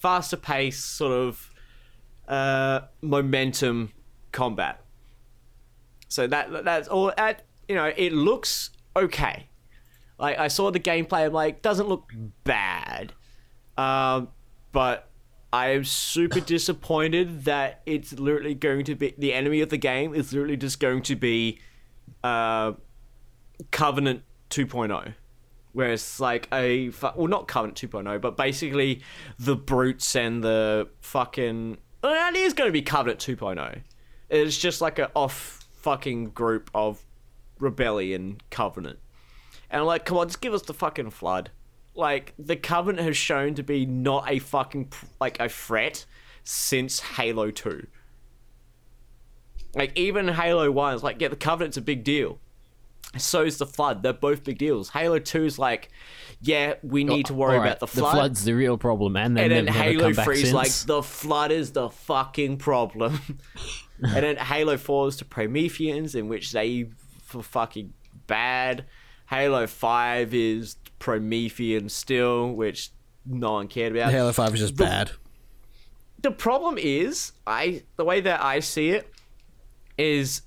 faster 0.00 0.36
pace 0.36 0.82
sort 0.82 1.12
of 1.12 1.50
uh, 2.26 2.80
momentum 3.00 3.92
combat. 4.32 4.84
So 6.08 6.26
that 6.26 6.64
that's 6.64 6.88
all. 6.88 7.12
At 7.16 7.44
you 7.68 7.76
know, 7.76 7.92
it 7.96 8.12
looks 8.12 8.70
okay. 8.96 9.48
Like 10.18 10.36
I 10.36 10.48
saw 10.48 10.72
the 10.72 10.80
gameplay, 10.80 11.26
I'm 11.26 11.32
like, 11.32 11.62
doesn't 11.62 11.88
look 11.88 12.12
bad, 12.42 13.12
um, 13.76 14.30
but 14.72 15.07
I 15.52 15.68
am 15.70 15.84
super 15.84 16.40
disappointed 16.54 17.44
that 17.44 17.82
it's 17.86 18.12
literally 18.12 18.54
going 18.54 18.84
to 18.84 18.94
be 18.94 19.14
the 19.16 19.32
enemy 19.32 19.60
of 19.60 19.70
the 19.70 19.78
game 19.78 20.14
is 20.14 20.32
literally 20.32 20.56
just 20.56 20.80
going 20.80 21.02
to 21.02 21.16
be 21.16 21.60
uh, 22.22 22.72
Covenant 23.70 24.22
2.0. 24.50 25.14
Where 25.72 25.92
it's 25.92 26.18
like 26.18 26.48
a 26.52 26.90
well, 27.02 27.28
not 27.28 27.46
Covenant 27.46 27.78
2.0, 27.78 28.20
but 28.20 28.36
basically 28.36 29.02
the 29.38 29.54
brutes 29.54 30.16
and 30.16 30.42
the 30.42 30.88
fucking. 31.00 31.78
Well, 32.02 32.34
it 32.34 32.36
is 32.36 32.54
going 32.54 32.68
to 32.68 32.72
be 32.72 32.82
Covenant 32.82 33.20
2.0. 33.20 33.82
It's 34.30 34.58
just 34.58 34.80
like 34.80 34.98
a 34.98 35.10
off 35.14 35.66
fucking 35.72 36.30
group 36.30 36.70
of 36.74 37.04
rebellion 37.60 38.40
Covenant, 38.50 38.98
and 39.70 39.82
I'm 39.82 39.86
like, 39.86 40.04
come 40.04 40.18
on, 40.18 40.28
just 40.28 40.40
give 40.40 40.54
us 40.54 40.62
the 40.62 40.74
fucking 40.74 41.10
flood. 41.10 41.50
Like 41.98 42.32
the 42.38 42.54
Covenant 42.54 43.04
has 43.06 43.16
shown 43.16 43.54
to 43.54 43.64
be 43.64 43.84
not 43.84 44.30
a 44.30 44.38
fucking 44.38 44.92
like 45.20 45.40
a 45.40 45.48
threat 45.48 46.06
since 46.44 47.00
Halo 47.00 47.50
2. 47.50 47.86
Like 49.74 49.98
even 49.98 50.28
Halo 50.28 50.70
1 50.70 50.94
is 50.94 51.02
like, 51.02 51.20
yeah, 51.20 51.26
the 51.26 51.36
Covenant's 51.36 51.76
a 51.76 51.82
big 51.82 52.04
deal. 52.04 52.38
So 53.16 53.42
is 53.42 53.58
the 53.58 53.66
Flood. 53.66 54.04
They're 54.04 54.12
both 54.12 54.44
big 54.44 54.58
deals. 54.58 54.90
Halo 54.90 55.18
2 55.18 55.44
is 55.44 55.58
like, 55.58 55.88
yeah, 56.40 56.74
we 56.82 57.02
need 57.02 57.26
to 57.26 57.34
worry 57.34 57.58
right, 57.58 57.66
about 57.66 57.80
the 57.80 57.88
Flood. 57.88 58.12
The 58.12 58.16
flood's 58.16 58.44
the 58.44 58.52
real 58.54 58.78
problem, 58.78 59.16
and 59.16 59.36
then, 59.36 59.50
and 59.50 59.66
then 59.66 59.74
Halo 59.74 60.12
come 60.12 60.24
3 60.24 60.42
is 60.42 60.52
like, 60.52 60.70
the 60.70 61.02
Flood 61.02 61.50
is 61.50 61.72
the 61.72 61.90
fucking 61.90 62.58
problem. 62.58 63.20
and 64.02 64.22
then 64.22 64.36
Halo 64.38 64.76
4 64.76 65.08
is 65.08 65.16
to 65.16 65.24
Prometheans, 65.24 66.14
in 66.14 66.28
which 66.28 66.52
they 66.52 66.90
f- 67.34 67.44
fucking 67.44 67.92
bad. 68.26 68.84
Halo 69.28 69.66
5 69.66 70.34
is 70.34 70.76
Promethean 70.98 71.88
still, 71.88 72.52
which 72.52 72.90
no 73.26 73.52
one 73.52 73.68
cared 73.68 73.94
about 73.94 74.10
Halo 74.10 74.32
Five 74.32 74.54
is 74.54 74.60
just 74.60 74.76
bad. 74.76 75.10
the 76.20 76.30
problem 76.30 76.76
is 76.78 77.32
i 77.46 77.82
the 77.96 78.04
way 78.04 78.20
that 78.20 78.42
i 78.42 78.58
see 78.58 78.88
it 78.88 79.08
is 79.96 80.42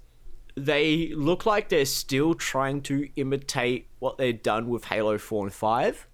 they 0.55 1.13
look 1.15 1.45
like 1.45 1.69
they're 1.69 1.85
still 1.85 2.33
trying 2.33 2.81
to 2.81 3.07
imitate 3.15 3.87
what 3.99 4.17
they've 4.17 4.43
done 4.43 4.67
with 4.67 4.83
halo 4.85 5.17
4 5.17 5.45
and 5.45 5.53
5 5.53 6.07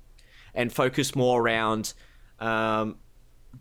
and 0.53 0.72
focus 0.72 1.15
more 1.15 1.41
around 1.41 1.94
um, 2.39 2.98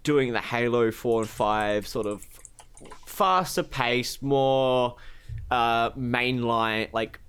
doing 0.02 0.32
the 0.32 0.40
halo 0.40 0.90
4 0.90 1.22
and 1.22 1.30
5 1.30 1.86
sort 1.86 2.06
of 2.06 2.26
faster 3.06 3.62
pace 3.62 4.20
more 4.20 4.96
uh, 5.50 5.90
mainline 5.92 6.92
like 6.92 7.20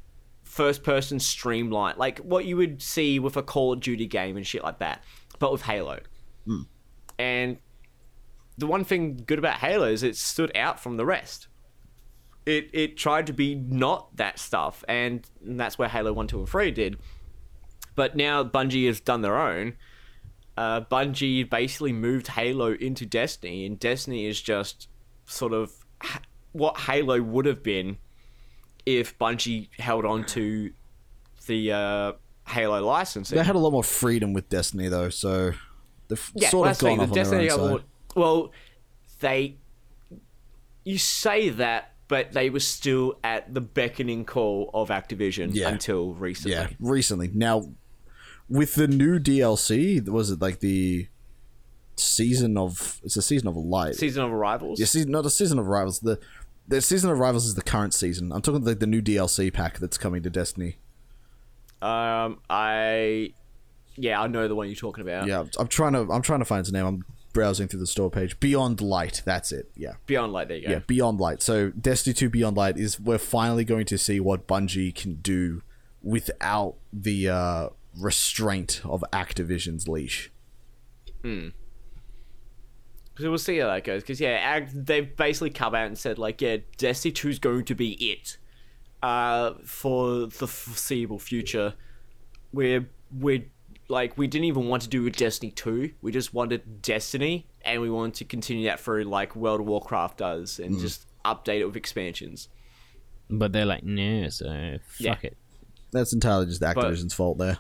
first 0.58 0.84
person 0.84 1.20
streamline 1.20 1.96
like 1.98 2.20
what 2.20 2.46
you 2.46 2.58
would 2.58 2.82
see 2.82 3.20
with 3.20 3.38
a 3.38 3.44
call 3.44 3.74
of 3.74 3.80
duty 3.80 4.08
game 4.08 4.36
and 4.36 4.46
shit 4.46 4.64
like 4.64 4.80
that 4.80 5.04
but 5.40 5.52
with 5.52 5.62
halo 5.62 6.00
and 7.20 7.58
the 8.58 8.68
one 8.68 8.84
thing 8.84 9.24
good 9.26 9.40
about 9.40 9.58
Halo 9.58 9.88
is 9.88 10.04
it 10.04 10.16
stood 10.16 10.56
out 10.56 10.80
from 10.80 10.98
the 10.98 11.06
rest. 11.06 11.48
It 12.46 12.70
it 12.74 12.98
tried 12.98 13.28
to 13.28 13.34
be 13.34 13.56
not 13.56 14.16
that 14.18 14.40
stuff, 14.40 14.84
and 14.88 15.28
that's 15.42 15.78
where 15.78 15.90
Halo 15.90 16.14
One, 16.14 16.28
Two, 16.28 16.40
and 16.40 16.50
Three 16.50 16.72
did. 16.72 16.98
But 17.96 18.16
now 18.16 18.44
Bungie 18.44 18.88
has 18.88 19.00
done 19.00 19.22
their 19.22 19.38
own. 19.38 19.74
Uh, 20.56 20.82
Bungie 20.82 21.48
basically 21.48 21.94
moved 21.94 22.30
Halo 22.30 22.74
into 22.74 23.06
Destiny, 23.06 23.66
and 23.66 23.80
Destiny 23.80 24.26
is 24.26 24.42
just 24.42 24.88
sort 25.26 25.54
of 25.54 25.72
h- 26.04 26.22
what 26.52 26.80
Halo 26.80 27.22
would 27.22 27.46
have 27.46 27.62
been 27.62 27.98
if 28.88 29.20
Bungie 29.20 29.68
held 29.78 30.06
on 30.06 30.24
to 30.28 30.72
the 31.46 31.72
uh, 31.74 32.14
Halo 32.48 32.82
licensing. 32.82 33.38
They 33.38 33.44
had 33.44 33.56
a 33.56 33.60
lot 33.60 33.72
more 33.72 33.84
freedom 33.84 34.32
with 34.32 34.48
Destiny 34.48 34.88
though, 34.88 35.10
so 35.10 35.52
they've 36.08 36.32
yeah, 36.36 36.50
sort 36.50 36.68
of 36.68 36.70
that's 36.70 36.80
the 36.80 36.86
thing, 36.86 36.98
gone 36.98 37.10
off 37.10 37.14
the 37.14 37.20
on 37.22 37.30
their 37.30 37.40
Destiny 37.48 37.50
own 37.52 37.80
side. 37.80 37.86
Well, 38.16 38.52
they. 39.20 39.58
You 40.86 40.98
say 40.98 41.50
that, 41.50 41.92
but 42.08 42.32
they 42.32 42.50
were 42.50 42.62
still 42.62 43.20
at 43.26 43.54
the 43.54 43.60
beckoning 43.60 44.24
call 44.24 44.70
of 44.74 44.88
Activision 44.88 45.50
Yeah. 45.54 45.68
until 45.68 46.14
recently. 46.14 46.54
Yeah, 46.56 46.70
recently. 46.80 47.30
Now, 47.34 47.66
with 48.48 48.76
the 48.76 48.88
new 48.88 49.20
DLC, 49.20 50.08
was 50.08 50.32
it 50.32 50.40
like 50.42 50.62
the 50.62 51.10
season 51.98 52.58
of? 52.58 53.02
It's 53.04 53.18
a 53.18 53.22
season 53.22 53.50
of 53.50 53.58
light. 53.58 53.96
Season 53.96 54.24
of 54.24 54.32
Arrivals. 54.32 54.80
Yeah, 54.80 54.86
season, 54.86 55.12
not 55.12 55.26
a 55.26 55.30
season 55.30 55.60
of 55.60 55.68
arrivals. 55.68 56.00
The 56.00 56.20
the 56.68 56.82
season 56.82 57.10
of 57.10 57.20
rivals 57.20 57.46
is 57.46 57.56
the 57.56 57.62
current 57.62 57.94
season. 57.94 58.32
I'm 58.32 58.42
talking 58.42 58.64
like 58.64 58.80
the 58.80 58.88
new 58.88 59.02
DLC 59.02 59.52
pack 59.54 59.80
that's 59.80 59.98
coming 59.98 60.24
to 60.24 60.30
Destiny. 60.30 60.78
Um, 61.82 62.40
I. 62.50 63.34
Yeah, 63.96 64.22
I 64.22 64.28
know 64.28 64.48
the 64.48 64.56
one 64.56 64.68
you're 64.68 64.76
talking 64.76 65.02
about. 65.02 65.28
Yeah, 65.28 65.46
I'm 65.58 65.68
trying 65.68 65.94
to 65.94 66.02
I'm 66.12 66.22
trying 66.22 66.40
to 66.40 66.46
find 66.46 66.60
its 66.60 66.72
name. 66.72 66.86
I'm 66.86 67.06
browsing 67.34 67.68
through 67.68 67.80
the 67.80 67.88
store 67.88 68.10
page. 68.10 68.40
Beyond 68.40 68.82
Light. 68.82 69.22
That's 69.26 69.52
it. 69.52 69.70
Yeah. 69.76 69.94
Beyond 70.06 70.34
Light, 70.34 70.48
there 70.48 70.58
you 70.58 70.68
go. 70.68 70.72
Yeah, 70.74 70.80
Beyond 70.80 71.20
Light. 71.20 71.42
So 71.42 71.70
Destiny 71.70 72.14
2 72.14 72.30
Beyond 72.30 72.58
Light 72.58 72.78
is 72.78 73.00
we're 73.00 73.18
finally 73.18 73.64
going 73.64 73.86
to 73.86 73.98
see 73.98 74.20
what 74.20 74.48
Bungie 74.48 74.94
can 74.94 75.16
do 75.16 75.62
without 76.02 76.76
the 76.92 77.30
uh, 77.30 77.70
restraint 77.96 78.82
of 78.84 79.04
Activision's 79.14 79.88
leash. 79.88 80.32
So 83.20 83.30
we'll 83.30 83.38
see 83.40 83.58
how 83.58 83.68
that 83.68 83.84
goes. 83.84 84.04
Because 84.04 84.20
yeah, 84.22 84.40
Act- 84.42 84.86
they've 84.86 85.16
basically 85.16 85.50
come 85.50 85.74
out 85.74 85.88
and 85.88 85.98
said 85.98 86.20
like, 86.20 86.42
yeah, 86.42 86.58
Destiny 86.78 87.12
Two 87.12 87.30
is 87.30 87.40
going 87.40 87.66
to 87.66 87.76
be 87.76 87.94
it, 87.94 88.38
uh, 89.02 89.54
for 89.66 90.28
the 90.28 90.48
foreseeable 90.48 91.20
future. 91.20 91.74
We're 92.54 92.88
we're 93.12 93.46
like 93.90 94.18
we 94.18 94.28
didn't 94.28 94.46
even 94.46 94.68
want 94.68 94.84
to 94.84 94.90
do 94.90 95.06
a 95.08 95.10
Destiny 95.10 95.52
Two. 95.52 95.92
We 96.02 96.12
just 96.12 96.34
wanted 96.34 96.82
Destiny, 96.82 97.48
and 97.64 97.82
we 97.82 97.90
wanted 97.90 98.16
to 98.16 98.26
continue 98.26 98.66
that 98.68 98.80
through 98.80 99.06
like 99.06 99.36
World 99.36 99.62
of 99.62 99.66
Warcraft 99.68 100.18
does, 100.18 100.60
and 100.60 100.80
just 100.80 101.08
update 101.26 101.62
it 101.62 101.66
with 101.66 101.76
expansions. 101.76 102.50
But 103.30 103.52
they're 103.52 103.66
like, 103.66 103.84
no, 103.84 104.30
so 104.30 104.78
fuck 104.88 105.00
Yeah. 105.00 105.16
it. 105.30 105.38
That's 105.92 106.14
entirely 106.14 106.46
just 106.46 106.62
Activision's 106.62 107.14
fault 107.14 107.38
there. 107.38 107.58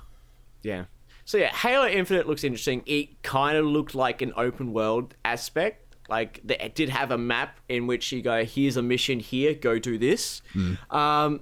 Yeah. 0.63 0.85
So 1.27 1.37
yeah, 1.37 1.53
Halo 1.53 1.85
Infinite 1.85 2.25
looks 2.25 2.45
interesting. 2.45 2.83
It 2.85 3.21
kind 3.21 3.57
of 3.57 3.65
looked 3.65 3.93
like 3.93 4.21
an 4.21 4.31
open 4.37 4.71
world 4.71 5.13
aspect. 5.25 5.97
Like 6.07 6.39
they 6.41 6.57
it 6.57 6.73
did 6.73 6.87
have 6.87 7.11
a 7.11 7.17
map 7.17 7.59
in 7.67 7.85
which 7.85 8.13
you 8.13 8.21
go, 8.21 8.45
here's 8.45 8.77
a 8.77 8.81
mission 8.81 9.19
here, 9.19 9.53
go 9.53 9.77
do 9.77 9.97
this. 9.97 10.41
Um, 10.89 11.41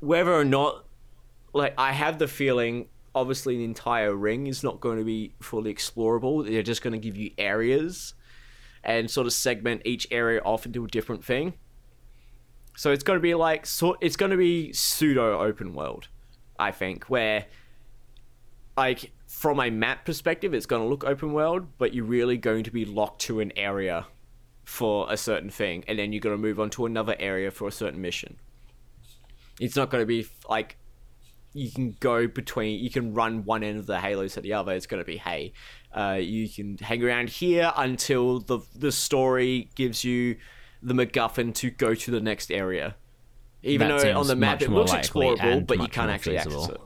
whether 0.00 0.32
or 0.32 0.44
not, 0.44 0.86
like 1.52 1.72
I 1.78 1.92
have 1.92 2.18
the 2.18 2.26
feeling, 2.26 2.88
obviously 3.14 3.58
the 3.58 3.64
entire 3.64 4.12
ring 4.12 4.48
is 4.48 4.64
not 4.64 4.80
going 4.80 4.98
to 4.98 5.04
be 5.04 5.34
fully 5.40 5.72
explorable. 5.72 6.44
They're 6.44 6.64
just 6.64 6.82
going 6.82 6.92
to 6.92 6.98
give 6.98 7.16
you 7.16 7.30
areas 7.38 8.14
and 8.82 9.08
sort 9.08 9.28
of 9.28 9.32
segment 9.32 9.82
each 9.84 10.04
area 10.10 10.40
off 10.40 10.66
into 10.66 10.84
a 10.84 10.88
different 10.88 11.24
thing. 11.24 11.54
So 12.76 12.90
it's 12.90 13.04
going 13.04 13.20
to 13.20 13.22
be 13.22 13.36
like 13.36 13.66
so 13.66 13.96
it's 14.00 14.16
going 14.16 14.32
to 14.32 14.36
be 14.36 14.72
pseudo 14.72 15.38
open 15.38 15.74
world, 15.74 16.08
I 16.58 16.72
think, 16.72 17.04
where 17.04 17.46
like 18.76 19.12
from 19.26 19.60
a 19.60 19.70
map 19.70 20.04
perspective, 20.04 20.54
it's 20.54 20.66
going 20.66 20.82
to 20.82 20.88
look 20.88 21.04
open 21.04 21.32
world, 21.32 21.66
but 21.78 21.94
you're 21.94 22.04
really 22.04 22.36
going 22.36 22.64
to 22.64 22.70
be 22.70 22.84
locked 22.84 23.20
to 23.22 23.40
an 23.40 23.52
area 23.56 24.06
for 24.64 25.06
a 25.10 25.16
certain 25.16 25.50
thing, 25.50 25.84
and 25.88 25.98
then 25.98 26.12
you're 26.12 26.20
going 26.20 26.36
to 26.36 26.40
move 26.40 26.60
on 26.60 26.70
to 26.70 26.86
another 26.86 27.16
area 27.18 27.50
for 27.50 27.68
a 27.68 27.72
certain 27.72 28.00
mission. 28.00 28.36
It's 29.60 29.76
not 29.76 29.90
going 29.90 30.02
to 30.02 30.06
be 30.06 30.26
like 30.48 30.76
you 31.54 31.70
can 31.70 31.96
go 32.00 32.26
between, 32.26 32.82
you 32.82 32.90
can 32.90 33.12
run 33.12 33.44
one 33.44 33.62
end 33.62 33.78
of 33.78 33.86
the 33.86 34.00
Halo 34.00 34.26
to 34.26 34.40
the 34.40 34.54
other. 34.54 34.72
It's 34.72 34.86
going 34.86 35.02
to 35.02 35.06
be, 35.06 35.18
hey, 35.18 35.52
uh, 35.92 36.18
you 36.20 36.48
can 36.48 36.78
hang 36.78 37.04
around 37.04 37.28
here 37.28 37.72
until 37.76 38.40
the 38.40 38.60
the 38.74 38.92
story 38.92 39.70
gives 39.74 40.04
you 40.04 40.36
the 40.82 40.94
MacGuffin 40.94 41.54
to 41.56 41.70
go 41.70 41.94
to 41.94 42.10
the 42.10 42.20
next 42.20 42.50
area. 42.50 42.96
Even 43.62 43.88
That 43.88 44.02
though 44.02 44.18
on 44.20 44.26
the 44.26 44.36
map 44.36 44.62
it 44.62 44.70
looks 44.70 44.92
explorable, 44.92 45.66
but 45.66 45.80
you 45.80 45.88
can't 45.88 46.10
actually 46.10 46.38
feasible. 46.38 46.64
access 46.64 46.76
it. 46.76 46.80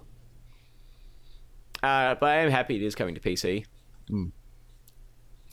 Uh, 1.83 2.15
but 2.15 2.27
I 2.27 2.37
am 2.37 2.51
happy 2.51 2.77
it 2.77 2.83
is 2.83 2.95
coming 2.95 3.15
to 3.15 3.21
PC. 3.21 3.65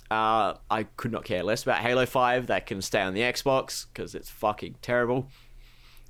Uh, 0.09 0.55
I 0.69 0.83
could 0.83 1.11
not 1.11 1.23
care 1.23 1.43
less 1.43 1.63
about 1.63 1.79
Halo 1.79 2.05
5. 2.05 2.47
That 2.47 2.65
can 2.65 2.81
stay 2.81 3.01
on 3.01 3.13
the 3.13 3.21
Xbox 3.21 3.87
because 3.87 4.15
it's 4.15 4.29
fucking 4.29 4.75
terrible. 4.81 5.27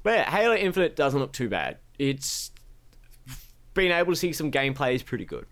But 0.03 0.11
yeah, 0.15 0.30
Halo 0.30 0.56
Infinite 0.56 0.95
doesn't 0.95 1.19
look 1.19 1.31
too 1.31 1.49
bad. 1.49 1.77
It's 1.98 2.52
been 3.73 3.91
able 3.91 4.11
to 4.11 4.18
see 4.18 4.34
some 4.34 4.52
gameplay 4.52 4.95
is 4.95 5.03
pretty 5.03 5.26
good. 5.26 5.45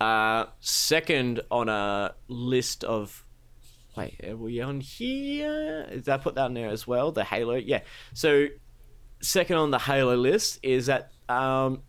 Uh, 0.00 0.46
second 0.60 1.42
on 1.50 1.68
a 1.68 2.14
list 2.28 2.84
of. 2.84 3.24
Wait, 3.96 4.18
are 4.26 4.36
we 4.36 4.60
on 4.62 4.80
here? 4.80 5.86
Did 5.90 6.08
I 6.08 6.16
put 6.16 6.34
that 6.36 6.46
in 6.46 6.54
there 6.54 6.70
as 6.70 6.86
well? 6.86 7.12
The 7.12 7.24
Halo, 7.24 7.56
yeah. 7.56 7.80
So 8.14 8.46
second 9.20 9.56
on 9.56 9.70
the 9.70 9.78
Halo 9.78 10.16
list 10.16 10.58
is 10.62 10.86
that 10.86 11.12
um, 11.28 11.82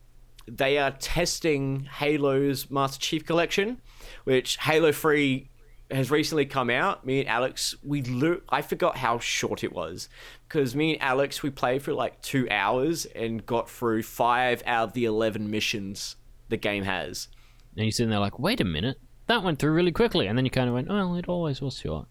they 0.47 0.77
are 0.77 0.91
testing 0.91 1.85
Halo's 1.85 2.69
Master 2.69 2.99
Chief 2.99 3.25
Collection, 3.25 3.81
which 4.23 4.57
Halo 4.57 4.91
3 4.91 5.49
has 5.91 6.09
recently 6.09 6.45
come 6.45 6.69
out. 6.69 7.05
Me 7.05 7.19
and 7.21 7.29
Alex, 7.29 7.75
we 7.83 8.01
lo- 8.01 8.41
I 8.49 8.61
forgot 8.61 8.97
how 8.97 9.19
short 9.19 9.63
it 9.63 9.73
was 9.73 10.09
because 10.47 10.75
me 10.75 10.93
and 10.93 11.01
Alex 11.01 11.43
we 11.43 11.49
played 11.49 11.83
for 11.83 11.93
like 11.93 12.21
two 12.21 12.47
hours 12.49 13.05
and 13.05 13.45
got 13.45 13.69
through 13.69 14.03
five 14.03 14.63
out 14.65 14.89
of 14.89 14.93
the 14.93 15.05
eleven 15.05 15.49
missions 15.49 16.15
the 16.49 16.57
game 16.57 16.83
has. 16.83 17.27
And 17.75 17.85
you're 17.85 17.91
sitting 17.91 18.09
there 18.09 18.19
like, 18.19 18.39
wait 18.39 18.59
a 18.61 18.65
minute, 18.65 18.99
that 19.27 19.43
went 19.43 19.59
through 19.59 19.71
really 19.71 19.91
quickly. 19.91 20.27
And 20.27 20.37
then 20.37 20.45
you 20.45 20.51
kind 20.51 20.67
of 20.67 20.73
went, 20.75 20.89
well, 20.89 21.15
it 21.15 21.27
always 21.27 21.61
was 21.61 21.77
short. 21.77 22.07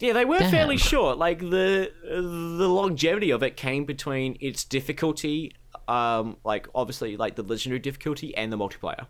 Yeah, 0.00 0.12
they 0.12 0.24
were 0.24 0.38
Damn. 0.38 0.50
fairly 0.50 0.76
short. 0.76 1.18
Like 1.18 1.38
the 1.38 1.92
the 2.04 2.68
longevity 2.68 3.30
of 3.30 3.42
it 3.42 3.56
came 3.56 3.84
between 3.84 4.36
its 4.40 4.64
difficulty, 4.64 5.52
um, 5.88 6.36
like 6.44 6.68
obviously 6.74 7.16
like 7.16 7.36
the 7.36 7.42
legendary 7.42 7.78
difficulty 7.78 8.36
and 8.36 8.52
the 8.52 8.58
multiplayer. 8.58 9.06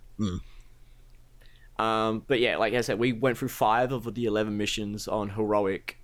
Um, 1.78 2.22
but 2.26 2.40
yeah, 2.40 2.56
like 2.56 2.74
I 2.74 2.80
said, 2.82 2.98
we 2.98 3.12
went 3.12 3.36
through 3.38 3.48
five 3.48 3.92
of 3.92 4.14
the 4.14 4.24
eleven 4.26 4.56
missions 4.56 5.08
on 5.08 5.30
heroic, 5.30 5.98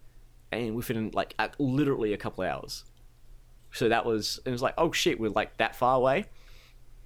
and 0.51 0.75
within 0.75 1.11
like 1.13 1.35
literally 1.59 2.13
a 2.13 2.17
couple 2.17 2.45
hours. 2.45 2.85
So 3.73 3.89
that 3.89 4.05
was 4.05 4.41
it 4.45 4.51
was 4.51 4.63
like 4.63 4.75
oh 4.79 4.93
shit, 4.93 5.21
we're 5.21 5.31
like 5.31 5.57
that 5.59 5.77
far 5.77 5.97
away. 5.97 6.27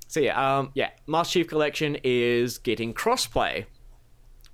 So 0.08 0.20
yeah, 0.20 0.58
um, 0.58 0.70
yeah, 0.74 0.90
Master 1.06 1.40
Chief 1.40 1.48
Collection 1.48 1.98
is 2.04 2.58
getting 2.58 2.94
crossplay 2.94 3.66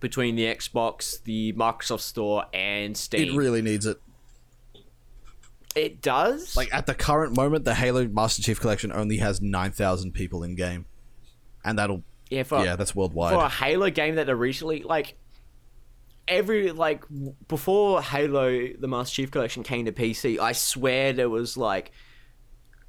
between 0.01 0.35
the 0.35 0.45
Xbox, 0.45 1.23
the 1.23 1.53
Microsoft 1.53 2.01
Store, 2.01 2.47
and 2.53 2.97
Steam. 2.97 3.29
It 3.29 3.37
really 3.37 3.63
needs 3.63 3.87
it. 3.87 4.01
It 5.77 6.03
does. 6.03 6.57
Like 6.57 6.73
at 6.75 6.87
the 6.87 6.95
current 6.95 7.37
moment, 7.37 7.65
the 7.65 7.75
Halo 7.75 8.07
Master 8.09 8.43
Chief 8.43 8.61
Collection 8.61 8.93
only 8.93 9.19
has 9.19 9.41
nine 9.41 9.73
thousand 9.73 10.13
people 10.13 10.43
in 10.43 10.57
game, 10.57 10.87
and 11.65 11.79
that'll 11.79 12.03
yeah, 12.29 12.43
for, 12.43 12.65
yeah, 12.65 12.77
that's 12.77 12.95
worldwide. 12.95 13.35
for 13.35 13.45
a 13.45 13.49
Halo 13.49 13.91
game 13.91 14.17
that 14.17 14.29
originally 14.29 14.83
like 14.83 15.17
every 16.27 16.71
like 16.73 17.05
before 17.49 18.03
Halo 18.03 18.69
the 18.79 18.89
Master 18.89 19.15
Chief 19.15 19.31
Collection 19.31 19.63
came 19.63 19.85
to 19.87 19.93
PC, 19.93 20.39
I 20.39 20.53
swear 20.53 21.13
there 21.13 21.29
was 21.29 21.57
like 21.57 21.93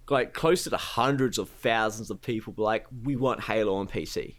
like 0.09 0.33
close 0.33 0.63
to 0.63 0.69
the 0.69 0.77
hundreds 0.77 1.37
of 1.37 1.49
thousands 1.49 2.09
of 2.11 2.21
people 2.21 2.53
like 2.57 2.85
we 3.03 3.15
want 3.15 3.43
Halo 3.43 3.75
on 3.75 3.87
PC. 3.87 4.35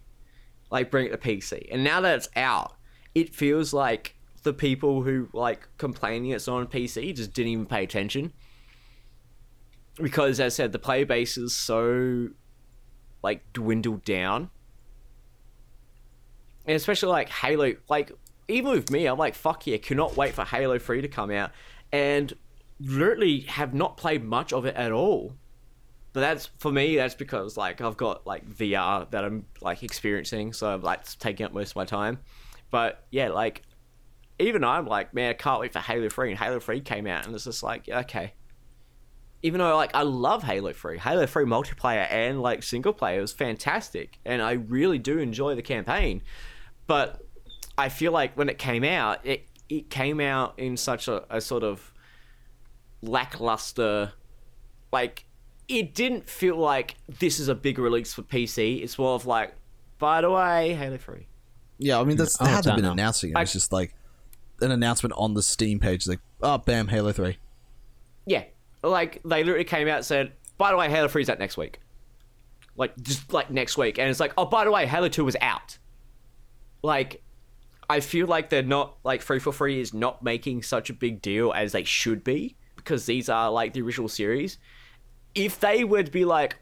Like 0.70 0.90
bring 0.90 1.06
it 1.06 1.10
to 1.10 1.18
PC. 1.18 1.68
And 1.70 1.84
now 1.84 2.00
that 2.00 2.16
it's 2.16 2.28
out, 2.34 2.74
it 3.14 3.34
feels 3.34 3.72
like 3.72 4.16
the 4.42 4.52
people 4.52 5.02
who 5.02 5.28
like 5.32 5.68
complaining 5.78 6.30
it's 6.30 6.46
not 6.46 6.56
on 6.56 6.66
PC 6.66 7.14
just 7.14 7.32
didn't 7.32 7.52
even 7.52 7.66
pay 7.66 7.84
attention. 7.84 8.32
Because 10.00 10.40
as 10.40 10.40
I 10.40 10.48
said, 10.48 10.72
the 10.72 10.78
player 10.78 11.04
base 11.04 11.36
is 11.36 11.54
so 11.54 12.28
like 13.22 13.42
dwindled 13.52 14.04
down 14.04 14.50
and 16.66 16.76
especially 16.76 17.10
like 17.10 17.28
Halo, 17.28 17.74
like 17.88 18.12
even 18.48 18.72
with 18.72 18.90
me, 18.90 19.06
I'm 19.06 19.18
like, 19.18 19.34
fuck 19.34 19.66
yeah, 19.66 19.78
cannot 19.78 20.16
wait 20.16 20.34
for 20.34 20.44
Halo 20.44 20.78
3 20.78 21.02
to 21.02 21.08
come 21.08 21.30
out, 21.30 21.50
and 21.92 22.32
literally 22.80 23.40
have 23.40 23.74
not 23.74 23.96
played 23.96 24.24
much 24.24 24.52
of 24.52 24.64
it 24.64 24.76
at 24.76 24.92
all. 24.92 25.34
But 26.12 26.20
that's 26.20 26.50
for 26.58 26.70
me. 26.70 26.96
That's 26.96 27.14
because 27.14 27.56
like 27.56 27.80
I've 27.80 27.96
got 27.96 28.26
like 28.26 28.48
VR 28.48 29.10
that 29.10 29.24
I'm 29.24 29.46
like 29.60 29.82
experiencing, 29.82 30.52
so 30.52 30.68
I'm 30.68 30.82
like 30.82 31.04
taking 31.18 31.46
up 31.46 31.52
most 31.52 31.70
of 31.70 31.76
my 31.76 31.84
time. 31.84 32.18
But 32.70 33.04
yeah, 33.10 33.30
like 33.30 33.62
even 34.38 34.64
I'm 34.64 34.86
like, 34.86 35.12
man, 35.14 35.30
I 35.30 35.32
can't 35.34 35.60
wait 35.60 35.72
for 35.72 35.78
Halo 35.80 36.08
3. 36.08 36.30
And 36.30 36.38
Halo 36.38 36.58
3 36.60 36.80
came 36.80 37.06
out, 37.06 37.26
and 37.26 37.34
it's 37.34 37.44
just 37.44 37.62
like, 37.62 37.88
okay. 37.88 38.34
Even 39.44 39.58
though 39.58 39.74
like 39.76 39.94
I 39.94 40.02
love 40.02 40.42
Halo 40.44 40.72
3, 40.72 40.98
Halo 40.98 41.26
3 41.26 41.44
multiplayer 41.46 42.06
and 42.10 42.40
like 42.40 42.62
single 42.62 42.92
player 42.92 43.20
was 43.20 43.32
fantastic, 43.32 44.18
and 44.24 44.40
I 44.40 44.52
really 44.52 44.98
do 44.98 45.18
enjoy 45.18 45.54
the 45.56 45.62
campaign. 45.62 46.22
But 46.86 47.20
I 47.76 47.88
feel 47.88 48.12
like 48.12 48.36
when 48.36 48.48
it 48.48 48.58
came 48.58 48.84
out, 48.84 49.24
it 49.26 49.46
it 49.68 49.90
came 49.90 50.20
out 50.20 50.54
in 50.58 50.76
such 50.76 51.08
a, 51.08 51.24
a 51.34 51.40
sort 51.40 51.64
of 51.64 51.92
lackluster, 53.02 54.12
like 54.92 55.24
it 55.68 55.94
didn't 55.94 56.28
feel 56.28 56.56
like 56.56 56.96
this 57.18 57.40
is 57.40 57.48
a 57.48 57.54
big 57.54 57.78
release 57.78 58.12
for 58.14 58.22
PC. 58.22 58.82
It's 58.82 58.98
more 58.98 59.14
of 59.14 59.26
like, 59.26 59.54
by 59.98 60.20
the 60.20 60.30
way, 60.30 60.74
Halo 60.74 60.96
3. 60.98 61.26
yeah, 61.78 61.98
I 62.00 62.04
mean 62.04 62.16
that's 62.16 62.36
Oh, 62.40 62.44
how 62.44 62.58
it's 62.58 62.66
they've 62.66 62.72
out 62.72 62.76
been 62.76 62.84
now. 62.84 62.92
announcing 62.92 63.30
it. 63.30 63.36
I- 63.36 63.42
It's 63.42 63.52
just 63.52 63.72
like 63.72 63.94
an 64.62 64.70
announcement 64.70 65.14
on 65.16 65.34
the 65.34 65.42
Steam 65.42 65.78
page, 65.78 66.06
like 66.06 66.20
oh 66.42 66.58
bam, 66.58 66.88
Halo 66.88 67.12
Three. 67.12 67.38
Yeah, 68.24 68.44
like 68.82 69.20
they 69.24 69.44
literally 69.44 69.64
came 69.64 69.88
out 69.88 69.96
and 69.96 70.04
said, 70.04 70.32
by 70.62 70.70
the 70.70 70.76
way, 70.76 70.88
Halo 70.88 71.08
3 71.08 71.22
is 71.22 71.28
out 71.28 71.38
next 71.38 71.56
week. 71.56 71.80
Like 72.76 72.96
just 73.02 73.32
like 73.32 73.50
next 73.50 73.76
week, 73.76 73.98
and 73.98 74.08
it's 74.08 74.20
like, 74.20 74.32
oh, 74.38 74.46
by 74.46 74.64
the 74.64 74.70
way, 74.70 74.86
Halo 74.86 75.08
2 75.08 75.24
was 75.24 75.36
out. 75.40 75.76
Like, 76.82 77.22
I 77.90 77.98
feel 78.00 78.26
like 78.26 78.48
they're 78.48 78.62
not 78.62 78.96
like 79.04 79.22
Free 79.22 79.38
for 79.38 79.52
Free 79.52 79.80
is 79.80 79.92
not 79.92 80.22
making 80.22 80.62
such 80.62 80.88
a 80.88 80.94
big 80.94 81.20
deal 81.20 81.52
as 81.52 81.72
they 81.72 81.84
should 81.84 82.24
be 82.24 82.56
because 82.76 83.06
these 83.06 83.28
are 83.28 83.50
like 83.50 83.72
the 83.72 83.82
original 83.82 84.08
series. 84.08 84.58
If 85.34 85.60
they 85.60 85.84
would 85.84 86.10
be 86.10 86.24
like, 86.24 86.56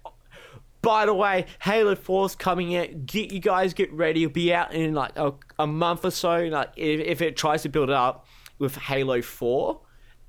by 0.82 1.06
the 1.06 1.14
way, 1.14 1.46
Halo 1.60 1.94
4's 1.94 2.34
coming 2.34 2.76
out. 2.76 3.06
Get 3.06 3.32
you 3.32 3.40
guys 3.40 3.74
get 3.74 3.92
ready. 3.92 4.24
It'll 4.24 4.32
be 4.32 4.52
out 4.52 4.72
in 4.72 4.94
like 4.94 5.16
a, 5.16 5.32
a 5.58 5.66
month 5.66 6.04
or 6.04 6.10
so. 6.10 6.44
Like 6.44 6.72
if, 6.76 7.00
if 7.00 7.22
it 7.22 7.36
tries 7.36 7.62
to 7.62 7.68
build 7.68 7.90
it 7.90 7.94
up 7.94 8.26
with 8.58 8.76
Halo 8.76 9.20
4, 9.20 9.80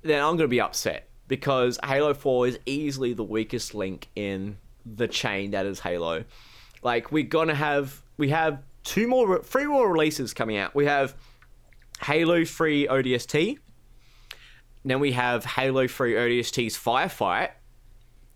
then 0.02 0.22
I'm 0.22 0.36
gonna 0.36 0.48
be 0.48 0.60
upset 0.60 1.08
because 1.28 1.78
Halo 1.84 2.12
4 2.12 2.48
is 2.48 2.58
easily 2.66 3.14
the 3.14 3.24
weakest 3.24 3.74
link 3.74 4.08
in 4.14 4.58
the 4.84 5.08
chain 5.08 5.52
that 5.52 5.66
is 5.66 5.80
Halo. 5.80 6.24
Like 6.82 7.12
we're 7.12 7.22
gonna 7.24 7.54
have 7.54 8.02
we 8.16 8.30
have 8.30 8.62
two 8.84 9.06
more 9.08 9.42
three 9.42 9.66
more 9.66 9.90
releases 9.90 10.34
coming 10.34 10.56
out. 10.56 10.74
We 10.74 10.86
have 10.86 11.14
Halo 12.02 12.44
3 12.44 12.88
ODST. 12.88 13.58
Then 14.84 14.98
we 14.98 15.12
have 15.12 15.44
Halo 15.44 15.86
3 15.86 16.14
ODST's 16.14 16.76
Firefight, 16.76 17.50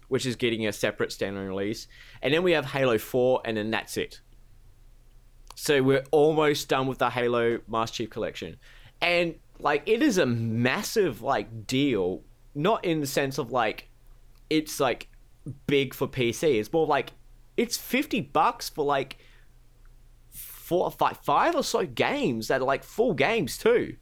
which 0.08 0.26
is 0.26 0.36
getting 0.36 0.66
a 0.66 0.72
separate 0.72 1.10
standalone 1.10 1.48
release. 1.48 1.88
And 2.22 2.32
then 2.32 2.42
we 2.42 2.52
have 2.52 2.66
Halo 2.66 2.98
4, 2.98 3.42
and 3.44 3.56
then 3.56 3.70
that's 3.70 3.96
it. 3.96 4.20
So 5.56 5.82
we're 5.82 6.04
almost 6.10 6.68
done 6.68 6.86
with 6.86 6.98
the 6.98 7.10
Halo 7.10 7.60
Master 7.66 7.96
Chief 7.96 8.10
Collection. 8.10 8.56
And 9.00 9.36
like 9.58 9.82
it 9.86 10.02
is 10.02 10.18
a 10.18 10.26
massive 10.26 11.22
like 11.22 11.66
deal, 11.66 12.22
not 12.54 12.84
in 12.84 13.00
the 13.00 13.06
sense 13.06 13.38
of 13.38 13.50
like 13.50 13.88
it's 14.50 14.78
like 14.78 15.08
big 15.66 15.94
for 15.94 16.06
PC. 16.06 16.60
It's 16.60 16.72
more 16.72 16.86
like 16.86 17.12
it's 17.56 17.76
fifty 17.78 18.20
bucks 18.20 18.68
for 18.68 18.84
like 18.84 19.18
four, 20.28 20.90
five, 20.90 21.16
five 21.18 21.54
or 21.54 21.64
so 21.64 21.86
games 21.86 22.48
that 22.48 22.60
are 22.60 22.64
like 22.66 22.84
full 22.84 23.14
games 23.14 23.56
too. 23.56 23.96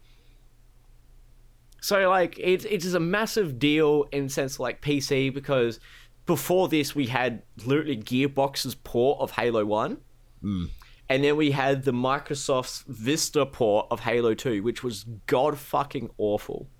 So 1.85 2.09
like 2.09 2.39
it's 2.39 2.65
it's 2.65 2.95
a 2.95 2.99
massive 2.99 3.59
deal 3.59 4.07
in 4.11 4.31
sense 4.31 4.55
of 4.55 4.61
like 4.61 4.81
PC 4.81 5.35
because 5.35 5.81
before 6.25 6.67
this 6.67 6.95
we 6.95 7.09
had 7.09 7.43
literally 7.67 7.99
Gearbox's 7.99 8.75
port 8.75 9.21
of 9.21 9.33
Halo 9.33 9.67
One, 9.67 9.99
hmm. 10.41 10.65
and 11.11 11.23
then 11.23 11.37
we 11.37 11.51
had 11.51 11.83
the 11.83 11.93
Microsoft's 11.93 12.87
Vista 12.89 13.45
port 13.45 13.87
of 13.91 14.01
Halo 14.01 14.33
Two, 14.33 14.63
which 14.63 14.83
was 14.83 15.05
god 15.27 15.59
fucking 15.59 16.09
awful. 16.17 16.71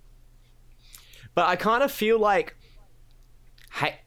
But 1.35 1.49
I 1.49 1.55
kind 1.55 1.83
of 1.83 1.91
feel 1.91 2.17
like 2.17 2.55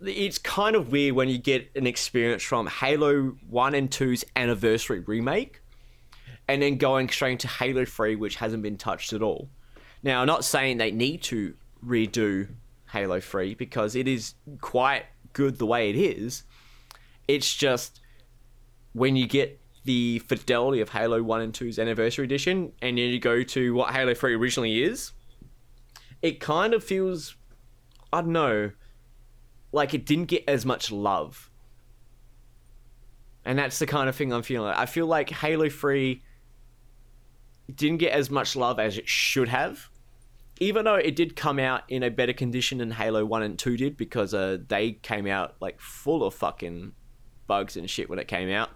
it's 0.00 0.38
kind 0.38 0.74
of 0.74 0.90
weird 0.90 1.14
when 1.14 1.28
you 1.28 1.38
get 1.38 1.70
an 1.76 1.86
experience 1.86 2.42
from 2.42 2.66
Halo 2.66 3.36
One 3.48 3.76
and 3.76 3.88
2's 3.88 4.24
anniversary 4.34 4.98
remake, 5.06 5.60
and 6.48 6.60
then 6.60 6.76
going 6.76 7.08
straight 7.08 7.32
into 7.34 7.46
Halo 7.46 7.84
Three, 7.84 8.16
which 8.16 8.34
hasn't 8.34 8.64
been 8.64 8.76
touched 8.76 9.12
at 9.12 9.22
all. 9.22 9.48
Now, 10.02 10.20
I'm 10.20 10.26
not 10.26 10.44
saying 10.44 10.78
they 10.78 10.90
need 10.90 11.22
to 11.24 11.54
redo 11.84 12.48
Halo 12.92 13.20
3 13.20 13.54
because 13.54 13.94
it 13.94 14.08
is 14.08 14.34
quite 14.60 15.04
good 15.32 15.58
the 15.58 15.66
way 15.66 15.90
it 15.90 15.96
is. 15.96 16.44
It's 17.26 17.54
just 17.54 18.00
when 18.92 19.16
you 19.16 19.26
get 19.26 19.60
the 19.84 20.18
fidelity 20.20 20.80
of 20.80 20.90
Halo 20.90 21.22
1 21.22 21.40
and 21.40 21.52
2's 21.52 21.78
Anniversary 21.78 22.24
Edition 22.24 22.72
and 22.80 22.98
then 22.98 23.08
you 23.08 23.18
go 23.18 23.42
to 23.42 23.74
what 23.74 23.92
Halo 23.92 24.14
3 24.14 24.34
originally 24.34 24.82
is, 24.82 25.12
it 26.22 26.40
kind 26.40 26.74
of 26.74 26.82
feels, 26.82 27.36
I 28.12 28.20
don't 28.20 28.32
know, 28.32 28.70
like 29.72 29.94
it 29.94 30.06
didn't 30.06 30.26
get 30.26 30.44
as 30.48 30.64
much 30.64 30.90
love. 30.90 31.50
And 33.44 33.58
that's 33.58 33.78
the 33.78 33.86
kind 33.86 34.08
of 34.08 34.16
thing 34.16 34.32
I'm 34.32 34.42
feeling. 34.42 34.72
I 34.74 34.86
feel 34.86 35.06
like 35.06 35.30
Halo 35.30 35.68
3 35.68 36.22
didn't 37.72 37.98
get 37.98 38.12
as 38.12 38.30
much 38.30 38.56
love 38.56 38.78
as 38.78 38.98
it 38.98 39.08
should 39.08 39.48
have. 39.48 39.88
Even 40.60 40.84
though 40.84 40.96
it 40.96 41.14
did 41.14 41.36
come 41.36 41.58
out 41.58 41.82
in 41.88 42.02
a 42.02 42.10
better 42.10 42.32
condition 42.32 42.78
than 42.78 42.90
Halo 42.90 43.24
1 43.24 43.42
and 43.42 43.58
2 43.58 43.76
did, 43.76 43.96
because 43.96 44.34
uh, 44.34 44.58
they 44.66 44.92
came 44.92 45.26
out 45.26 45.54
like 45.60 45.80
full 45.80 46.24
of 46.24 46.34
fucking 46.34 46.92
bugs 47.46 47.76
and 47.76 47.88
shit 47.88 48.10
when 48.10 48.18
it 48.18 48.26
came 48.26 48.50
out. 48.50 48.70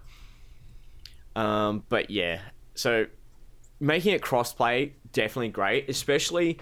Um, 1.35 1.83
but 1.89 2.09
yeah, 2.09 2.39
so 2.75 3.05
making 3.79 4.13
it 4.13 4.21
crossplay 4.21 4.93
definitely 5.11 5.49
great, 5.49 5.89
especially 5.89 6.59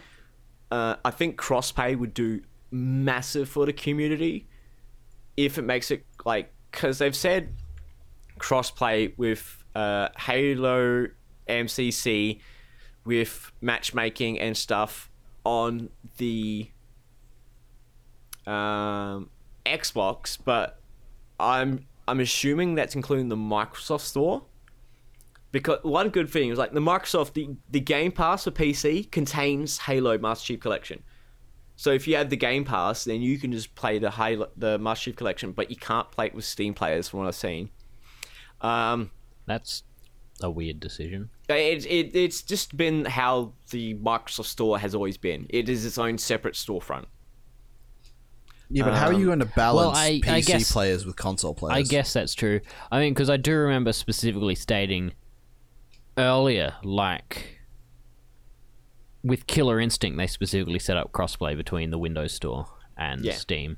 uh, 0.72 0.96
I 1.04 1.12
think 1.12 1.40
crossplay 1.40 1.98
would 1.98 2.14
do 2.14 2.42
massive 2.72 3.50
for 3.50 3.66
the 3.66 3.74
community 3.74 4.48
if 5.36 5.58
it 5.58 5.64
makes 5.64 5.92
it 5.92 6.06
like 6.26 6.54
because 6.72 7.00
they've 7.00 7.16
said 7.16 7.54
crossplay 8.40 9.16
with 9.18 9.64
uh, 9.76 10.08
Halo 10.18 11.08
MCC 11.48 12.40
with 13.06 13.52
matchmaking 13.62 14.40
and 14.40 14.56
stuff 14.56 15.10
on 15.44 15.90
the 16.18 16.70
um, 18.46 19.30
Xbox, 19.66 20.38
but 20.44 20.80
I'm 21.40 21.88
I'm 22.08 22.20
assuming 22.20 22.76
that's 22.76 22.96
including 22.96 23.30
the 23.30 23.36
Microsoft 23.36 24.02
Store. 24.02 24.44
Because 25.52 25.84
one 25.84 26.10
good 26.10 26.30
thing 26.30 26.50
is 26.50 26.58
like 26.58 26.72
the 26.72 26.80
Microsoft 26.80 27.34
the, 27.34 27.50
the 27.70 27.82
Game 27.82 28.12
Pass 28.12 28.46
for 28.46 28.52
PC 28.52 29.12
contains 29.12 29.80
Halo 29.80 30.18
Master 30.18 30.46
Chief 30.48 30.60
Collection. 30.62 31.04
So 31.76 31.92
if 31.92 32.08
you 32.08 32.16
have 32.16 32.30
the 32.30 32.38
Game 32.38 32.64
Pass, 32.64 33.04
then 33.04 33.22
you 33.22 33.38
can 33.38 33.52
just 33.52 33.76
play 33.76 34.00
the 34.00 34.12
Halo 34.12 34.48
the 34.56 34.80
Master 34.80 35.06
Chief 35.06 35.18
Collection, 35.18 35.52
but 35.52 35.70
you 35.70 35.76
can't 35.76 36.10
play 36.12 36.28
it 36.28 36.36
with 36.36 36.46
Steam 36.46 36.74
players 36.74 37.10
from 37.10 37.20
what 37.20 37.28
I've 37.28 37.36
seen. 37.36 37.70
Um, 38.62 39.12
That's 39.46 39.84
a 40.44 40.50
weird 40.50 40.80
decision. 40.80 41.30
it, 41.50 41.86
it, 41.86 42.16
it's 42.16 42.42
just 42.42 42.76
been 42.78 43.06
how 43.06 43.54
the 43.72 43.96
Microsoft 43.96 44.46
Store 44.46 44.80
has 44.80 44.94
always 44.96 45.18
been. 45.18 45.46
It 45.50 45.70
is 45.70 45.86
its 45.86 45.98
own 45.98 46.18
separate 46.18 46.56
storefront. 46.56 47.06
Yeah, 48.70 48.86
but 48.86 48.94
how 48.94 49.08
are 49.08 49.14
you 49.14 49.26
going 49.26 49.40
to 49.40 49.46
balance 49.46 49.98
I- 49.98 50.20
PC 50.20 50.30
I 50.30 50.42
guess- 50.42 50.72
players 50.72 51.06
with 51.06 51.16
console 51.18 51.54
players? 51.54 51.78
I 51.78 51.82
guess 51.90 52.14
that's 52.14 52.34
true. 52.34 52.62
I 52.92 53.00
mean, 53.00 53.14
because 53.14 53.30
I 53.30 53.38
do 53.38 53.54
remember 53.54 53.92
specifically 53.92 54.56
stating 54.56 55.12
earlier, 56.18 56.76
like 56.84 57.60
with 59.24 59.46
Killer 59.48 59.80
Instinct, 59.80 60.18
they 60.18 60.28
specifically 60.28 60.80
set 60.80 60.98
up 60.98 61.12
crossplay 61.12 61.56
between 61.56 61.92
the 61.92 61.98
Windows 62.00 62.34
Store 62.34 62.66
and 62.98 63.24
Yeah. 63.26 63.34
Steam. 63.36 63.78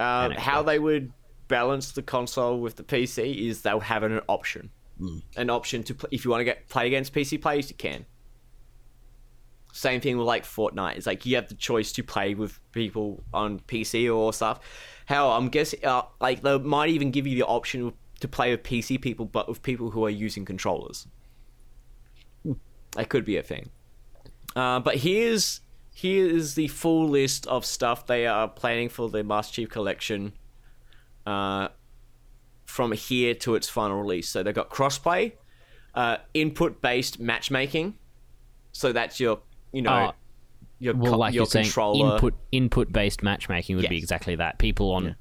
Um, 0.00 0.32
And 0.32 0.34
how 0.38 0.62
they 0.62 0.78
would 0.78 1.12
balance 1.48 1.92
the 1.92 2.02
console 2.02 2.58
with 2.60 2.76
the 2.76 2.82
PC 2.82 3.48
is 3.48 3.62
they'll 3.62 3.80
have 3.80 4.02
an 4.02 4.18
option, 4.28 4.70
an 5.36 5.50
option 5.50 5.82
to 5.84 5.94
pl- 5.94 6.08
if 6.12 6.24
you 6.24 6.30
want 6.30 6.40
to 6.40 6.44
get 6.44 6.68
play 6.68 6.86
against 6.86 7.12
PC 7.12 7.40
players, 7.40 7.70
you 7.70 7.76
can. 7.76 8.06
Same 9.72 10.00
thing 10.00 10.16
with 10.16 10.26
like 10.26 10.44
Fortnite. 10.44 10.96
It's 10.96 11.06
like 11.06 11.26
you 11.26 11.34
have 11.36 11.48
the 11.48 11.54
choice 11.54 11.90
to 11.92 12.02
play 12.02 12.34
with 12.34 12.60
people 12.72 13.24
on 13.32 13.58
PC 13.60 14.14
or 14.14 14.32
stuff. 14.32 14.60
How 15.06 15.30
I'm 15.30 15.48
guessing, 15.48 15.84
uh, 15.84 16.02
like 16.20 16.42
they 16.42 16.58
might 16.58 16.90
even 16.90 17.10
give 17.10 17.26
you 17.26 17.36
the 17.36 17.46
option 17.46 17.92
to 18.20 18.28
play 18.28 18.52
with 18.52 18.62
PC 18.62 19.00
people, 19.00 19.26
but 19.26 19.48
with 19.48 19.62
people 19.62 19.90
who 19.90 20.04
are 20.04 20.10
using 20.10 20.44
controllers. 20.44 21.06
That 22.92 23.08
could 23.08 23.24
be 23.24 23.36
a 23.36 23.42
thing. 23.42 23.70
Uh, 24.54 24.78
but 24.80 24.98
here's 24.98 25.60
here's 25.92 26.54
the 26.54 26.68
full 26.68 27.08
list 27.08 27.46
of 27.46 27.64
stuff 27.64 28.06
they 28.06 28.26
are 28.26 28.48
planning 28.48 28.88
for 28.88 29.08
the 29.08 29.24
Master 29.24 29.54
Chief 29.54 29.68
Collection. 29.68 30.32
Uh, 31.26 31.68
from 32.74 32.90
here 32.90 33.34
to 33.36 33.54
its 33.54 33.68
final 33.68 34.00
release. 34.00 34.28
So 34.28 34.42
they've 34.42 34.52
got 34.52 34.68
crossplay, 34.68 35.34
uh, 35.94 36.16
input-based 36.34 37.20
matchmaking. 37.20 37.94
So 38.72 38.90
that's 38.92 39.20
your, 39.20 39.42
you 39.72 39.82
know, 39.82 39.92
Uh, 39.92 40.12
your 40.80 40.96
Well, 40.96 41.12
co- 41.12 41.18
like 41.18 41.34
your 41.34 41.42
you're 41.42 41.46
saying, 41.46 41.66
controller. 41.66 42.14
input 42.14 42.34
input 42.50 42.92
based 42.92 43.22
matchmaking 43.22 43.76
would 43.76 43.88
be 43.88 43.96
exactly 43.96 44.34
that. 44.34 44.58
People 44.58 44.90
on 44.90 45.14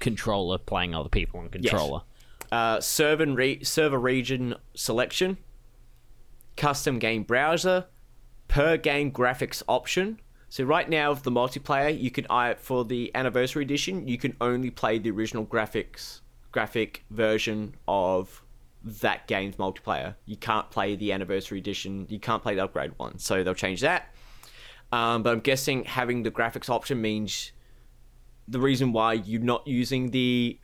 controller 0.00 0.58
playing 0.58 0.94
other 0.94 1.08
people 1.08 1.40
on 1.40 1.48
controller. 1.48 2.02
uh, 2.50 2.78
server 2.78 3.24
re- 3.24 3.64
server 3.64 3.98
region 3.98 4.54
selection, 4.74 5.38
custom 6.58 6.98
game 6.98 7.22
browser, 7.22 7.86
per 8.48 8.76
game 8.76 9.10
graphics 9.10 9.62
option. 9.66 10.20
So 10.50 10.64
right 10.64 10.90
now, 10.90 11.14
for 11.14 11.22
the 11.22 11.30
multiplayer, 11.30 11.98
you 11.98 12.10
can 12.10 12.26
I 12.28 12.52
for 12.52 12.84
the 12.84 13.10
anniversary 13.14 13.64
edition, 13.64 14.06
you 14.06 14.18
can 14.18 14.36
only 14.42 14.68
play 14.68 14.98
the 14.98 15.10
original 15.10 15.46
graphics 15.46 16.20
graphic 16.52 17.04
version 17.10 17.74
of 17.88 18.42
that 18.84 19.26
game's 19.26 19.56
multiplayer. 19.56 20.14
You 20.26 20.36
can't 20.36 20.70
play 20.70 20.96
the 20.96 21.12
anniversary 21.12 21.58
edition. 21.58 22.06
You 22.08 22.20
can't 22.20 22.42
play 22.42 22.54
the 22.54 22.64
upgrade 22.64 22.92
one. 22.96 23.18
So 23.18 23.42
they'll 23.42 23.54
change 23.54 23.80
that. 23.80 24.14
Um, 24.90 25.22
but 25.22 25.32
I'm 25.32 25.40
guessing 25.40 25.84
having 25.84 26.22
the 26.22 26.30
graphics 26.30 26.68
option 26.68 27.00
means 27.00 27.52
the 28.46 28.60
reason 28.60 28.92
why 28.92 29.14
you're 29.14 29.40
not 29.40 29.66
using 29.66 30.10
the 30.10 30.58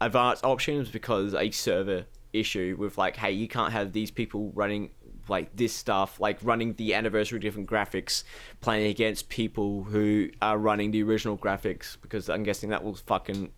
advanced 0.00 0.44
option 0.44 0.76
is 0.76 0.88
because 0.88 1.34
a 1.34 1.50
server 1.50 2.06
issue 2.32 2.76
with 2.78 2.96
like, 2.96 3.16
hey, 3.16 3.32
you 3.32 3.48
can't 3.48 3.72
have 3.72 3.92
these 3.92 4.10
people 4.10 4.52
running 4.54 4.90
like 5.28 5.54
this 5.56 5.72
stuff, 5.72 6.20
like 6.20 6.38
running 6.42 6.74
the 6.74 6.94
anniversary 6.94 7.38
different 7.38 7.68
graphics, 7.68 8.24
playing 8.60 8.90
against 8.90 9.28
people 9.28 9.84
who 9.84 10.28
are 10.40 10.58
running 10.58 10.90
the 10.90 11.02
original 11.02 11.36
graphics 11.36 11.96
because 12.00 12.28
I'm 12.28 12.42
guessing 12.42 12.70
that 12.70 12.84
will 12.84 12.94
fucking 12.94 13.52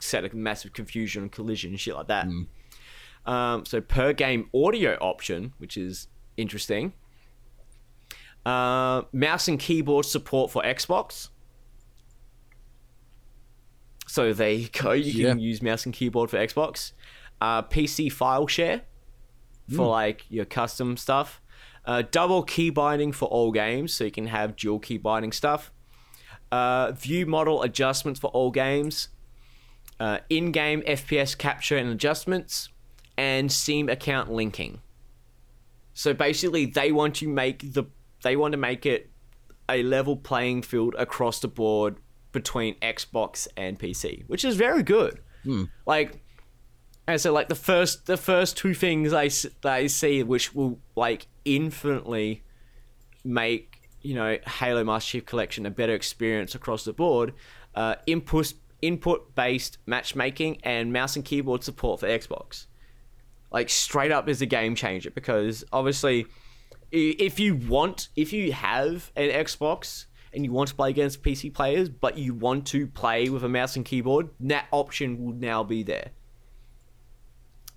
set 0.00 0.24
a 0.24 0.34
massive 0.34 0.72
confusion 0.72 1.22
and 1.22 1.32
collision 1.32 1.70
and 1.70 1.80
shit 1.80 1.94
like 1.94 2.08
that. 2.08 2.26
Um, 3.26 3.64
so 3.66 3.80
per 3.80 4.12
game 4.12 4.48
audio 4.54 4.96
option, 5.00 5.52
which 5.58 5.76
is 5.76 6.08
interesting. 6.36 6.92
Uh, 8.46 9.02
mouse 9.12 9.48
and 9.48 9.58
keyboard 9.58 10.06
support 10.06 10.50
for 10.50 10.62
Xbox. 10.62 11.28
So 14.06 14.32
there 14.32 14.52
you 14.52 14.68
go. 14.72 14.92
You 14.92 15.12
can 15.26 15.38
use 15.38 15.60
mouse 15.60 15.84
and 15.84 15.94
keyboard 15.94 16.30
for 16.30 16.38
Xbox. 16.38 16.92
Uh, 17.40 17.62
PC 17.62 18.10
file 18.10 18.46
share 18.46 18.82
for 19.76 19.86
like 19.86 20.24
your 20.30 20.46
custom 20.46 20.96
stuff. 20.96 21.42
Uh, 21.84 22.02
double 22.10 22.42
key 22.42 22.70
binding 22.70 23.12
for 23.12 23.28
all 23.28 23.52
games, 23.52 23.92
so 23.92 24.04
you 24.04 24.10
can 24.10 24.26
have 24.28 24.56
dual 24.56 24.78
key 24.78 24.96
binding 24.96 25.32
stuff. 25.32 25.70
Uh, 26.50 26.92
view 26.92 27.26
model 27.26 27.62
adjustments 27.62 28.18
for 28.18 28.28
all 28.28 28.50
games. 28.50 29.08
Uh, 30.00 30.18
in-game 30.30 30.82
FPS 30.82 31.36
capture 31.36 31.76
and 31.76 31.90
adjustments, 31.90 32.68
and 33.16 33.50
Steam 33.50 33.88
account 33.88 34.30
linking. 34.30 34.80
So 35.92 36.14
basically, 36.14 36.66
they 36.66 36.92
want 36.92 37.16
to 37.16 37.28
make 37.28 37.72
the 37.74 37.84
they 38.22 38.36
want 38.36 38.52
to 38.52 38.58
make 38.58 38.86
it 38.86 39.10
a 39.68 39.82
level 39.82 40.16
playing 40.16 40.62
field 40.62 40.94
across 40.98 41.40
the 41.40 41.48
board 41.48 41.96
between 42.32 42.74
Xbox 42.76 43.48
and 43.56 43.78
PC, 43.78 44.24
which 44.28 44.44
is 44.44 44.56
very 44.56 44.82
good. 44.82 45.20
Like, 45.86 46.20
and 47.06 47.20
so 47.20 47.32
like 47.32 47.48
the 47.48 47.54
first 47.54 48.06
the 48.06 48.16
first 48.16 48.56
two 48.56 48.74
things 48.74 49.12
I, 49.12 49.28
that 49.62 49.72
I 49.72 49.86
see, 49.88 50.22
which 50.22 50.54
will 50.54 50.78
like 50.94 51.26
infinitely 51.44 52.44
make 53.24 53.88
you 54.02 54.14
know 54.14 54.38
Halo 54.46 54.84
Master 54.84 55.12
Chief 55.12 55.26
Collection 55.26 55.66
a 55.66 55.70
better 55.70 55.94
experience 55.94 56.54
across 56.54 56.84
the 56.84 56.92
board. 56.92 57.34
Uh, 57.74 57.96
input 58.06 58.54
input 58.82 59.34
based 59.34 59.78
matchmaking 59.86 60.58
and 60.62 60.92
mouse 60.92 61.16
and 61.16 61.24
keyboard 61.24 61.64
support 61.64 62.00
for 62.00 62.06
Xbox. 62.06 62.66
Like 63.50 63.70
straight 63.70 64.12
up 64.12 64.28
is 64.28 64.42
a 64.42 64.46
game 64.46 64.74
changer 64.74 65.10
because 65.10 65.64
obviously, 65.72 66.26
if 66.90 67.40
you 67.40 67.54
want, 67.54 68.08
if 68.16 68.32
you 68.32 68.52
have 68.52 69.10
an 69.16 69.30
Xbox 69.30 70.06
and 70.32 70.44
you 70.44 70.52
want 70.52 70.68
to 70.68 70.74
play 70.74 70.90
against 70.90 71.22
PC 71.22 71.52
players, 71.52 71.88
but 71.88 72.18
you 72.18 72.34
want 72.34 72.66
to 72.68 72.86
play 72.86 73.28
with 73.28 73.44
a 73.44 73.48
mouse 73.48 73.76
and 73.76 73.84
keyboard, 73.84 74.28
that 74.40 74.66
option 74.70 75.24
will 75.24 75.34
now 75.34 75.64
be 75.64 75.82
there. 75.82 76.10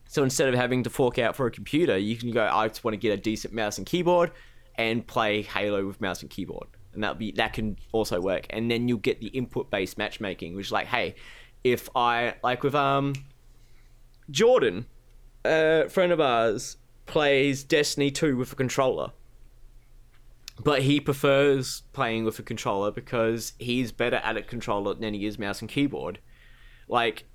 So 0.07 0.23
instead 0.23 0.49
of 0.49 0.56
having 0.56 0.84
to 0.84 0.90
fork 0.90 1.18
out 1.19 1.38
for 1.38 1.45
a 1.45 1.52
computer, 1.52 1.98
you 1.98 2.18
can 2.18 2.32
go, 2.32 2.45
I 2.45 2.68
just 2.68 2.84
want 2.84 2.94
to 2.94 2.98
get 2.98 3.14
a 3.14 3.18
decent 3.18 3.53
mouse 3.53 3.78
and 3.78 3.88
keyboard 3.88 4.32
and 4.76 5.07
play 5.07 5.41
Halo 5.41 5.86
with 5.86 6.02
mouse 6.02 6.22
and 6.22 6.30
keyboard. 6.30 6.68
And 6.94 7.04
that 7.04 7.18
be 7.18 7.32
that 7.34 7.54
can 7.54 7.78
also 7.92 8.20
work. 8.20 8.48
And 8.50 8.70
then 8.70 8.88
you'll 8.88 9.00
get 9.00 9.22
the 9.22 9.28
input 9.28 9.70
based 9.70 9.98
matchmaking, 9.98 10.56
which 10.56 10.68
is 10.68 10.72
like, 10.72 10.88
hey, 10.88 11.16
if 11.64 11.90
I 11.96 12.36
like 12.44 12.64
with 12.64 12.76
um 12.76 13.14
Jordan, 14.30 14.86
a 15.46 15.88
friend 15.90 16.12
of 16.12 16.20
ours, 16.20 16.78
plays 17.06 17.64
Destiny 17.64 18.12
2 18.12 18.38
with 18.38 18.54
a 18.54 18.56
controller. 18.56 19.12
But 20.64 20.84
he 20.84 21.00
prefers 21.00 21.84
playing 21.94 22.26
with 22.26 22.38
a 22.40 22.44
controller 22.44 22.92
because 22.92 23.54
he's 23.58 23.92
better 23.92 24.18
at 24.18 24.38
a 24.38 24.44
controller 24.44 24.94
than 24.94 25.14
he 25.14 25.26
is 25.26 25.40
mouse 25.40 25.62
and 25.62 25.70
keyboard. 25.70 26.20
Like 26.88 27.26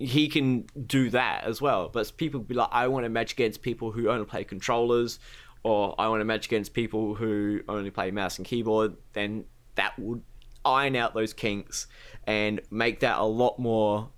he 0.00 0.28
can 0.28 0.66
do 0.86 1.10
that 1.10 1.44
as 1.44 1.60
well. 1.60 1.88
But 1.88 2.12
people 2.16 2.40
be 2.40 2.54
like, 2.54 2.70
I 2.72 2.88
want 2.88 3.04
to 3.04 3.10
match 3.10 3.32
against 3.32 3.62
people 3.62 3.92
who 3.92 4.08
only 4.08 4.24
play 4.24 4.44
controllers, 4.44 5.18
or 5.62 5.94
I 5.98 6.08
want 6.08 6.20
to 6.20 6.24
match 6.24 6.46
against 6.46 6.72
people 6.72 7.14
who 7.14 7.60
only 7.68 7.90
play 7.90 8.10
mouse 8.10 8.38
and 8.38 8.46
keyboard. 8.46 8.96
Then 9.12 9.44
that 9.74 9.98
would 9.98 10.22
iron 10.64 10.96
out 10.96 11.14
those 11.14 11.32
kinks 11.32 11.86
and 12.26 12.60
make 12.70 13.00
that 13.00 13.18
a 13.18 13.24
lot 13.24 13.58
more 13.58 14.10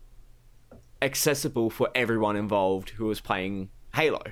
accessible 1.00 1.70
for 1.70 1.90
everyone 1.94 2.36
involved 2.36 2.90
who 2.90 3.10
is 3.10 3.20
playing 3.20 3.68
Halo, 3.94 4.22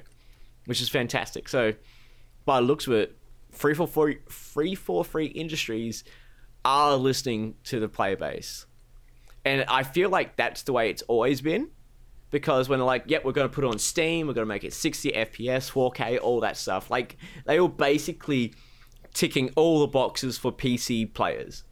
which 0.67 0.81
is 0.81 0.89
fantastic. 0.89 1.49
So, 1.49 1.75
by 2.45 2.61
looks 2.61 2.87
of 2.87 2.95
it, 2.95 3.17
free 3.51 3.75
for 3.75 3.87
free, 3.87 4.19
343 4.29 5.27
Industries 5.27 6.05
are 6.65 6.97
listening 6.97 7.55
to 7.65 7.81
the 7.81 7.89
player 7.89 8.17
base. 8.17 8.67
And 9.45 9.65
I 9.69 9.83
feel 9.83 10.11
like 10.11 10.37
that's 10.37 10.63
the 10.63 10.73
way 10.73 10.91
it's 10.91 11.03
always 11.03 11.41
been. 11.41 11.71
Because 12.31 12.69
when 12.69 12.79
they're 12.79 12.87
like, 12.87 13.05
yep, 13.07 13.25
we're 13.25 13.33
going 13.33 13.49
to 13.49 13.55
put 13.55 13.65
it 13.65 13.69
on 13.69 13.79
Steam, 13.79 14.27
we're 14.27 14.35
going 14.35 14.47
to 14.47 14.49
make 14.49 14.65
it 14.65 14.73
60 14.73 15.11
FPS, 15.13 15.71
4K, 15.71 16.21
all 16.21 16.41
that 16.41 16.57
stuff. 16.57 16.91
Like, 16.91 17.17
they 17.45 17.59
were 17.59 17.69
basically 17.69 18.55
ticking 19.13 19.51
all 19.57 19.81
the 19.81 19.89
boxes 19.89 20.39
for 20.39 20.53
PC 20.53 21.13
players. 21.13 21.65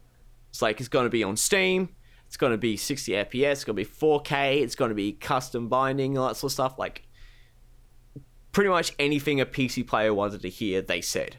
It's 0.49 0.61
like, 0.61 0.79
it's 0.79 0.89
going 0.89 1.05
to 1.05 1.09
be 1.09 1.23
on 1.23 1.37
Steam, 1.37 1.89
it's 2.27 2.37
going 2.37 2.51
to 2.51 2.57
be 2.57 2.75
60 2.75 3.11
FPS, 3.13 3.51
it's 3.51 3.63
going 3.63 3.77
to 3.77 3.83
be 3.83 3.89
4K, 3.89 4.61
it's 4.61 4.75
going 4.75 4.89
to 4.89 4.95
be 4.95 5.13
custom 5.13 5.69
binding, 5.69 6.17
all 6.17 6.27
that 6.27 6.35
sort 6.35 6.49
of 6.49 6.53
stuff. 6.53 6.77
Like, 6.77 7.03
pretty 8.51 8.69
much 8.69 8.93
anything 8.99 9.39
a 9.39 9.45
PC 9.45 9.87
player 9.87 10.13
wanted 10.13 10.41
to 10.41 10.49
hear, 10.49 10.81
they 10.81 11.01
said. 11.01 11.37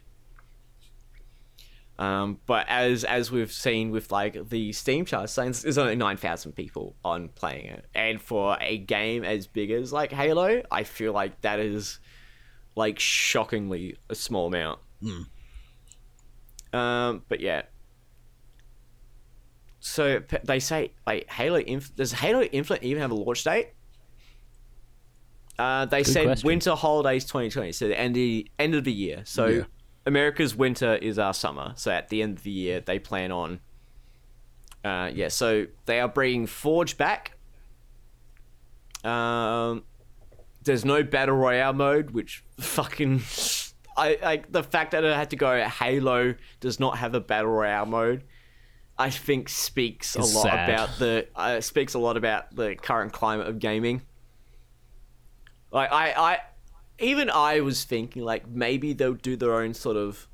Um, 2.00 2.38
but 2.46 2.64
as 2.66 3.04
as 3.04 3.30
we've 3.30 3.52
seen 3.52 3.90
with 3.90 4.10
like 4.10 4.48
the 4.48 4.72
Steam 4.72 5.04
charts, 5.04 5.34
saying 5.34 5.52
there's 5.62 5.76
only 5.76 5.96
nine 5.96 6.16
thousand 6.16 6.52
people 6.52 6.96
on 7.04 7.28
playing 7.28 7.66
it, 7.66 7.84
and 7.94 8.20
for 8.20 8.56
a 8.58 8.78
game 8.78 9.22
as 9.22 9.46
big 9.46 9.70
as 9.70 9.92
like 9.92 10.10
Halo, 10.10 10.62
I 10.70 10.84
feel 10.84 11.12
like 11.12 11.38
that 11.42 11.60
is 11.60 12.00
like 12.74 12.98
shockingly 12.98 13.98
a 14.08 14.14
small 14.14 14.46
amount. 14.46 14.78
Um, 16.72 17.22
but 17.28 17.40
yeah. 17.40 17.62
So 19.80 20.22
they 20.44 20.58
say 20.58 20.92
like 21.06 21.28
Halo 21.30 21.58
Inf- 21.58 21.94
does 21.96 22.12
Halo 22.12 22.40
Infinite 22.42 22.82
even 22.82 23.02
have 23.02 23.10
a 23.10 23.14
launch 23.14 23.44
date? 23.44 23.74
Uh, 25.58 25.84
they 25.84 26.02
said 26.02 26.24
question. 26.24 26.46
winter 26.46 26.74
holidays 26.74 27.24
2020, 27.24 27.72
so 27.72 27.88
the 27.88 27.98
end 27.98 28.12
of 28.12 28.14
the 28.14 28.50
end 28.58 28.74
of 28.74 28.84
the 28.84 28.92
year. 28.92 29.22
So 29.26 29.46
Yeah. 29.46 29.62
America's 30.10 30.56
winter 30.56 30.96
is 30.96 31.20
our 31.20 31.32
summer. 31.32 31.72
So 31.76 31.92
at 31.92 32.08
the 32.08 32.20
end 32.20 32.38
of 32.38 32.42
the 32.42 32.50
year, 32.50 32.80
they 32.80 32.98
plan 32.98 33.30
on. 33.30 33.60
Uh, 34.84 35.08
yeah, 35.14 35.28
so 35.28 35.66
they 35.84 36.00
are 36.00 36.08
bringing 36.08 36.48
Forge 36.48 36.96
back. 36.96 37.36
Um, 39.04 39.84
there's 40.64 40.84
no 40.84 41.04
battle 41.04 41.36
royale 41.36 41.74
mode, 41.74 42.10
which 42.10 42.42
fucking, 42.58 43.22
I 43.96 44.18
like 44.20 44.50
the 44.50 44.64
fact 44.64 44.90
that 44.90 45.06
I 45.06 45.16
had 45.16 45.30
to 45.30 45.36
go. 45.36 45.62
Halo 45.62 46.34
does 46.58 46.80
not 46.80 46.98
have 46.98 47.14
a 47.14 47.20
battle 47.20 47.52
royale 47.52 47.86
mode. 47.86 48.24
I 48.98 49.10
think 49.10 49.48
speaks 49.48 50.16
It's 50.16 50.34
a 50.34 50.36
lot 50.38 50.42
sad. 50.46 50.68
about 50.68 50.98
the 50.98 51.28
uh, 51.36 51.60
speaks 51.60 51.94
a 51.94 52.00
lot 52.00 52.16
about 52.16 52.54
the 52.56 52.74
current 52.74 53.12
climate 53.12 53.46
of 53.46 53.60
gaming. 53.60 54.02
Like 55.70 55.92
I, 55.92 56.10
I, 56.10 56.38
even 57.00 57.30
I 57.30 57.60
was 57.60 57.84
thinking 57.84 58.22
like 58.22 58.48
maybe 58.48 58.92
they'll 58.92 59.14
do 59.14 59.36
their 59.36 59.54
own 59.54 59.74
sort 59.74 59.96
of 59.96 60.28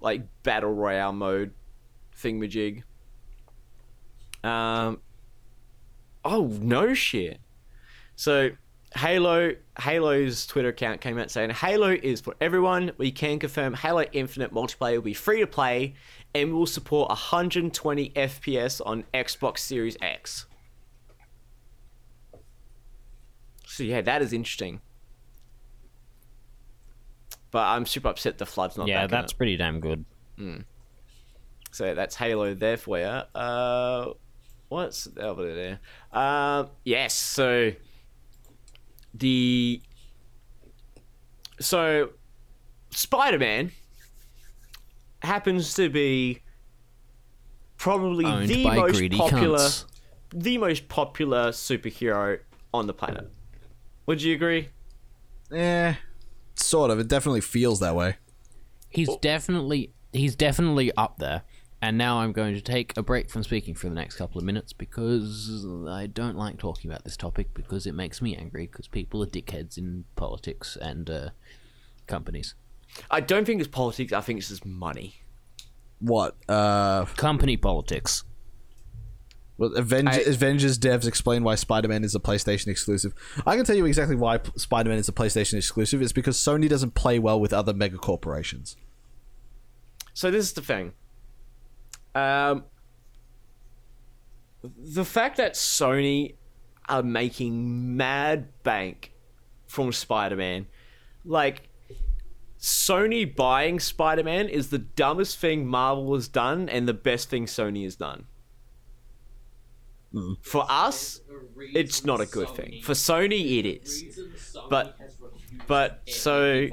like 0.00 0.22
battle 0.42 0.72
royale 0.72 1.12
mode 1.12 1.52
thingamajig. 2.16 2.82
Um. 4.42 5.00
Oh 6.24 6.46
no 6.60 6.94
shit. 6.94 7.38
So 8.16 8.50
Halo 8.96 9.54
Halo's 9.78 10.46
Twitter 10.46 10.68
account 10.68 11.00
came 11.00 11.18
out 11.18 11.30
saying 11.30 11.50
Halo 11.50 11.90
is 11.90 12.20
for 12.20 12.34
everyone. 12.40 12.92
We 12.98 13.12
can 13.12 13.38
confirm 13.38 13.74
Halo 13.74 14.04
Infinite 14.12 14.52
multiplayer 14.52 14.96
will 14.96 15.02
be 15.02 15.14
free 15.14 15.40
to 15.40 15.46
play 15.46 15.94
and 16.34 16.52
will 16.52 16.66
support 16.66 17.08
120 17.08 18.10
FPS 18.10 18.80
on 18.84 19.04
Xbox 19.14 19.58
Series 19.58 19.96
X. 20.00 20.46
So 23.66 23.84
yeah, 23.84 24.00
that 24.00 24.22
is 24.22 24.32
interesting. 24.32 24.80
But 27.50 27.66
I'm 27.66 27.84
super 27.86 28.08
upset 28.08 28.38
the 28.38 28.46
flood's 28.46 28.76
not 28.76 28.86
yeah, 28.88 29.06
that's 29.06 29.32
it. 29.32 29.36
pretty 29.36 29.56
damn 29.56 29.80
good. 29.80 30.04
So 31.72 31.94
that's 31.94 32.16
Halo 32.16 32.54
there 32.54 32.76
for 32.76 32.98
you. 32.98 33.04
Uh, 33.04 34.12
what's 34.68 35.08
over 35.18 35.54
there? 35.54 35.80
Um, 36.12 36.68
yes. 36.84 37.14
So 37.14 37.72
the 39.14 39.82
so 41.60 42.10
Spider-Man 42.90 43.72
happens 45.22 45.74
to 45.74 45.90
be 45.90 46.42
probably 47.76 48.24
Owned 48.24 48.48
the 48.48 48.64
most 48.64 49.10
popular, 49.12 49.58
cunts. 49.58 49.84
the 50.34 50.58
most 50.58 50.88
popular 50.88 51.50
superhero 51.50 52.38
on 52.72 52.86
the 52.86 52.94
planet. 52.94 53.30
Would 54.06 54.22
you 54.22 54.34
agree? 54.34 54.68
Eh, 55.52 55.94
sort 56.54 56.90
of. 56.90 56.98
It 56.98 57.08
definitely 57.08 57.40
feels 57.40 57.80
that 57.80 57.94
way. 57.94 58.16
He's 58.88 59.14
definitely 59.16 59.92
he's 60.12 60.34
definitely 60.34 60.92
up 60.96 61.18
there. 61.18 61.42
And 61.82 61.96
now 61.96 62.18
I'm 62.18 62.32
going 62.32 62.54
to 62.54 62.60
take 62.60 62.94
a 62.98 63.02
break 63.02 63.30
from 63.30 63.42
speaking 63.42 63.74
for 63.74 63.88
the 63.88 63.94
next 63.94 64.16
couple 64.16 64.38
of 64.38 64.44
minutes 64.44 64.74
because 64.74 65.66
I 65.88 66.06
don't 66.06 66.36
like 66.36 66.58
talking 66.58 66.90
about 66.90 67.04
this 67.04 67.16
topic 67.16 67.54
because 67.54 67.86
it 67.86 67.94
makes 67.94 68.20
me 68.20 68.36
angry 68.36 68.66
because 68.66 68.86
people 68.86 69.22
are 69.22 69.26
dickheads 69.26 69.78
in 69.78 70.04
politics 70.14 70.76
and 70.78 71.08
uh, 71.08 71.30
companies. 72.06 72.54
I 73.10 73.20
don't 73.20 73.46
think 73.46 73.60
it's 73.60 73.70
politics. 73.70 74.12
I 74.12 74.20
think 74.20 74.40
it's 74.40 74.48
just 74.48 74.66
money. 74.66 75.22
What? 76.00 76.36
Uh, 76.48 77.06
Company 77.16 77.56
politics. 77.56 78.24
Well, 79.60 79.74
Avenge- 79.76 80.08
I- 80.08 80.20
Avengers 80.30 80.78
devs 80.78 81.06
explain 81.06 81.44
why 81.44 81.54
Spider-Man 81.54 82.02
is 82.02 82.14
a 82.14 82.18
PlayStation 82.18 82.68
exclusive. 82.68 83.12
I 83.46 83.56
can 83.56 83.66
tell 83.66 83.76
you 83.76 83.84
exactly 83.84 84.16
why 84.16 84.38
P- 84.38 84.50
Spider-Man 84.56 84.98
is 84.98 85.06
a 85.06 85.12
PlayStation 85.12 85.54
exclusive. 85.58 86.00
It's 86.00 86.12
because 86.12 86.38
Sony 86.38 86.66
doesn't 86.66 86.94
play 86.94 87.18
well 87.18 87.38
with 87.38 87.52
other 87.52 87.74
mega 87.74 87.98
corporations. 87.98 88.74
So 90.14 90.30
this 90.30 90.46
is 90.46 90.54
the 90.54 90.62
thing. 90.62 90.94
Um, 92.14 92.64
the 94.64 95.04
fact 95.04 95.36
that 95.36 95.54
Sony 95.54 96.36
are 96.88 97.02
making 97.02 97.98
mad 97.98 98.48
bank 98.62 99.12
from 99.66 99.92
Spider-Man, 99.92 100.68
like 101.22 101.68
Sony 102.58 103.36
buying 103.36 103.78
Spider-Man 103.78 104.48
is 104.48 104.70
the 104.70 104.78
dumbest 104.78 105.38
thing 105.38 105.66
Marvel 105.66 106.14
has 106.14 106.28
done 106.28 106.70
and 106.70 106.88
the 106.88 106.94
best 106.94 107.28
thing 107.28 107.44
Sony 107.44 107.84
has 107.84 107.96
done. 107.96 108.24
For 110.42 110.66
us, 110.68 111.20
it's 111.72 112.04
not 112.04 112.20
a 112.20 112.26
good 112.26 112.48
thing. 112.50 112.80
For 112.82 112.94
Sony, 112.94 113.58
it 113.58 113.66
is. 113.66 114.04
But 114.68 114.96
but 115.66 116.00
so 116.08 116.68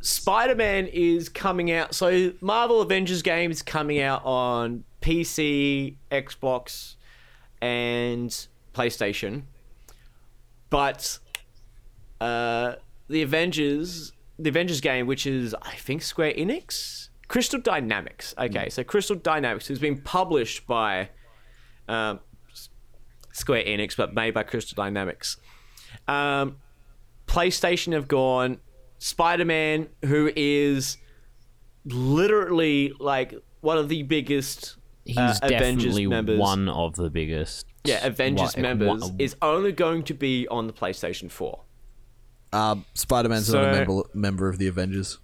Spider-Man 0.00 0.86
is 0.86 1.28
coming 1.28 1.70
out. 1.70 1.94
So 1.94 2.32
Marvel 2.40 2.80
Avengers 2.80 3.22
game 3.22 3.50
is 3.50 3.62
coming 3.62 4.00
out 4.00 4.24
on 4.24 4.84
PC, 5.02 5.96
Xbox, 6.10 6.96
and 7.60 8.30
PlayStation. 8.74 9.42
But 10.70 11.18
uh, 12.20 12.76
the 13.08 13.22
Avengers, 13.22 14.12
the 14.38 14.48
Avengers 14.48 14.80
game, 14.80 15.06
which 15.06 15.26
is 15.26 15.54
I 15.60 15.74
think 15.74 16.00
Square 16.02 16.34
Enix, 16.34 17.08
Crystal 17.28 17.60
Dynamics. 17.60 18.34
Okay, 18.38 18.70
so 18.70 18.82
Crystal 18.82 19.16
Dynamics 19.16 19.68
has 19.68 19.78
been 19.78 20.00
published 20.00 20.66
by 20.66 21.10
um, 21.88 22.20
Square 23.32 23.64
Enix, 23.64 23.96
but 23.96 24.14
made 24.14 24.34
by 24.34 24.42
Crystal 24.42 24.74
Dynamics. 24.76 25.36
Um, 26.08 26.56
PlayStation 27.26 27.92
have 27.92 28.08
gone 28.08 28.58
Spider 28.98 29.44
Man, 29.44 29.88
who 30.04 30.30
is 30.34 30.96
literally 31.84 32.92
like 32.98 33.34
one 33.60 33.78
of 33.78 33.88
the 33.88 34.02
biggest 34.02 34.76
He's 35.04 35.16
uh, 35.16 35.38
Avengers 35.42 35.84
definitely 35.84 36.06
members. 36.06 36.38
one 36.38 36.68
of 36.68 36.94
the 36.94 37.10
biggest. 37.10 37.66
yeah, 37.84 38.04
Avengers 38.06 38.54
One- 38.54 38.62
members 38.62 39.00
one- 39.02 39.16
is 39.18 39.36
only 39.42 39.72
going 39.72 40.02
to 40.04 40.14
be 40.14 40.46
on 40.48 40.66
the 40.66 40.72
PlayStation 40.72 41.30
4. 41.30 41.60
Um, 42.52 42.84
Spider 42.94 43.28
Man's 43.28 43.52
not 43.52 43.64
a 43.64 43.72
member 43.72 44.02
member 44.12 44.48
of 44.48 44.58
the 44.58 44.66
Avengers. 44.66 45.18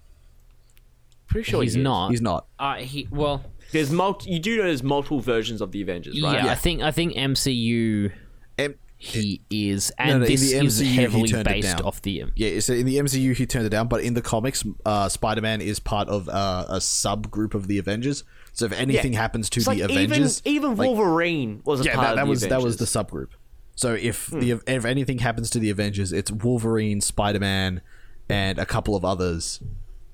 Pretty 1.26 1.50
sure 1.50 1.62
he's 1.62 1.74
he 1.74 1.82
not. 1.82 2.10
He's 2.10 2.20
not. 2.20 2.46
Uh, 2.58 2.76
he 2.76 3.08
well, 3.10 3.44
There's 3.72 3.90
multi- 3.90 4.30
You 4.30 4.38
do 4.38 4.56
know 4.58 4.64
there's 4.64 4.82
multiple 4.82 5.20
versions 5.20 5.60
of 5.60 5.72
the 5.72 5.82
Avengers, 5.82 6.20
right? 6.22 6.44
yeah, 6.44 6.50
I 6.52 6.54
think 6.54 6.82
I 6.82 6.90
think 6.90 7.14
MCU 7.14 8.12
M- 8.58 8.74
he 8.98 9.42
is, 9.50 9.92
no, 9.98 10.04
and 10.04 10.22
in 10.24 10.30
this 10.30 10.50
the 10.52 10.56
is 10.64 10.80
MCU 10.80 10.84
he 10.84 10.94
heavily 10.96 11.28
turned 11.28 11.44
based 11.44 11.80
off 11.82 12.00
the. 12.02 12.24
Yeah, 12.34 12.60
so 12.60 12.72
in 12.72 12.86
the 12.86 12.96
MCU 12.96 13.34
he 13.34 13.44
turned 13.46 13.66
it 13.66 13.70
down, 13.70 13.88
but 13.88 14.02
in 14.02 14.14
the 14.14 14.22
comics, 14.22 14.64
uh, 14.86 15.08
Spider 15.08 15.42
Man 15.42 15.60
is 15.60 15.78
part 15.80 16.08
of 16.08 16.28
uh, 16.28 16.64
a 16.68 16.76
subgroup 16.78 17.54
of 17.54 17.66
the 17.68 17.78
Avengers. 17.78 18.24
So 18.52 18.64
if 18.64 18.72
anything 18.72 19.12
Yeah. 19.12 19.20
happens 19.20 19.50
to 19.50 19.58
It's 19.60 19.66
the 19.68 19.74
like 19.74 19.80
Avengers, 19.90 20.40
even 20.46 20.56
even 20.70 20.76
like- 20.78 20.86
Wolverine 20.88 21.60
was 21.64 21.80
a 21.80 21.84
yeah, 21.84 21.94
part 21.94 22.06
that, 22.06 22.10
of 22.12 22.16
that 22.16 22.24
the 22.24 22.30
was 22.30 22.40
that 22.42 22.62
was 22.62 22.76
the 22.78 22.84
Avengers. 22.84 23.12
subgroup. 23.12 23.28
So 23.74 23.92
if 23.92 24.28
the 24.28 24.60
if 24.66 24.84
anything 24.86 25.18
happens 25.18 25.50
to 25.50 25.58
the 25.58 25.68
Avengers, 25.68 26.10
it's 26.12 26.30
Wolverine, 26.32 27.02
Spider 27.02 27.40
Man, 27.40 27.82
and 28.30 28.58
a 28.58 28.64
couple 28.64 28.96
of 28.96 29.04
others 29.04 29.60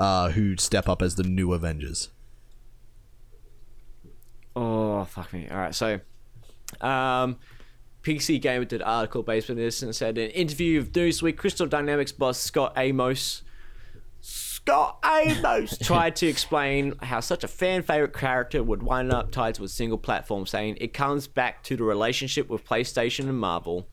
uh, 0.01 0.31
who 0.31 0.57
step 0.57 0.89
up 0.89 1.01
as 1.03 1.15
the 1.15 1.23
new 1.23 1.53
Avengers. 1.53 2.09
Oh 4.55 5.05
fuck 5.05 5.33
me! 5.33 5.49
All 5.51 5.57
right, 5.57 5.75
so 5.75 6.01
um, 6.81 7.37
PC 8.03 8.41
Gamer 8.41 8.65
did 8.65 8.81
an 8.81 8.87
article 8.87 9.23
based 9.23 9.49
on 9.51 9.57
this 9.57 9.83
and 9.83 9.95
said 9.95 10.19
in 10.19 10.25
an 10.27 10.31
interview 10.31 10.81
with 10.81 10.93
Newsweek, 10.93 11.37
Crystal 11.37 11.67
Dynamics 11.67 12.13
boss 12.13 12.39
Scott 12.39 12.73
Amos. 12.77 13.43
Scott 14.21 14.99
Amos 15.05 15.77
tried 15.83 16.17
to 16.17 16.27
explain 16.27 16.95
how 17.03 17.21
such 17.21 17.43
a 17.43 17.49
fan 17.49 17.83
favorite 17.83 18.13
character 18.13 18.63
would 18.63 18.83
wind 18.83 19.13
up 19.13 19.31
tied 19.33 19.55
to 19.57 19.65
a 19.65 19.69
single 19.69 19.99
platform, 19.99 20.47
saying 20.47 20.79
it 20.81 20.93
comes 20.93 21.27
back 21.27 21.63
to 21.65 21.77
the 21.77 21.85
relationship 21.85 22.49
with 22.49 22.65
PlayStation 22.65 23.29
and 23.29 23.39
Marvel. 23.39 23.89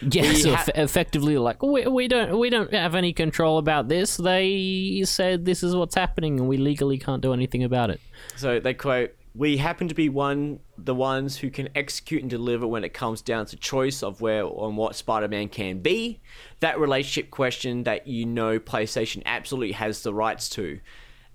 Yeah, 0.00 0.32
so 0.34 0.54
ha- 0.54 0.66
effectively, 0.76 1.38
like 1.38 1.60
we, 1.60 1.84
we 1.88 2.06
don't 2.06 2.38
we 2.38 2.50
don't 2.50 2.72
have 2.72 2.94
any 2.94 3.12
control 3.12 3.58
about 3.58 3.88
this. 3.88 4.16
They 4.16 5.02
said 5.04 5.44
this 5.44 5.64
is 5.64 5.74
what's 5.74 5.96
happening, 5.96 6.38
and 6.38 6.48
we 6.48 6.56
legally 6.56 6.98
can't 6.98 7.20
do 7.20 7.32
anything 7.32 7.64
about 7.64 7.90
it. 7.90 8.00
So 8.36 8.60
they 8.60 8.74
quote, 8.74 9.16
"We 9.34 9.56
happen 9.56 9.88
to 9.88 9.94
be 9.94 10.08
one 10.08 10.60
the 10.76 10.94
ones 10.94 11.38
who 11.38 11.50
can 11.50 11.68
execute 11.74 12.22
and 12.22 12.30
deliver 12.30 12.66
when 12.66 12.84
it 12.84 12.94
comes 12.94 13.22
down 13.22 13.46
to 13.46 13.56
choice 13.56 14.02
of 14.02 14.20
where 14.20 14.44
and 14.44 14.76
what 14.76 14.96
Spider-Man 14.96 15.48
can 15.48 15.80
be. 15.80 16.20
That 16.60 16.78
relationship 16.78 17.30
question 17.30 17.84
that 17.84 18.06
you 18.06 18.26
know 18.26 18.58
PlayStation 18.58 19.22
absolutely 19.26 19.72
has 19.72 20.02
the 20.02 20.14
rights 20.14 20.48
to. 20.50 20.80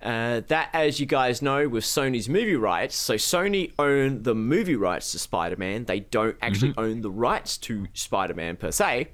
Uh, 0.01 0.41
that, 0.47 0.69
as 0.73 0.99
you 0.99 1.05
guys 1.05 1.41
know, 1.41 1.69
with 1.69 1.85
Sony's 1.85 2.27
movie 2.27 2.57
rights, 2.57 2.93
so 2.93 3.15
Sony 3.15 3.71
own 3.79 4.23
the 4.23 4.35
movie 4.35 4.75
rights 4.75 5.13
to 5.13 5.19
Spider-Man. 5.19 5.85
They 5.85 6.01
don't 6.01 6.35
actually 6.41 6.73
own 6.77 7.01
the 7.01 7.11
rights 7.11 7.57
to 7.59 7.87
Spider-Man 7.93 8.57
per 8.57 8.71
se. 8.71 9.07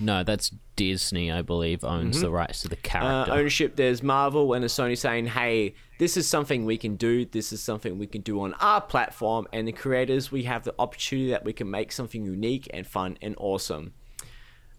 No, 0.00 0.24
that's 0.24 0.50
Disney, 0.76 1.30
I 1.30 1.42
believe, 1.42 1.84
owns 1.84 2.20
the 2.20 2.30
rights 2.30 2.62
to 2.62 2.68
the 2.68 2.76
uh, 2.76 2.80
character. 2.82 3.32
ownership. 3.32 3.76
There's 3.76 4.02
Marvel 4.02 4.54
and 4.54 4.62
there's 4.62 4.72
Sony 4.72 4.98
saying, 4.98 5.26
"Hey, 5.26 5.74
this 6.04 6.18
is 6.18 6.28
something 6.28 6.66
we 6.66 6.76
can 6.76 6.96
do. 6.96 7.24
This 7.24 7.50
is 7.50 7.62
something 7.62 7.96
we 7.96 8.06
can 8.06 8.20
do 8.20 8.42
on 8.42 8.52
our 8.60 8.82
platform." 8.82 9.46
And 9.54 9.66
the 9.66 9.72
creators, 9.72 10.30
we 10.30 10.42
have 10.42 10.62
the 10.62 10.74
opportunity 10.78 11.30
that 11.30 11.46
we 11.46 11.54
can 11.54 11.70
make 11.70 11.92
something 11.92 12.26
unique 12.26 12.68
and 12.74 12.86
fun 12.86 13.16
and 13.22 13.34
awesome. 13.38 13.94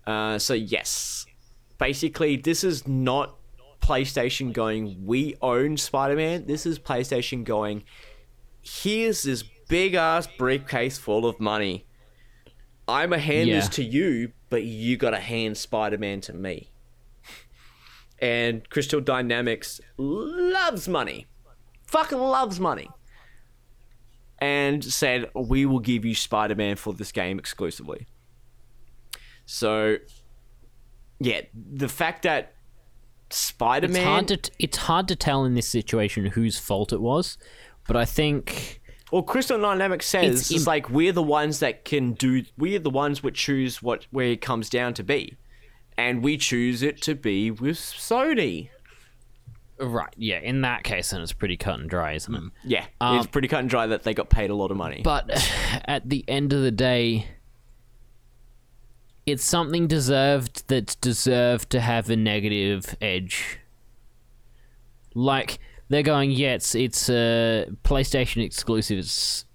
Uh, 0.05 0.37
so 0.37 0.53
yes, 0.53 1.25
basically, 1.79 2.37
this 2.37 2.63
is 2.63 2.87
not 2.87 3.37
PlayStation 3.81 4.53
going. 4.53 5.03
We 5.03 5.35
own 5.41 5.77
Spider-Man. 5.77 6.45
This 6.45 6.67
is 6.67 6.77
PlayStation 6.77 7.43
going. 7.43 7.85
Here's 8.61 9.23
this 9.23 9.43
big 9.67 9.95
ass 9.95 10.27
briefcase 10.27 10.99
full 10.99 11.25
of 11.25 11.39
money. 11.39 11.87
I'm 12.87 13.13
a 13.13 13.17
hand 13.17 13.49
this 13.49 13.67
to 13.69 13.83
you, 13.83 14.31
but 14.51 14.63
you 14.63 14.95
got 14.95 15.11
to 15.11 15.19
hand 15.19 15.57
Spider-Man 15.57 16.21
to 16.21 16.33
me 16.33 16.69
and 18.19 18.67
Crystal 18.69 19.01
Dynamics 19.01 19.81
loves 19.97 20.87
money, 20.87 21.27
fucking 21.87 22.17
loves 22.17 22.59
money, 22.59 22.89
and 24.39 24.83
said 24.83 25.29
we 25.35 25.65
will 25.65 25.79
give 25.79 26.05
you 26.05 26.15
Spider-Man 26.15 26.75
for 26.75 26.93
this 26.93 27.11
game 27.11 27.39
exclusively. 27.39 28.07
So, 29.45 29.97
yeah, 31.19 31.41
the 31.53 31.89
fact 31.89 32.23
that 32.23 32.53
Spider-Man, 33.29 34.05
hard 34.05 34.27
to 34.29 34.51
it's 34.59 34.77
hard 34.77 35.07
to 35.07 35.15
tell 35.15 35.45
in 35.45 35.55
this 35.55 35.67
situation 35.67 36.27
whose 36.27 36.57
fault 36.57 36.93
it 36.93 37.01
was, 37.01 37.37
but 37.87 37.95
I 37.95 38.05
think 38.05 38.81
well, 39.11 39.23
Crystal 39.23 39.59
Dynamics 39.59 40.07
says 40.07 40.41
It's 40.41 40.51
it's, 40.51 40.67
like 40.67 40.89
we're 40.89 41.11
the 41.11 41.23
ones 41.23 41.59
that 41.59 41.85
can 41.85 42.13
do. 42.13 42.43
We're 42.57 42.79
the 42.79 42.89
ones 42.89 43.23
which 43.23 43.35
choose 43.37 43.81
what 43.81 44.07
where 44.11 44.27
it 44.27 44.41
comes 44.41 44.69
down 44.69 44.93
to 44.95 45.03
be, 45.03 45.37
and 45.97 46.21
we 46.23 46.37
choose 46.37 46.81
it 46.83 47.01
to 47.03 47.15
be 47.15 47.51
with 47.51 47.77
Sony. 47.77 48.69
right, 49.79 50.13
yeah. 50.17 50.39
In 50.39 50.61
that 50.61 50.83
case, 50.83 51.09
then 51.11 51.21
it's 51.21 51.33
pretty 51.33 51.57
cut 51.57 51.79
and 51.79 51.89
dry, 51.89 52.13
isn't 52.13 52.33
it? 52.35 52.43
Yeah, 52.63 52.85
Um, 53.01 53.17
it's 53.17 53.27
pretty 53.27 53.47
cut 53.47 53.59
and 53.59 53.69
dry 53.69 53.87
that 53.87 54.03
they 54.03 54.13
got 54.13 54.29
paid 54.29 54.49
a 54.49 54.55
lot 54.55 54.71
of 54.71 54.77
money. 54.77 55.01
But 55.03 55.29
at 55.85 56.09
the 56.09 56.23
end 56.27 56.53
of 56.53 56.61
the 56.61 56.71
day, 56.71 57.27
it's 59.25 59.43
something 59.43 59.87
deserved 59.87 60.67
that's 60.67 60.95
deserved 60.95 61.69
to 61.71 61.79
have 61.81 62.09
a 62.09 62.15
negative 62.15 62.95
edge. 63.01 63.59
Like 65.13 65.59
they're 65.89 66.03
going, 66.03 66.31
yeah, 66.31 66.53
it's 66.55 66.75
it's 66.75 67.09
a 67.09 67.67
PlayStation 67.83 68.43
exclusive. 68.43 68.99
It's, 68.99 69.45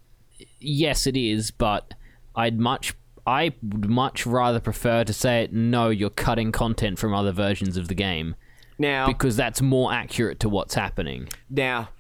yes, 0.59 1.07
it 1.07 1.17
is, 1.17 1.51
but 1.51 1.95
I'd 2.35 2.59
much 2.59 2.95
I 3.27 3.53
would 3.63 3.89
much 3.89 4.27
rather 4.27 4.61
prefer 4.61 5.05
to 5.05 5.13
say 5.13 5.45
it. 5.45 5.53
No, 5.53 5.91
you're 5.91 6.11
cutting 6.11 6.53
content 6.53 6.99
from 6.99 7.15
other 7.15 7.33
versions 7.33 7.77
of 7.77 7.89
the 7.89 7.95
game 7.95 8.37
now, 8.79 9.07
because 9.07 9.37
that's 9.37 9.61
more 9.61 9.93
accurate 9.93 10.41
to 10.41 10.49
what's 10.49 10.75
happening. 10.75 11.29
Now, 11.49 11.91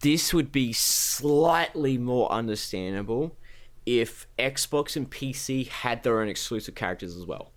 this 0.00 0.32
would 0.32 0.52
be 0.52 0.72
slightly 0.72 1.98
more 1.98 2.30
understandable 2.30 3.36
if 3.86 4.26
Xbox 4.38 4.96
and 4.96 5.10
PC 5.10 5.68
had 5.68 6.02
their 6.02 6.20
own 6.20 6.28
exclusive 6.28 6.74
characters 6.74 7.16
as 7.16 7.24
well. 7.24 7.52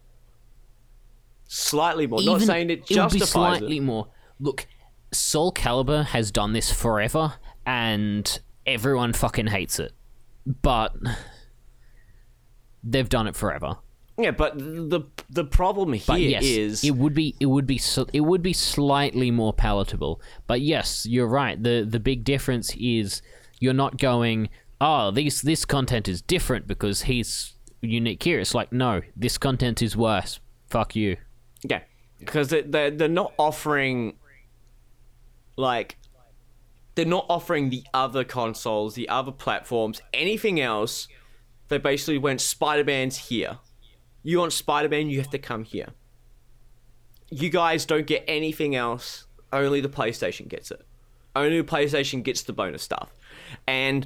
Slightly 1.48 2.08
more. 2.08 2.22
Not 2.24 2.42
saying 2.42 2.70
it 2.70 2.90
would 2.90 3.12
be 3.12 3.20
slightly 3.20 3.78
it. 3.78 3.84
more. 3.84 4.08
Look, 4.40 4.66
Soul 5.12 5.52
Calibur 5.52 6.06
has 6.06 6.32
done 6.32 6.54
this 6.54 6.72
forever, 6.72 7.34
and 7.66 8.40
everyone 8.66 9.12
fucking 9.12 9.48
hates 9.48 9.78
it. 9.78 9.92
But 10.46 10.96
they've 12.84 13.10
done 13.10 13.28
it 13.28 13.36
forever. 13.36 13.78
Yeah, 14.18 14.32
but 14.32 14.58
the 14.58 15.02
the 15.30 15.44
problem 15.46 15.94
here 15.94 16.02
But 16.06 16.44
is 16.44 16.84
it 16.84 16.96
would 16.96 17.14
be 17.14 17.36
it 17.40 17.48
would 17.48 17.66
be 17.66 17.82
it 18.14 18.22
would 18.22 18.42
be 18.42 18.54
slightly 18.54 19.32
more 19.32 19.54
palatable. 19.54 20.22
But 20.48 20.62
yes, 20.62 21.06
you're 21.06 21.28
right. 21.28 21.62
the 21.62 21.86
The 21.88 22.00
big 22.00 22.24
difference 22.24 22.76
is 22.76 23.22
you're 23.60 23.74
not 23.74 23.98
going. 23.98 24.50
Ah, 24.80 25.08
oh, 25.08 25.12
these 25.12 25.42
this 25.42 25.66
content 25.66 26.08
is 26.08 26.22
different 26.22 26.68
because 26.68 27.04
he's 27.04 27.54
unique 27.82 28.22
here. 28.24 28.40
It's 28.40 28.54
like 28.54 28.72
no, 28.72 29.02
this 29.16 29.38
content 29.38 29.82
is 29.82 29.96
worse. 29.96 30.40
Fuck 30.70 30.96
you. 30.96 31.18
yeah, 31.64 31.82
because 32.20 32.50
they 32.50 32.62
they're, 32.62 32.92
they're 32.92 33.08
not 33.08 33.34
offering 33.38 34.18
like 35.56 35.98
they're 36.96 37.06
not 37.06 37.26
offering 37.30 37.70
the 37.70 37.84
other 37.94 38.24
consoles, 38.24 38.96
the 38.96 39.08
other 39.10 39.32
platforms, 39.32 40.02
anything 40.14 40.60
else. 40.60 41.08
They 41.72 41.78
basically 41.78 42.18
went 42.18 42.42
Spider 42.42 42.84
Man's 42.84 43.16
here. 43.16 43.58
You 44.24 44.40
want 44.40 44.52
Spider 44.52 44.90
Man, 44.90 45.10
you 45.10 45.20
have 45.20 45.30
to 45.30 45.40
come 45.40 45.64
here. 45.64 45.88
You 47.30 47.50
guys 47.50 47.86
don't 47.86 48.06
get 48.06 48.26
anything 48.28 48.76
else. 48.76 49.26
Only 49.54 49.80
the 49.80 49.88
PlayStation 49.88 50.50
gets 50.50 50.70
it. 50.72 50.86
Only 51.34 51.62
the 51.62 51.66
PlayStation 51.68 52.24
gets 52.24 52.42
the 52.44 52.52
bonus 52.52 52.84
stuff. 52.84 53.14
And 53.66 54.06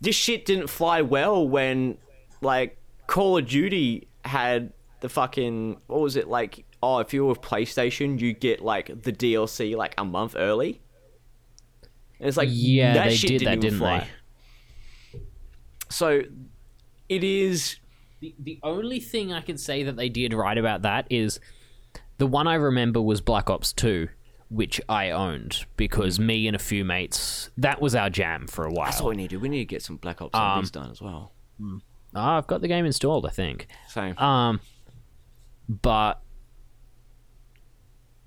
this 0.00 0.16
shit 0.16 0.46
didn't 0.46 0.68
fly 0.68 1.02
well 1.02 1.46
when, 1.46 1.98
like, 2.40 2.78
Call 3.08 3.36
of 3.36 3.46
Duty 3.46 4.08
had 4.24 4.72
the 5.00 5.10
fucking. 5.10 5.76
What 5.88 6.00
was 6.00 6.16
it? 6.16 6.28
Like, 6.28 6.64
oh, 6.82 7.00
if 7.00 7.12
you're 7.12 7.26
with 7.26 7.42
PlayStation, 7.42 8.18
you 8.18 8.32
get, 8.32 8.62
like, 8.62 9.02
the 9.02 9.12
DLC, 9.12 9.76
like, 9.76 9.94
a 9.98 10.04
month 10.06 10.34
early. 10.34 10.80
And 12.20 12.26
it's 12.26 12.38
like, 12.38 12.48
Yeah, 12.50 12.94
that 12.94 13.08
they 13.10 13.14
shit 13.16 13.28
did 13.28 13.38
didn't 13.40 13.50
that, 13.52 13.60
didn't 13.60 13.78
fly. 13.80 14.08
they? 15.12 15.20
So, 15.90 16.22
it 17.08 17.24
is. 17.24 17.76
The, 18.20 18.34
the 18.38 18.58
only 18.62 18.98
thing 19.00 19.32
I 19.32 19.40
can 19.42 19.58
say 19.58 19.82
that 19.82 19.96
they 19.96 20.08
did 20.08 20.32
right 20.32 20.56
about 20.56 20.82
that 20.82 21.06
is 21.10 21.38
the 22.18 22.26
one 22.26 22.46
I 22.46 22.54
remember 22.54 23.00
was 23.02 23.20
Black 23.20 23.50
Ops 23.50 23.72
2, 23.74 24.08
which 24.48 24.80
I 24.88 25.10
owned 25.10 25.66
because 25.76 26.18
me 26.18 26.46
and 26.46 26.56
a 26.56 26.58
few 26.58 26.82
mates 26.84 27.50
that 27.58 27.80
was 27.82 27.94
our 27.94 28.08
jam 28.08 28.46
for 28.46 28.64
a 28.64 28.70
while. 28.72 28.86
That's 28.86 29.02
what 29.02 29.10
we 29.10 29.16
need 29.16 29.30
to 29.30 29.36
do. 29.36 29.40
We 29.40 29.48
need 29.50 29.58
to 29.58 29.64
get 29.66 29.82
some 29.82 29.96
Black 29.96 30.22
Ops 30.22 30.34
Um, 30.34 30.40
Zombies 30.64 30.70
done 30.70 30.90
as 30.90 31.02
well. 31.02 31.32
Ah, 32.14 32.38
I've 32.38 32.46
got 32.46 32.62
the 32.62 32.68
game 32.68 32.86
installed, 32.86 33.26
I 33.26 33.30
think. 33.30 33.66
Same. 33.88 34.16
Um, 34.16 34.60
but 35.68 36.22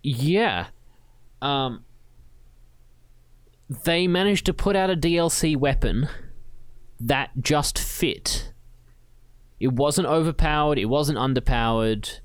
yeah, 0.03 0.67
um, 1.41 1.83
they 3.69 4.07
managed 4.07 4.45
to 4.45 4.53
put 4.53 4.75
out 4.75 4.89
a 4.89 4.95
DLC 4.95 5.55
weapon 5.57 6.07
that 6.99 7.31
just 7.41 7.79
fit. 7.79 8.53
It 9.59 9.73
wasn't 9.73 10.07
overpowered. 10.07 10.77
It 10.77 10.85
wasn't 10.85 11.17
underpowered. 11.17 12.19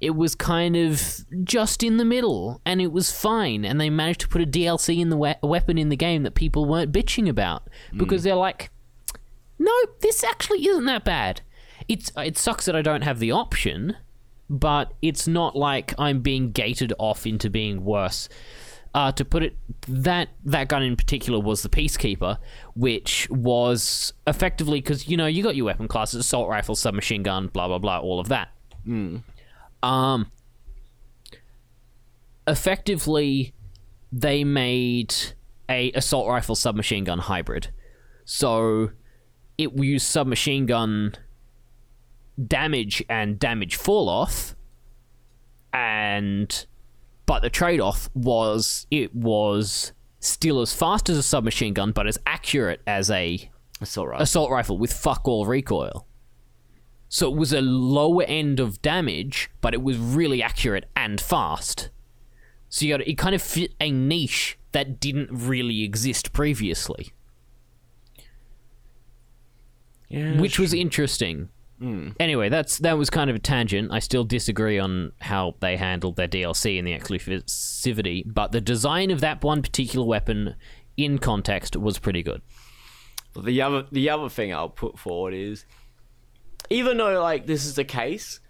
It 0.00 0.10
was 0.10 0.34
kind 0.34 0.76
of 0.76 1.24
just 1.44 1.82
in 1.82 1.96
the 1.96 2.04
middle, 2.04 2.60
and 2.66 2.82
it 2.82 2.92
was 2.92 3.12
fine. 3.12 3.64
And 3.64 3.80
they 3.80 3.88
managed 3.88 4.20
to 4.22 4.28
put 4.28 4.42
a 4.42 4.46
DLC 4.46 5.00
in 5.00 5.08
the 5.08 5.16
we- 5.16 5.34
weapon 5.42 5.78
in 5.78 5.88
the 5.88 5.96
game 5.96 6.22
that 6.24 6.34
people 6.34 6.66
weren't 6.66 6.92
bitching 6.92 7.28
about 7.28 7.68
hmm. 7.90 7.98
because 7.98 8.22
they're 8.22 8.34
like, 8.34 8.70
no, 9.58 9.72
this 10.00 10.22
actually 10.22 10.66
isn't 10.66 10.84
that 10.84 11.04
bad. 11.04 11.40
It's 11.88 12.10
it 12.16 12.36
sucks 12.36 12.66
that 12.66 12.76
I 12.76 12.82
don't 12.82 13.02
have 13.02 13.20
the 13.20 13.32
option, 13.32 13.96
but 14.50 14.92
it's 15.00 15.26
not 15.28 15.56
like 15.56 15.94
I'm 15.98 16.20
being 16.20 16.50
gated 16.50 16.92
off 16.98 17.26
into 17.26 17.48
being 17.48 17.84
worse. 17.84 18.28
Uh, 18.96 19.12
to 19.12 19.26
put 19.26 19.42
it, 19.42 19.54
that 19.86 20.30
that 20.42 20.68
gun 20.68 20.82
in 20.82 20.96
particular 20.96 21.38
was 21.38 21.62
the 21.62 21.68
Peacekeeper, 21.68 22.38
which 22.74 23.28
was 23.28 24.14
effectively 24.26 24.80
because 24.80 25.06
you 25.06 25.18
know 25.18 25.26
you 25.26 25.42
got 25.42 25.54
your 25.54 25.66
weapon 25.66 25.86
classes, 25.86 26.20
assault 26.20 26.48
rifle, 26.48 26.74
submachine 26.74 27.22
gun, 27.22 27.48
blah 27.48 27.68
blah 27.68 27.76
blah, 27.76 27.98
all 27.98 28.18
of 28.18 28.28
that. 28.28 28.54
Um, 29.82 30.30
effectively, 32.48 33.52
they 34.10 34.44
made 34.44 35.14
a 35.68 35.92
assault 35.92 36.26
rifle 36.26 36.54
submachine 36.54 37.04
gun 37.04 37.18
hybrid, 37.18 37.68
so 38.24 38.92
it 39.58 39.74
used 39.74 40.06
submachine 40.06 40.64
gun 40.64 41.14
damage 42.42 43.04
and 43.10 43.38
damage 43.38 43.76
fall 43.76 44.08
off 44.08 44.56
and 45.74 46.64
but 47.26 47.42
the 47.42 47.50
trade-off 47.50 48.08
was 48.14 48.86
it 48.90 49.14
was 49.14 49.92
still 50.20 50.60
as 50.60 50.72
fast 50.72 51.08
as 51.08 51.18
a 51.18 51.22
submachine 51.22 51.74
gun 51.74 51.92
but 51.92 52.06
as 52.06 52.18
accurate 52.26 52.80
as 52.86 53.10
a 53.10 53.50
all 53.96 54.08
right. 54.08 54.20
assault 54.20 54.50
rifle 54.50 54.78
with 54.78 54.92
fuck 54.92 55.28
all 55.28 55.44
recoil 55.44 56.06
so 57.08 57.30
it 57.30 57.36
was 57.36 57.52
a 57.52 57.60
lower 57.60 58.22
end 58.24 58.58
of 58.58 58.80
damage 58.80 59.50
but 59.60 59.74
it 59.74 59.82
was 59.82 59.98
really 59.98 60.42
accurate 60.42 60.88
and 60.96 61.20
fast 61.20 61.90
so 62.68 62.84
you 62.84 62.92
got 62.92 63.06
it 63.06 63.18
kind 63.18 63.34
of 63.34 63.42
fit 63.42 63.74
a 63.80 63.90
niche 63.90 64.58
that 64.72 64.98
didn't 64.98 65.28
really 65.30 65.82
exist 65.82 66.32
previously 66.32 67.12
yeah, 70.08 70.40
which 70.40 70.58
was 70.58 70.72
interesting. 70.72 71.48
Hmm. 71.78 72.10
Anyway, 72.18 72.48
that's 72.48 72.78
that 72.78 72.96
was 72.96 73.10
kind 73.10 73.28
of 73.28 73.36
a 73.36 73.38
tangent. 73.38 73.92
I 73.92 73.98
still 73.98 74.24
disagree 74.24 74.78
on 74.78 75.12
how 75.20 75.56
they 75.60 75.76
handled 75.76 76.16
their 76.16 76.28
DLC 76.28 76.78
and 76.78 76.86
the 76.86 76.98
exclusivity, 76.98 78.22
but 78.24 78.52
the 78.52 78.60
design 78.62 79.10
of 79.10 79.20
that 79.20 79.44
one 79.44 79.60
particular 79.62 80.06
weapon 80.06 80.54
in 80.96 81.18
context 81.18 81.76
was 81.76 81.98
pretty 81.98 82.22
good. 82.22 82.40
the 83.38 83.60
other 83.60 83.84
the 83.92 84.08
other 84.08 84.30
thing 84.30 84.54
I'll 84.54 84.70
put 84.70 84.98
forward 84.98 85.34
is, 85.34 85.66
even 86.70 86.96
though 86.96 87.20
like 87.22 87.46
this 87.46 87.66
is 87.66 87.74
the 87.74 87.84
case, 87.84 88.40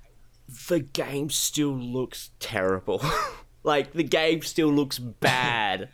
the 0.68 0.78
game 0.78 1.28
still 1.30 1.74
looks 1.76 2.30
terrible. 2.38 3.02
like 3.64 3.92
the 3.92 4.04
game 4.04 4.42
still 4.42 4.72
looks 4.72 4.98
bad. 5.00 5.88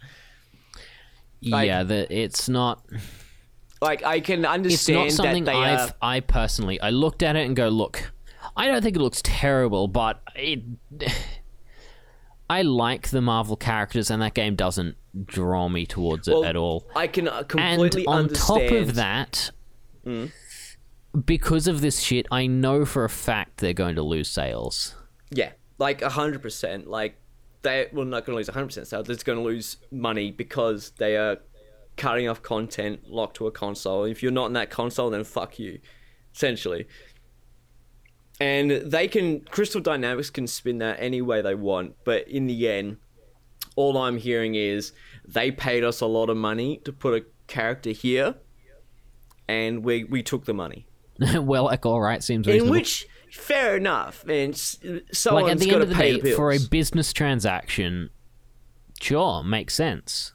Like- 1.42 1.66
yeah, 1.66 1.82
the, 1.82 2.06
it's 2.14 2.48
not 2.48 2.84
like 3.82 4.02
I 4.04 4.20
can 4.20 4.46
understand 4.46 4.72
it's 4.72 4.88
understand 4.88 4.98
not 4.98 5.10
something 5.12 5.44
that 5.44 5.52
they 5.52 5.58
I've 5.58 5.90
are. 5.90 5.94
I 6.00 6.20
personally 6.20 6.80
I 6.80 6.90
looked 6.90 7.22
at 7.22 7.36
it 7.36 7.44
and 7.44 7.54
go, 7.56 7.68
look, 7.68 8.12
I 8.56 8.68
don't 8.68 8.80
think 8.80 8.96
it 8.96 9.00
looks 9.00 9.20
terrible, 9.22 9.88
but 9.88 10.22
it 10.34 10.62
I 12.48 12.62
like 12.62 13.08
the 13.08 13.20
Marvel 13.20 13.56
characters 13.56 14.10
and 14.10 14.22
that 14.22 14.34
game 14.34 14.54
doesn't 14.56 14.96
draw 15.26 15.68
me 15.68 15.84
towards 15.84 16.28
it 16.28 16.32
Well, 16.32 16.44
at 16.44 16.54
all. 16.56 16.86
I 16.94 17.06
can 17.06 17.26
uh, 17.28 17.44
and 17.58 17.80
on 18.06 18.24
understand. 18.24 18.34
top 18.36 18.70
of 18.70 18.94
that, 18.94 19.50
because 21.24 21.66
of 21.66 21.80
this 21.80 22.00
shit, 22.00 22.26
I 22.30 22.46
know 22.46 22.84
for 22.84 23.04
a 23.04 23.08
fact 23.10 23.58
they're 23.58 23.72
going 23.72 23.96
to 23.96 24.02
lose 24.02 24.28
sales. 24.28 24.94
Yeah, 25.30 25.52
like 25.78 26.02
hundred 26.02 26.42
percent. 26.42 26.88
Like 26.88 27.16
they 27.62 27.88
well 27.92 28.04
not 28.04 28.26
going 28.26 28.34
to 28.34 28.36
lose 28.36 28.48
hundred 28.48 28.66
percent 28.66 28.86
sales. 28.86 29.06
They're 29.06 29.16
just 29.16 29.26
going 29.26 29.38
to 29.38 29.44
lose 29.44 29.78
money 29.90 30.30
because 30.30 30.92
they 30.98 31.16
are 31.16 31.38
cutting 31.96 32.28
off 32.28 32.42
content 32.42 33.08
locked 33.08 33.36
to 33.36 33.46
a 33.46 33.50
console. 33.50 34.04
If 34.04 34.22
you're 34.22 34.32
not 34.32 34.46
in 34.46 34.52
that 34.54 34.70
console, 34.70 35.10
then 35.10 35.24
fuck 35.24 35.58
you, 35.58 35.78
essentially. 36.34 36.86
And 38.40 38.70
they 38.70 39.08
can 39.08 39.40
Crystal 39.40 39.80
Dynamics 39.80 40.30
can 40.30 40.46
spin 40.46 40.78
that 40.78 40.96
any 40.98 41.22
way 41.22 41.42
they 41.42 41.54
want, 41.54 41.94
but 42.04 42.26
in 42.28 42.46
the 42.46 42.68
end, 42.68 42.96
all 43.76 43.96
I'm 43.96 44.18
hearing 44.18 44.54
is 44.54 44.92
they 45.26 45.50
paid 45.50 45.84
us 45.84 46.00
a 46.00 46.06
lot 46.06 46.28
of 46.28 46.36
money 46.36 46.78
to 46.84 46.92
put 46.92 47.14
a 47.14 47.24
character 47.46 47.90
here, 47.90 48.34
and 49.48 49.84
we 49.84 50.04
we 50.04 50.22
took 50.22 50.44
the 50.44 50.54
money. 50.54 50.86
well, 51.34 51.64
like, 51.64 51.86
all 51.86 52.00
right, 52.00 52.22
seems 52.22 52.46
reasonable. 52.46 52.66
In 52.66 52.72
which, 52.72 53.06
fair 53.30 53.76
enough, 53.76 54.24
and 54.26 54.54
s- 54.54 54.78
someone's 55.12 55.44
like 55.44 55.52
at 55.52 55.58
the 55.60 55.70
end 55.72 55.82
of 55.82 55.88
the 55.90 55.94
day, 55.94 56.20
the 56.20 56.32
for 56.32 56.50
a 56.50 56.58
business 56.58 57.12
transaction, 57.12 58.10
sure, 59.00 59.44
makes 59.44 59.74
sense. 59.74 60.32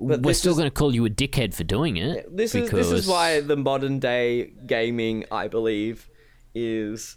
But 0.00 0.22
We're 0.22 0.34
still 0.34 0.54
going 0.54 0.66
to 0.66 0.74
call 0.74 0.94
you 0.94 1.04
a 1.06 1.10
dickhead 1.10 1.54
for 1.54 1.64
doing 1.64 1.96
it. 1.96 2.36
This 2.36 2.54
is 2.54 2.70
this 2.70 2.90
is 2.90 3.06
why 3.06 3.40
the 3.40 3.56
modern 3.56 4.00
day 4.00 4.52
gaming, 4.66 5.24
I 5.30 5.48
believe, 5.48 6.08
is 6.54 7.16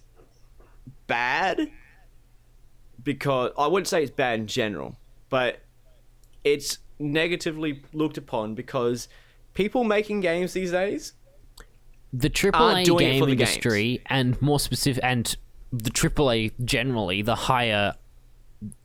bad. 1.08 1.72
Because 3.04 3.52
I 3.58 3.68
wouldn't 3.68 3.88
say 3.88 4.04
it's 4.04 4.12
bad 4.12 4.40
in 4.40 4.48
general, 4.48 4.98
but 5.30 5.62
it's 6.44 6.80
negatively 7.00 7.84
looked 7.94 8.18
upon 8.18 8.54
because 8.54 9.08
people 9.54 9.84
making 9.84 10.20
games 10.20 10.54
these 10.54 10.72
days 10.72 11.14
the 12.14 12.30
AAA 12.30 12.86
game 12.86 12.98
the 12.98 12.98
games. 12.98 13.32
industry, 13.32 14.02
and 14.06 14.42
more 14.42 14.60
specific, 14.60 15.04
and 15.04 15.36
the 15.72 15.90
AAA 15.90 16.54
generally, 16.64 17.22
the 17.22 17.36
higher 17.36 17.96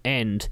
end, 0.05 0.49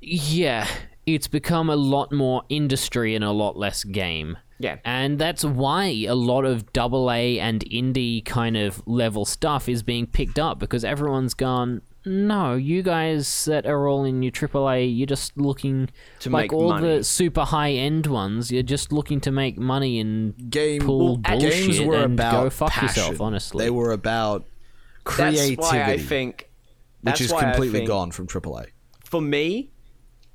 yeah, 0.00 0.68
it's 1.06 1.28
become 1.28 1.68
a 1.70 1.76
lot 1.76 2.12
more 2.12 2.42
industry 2.48 3.14
and 3.14 3.24
a 3.24 3.30
lot 3.30 3.56
less 3.56 3.84
game. 3.84 4.38
Yeah. 4.58 4.78
And 4.84 5.18
that's 5.18 5.44
why 5.44 5.84
a 6.08 6.14
lot 6.14 6.44
of 6.44 6.64
AA 6.76 7.38
and 7.40 7.60
indie 7.66 8.24
kind 8.24 8.56
of 8.56 8.82
level 8.86 9.24
stuff 9.24 9.68
is 9.68 9.82
being 9.82 10.06
picked 10.06 10.38
up 10.38 10.58
because 10.58 10.84
everyone's 10.84 11.34
gone, 11.34 11.82
no, 12.06 12.54
you 12.54 12.82
guys 12.82 13.44
that 13.46 13.66
are 13.66 13.88
all 13.88 14.04
in 14.04 14.22
your 14.22 14.30
AAA, 14.30 14.96
you're 14.96 15.06
just 15.06 15.36
looking 15.36 15.88
To 16.20 16.30
like 16.30 16.44
make 16.44 16.52
all 16.52 16.68
money. 16.68 16.98
the 16.98 17.04
super 17.04 17.42
high 17.42 17.72
end 17.72 18.06
ones. 18.06 18.52
You're 18.52 18.62
just 18.62 18.92
looking 18.92 19.20
to 19.22 19.32
make 19.32 19.58
money 19.58 19.98
and 20.00 20.34
Game 20.50 20.82
pull 20.82 20.98
well, 21.06 21.16
bullshit 21.16 21.50
games 21.66 21.80
were 21.80 21.96
and 21.96 22.14
about 22.14 22.44
go 22.44 22.50
fuck 22.50 22.70
passion. 22.70 23.02
yourself. 23.02 23.20
Honestly, 23.20 23.64
They 23.64 23.70
were 23.70 23.90
about 23.92 24.44
that's 25.04 25.16
creativity, 25.16 25.56
why 25.56 25.82
I 25.84 25.98
think 25.98 26.48
which 27.02 27.20
is 27.20 27.32
why 27.32 27.42
completely 27.42 27.80
think- 27.80 27.88
gone 27.88 28.10
from 28.12 28.26
AAA. 28.28 28.66
for 29.04 29.20
me, 29.20 29.70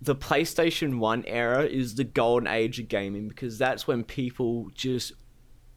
the 0.02 0.16
PlayStation 0.16 1.00
1 1.00 1.26
era 1.28 1.64
is 1.66 1.96
the 1.96 2.04
golden 2.04 2.48
age 2.48 2.80
of 2.80 2.88
gaming 2.88 3.28
because 3.28 3.58
that's 3.58 3.88
when 3.88 4.04
people 4.04 4.70
just 4.74 5.14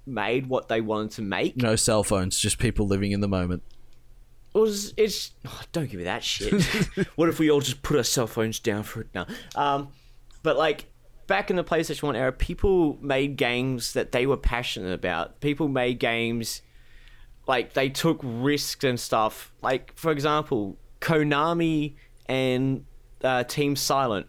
made 0.06 0.46
what 0.46 0.68
they 0.68 0.80
wanted 0.80 1.10
to 1.12 1.22
make. 1.22 1.56
No 1.56 1.76
cell 1.76 2.04
phones, 2.04 2.38
just 2.38 2.58
people 2.58 2.86
living 2.86 3.12
in 3.12 3.20
the 3.20 3.28
moment. 3.28 3.62
It 4.54 4.58
was, 4.58 4.92
it's 4.96 5.32
oh, 5.46 5.62
don't 5.72 5.90
give 5.90 5.98
me 5.98 6.04
that 6.04 6.22
shit. 6.22 6.62
what 7.16 7.28
if 7.28 7.38
we 7.38 7.50
all 7.50 7.60
just 7.60 7.82
put 7.82 7.96
our 7.96 8.04
cell 8.04 8.26
phones 8.26 8.60
down 8.60 8.82
for 8.82 9.00
it 9.00 9.08
now? 9.14 9.26
Um, 9.56 9.88
but 10.42 10.56
like 10.56 10.86
back 11.26 11.50
in 11.50 11.56
the 11.56 11.64
PlayStation 11.64 12.02
1 12.04 12.14
era, 12.14 12.32
people 12.32 12.98
made 13.00 13.36
games 13.36 13.94
that 13.94 14.12
they 14.12 14.26
were 14.26 14.36
passionate 14.36 14.92
about. 14.92 15.40
People 15.40 15.68
made 15.68 15.98
games 15.98 16.62
like 17.48 17.72
they 17.72 17.88
took 17.88 18.20
risks 18.22 18.84
and 18.84 19.00
stuff. 19.00 19.52
Like 19.62 19.92
for 19.96 20.12
example, 20.12 20.78
Konami 21.00 21.94
and 22.26 22.84
uh, 23.22 23.44
Team 23.44 23.76
Silent. 23.76 24.26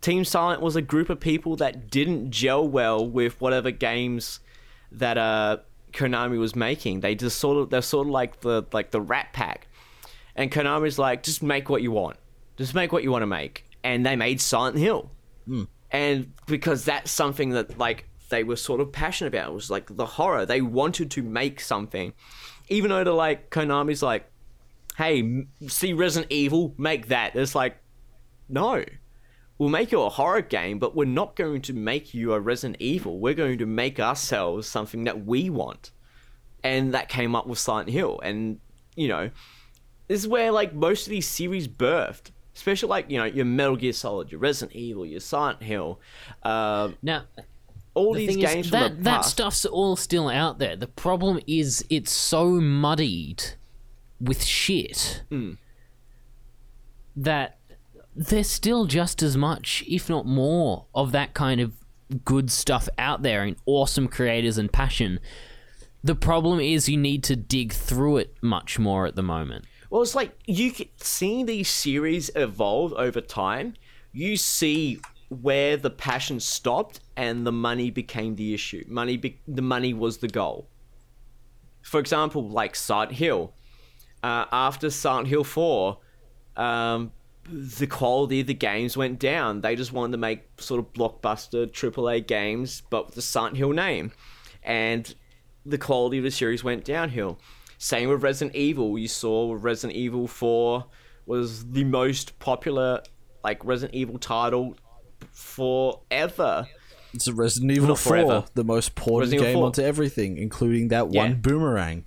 Team 0.00 0.24
Silent 0.24 0.62
was 0.62 0.76
a 0.76 0.82
group 0.82 1.10
of 1.10 1.20
people 1.20 1.56
that 1.56 1.90
didn't 1.90 2.30
gel 2.30 2.66
well 2.66 3.06
with 3.06 3.40
whatever 3.40 3.70
games 3.70 4.40
that 4.92 5.18
uh, 5.18 5.58
Konami 5.92 6.38
was 6.38 6.56
making. 6.56 7.00
They 7.00 7.14
just 7.14 7.38
sort 7.38 7.58
of 7.58 7.70
they're 7.70 7.82
sort 7.82 8.06
of 8.06 8.12
like 8.12 8.40
the 8.40 8.64
like 8.72 8.90
the 8.90 9.00
Rat 9.00 9.32
Pack, 9.32 9.68
and 10.34 10.50
Konami's 10.50 10.98
like 10.98 11.22
just 11.22 11.42
make 11.42 11.68
what 11.68 11.82
you 11.82 11.90
want, 11.92 12.16
just 12.56 12.74
make 12.74 12.92
what 12.92 13.02
you 13.02 13.10
want 13.10 13.22
to 13.22 13.26
make, 13.26 13.64
and 13.84 14.04
they 14.06 14.16
made 14.16 14.40
Silent 14.40 14.78
Hill, 14.78 15.10
and 15.90 16.32
because 16.46 16.84
that's 16.84 17.10
something 17.10 17.50
that 17.50 17.78
like 17.78 18.06
they 18.30 18.44
were 18.44 18.56
sort 18.56 18.80
of 18.80 18.92
passionate 18.92 19.34
about. 19.34 19.50
It 19.50 19.54
was 19.54 19.70
like 19.70 19.94
the 19.94 20.06
horror. 20.06 20.46
They 20.46 20.62
wanted 20.62 21.10
to 21.12 21.22
make 21.22 21.60
something, 21.60 22.14
even 22.68 22.88
though 22.88 23.04
they're 23.04 23.12
like 23.12 23.50
Konami's 23.50 24.02
like, 24.02 24.30
hey, 24.96 25.46
see 25.66 25.92
Resident 25.92 26.32
Evil, 26.32 26.74
make 26.78 27.08
that. 27.08 27.36
It's 27.36 27.54
like 27.54 27.76
no. 28.50 28.84
We'll 29.58 29.68
make 29.68 29.92
you 29.92 30.00
a 30.00 30.08
horror 30.08 30.40
game, 30.40 30.78
but 30.78 30.96
we're 30.96 31.04
not 31.04 31.36
going 31.36 31.60
to 31.62 31.74
make 31.74 32.14
you 32.14 32.32
a 32.32 32.40
Resident 32.40 32.80
Evil. 32.80 33.18
We're 33.18 33.34
going 33.34 33.58
to 33.58 33.66
make 33.66 34.00
ourselves 34.00 34.66
something 34.66 35.04
that 35.04 35.26
we 35.26 35.50
want. 35.50 35.90
And 36.64 36.94
that 36.94 37.08
came 37.10 37.36
up 37.36 37.46
with 37.46 37.58
Silent 37.58 37.90
Hill. 37.90 38.20
And, 38.22 38.58
you 38.96 39.08
know, 39.08 39.30
this 40.08 40.20
is 40.20 40.28
where, 40.28 40.50
like, 40.50 40.74
most 40.74 41.06
of 41.06 41.10
these 41.10 41.28
series 41.28 41.68
birthed. 41.68 42.30
Especially, 42.54 42.88
like, 42.88 43.10
you 43.10 43.18
know, 43.18 43.24
your 43.26 43.44
Metal 43.44 43.76
Gear 43.76 43.92
Solid, 43.92 44.30
your 44.32 44.40
Resident 44.40 44.74
Evil, 44.76 45.06
your 45.06 45.20
Silent 45.20 45.62
Hill. 45.62 46.00
Uh, 46.42 46.90
Now, 47.02 47.24
all 47.94 48.14
the 48.14 48.26
these 48.26 48.36
games 48.36 48.66
is, 48.66 48.72
that 48.72 48.96
the 48.98 49.02
that 49.04 49.24
stuff's 49.24 49.64
all 49.66 49.94
still 49.94 50.28
out 50.28 50.58
there. 50.58 50.74
The 50.74 50.86
problem 50.86 51.38
is 51.46 51.84
it's 51.90 52.12
so 52.12 52.60
muddied 52.60 53.42
with 54.20 54.42
shit 54.44 55.22
Hmm. 55.28 55.52
that 57.16 57.58
there's 58.14 58.50
still 58.50 58.86
just 58.86 59.22
as 59.22 59.36
much, 59.36 59.84
if 59.88 60.08
not 60.08 60.26
more, 60.26 60.86
of 60.94 61.12
that 61.12 61.34
kind 61.34 61.60
of 61.60 61.72
good 62.24 62.50
stuff 62.50 62.88
out 62.98 63.22
there 63.22 63.42
and 63.42 63.56
awesome 63.66 64.08
creators 64.08 64.58
and 64.58 64.72
passion. 64.72 65.20
The 66.02 66.14
problem 66.14 66.60
is 66.60 66.88
you 66.88 66.96
need 66.96 67.22
to 67.24 67.36
dig 67.36 67.72
through 67.72 68.18
it 68.18 68.34
much 68.42 68.78
more 68.78 69.06
at 69.06 69.16
the 69.16 69.22
moment. 69.22 69.66
Well, 69.90 70.02
it's 70.02 70.14
like 70.14 70.32
you 70.46 70.72
seeing 70.96 71.46
these 71.46 71.68
series 71.68 72.30
evolve 72.34 72.92
over 72.94 73.20
time. 73.20 73.74
You 74.12 74.36
see 74.36 75.00
where 75.28 75.76
the 75.76 75.90
passion 75.90 76.40
stopped 76.40 77.00
and 77.16 77.46
the 77.46 77.52
money 77.52 77.90
became 77.90 78.34
the 78.36 78.54
issue. 78.54 78.84
Money, 78.88 79.16
be- 79.16 79.40
the 79.46 79.62
money 79.62 79.94
was 79.94 80.18
the 80.18 80.28
goal. 80.28 80.68
For 81.82 82.00
example, 82.00 82.48
like 82.48 82.74
Silent 82.74 83.12
Hill. 83.12 83.54
Uh, 84.22 84.44
after 84.52 84.90
Silent 84.90 85.28
Hill 85.28 85.44
Four, 85.44 85.98
um, 86.56 87.12
the 87.52 87.86
quality 87.86 88.40
of 88.40 88.46
the 88.46 88.54
games 88.54 88.96
went 88.96 89.18
down. 89.18 89.60
They 89.60 89.74
just 89.76 89.92
wanted 89.92 90.12
to 90.12 90.18
make 90.18 90.42
sort 90.58 90.78
of 90.78 90.92
blockbuster 90.92 91.66
AAA 91.66 92.26
games, 92.26 92.82
but 92.90 93.06
with 93.06 93.14
the 93.16 93.22
Silent 93.22 93.56
Hill 93.56 93.72
name, 93.72 94.12
and 94.62 95.12
the 95.66 95.78
quality 95.78 96.18
of 96.18 96.24
the 96.24 96.30
series 96.30 96.62
went 96.62 96.84
downhill. 96.84 97.38
Same 97.78 98.08
with 98.08 98.22
Resident 98.22 98.54
Evil. 98.56 98.98
You 98.98 99.08
saw 99.08 99.56
Resident 99.58 99.96
Evil 99.96 100.28
4 100.28 100.84
was 101.26 101.70
the 101.70 101.84
most 101.84 102.38
popular 102.38 103.02
like 103.42 103.64
Resident 103.64 103.94
Evil 103.94 104.18
title 104.18 104.76
forever. 105.32 106.66
It's 107.12 107.26
a 107.26 107.34
Resident 107.34 107.72
Evil 107.72 107.88
Not 107.88 107.98
4, 107.98 108.10
forever. 108.12 108.44
the 108.54 108.64
most 108.64 108.94
ported 108.94 109.30
game 109.30 109.54
4. 109.54 109.66
onto 109.66 109.82
everything, 109.82 110.36
including 110.38 110.88
that 110.88 111.12
Yeah. 111.12 111.22
one 111.22 111.34
boomerang. 111.40 112.04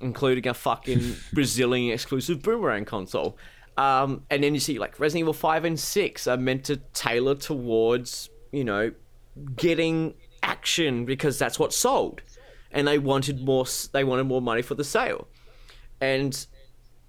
including 0.00 0.46
a 0.46 0.54
fucking 0.54 1.16
Brazilian 1.32 1.92
exclusive 1.92 2.40
boomerang 2.40 2.84
console. 2.84 3.36
Um, 3.78 4.24
and 4.28 4.42
then 4.42 4.54
you 4.54 4.60
see 4.60 4.80
like 4.80 4.98
Resident 4.98 5.20
Evil 5.20 5.32
5 5.32 5.64
and 5.64 5.78
6 5.78 6.26
are 6.26 6.36
meant 6.36 6.64
to 6.64 6.78
tailor 6.94 7.36
towards, 7.36 8.28
you 8.50 8.64
know, 8.64 8.90
getting 9.54 10.14
action 10.42 11.04
because 11.04 11.38
that's 11.38 11.60
what 11.60 11.72
sold. 11.72 12.20
And 12.72 12.88
they 12.88 12.98
wanted 12.98 13.40
more 13.40 13.66
they 13.92 14.02
wanted 14.02 14.24
more 14.24 14.42
money 14.42 14.62
for 14.62 14.74
the 14.74 14.82
sale. 14.82 15.28
And 16.00 16.44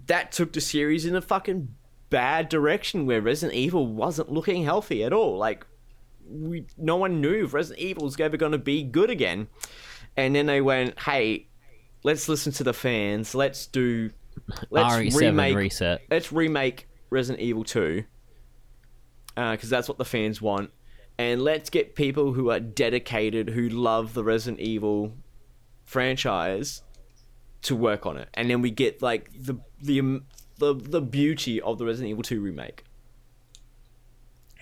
that 0.05 0.31
took 0.31 0.53
the 0.53 0.61
series 0.61 1.07
in 1.07 1.15
a 1.15 1.21
fucking 1.21 1.73
bad 2.11 2.49
direction 2.49 3.07
where 3.07 3.19
Resident 3.19 3.57
Evil 3.57 3.87
wasn't 3.87 4.31
looking 4.31 4.63
healthy 4.63 5.03
at 5.03 5.11
all. 5.11 5.37
Like 5.37 5.65
we 6.29 6.67
no 6.77 6.97
one 6.97 7.19
knew 7.19 7.45
if 7.45 7.53
Resident 7.55 7.79
Evil 7.83 8.03
was 8.03 8.19
ever 8.19 8.37
going 8.37 8.51
to 8.51 8.59
be 8.59 8.83
good 8.83 9.09
again. 9.09 9.47
And 10.15 10.35
then 10.35 10.45
they 10.45 10.61
went, 10.61 10.99
"Hey, 10.99 11.47
let's 12.03 12.29
listen 12.29 12.51
to 12.53 12.63
the 12.63 12.73
fans. 12.73 13.33
Let's 13.33 13.65
do 13.65 14.11
let's 14.69 14.95
RE7 14.95 15.19
remake 15.19 15.55
reset. 15.55 16.01
let's 16.09 16.31
remake 16.31 16.87
Resident 17.09 17.41
Evil 17.41 17.63
2 17.63 18.03
because 19.35 19.69
that's 19.69 19.87
what 19.87 19.97
the 19.97 20.05
fans 20.05 20.41
want, 20.41 20.71
and 21.17 21.41
let's 21.41 21.69
get 21.69 21.95
people 21.95 22.33
who 22.33 22.49
are 22.51 22.59
dedicated, 22.59 23.49
who 23.49 23.69
love 23.69 24.13
the 24.13 24.23
Resident 24.23 24.59
Evil 24.59 25.13
franchise, 25.85 26.81
to 27.61 27.75
work 27.75 28.05
on 28.05 28.17
it, 28.17 28.29
and 28.33 28.49
then 28.49 28.61
we 28.61 28.71
get 28.71 29.01
like 29.01 29.31
the 29.37 29.59
the 29.81 29.99
um, 29.99 30.25
the 30.57 30.73
the 30.75 31.01
beauty 31.01 31.61
of 31.61 31.77
the 31.77 31.85
Resident 31.85 32.11
Evil 32.11 32.23
2 32.23 32.41
remake, 32.41 32.83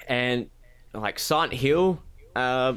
and 0.08 0.50
like 0.94 1.20
Silent 1.20 1.54
Hill. 1.54 2.02
Uh, 2.36 2.76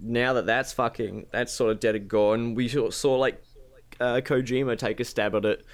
now 0.00 0.34
that 0.34 0.46
that's 0.46 0.72
fucking 0.72 1.26
that's 1.30 1.52
sort 1.52 1.70
of 1.70 1.80
dead 1.80 1.94
and 1.94 2.08
gone, 2.08 2.54
we 2.54 2.68
saw, 2.68 2.90
saw 2.90 3.16
like 3.16 3.42
uh, 4.00 4.20
Kojima 4.22 4.78
take 4.78 5.00
a 5.00 5.04
stab 5.04 5.34
at 5.34 5.44
it, 5.44 5.64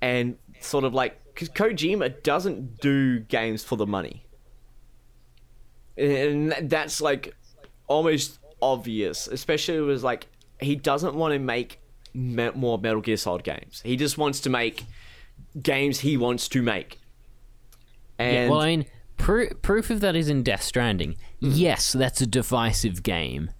and 0.00 0.36
sort 0.60 0.84
of 0.84 0.94
like 0.94 1.20
because 1.34 1.48
Kojima 1.50 2.22
doesn't 2.22 2.80
do 2.80 3.20
games 3.20 3.62
for 3.64 3.76
the 3.76 3.86
money, 3.86 4.24
and 5.96 6.52
that's 6.62 7.00
like 7.00 7.34
almost 7.86 8.38
obvious. 8.60 9.26
Especially 9.28 9.76
it 9.76 9.80
was 9.80 10.02
like 10.04 10.26
he 10.60 10.76
doesn't 10.76 11.14
want 11.14 11.32
to 11.32 11.38
make 11.38 11.80
me- 12.14 12.50
more 12.54 12.78
Metal 12.78 13.00
Gear 13.00 13.16
Solid 13.16 13.44
games. 13.44 13.82
He 13.84 13.96
just 13.96 14.18
wants 14.18 14.40
to 14.40 14.50
make 14.50 14.84
games 15.60 16.00
he 16.00 16.16
wants 16.16 16.48
to 16.48 16.62
make. 16.62 16.98
And 18.18 18.34
Yeah, 18.34 18.48
well, 18.48 18.60
I 18.60 18.66
mean, 18.76 18.86
pr- 19.18 19.54
proof 19.62 19.90
of 19.90 20.00
that 20.00 20.16
is 20.16 20.28
in 20.28 20.42
Death 20.42 20.62
Stranding. 20.62 21.16
Hmm. 21.40 21.50
Yes, 21.52 21.92
that's 21.92 22.20
a 22.20 22.26
divisive 22.26 23.02
game. 23.02 23.50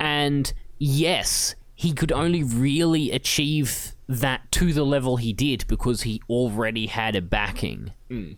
And 0.00 0.52
yes, 0.78 1.54
he 1.74 1.92
could 1.92 2.10
only 2.10 2.42
really 2.42 3.10
achieve 3.12 3.93
that 4.08 4.50
to 4.52 4.72
the 4.72 4.84
level 4.84 5.16
he 5.16 5.32
did 5.32 5.64
because 5.66 6.02
he 6.02 6.20
already 6.28 6.86
had 6.86 7.16
a 7.16 7.22
backing 7.22 7.92
and, 8.10 8.36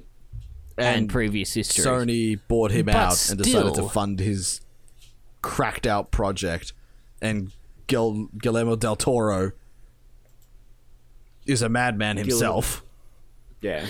And 0.78 1.09
previous 1.09 1.55
history. 1.55 1.85
Sony 1.85 2.41
bought 2.49 2.70
him 2.70 2.86
But 2.86 2.95
out 2.97 3.28
and 3.31 3.39
decided 3.43 3.75
to 3.75 3.89
fund 3.89 4.20
his 4.20 4.61
cracked 5.43 5.86
out 5.86 6.11
project. 6.11 6.73
And 7.20 7.51
Gil- 7.89 8.28
Guillermo 8.39 8.77
del 8.77 8.97
Toro 8.97 9.53
is 11.47 11.62
a 11.62 11.69
madman 11.69 12.17
himself. 12.17 12.85
yeah. 13.61 13.86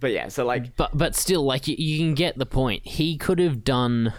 But 0.00 0.12
yeah, 0.12 0.28
so 0.28 0.44
like 0.44 0.76
But 0.76 0.96
but 0.96 1.14
still, 1.14 1.44
like 1.44 1.66
you, 1.66 1.76
you 1.78 1.98
can 1.98 2.14
get 2.14 2.36
the 2.36 2.46
point. 2.46 2.86
He 2.86 3.16
could 3.16 3.38
have 3.38 3.64
done 3.64 4.12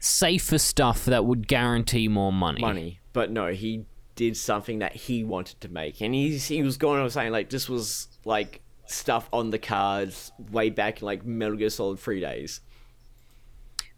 safer 0.00 0.58
stuff 0.58 1.04
that 1.04 1.24
would 1.24 1.46
guarantee 1.46 2.08
more 2.08 2.32
money. 2.32 2.60
money, 2.60 3.00
but 3.12 3.30
no, 3.30 3.48
he 3.52 3.84
did 4.16 4.36
something 4.36 4.80
that 4.80 4.94
he 4.96 5.22
wanted 5.22 5.60
to 5.60 5.68
make, 5.68 6.00
and 6.00 6.14
he's 6.14 6.46
he 6.48 6.62
was 6.62 6.76
going 6.76 7.00
on 7.00 7.08
saying 7.10 7.30
like 7.32 7.50
this 7.50 7.68
was 7.68 8.08
like 8.24 8.60
stuff 8.86 9.28
on 9.32 9.50
the 9.50 9.58
cards 9.58 10.32
way 10.50 10.68
back 10.70 11.00
in 11.00 11.06
like 11.06 11.24
Metal 11.24 11.56
Gear 11.56 11.70
Solid 11.70 12.00
Three 12.00 12.20
days. 12.20 12.60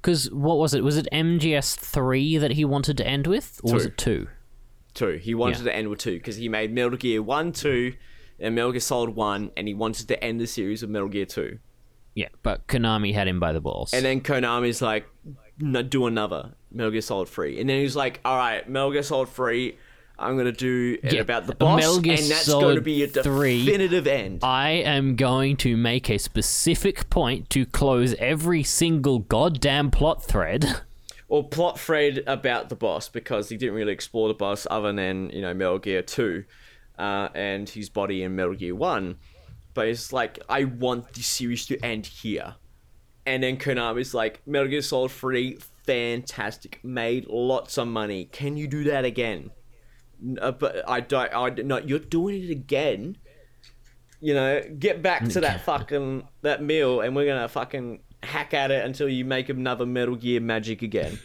Because 0.00 0.30
what 0.32 0.58
was 0.58 0.74
it? 0.74 0.82
Was 0.82 0.96
it 0.96 1.06
MGS 1.12 1.76
three 1.76 2.36
that 2.36 2.52
he 2.52 2.64
wanted 2.64 2.96
to 2.98 3.06
end 3.06 3.26
with, 3.28 3.60
or 3.62 3.74
was 3.74 3.86
it 3.86 3.96
two? 3.96 4.28
Two, 4.94 5.12
he 5.12 5.34
wanted 5.34 5.58
Yeah. 5.58 5.64
to 5.64 5.74
end 5.76 5.88
with 5.88 6.00
two 6.00 6.14
because 6.14 6.36
he 6.36 6.48
made 6.48 6.72
Metal 6.72 6.96
Gear 6.98 7.22
One, 7.22 7.52
Two, 7.52 7.94
and 8.40 8.54
Metal 8.54 8.72
Gear 8.72 8.80
Solid 8.80 9.10
One, 9.10 9.50
and 9.56 9.68
he 9.68 9.74
wanted 9.74 10.08
to 10.08 10.22
end 10.22 10.40
the 10.40 10.46
series 10.46 10.82
with 10.82 10.90
Metal 10.90 11.08
Gear 11.08 11.24
Two. 11.24 11.60
Yeah, 12.14 12.28
but 12.42 12.66
Konami 12.66 13.14
had 13.14 13.26
him 13.28 13.40
by 13.40 13.52
the 13.52 13.60
balls. 13.60 13.94
And 13.94 14.04
then 14.04 14.20
Konami's 14.20 14.82
like, 14.82 15.06
do 15.88 16.06
another 16.06 16.52
Metal 16.70 16.90
Gear 16.90 17.00
Solid 17.00 17.28
3. 17.28 17.60
And 17.60 17.68
then 17.70 17.80
he's 17.80 17.96
like, 17.96 18.20
all 18.24 18.36
right, 18.36 18.68
Metal 18.68 18.90
Gear 18.92 19.02
Solid 19.02 19.28
3, 19.28 19.76
I'm 20.18 20.34
going 20.34 20.46
to 20.46 20.52
do 20.52 20.98
it 21.02 21.12
Yeah, 21.14 21.20
about 21.20 21.46
the 21.46 21.54
boss, 21.54 21.96
and 21.96 22.04
that's 22.04 22.48
going 22.48 22.76
to 22.76 22.80
be 22.80 23.02
a 23.02 23.08
3. 23.08 23.64
definitive 23.64 24.06
end. 24.06 24.40
I 24.44 24.70
am 24.70 25.16
going 25.16 25.56
to 25.58 25.76
make 25.76 26.08
a 26.10 26.18
specific 26.18 27.10
point 27.10 27.50
to 27.50 27.66
close 27.66 28.14
every 28.14 28.62
single 28.62 29.20
goddamn 29.20 29.90
plot 29.90 30.22
thread. 30.24 30.80
or 31.28 31.48
plot 31.48 31.78
thread 31.80 32.22
about 32.26 32.68
the 32.68 32.76
boss, 32.76 33.08
because 33.08 33.48
he 33.48 33.56
didn't 33.56 33.74
really 33.74 33.92
explore 33.92 34.28
the 34.28 34.34
boss 34.34 34.66
other 34.70 34.92
than, 34.92 35.30
you 35.30 35.40
know, 35.42 35.54
Metal 35.54 35.78
Gear 35.78 36.02
2 36.02 36.44
uh, 36.98 37.28
and 37.34 37.68
his 37.68 37.88
body 37.88 38.22
in 38.22 38.36
Metal 38.36 38.54
Gear 38.54 38.74
1. 38.74 39.16
But 39.74 39.88
it's 39.88 40.12
like, 40.12 40.38
I 40.48 40.64
want 40.64 41.14
the 41.14 41.22
series 41.22 41.64
to 41.66 41.78
end 41.84 42.06
here. 42.06 42.56
And 43.24 43.42
then 43.42 43.56
Konami's 43.56 44.14
like, 44.14 44.40
Metal 44.46 44.68
Gear 44.68 44.82
Solid 44.82 45.12
3, 45.12 45.58
fantastic, 45.86 46.80
made 46.82 47.26
lots 47.28 47.78
of 47.78 47.88
money. 47.88 48.24
Can 48.26 48.56
you 48.56 48.66
do 48.66 48.84
that 48.84 49.04
again? 49.04 49.50
Uh, 50.40 50.52
but 50.52 50.88
I 50.88 51.00
don't. 51.00 51.34
I 51.34 51.48
no. 51.50 51.78
You're 51.78 51.98
doing 51.98 52.44
it 52.44 52.50
again. 52.50 53.16
You 54.20 54.34
know, 54.34 54.62
get 54.78 55.02
back 55.02 55.28
to 55.30 55.40
that 55.40 55.62
fucking 55.64 56.28
that 56.42 56.62
meal, 56.62 57.00
and 57.00 57.16
we're 57.16 57.26
gonna 57.26 57.48
fucking 57.48 58.02
hack 58.22 58.54
at 58.54 58.70
it 58.70 58.84
until 58.84 59.08
you 59.08 59.24
make 59.24 59.48
another 59.48 59.84
Metal 59.84 60.14
Gear 60.14 60.40
magic 60.40 60.82
again. 60.82 61.18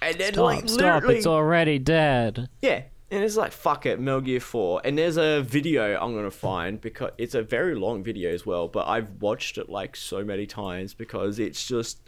And 0.00 0.16
then 0.16 0.34
like 0.34 0.60
Stop, 0.60 0.70
stop, 0.70 0.94
literally, 0.94 1.16
it's 1.18 1.26
already 1.26 1.78
dead. 1.78 2.48
yeah. 2.62 2.84
And 3.10 3.22
it's 3.22 3.36
like 3.36 3.52
fuck 3.52 3.86
it, 3.86 4.00
Metal 4.00 4.20
Gear 4.20 4.40
Four. 4.40 4.80
And 4.84 4.98
there's 4.98 5.16
a 5.16 5.40
video 5.42 5.96
I'm 6.00 6.14
gonna 6.14 6.30
find 6.30 6.80
because 6.80 7.12
it's 7.18 7.34
a 7.34 7.42
very 7.42 7.74
long 7.76 8.02
video 8.02 8.32
as 8.32 8.44
well. 8.44 8.66
But 8.68 8.88
I've 8.88 9.10
watched 9.20 9.58
it 9.58 9.68
like 9.68 9.94
so 9.94 10.24
many 10.24 10.46
times 10.46 10.92
because 10.94 11.38
it's 11.38 11.66
just 11.66 12.00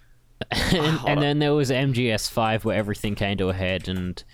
and, 0.50 0.96
hold 0.96 1.10
and 1.10 1.22
then 1.22 1.38
there 1.40 1.52
was 1.52 1.70
MGS5 1.70 2.64
where 2.64 2.74
everything 2.76 3.14
came 3.14 3.36
to 3.36 3.50
a 3.50 3.52
head 3.52 3.88
and 3.88 4.24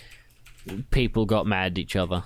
people 0.92 1.26
got 1.26 1.46
mad 1.46 1.72
at 1.72 1.78
each 1.78 1.96
other. 1.96 2.22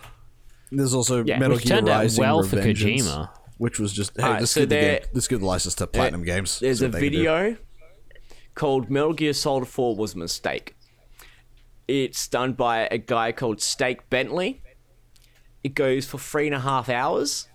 There's 0.71 0.93
also 0.95 1.25
Yeah, 1.25 1.39
Metal 1.39 1.57
Gear 1.57 1.77
turned 1.77 1.89
out 1.89 2.01
Rising 2.03 2.23
well 2.23 2.43
for 2.43 2.57
Revengeance, 2.57 3.03
Kojima. 3.03 3.31
which 3.57 3.81
was 3.81 3.95
just 3.95 4.13
hey, 4.17 4.23
Alright, 4.25 4.41
let's 4.41 4.53
so 4.53 4.61
give 4.61 4.69
the 4.69 4.75
game, 4.75 4.85
there- 4.85 5.01
let's 5.15 5.27
give 5.29 5.41
the 5.41 5.47
license 5.47 5.75
to 5.77 5.87
Platinum 5.87 6.23
Games. 6.25 6.61
There's 6.61 6.81
See 6.81 6.85
a 6.85 6.89
what 6.89 6.93
they 6.93 7.01
can 7.09 7.13
do. 7.13 7.19
video 7.19 7.57
called 8.55 8.91
Metal 8.91 9.15
Gear 9.15 9.33
Solid 9.33 9.67
4 9.67 9.97
was 9.97 10.15
a 10.15 10.19
mistake. 10.19 10.77
It's 11.91 12.29
done 12.29 12.53
by 12.53 12.87
a 12.89 12.99
guy 12.99 13.33
called 13.33 13.61
Steak 13.61 14.09
Bentley. 14.11 14.63
It 15.65 15.75
goes 15.75 16.07
for 16.07 16.19
three 16.19 16.47
and 16.47 16.55
a 16.55 16.61
half 16.61 16.89
hours. 16.89 17.49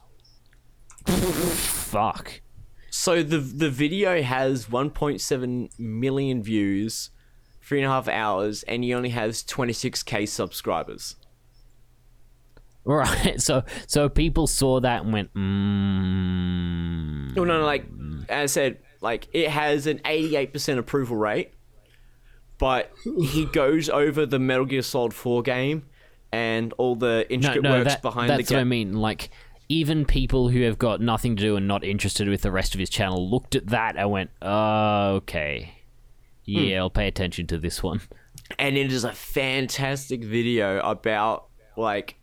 Fuck. 1.07 2.41
So 2.89 3.23
the 3.23 3.37
the 3.37 3.69
video 3.69 4.21
has 4.21 4.65
1.7 4.65 5.79
million 5.79 6.43
views, 6.43 7.11
three 7.61 7.79
and 7.79 7.87
a 7.87 7.89
half 7.89 8.09
hours, 8.09 8.63
and 8.63 8.83
he 8.83 8.93
only 8.93 9.11
has 9.11 9.41
26k 9.41 10.27
subscribers. 10.27 11.15
Right. 12.83 13.35
So 13.41 13.63
so 13.87 14.09
people 14.09 14.47
saw 14.47 14.81
that 14.81 15.03
and 15.03 15.13
went, 15.13 15.33
mm, 15.33 17.33
No, 17.37 17.45
no, 17.45 17.59
no, 17.59 17.65
like 17.65 17.85
as 18.27 18.51
I 18.51 18.53
said, 18.53 18.79
like 18.99 19.29
it 19.31 19.49
has 19.49 19.87
an 19.87 19.99
88% 19.99 20.77
approval 20.77 21.15
rate, 21.15 21.53
but 22.57 22.91
he 23.03 23.45
goes 23.45 23.89
over 23.89 24.25
the 24.25 24.39
Metal 24.39 24.65
Gear 24.65 24.81
Solid 24.81 25.13
4 25.13 25.41
game 25.41 25.85
and 26.31 26.73
all 26.77 26.95
the 26.95 27.25
no, 27.29 27.35
intricate 27.35 27.63
no, 27.63 27.71
works 27.71 27.93
that, 27.93 28.01
behind 28.01 28.29
the 28.29 28.37
that's 28.37 28.51
what 28.51 28.59
I 28.59 28.63
mean. 28.63 28.93
Like, 28.93 29.29
even 29.69 30.05
people 30.05 30.49
who 30.49 30.61
have 30.61 30.77
got 30.77 31.01
nothing 31.01 31.35
to 31.35 31.41
do 31.41 31.55
and 31.55 31.67
not 31.67 31.83
interested 31.83 32.27
with 32.27 32.41
the 32.41 32.51
rest 32.51 32.73
of 32.73 32.79
his 32.79 32.89
channel 32.89 33.29
looked 33.29 33.55
at 33.55 33.67
that 33.67 33.95
and 33.97 34.11
went, 34.11 34.31
oh, 34.41 35.15
okay. 35.15 35.73
Yeah, 36.45 36.77
hmm. 36.77 36.81
I'll 36.81 36.89
pay 36.89 37.07
attention 37.07 37.47
to 37.47 37.57
this 37.57 37.81
one. 37.81 38.01
and 38.59 38.77
it 38.77 38.91
is 38.91 39.03
a 39.03 39.13
fantastic 39.13 40.23
video 40.23 40.79
about 40.79 41.47
like 41.75 42.15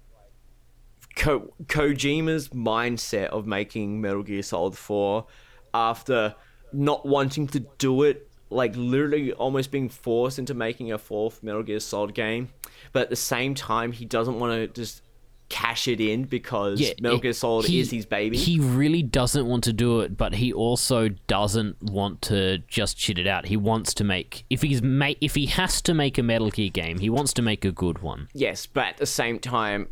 Ko- 1.17 1.53
Kojima's 1.65 2.49
mindset 2.51 3.27
of 3.27 3.47
making 3.47 4.01
Metal 4.01 4.23
Gear 4.23 4.43
Solid 4.43 4.77
4 4.77 5.27
after 5.75 6.35
not 6.73 7.05
wanting 7.05 7.47
to 7.49 7.61
do 7.79 8.03
it, 8.03 8.29
like 8.53 8.75
literally 8.77 9.33
almost 9.33 9.71
being 9.71 9.89
forced 9.89 10.39
into 10.39 10.55
making 10.55 10.93
a 10.93 10.99
fourth 10.99 11.43
Metal 11.43 11.63
Gear 11.63 11.81
Solid 11.81 12.15
game, 12.15 12.49
but 12.93 13.03
at 13.03 13.11
the 13.11 13.17
same 13.17 13.55
time 13.55 13.93
he 13.93 14.05
doesn't 14.05 14.39
want 14.39 14.53
to 14.53 14.67
just 14.81 15.03
cash 15.49 15.87
it 15.87 16.01
in 16.01 16.25
because 16.25 16.81
Metal 17.01 17.19
Gear 17.19 17.33
Solid 17.35 17.67
he- 17.67 17.79
is 17.81 17.91
his 17.91 18.07
baby. 18.07 18.39
He 18.39 18.59
really 18.59 19.03
doesn't 19.03 19.45
want 19.47 19.65
to 19.65 19.73
do 19.73 20.01
it, 20.01 20.17
but 20.17 20.35
he 20.35 20.51
also 20.53 21.09
doesn't 21.27 21.83
want 21.83 22.23
to 22.23 22.59
just 22.69 22.99
shit 22.99 23.19
it 23.19 23.27
out. 23.27 23.47
He 23.47 23.57
wants 23.59 23.93
to 23.95 24.05
make 24.05 24.45
if 24.49 24.63
he's 24.63 24.83
ma- 24.83 25.13
if 25.21 25.35
he 25.35 25.47
has 25.47 25.83
to 25.83 25.93
make 25.95 26.17
a 26.17 26.23
Metal 26.23 26.51
Gear 26.51 26.71
game, 26.71 26.99
he 27.01 27.11
wants 27.11 27.33
to 27.35 27.43
make 27.43 27.65
a 27.65 27.73
good 27.73 27.99
one. 28.01 28.29
yes, 28.33 28.65
but 28.67 28.87
at 28.87 28.97
the 28.99 29.07
same 29.07 29.39
time 29.39 29.89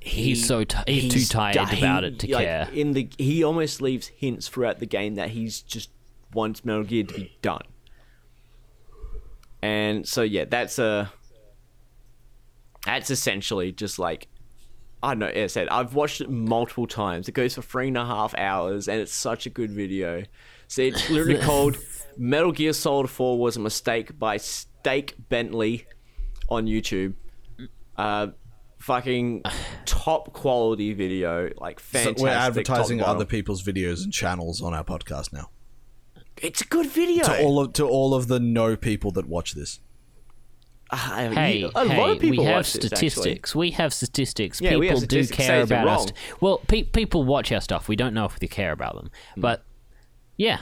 he- 0.00 0.24
He's 0.26 0.46
so 0.46 0.62
ti- 0.64 0.76
he's 0.86 1.12
too 1.28 1.34
tired 1.38 1.68
he- 1.70 1.78
about 1.78 2.04
it 2.04 2.18
to 2.20 2.32
like, 2.32 2.44
care. 2.46 2.68
In 2.72 2.92
the 2.92 3.08
he 3.18 3.42
almost 3.42 3.80
leaves 3.82 4.06
hints 4.08 4.46
throughout 4.46 4.78
the 4.78 4.86
game 4.86 5.14
that 5.16 5.30
he's 5.30 5.60
just 5.60 5.90
wants 6.34 6.64
Metal 6.64 6.84
Gear 6.84 7.04
to 7.04 7.14
be 7.14 7.32
done. 7.42 7.62
And 9.62 10.06
so 10.06 10.22
yeah, 10.22 10.44
that's 10.44 10.78
a 10.78 11.12
that's 12.84 13.10
essentially 13.10 13.72
just 13.72 13.98
like 13.98 14.28
I 15.02 15.10
don't 15.10 15.20
know. 15.20 15.26
As 15.26 15.52
I 15.52 15.60
said, 15.60 15.68
I've 15.68 15.94
watched 15.94 16.20
it 16.20 16.28
multiple 16.30 16.86
times. 16.86 17.28
It 17.28 17.32
goes 17.32 17.54
for 17.54 17.62
three 17.62 17.88
and 17.88 17.96
a 17.96 18.04
half 18.04 18.34
hours, 18.36 18.88
and 18.88 19.00
it's 19.00 19.14
such 19.14 19.46
a 19.46 19.50
good 19.50 19.70
video. 19.70 20.24
So 20.66 20.82
it's 20.82 21.08
literally 21.08 21.38
called 21.42 21.76
"Metal 22.16 22.52
Gear 22.52 22.72
Solid 22.72 23.08
4 23.08 23.38
Was 23.38 23.56
a 23.56 23.60
Mistake" 23.60 24.18
by 24.18 24.38
Stake 24.38 25.14
Bentley 25.28 25.86
on 26.48 26.66
YouTube. 26.66 27.14
Uh, 27.96 28.28
fucking 28.78 29.42
top 29.84 30.32
quality 30.32 30.92
video, 30.94 31.50
like 31.58 31.80
So 31.80 31.98
fantastic. 31.98 32.18
we're 32.18 32.28
advertising 32.30 33.02
other 33.02 33.24
people's 33.24 33.62
videos 33.62 34.04
and 34.04 34.12
channels 34.12 34.62
on 34.62 34.74
our 34.74 34.84
podcast 34.84 35.32
now. 35.32 35.50
It's 36.42 36.60
a 36.60 36.64
good 36.66 36.86
video. 36.86 37.24
To 37.24 37.42
all 37.42 37.60
of 37.60 37.72
to 37.74 37.86
all 37.86 38.14
of 38.14 38.28
the 38.28 38.38
no 38.40 38.76
people 38.76 39.10
that 39.12 39.26
watch 39.26 39.52
this. 39.52 39.80
Ah, 40.90 41.28
Hey, 41.32 41.62
a 41.64 41.86
hey, 41.86 41.98
lot 41.98 42.10
of 42.10 42.18
people 42.18 42.38
we 42.38 42.44
have 42.44 42.56
watch 42.56 42.72
this, 42.72 42.86
statistics. 42.86 43.54
we 43.54 43.72
have 43.72 43.92
statistics. 43.92 44.60
Yeah, 44.60 44.70
people 44.70 44.88
have 44.88 44.98
do 45.00 45.22
statistics. 45.22 45.36
Say 45.38 45.46
care 45.46 45.62
about 45.62 45.86
us. 45.88 46.12
Well, 46.40 46.58
pe- 46.66 46.84
people 46.84 47.24
watch 47.24 47.52
our 47.52 47.60
stuff. 47.60 47.88
We 47.88 47.96
don't 47.96 48.14
know 48.14 48.24
if 48.24 48.38
they 48.38 48.46
care 48.46 48.72
about 48.72 48.94
them, 48.94 49.10
Hmm. 49.34 49.40
but 49.42 49.64
yeah, 50.38 50.60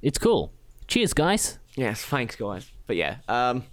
it's 0.00 0.18
cool. 0.18 0.52
Cheers, 0.86 1.12
guys. 1.12 1.58
Yes, 1.74 2.02
thanks, 2.04 2.36
guys. 2.36 2.70
But 2.86 2.96
yeah, 2.96 3.16
um, 3.28 3.64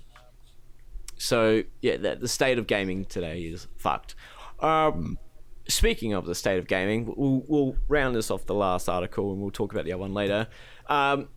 so 1.18 1.64
yeah, 1.82 1.98
the, 1.98 2.16
the 2.16 2.28
state 2.28 2.58
of 2.58 2.66
gaming 2.66 3.06
today 3.06 3.42
is 3.42 3.68
fucked. 3.78 4.16
Um, 4.62 5.20
speaking 5.68 6.14
of 6.14 6.26
the 6.26 6.34
state 6.34 6.58
of 6.58 6.68
gaming, 6.68 7.14
we'll, 7.16 7.44
we'll 7.48 7.76
round 7.88 8.16
this 8.16 8.32
off 8.32 8.46
the 8.46 8.56
last 8.56 8.90
article 8.90 9.32
and 9.34 9.42
we'll 9.42 9.52
talk 9.52 9.72
about 9.72 9.86
the 9.86 9.92
other 9.94 10.02
one 10.02 10.14
later. 10.14 10.48
Um, 10.90 11.30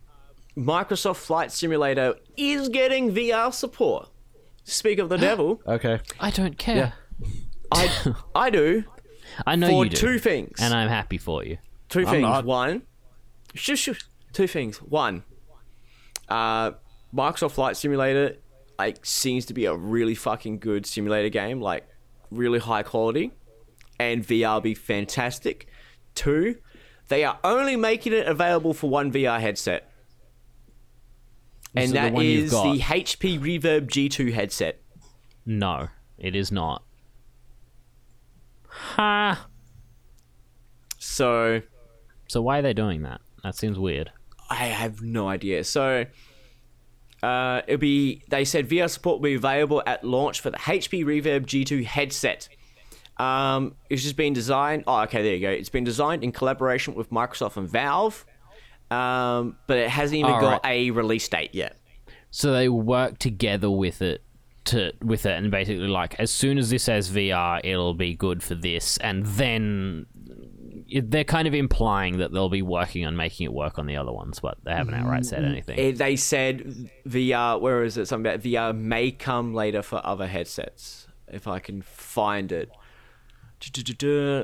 Microsoft 0.57 1.17
Flight 1.17 1.51
Simulator 1.51 2.15
is 2.37 2.69
getting 2.69 3.13
VR 3.13 3.53
support. 3.53 4.09
Speak 4.63 4.99
of 4.99 5.09
the 5.09 5.17
devil, 5.29 5.61
Okay. 5.67 5.99
I 6.19 6.29
don't 6.31 6.57
care. 6.57 6.93
I 7.71 8.13
I 8.35 8.49
do 8.49 8.83
I 9.47 9.55
know 9.55 9.67
for 9.67 9.85
you 9.85 9.89
do, 9.89 9.97
two 9.97 10.19
things. 10.19 10.59
and 10.59 10.73
I'm 10.73 10.89
happy 10.89 11.17
for 11.17 11.43
you. 11.43 11.57
Two 11.89 12.05
things. 12.05 12.21
not. 12.21 12.45
One, 12.45 12.83
shush, 13.55 13.79
shush. 13.79 14.01
Two 14.31 14.47
things. 14.47 14.77
One, 14.81 15.23
uh, 16.29 16.71
Microsoft 17.13 17.51
Flight 17.51 17.77
Simulator 17.77 18.37
like 18.79 19.05
seems 19.05 19.45
to 19.45 19.53
be 19.53 19.65
a 19.65 19.75
really 19.75 20.15
fucking 20.15 20.59
good 20.59 20.85
simulator 20.85 21.29
game, 21.29 21.61
like 21.61 21.87
really 22.31 22.59
high 22.59 22.83
quality, 22.83 23.31
and 23.99 24.25
VR 24.25 24.61
be 24.61 24.73
fantastic. 24.73 25.67
Two, 26.15 26.57
they 27.13 27.23
are 27.23 27.37
only 27.43 27.75
making 27.75 28.11
it 28.11 28.25
available 28.25 28.73
for 28.73 28.89
one 28.89 29.11
VR 29.11 29.39
headset, 29.39 29.87
and 31.75 31.85
Is 31.85 31.91
it 31.91 31.93
the 31.93 31.99
that 31.99 32.23
you've 32.23 32.45
is 32.45 32.51
the 32.51 32.79
HP 32.79 33.39
Reverb 33.39 33.87
G2 33.87 34.33
headset. 34.33 34.81
No, 35.45 35.89
it 36.17 36.35
is 36.35 36.51
not. 36.51 36.81
Ha. 38.67 39.45
So 40.97 41.61
So 42.27 42.41
why 42.41 42.57
are 42.57 42.61
they 42.63 42.73
doing 42.73 43.03
that? 43.03 43.21
That 43.43 43.55
seems 43.55 43.77
weird. 43.77 44.11
I 44.49 44.65
have 44.65 45.03
no 45.03 45.27
idea. 45.27 45.65
So 45.65 46.05
uh, 47.21 47.61
it'll 47.67 47.77
be. 47.79 48.23
They 48.29 48.43
said 48.43 48.67
VR 48.67 48.89
support 48.89 49.19
will 49.19 49.29
be 49.29 49.35
available 49.35 49.83
at 49.85 50.03
launch 50.03 50.41
for 50.41 50.49
the 50.49 50.57
HP 50.57 51.05
Reverb 51.05 51.45
G2 51.45 51.85
headset. 51.85 52.49
Um, 53.17 53.75
it's 53.89 54.01
just 54.01 54.15
been 54.15 54.33
designed. 54.33 54.83
Oh, 54.87 55.01
okay, 55.01 55.21
there 55.21 55.35
you 55.35 55.41
go. 55.41 55.49
It's 55.49 55.69
been 55.69 55.83
designed 55.83 56.23
in 56.23 56.31
collaboration 56.31 56.95
with 56.95 57.09
Microsoft 57.11 57.57
and 57.57 57.69
Valve, 57.69 58.25
um, 58.89 59.57
but 59.67 59.77
it 59.77 59.89
hasn't 59.89 60.17
even 60.19 60.31
All 60.31 60.41
got 60.41 60.63
right. 60.63 60.71
a 60.89 60.91
release 60.91 61.27
date 61.27 61.53
yet. 61.53 61.77
So 62.31 62.51
they 62.51 62.69
work 62.69 63.19
together 63.19 63.69
with 63.69 64.01
it 64.01 64.23
to 64.65 64.93
with 65.01 65.25
it, 65.25 65.33
and 65.37 65.51
basically 65.51 65.87
like 65.87 66.19
as 66.19 66.31
soon 66.31 66.57
as 66.57 66.69
this 66.69 66.87
has 66.87 67.09
VR, 67.11 67.59
it'll 67.63 67.93
be 67.93 68.15
good 68.15 68.41
for 68.41 68.55
this, 68.55 68.97
and 68.97 69.25
then 69.25 70.05
they're 71.03 71.23
kind 71.23 71.47
of 71.47 71.53
implying 71.53 72.17
that 72.17 72.31
they'll 72.31 72.49
be 72.49 72.61
working 72.61 73.05
on 73.05 73.15
making 73.15 73.45
it 73.45 73.53
work 73.53 73.77
on 73.79 73.85
the 73.87 73.95
other 73.95 74.11
ones, 74.11 74.39
but 74.39 74.57
they 74.63 74.71
haven't 74.71 74.93
outright 74.93 75.25
said 75.25 75.43
anything. 75.43 75.77
It- 75.77 75.97
they 75.97 76.15
said 76.15 76.89
VR. 77.07 77.59
Where 77.59 77.83
is 77.83 77.97
it? 77.97 78.07
Something 78.07 78.31
about 78.31 78.43
VR 78.43 78.73
may 78.75 79.11
come 79.11 79.53
later 79.53 79.81
for 79.81 80.01
other 80.05 80.27
headsets. 80.27 81.07
If 81.27 81.47
I 81.47 81.59
can 81.59 81.81
find 81.81 82.51
it. 82.51 82.69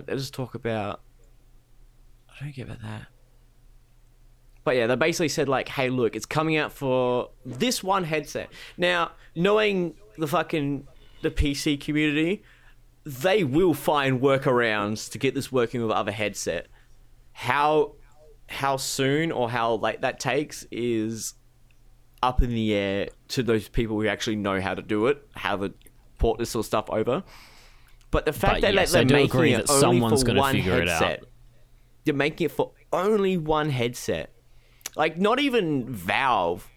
Let's 0.07 0.29
talk 0.29 0.55
about. 0.55 1.01
I 2.29 2.43
don't 2.43 2.55
get 2.55 2.65
about 2.65 2.81
that. 2.81 3.07
But 4.63 4.75
yeah, 4.75 4.87
they 4.87 4.95
basically 4.95 5.29
said 5.29 5.49
like, 5.49 5.69
"Hey, 5.69 5.89
look, 5.89 6.15
it's 6.15 6.25
coming 6.25 6.57
out 6.57 6.71
for 6.71 7.31
this 7.45 7.83
one 7.83 8.03
headset." 8.03 8.49
Now, 8.77 9.11
knowing 9.35 9.95
the 10.17 10.27
fucking 10.27 10.87
the 11.21 11.31
PC 11.31 11.79
community, 11.79 12.43
they 13.05 13.43
will 13.43 13.73
find 13.73 14.21
workarounds 14.21 15.11
to 15.11 15.17
get 15.17 15.33
this 15.33 15.51
working 15.51 15.81
with 15.81 15.91
other 15.91 16.11
headset. 16.11 16.67
How 17.31 17.95
how 18.47 18.77
soon 18.77 19.31
or 19.31 19.49
how 19.49 19.75
late 19.75 20.01
that 20.01 20.19
takes 20.19 20.65
is 20.71 21.35
up 22.21 22.41
in 22.41 22.49
the 22.49 22.73
air 22.73 23.09
to 23.29 23.43
those 23.43 23.69
people 23.69 23.99
who 23.99 24.07
actually 24.07 24.35
know 24.35 24.59
how 24.59 24.73
to 24.73 24.81
do 24.81 25.07
it, 25.07 25.25
how 25.35 25.55
to 25.55 25.73
port 26.17 26.39
this 26.39 26.49
sort 26.49 26.63
of 26.63 26.65
stuff 26.65 26.89
over. 26.89 27.23
But 28.11 28.25
the 28.25 28.33
fact 28.33 28.55
But 28.55 28.61
that 28.61 28.73
yes, 28.73 28.91
they're 28.91 29.01
I 29.01 29.03
do 29.05 29.13
making 29.13 29.29
agree 29.29 29.53
it 29.53 29.67
that 29.67 29.69
only 29.71 29.81
someone's 29.99 30.21
for 30.21 30.27
gonna 30.27 30.39
one 30.39 30.55
figure 30.55 30.81
it 30.81 30.89
out. 30.89 31.01
headset, 31.01 31.23
they're 32.05 32.13
making 32.13 32.45
it 32.45 32.51
for 32.51 32.71
only 32.91 33.37
one 33.37 33.69
headset. 33.69 34.31
Like 34.95 35.17
not 35.17 35.39
even 35.39 35.91
Valve, 35.93 36.67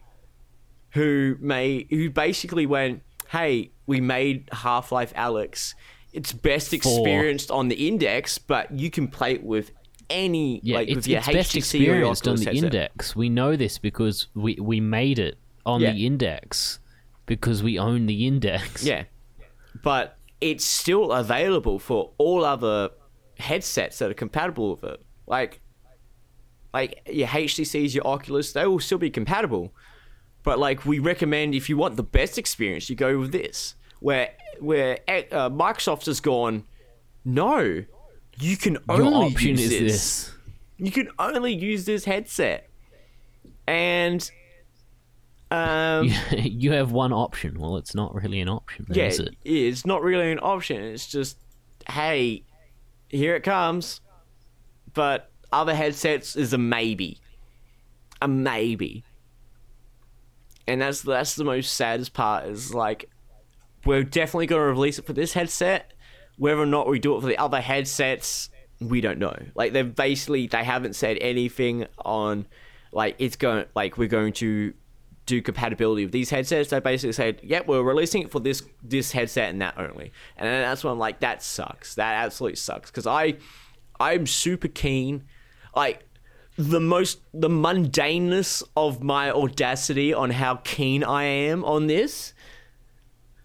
who 0.91 1.37
may 1.41 1.87
who 1.91 2.11
basically 2.11 2.67
went, 2.67 3.03
"Hey, 3.29 3.71
we 3.87 4.01
made 4.01 4.49
Half-Life: 4.53 5.15
Alyx. 5.15 5.75
It's 6.13 6.33
best 6.33 6.75
experienced 6.75 7.51
on 7.51 7.69
the 7.69 7.89
Index, 7.89 8.37
but 8.37 8.71
you 8.79 8.91
can 8.91 9.09
play 9.09 9.33
it 9.33 9.43
with 9.43 9.71
any 10.11 10.61
yeah, 10.63 10.77
like 10.77 10.89
it's, 10.89 10.97
with 10.97 11.07
your 11.09 11.19
it's 11.21 11.29
best 11.29 11.53
HTC 11.55 11.81
or 11.81 11.83
your 11.97 12.13
experienced 12.13 12.29
on 12.29 12.37
the 12.37 12.45
headset. 12.45 12.65
index. 12.65 13.17
We 13.17 13.31
know 13.31 13.57
this 13.57 13.79
because 13.79 14.27
we 14.35 14.59
we 14.61 14.81
made 14.81 15.19
it 15.19 15.39
on 15.65 15.81
Yeah. 15.81 15.93
the 15.93 16.05
index 16.05 16.81
because 17.25 17.63
we 17.63 17.79
own 17.79 18.05
the 18.05 18.27
index. 18.27 18.85
Yeah, 18.85 19.05
but 19.83 20.19
it's 20.43 20.65
still 20.65 21.13
available 21.13 21.79
for 21.79 22.11
all 22.19 22.45
other 22.45 22.91
headsets 23.39 24.01
that 24.01 24.11
are 24.11 24.15
compatible 24.15 24.73
with 24.73 24.85
it. 24.85 25.01
Like, 25.27 25.61
like 26.75 27.01
your 27.11 27.29
HTCs, 27.29 27.95
your 27.95 28.07
Oculus, 28.07 28.53
they 28.53 28.67
will 28.67 28.81
still 28.81 28.99
be 28.99 29.09
compatible. 29.09 29.73
But 30.43 30.59
like, 30.59 30.85
we 30.85 30.99
recommend 30.99 31.55
if 31.55 31.69
you 31.69 31.77
want 31.77 31.97
the 31.97 32.03
best 32.03 32.39
experience, 32.39 32.91
you 32.91 32.97
go 32.97 33.19
with 33.19 33.31
this. 33.31 33.77
Where 34.01 34.31
where 34.59 34.99
uh, 35.09 35.49
Microsoft 35.49 36.07
has 36.07 36.19
gone, 36.19 36.65
no, 37.25 37.85
you 38.41 38.57
can 38.57 38.79
Your 38.89 39.03
only 39.03 39.27
option 39.33 39.51
use 39.51 39.61
is 39.61 39.71
this. 39.71 39.81
this. 39.81 40.35
You 40.79 40.91
can 40.91 41.09
only 41.21 41.55
use 41.55 41.85
this 41.85 42.05
headset, 42.05 42.69
and 43.69 44.29
um, 45.53 46.09
you 46.39 46.73
have 46.73 46.93
one 46.93 47.13
option. 47.13 47.61
Well, 47.61 47.77
it's 47.77 47.95
not 47.95 48.15
really 48.15 48.41
an 48.41 48.49
option, 48.49 48.87
then, 48.89 48.99
yeah, 48.99 49.07
is 49.09 49.21
it? 49.21 49.37
it's 49.45 49.85
not 49.85 50.03
really 50.03 50.33
an 50.33 50.39
option. 50.39 50.83
It's 50.83 51.07
just, 51.07 51.37
hey, 51.87 52.45
here 53.09 53.37
it 53.37 53.43
comes. 53.43 54.01
But 54.95 55.31
other 55.53 55.75
headsets 55.75 56.37
is 56.37 56.55
a 56.55 56.59
maybe, 56.59 57.19
a 58.23 58.29
maybe, 58.29 59.05
and 60.67 60.81
that's 60.81 61.03
that's 61.03 61.35
the 61.35 61.45
most 61.45 61.73
saddest 61.73 62.15
part. 62.15 62.47
Is 62.47 62.75
like, 62.75 63.11
we're 63.85 64.05
definitely 64.05 64.47
going 64.47 64.61
to 64.61 64.67
release 64.67 64.99
it 64.99 65.07
for 65.07 65.13
this 65.13 65.35
headset. 65.35 65.93
Whether 66.39 66.61
or 66.61 66.67
not 66.67 66.89
we 66.89 66.99
do 66.99 67.17
it 67.17 67.21
for 67.21 67.27
the 67.27 67.39
other 67.39 67.61
headsets, 67.61 68.49
we 68.81 69.03
don't 69.03 69.19
know. 69.19 69.37
Like 69.55 69.73
they've 69.73 69.95
basically 69.95 70.47
they 70.47 70.65
haven't 70.65 70.95
said 70.95 71.19
anything 71.21 71.87
on 71.99 72.47
like 72.91 73.17
it's 73.19 73.37
going 73.37 73.67
like 73.75 73.99
we're 73.99 74.09
going 74.09 74.33
to 74.35 74.73
do 75.27 75.41
compatibility 75.41 76.05
with 76.05 76.13
these 76.13 76.31
headsets. 76.31 76.71
They 76.71 76.81
basically 76.81 77.13
said, 77.13 77.41
"Yep, 77.43 77.67
we're 77.67 77.83
releasing 77.83 78.23
it 78.23 78.31
for 78.31 78.41
this 78.41 78.63
this 78.83 79.13
headset 79.13 79.51
and 79.51 79.61
that 79.61 79.79
only." 79.79 80.13
And 80.37 80.49
that's 80.49 80.83
when 80.83 80.93
I'm 80.93 80.99
like, 80.99 81.21
"That 81.21 81.43
sucks. 81.43 81.95
That 81.95 82.15
absolutely 82.25 82.57
sucks." 82.57 82.91
Because 82.91 83.07
I 83.07 83.37
I'm 84.01 84.27
super 84.27 84.69
keen, 84.69 85.25
like 85.77 86.05
the 86.57 86.81
most 86.81 87.21
the 87.33 87.49
mundaneness 87.49 88.63
of 88.77 89.03
my 89.03 89.31
audacity 89.31 90.13
on 90.13 90.31
how 90.31 90.57
keen 90.65 91.03
I 91.05 91.25
am 91.25 91.65
on 91.65 91.87
this. 91.87 92.35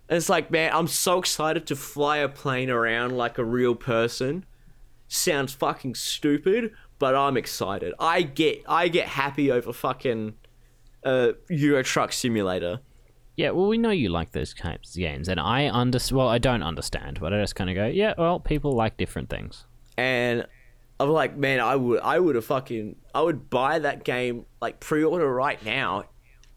It's 0.09 0.29
like, 0.29 0.49
man, 0.49 0.71
I'm 0.73 0.87
so 0.87 1.19
excited 1.19 1.67
to 1.67 1.75
fly 1.75 2.17
a 2.17 2.29
plane 2.29 2.69
around 2.69 3.17
like 3.17 3.37
a 3.37 3.43
real 3.43 3.75
person. 3.75 4.45
Sounds 5.09 5.53
fucking 5.53 5.95
stupid, 5.95 6.71
but 6.97 7.13
I'm 7.13 7.37
excited. 7.37 7.93
I 7.99 8.23
get 8.23 8.63
I 8.67 8.87
get 8.87 9.07
happy 9.07 9.51
over 9.51 9.71
fucking 9.71 10.35
uh 11.07 11.33
Euro 11.49 11.81
Truck 11.83 12.11
Simulator. 12.11 12.79
Yeah, 13.35 13.51
well, 13.51 13.67
we 13.67 13.77
know 13.77 13.91
you 13.91 14.09
like 14.09 14.31
those 14.31 14.53
types 14.53 14.95
of 14.95 14.99
games, 14.99 15.27
and 15.27 15.39
I 15.39 15.67
understand. 15.67 16.17
Well, 16.17 16.27
I 16.27 16.39
don't 16.39 16.63
understand, 16.63 17.19
but 17.19 17.33
I 17.33 17.39
just 17.41 17.55
kind 17.55 17.69
of 17.69 17.75
go, 17.75 17.85
yeah, 17.85 18.13
well, 18.17 18.39
people 18.39 18.71
like 18.71 18.97
different 18.97 19.29
things. 19.29 19.65
and 19.97 20.45
I'm 20.99 21.09
like, 21.09 21.37
man, 21.37 21.59
I 21.59 21.75
would, 21.75 21.99
I 22.01 22.17
would 22.19 22.35
have 22.35 22.45
fucking, 22.45 22.95
I 23.13 23.21
would 23.21 23.49
buy 23.49 23.79
that 23.79 24.03
game 24.03 24.45
like 24.59 24.79
pre-order 24.79 25.31
right 25.31 25.63
now, 25.63 26.05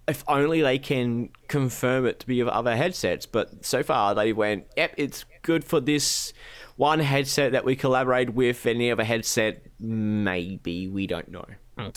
if 0.08 0.24
only 0.26 0.62
they 0.62 0.78
can 0.78 1.28
confirm 1.48 2.06
it 2.06 2.20
to 2.20 2.26
be 2.26 2.40
of 2.40 2.48
other 2.48 2.74
headsets. 2.74 3.26
But 3.26 3.64
so 3.66 3.82
far, 3.82 4.14
they 4.14 4.32
went, 4.32 4.64
yep, 4.76 4.94
it's 4.96 5.26
good 5.42 5.62
for 5.64 5.80
this 5.80 6.32
one 6.76 7.00
headset 7.00 7.52
that 7.52 7.66
we 7.66 7.76
collaborate 7.76 8.30
with. 8.30 8.64
Any 8.64 8.90
other 8.90 9.04
headset, 9.04 9.66
maybe 9.78 10.88
we 10.88 11.06
don't 11.06 11.30
know. 11.30 11.44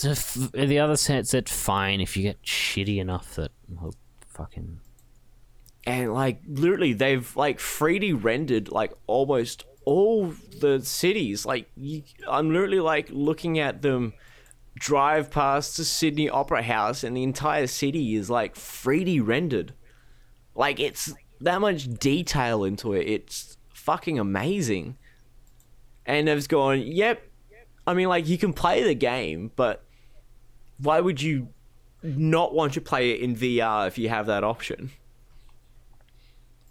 F- 0.03 0.52
the 0.53 0.80
other 0.80 0.95
sets, 0.95 1.34
it's 1.34 1.52
fine 1.52 2.02
if 2.02 2.16
you 2.18 2.24
get 2.24 2.42
shitty 2.44 2.98
enough 2.98 3.36
that 3.36 3.52
well, 3.70 3.94
fucking 4.28 4.80
and 5.86 6.14
like 6.14 6.42
literally 6.48 6.94
they've 6.94 7.36
like 7.36 7.60
3D 7.60 8.24
rendered 8.24 8.72
like 8.72 8.94
almost 9.08 9.66
all 9.86 10.34
the 10.60 10.80
cities. 10.82 11.45
Like 11.45 11.70
you, 11.76 12.03
I'm 12.28 12.50
literally 12.52 12.80
like 12.80 13.10
looking 13.12 13.60
at 13.60 13.82
them 13.82 14.14
drive 14.76 15.30
past 15.30 15.78
the 15.78 15.86
Sydney 15.86 16.30
Opera 16.30 16.64
House, 16.64 17.03
and 17.03 17.16
the 17.16 17.24
entire 17.24 17.68
city 17.68 18.16
is 18.16 18.30
like 18.30 18.56
3D 18.56 19.26
rendered. 19.26 19.74
Like 20.56 20.80
it's 20.80 21.14
that 21.42 21.62
much 21.62 21.88
detail 22.00 22.64
into 22.64 22.94
it. 22.94 23.08
It's 23.08 23.58
fucking 23.74 24.20
amazing. 24.20 24.98
And 26.06 26.28
they've 26.28 26.48
gone, 26.48 26.82
yep. 26.82 27.24
I 27.86 27.94
mean, 27.94 28.08
like 28.08 28.28
you 28.28 28.38
can 28.38 28.53
play 28.53 28.84
the 28.84 28.95
game, 28.95 29.52
but 29.56 29.84
why 30.78 31.00
would 31.00 31.22
you 31.22 31.50
not 32.02 32.53
want 32.53 32.74
to 32.74 32.82
play 32.82 33.12
it 33.12 33.22
in 33.22 33.36
VR 33.36 33.88
if 33.88 33.98
you 33.98 34.10
have 34.10 34.28
that 34.28 34.44
option? 34.44 34.92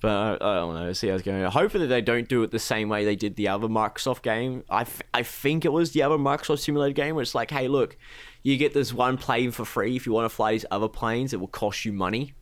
But 0.01 0.11
I, 0.11 0.35
I 0.35 0.55
don't 0.57 0.75
know. 0.75 0.93
See 0.93 1.09
how 1.09 1.15
it's 1.15 1.23
going. 1.23 1.45
Hopefully 1.45 1.87
they 1.87 2.01
don't 2.01 2.29
do 2.29 2.43
it 2.43 2.51
the 2.51 2.59
same 2.59 2.89
way 2.89 3.05
they 3.05 3.15
did 3.15 3.37
the 3.37 3.49
other 3.49 3.69
Microsoft 3.69 4.23
game. 4.23 4.65
I, 4.69 4.81
f- 4.81 5.03
I 5.15 5.23
think 5.23 5.65
it 5.65 5.73
was 5.73 5.93
the 5.93 6.03
other 6.03 6.17
Microsoft 6.17 6.59
Simulator 6.59 6.93
game 6.93 7.15
where 7.15 7.23
it's 7.23 7.37
like, 7.37 7.53
hey, 7.53 7.69
look, 7.69 7.97
you 8.43 8.57
get 8.57 8.75
this 8.75 8.93
one 8.93 9.17
plane 9.17 9.53
for 9.53 9.65
free. 9.65 9.95
If 9.95 10.05
you 10.05 10.13
want 10.13 10.25
to 10.29 10.35
fly 10.35 10.53
these 10.53 10.67
other 10.73 10.89
planes, 10.89 11.33
it 11.33 11.39
will 11.39 11.47
cost 11.47 11.85
you 11.85 11.93
money. 11.93 12.35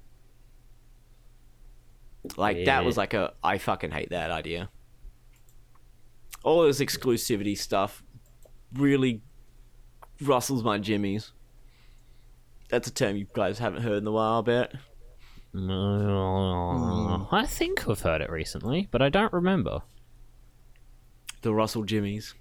Like 2.37 2.65
that 2.65 2.85
was 2.85 2.97
like 2.97 3.15
a 3.15 3.33
I 3.43 3.59
fucking 3.59 3.91
hate 3.91 4.11
that 4.11 4.31
idea. 4.31 4.71
All 6.43 6.63
this 6.63 6.81
exclusivity 6.81 7.57
stuff 7.57 8.03
really 8.75 9.23
rustles 10.21 10.63
my 10.63 10.79
jimmies. 10.79 11.33
That's 12.69 12.89
a 12.89 12.93
term 12.93 13.17
you 13.17 13.27
guys 13.33 13.59
haven't 13.59 13.83
heard 13.83 13.99
in 13.99 14.07
a 14.07 14.13
while, 14.13 14.39
I 14.39 14.43
bet. 14.43 14.73
Mm. 15.55 17.29
I 17.33 17.47
think 17.47 17.89
I've 17.89 18.01
heard 18.01 18.21
it 18.21 18.31
recently, 18.31 18.89
but 18.91 19.03
I 19.03 19.09
don't 19.09 19.33
remember. 19.33 19.83
The 21.43 21.53
Russell 21.53 21.85
Jimmies. 21.85 22.35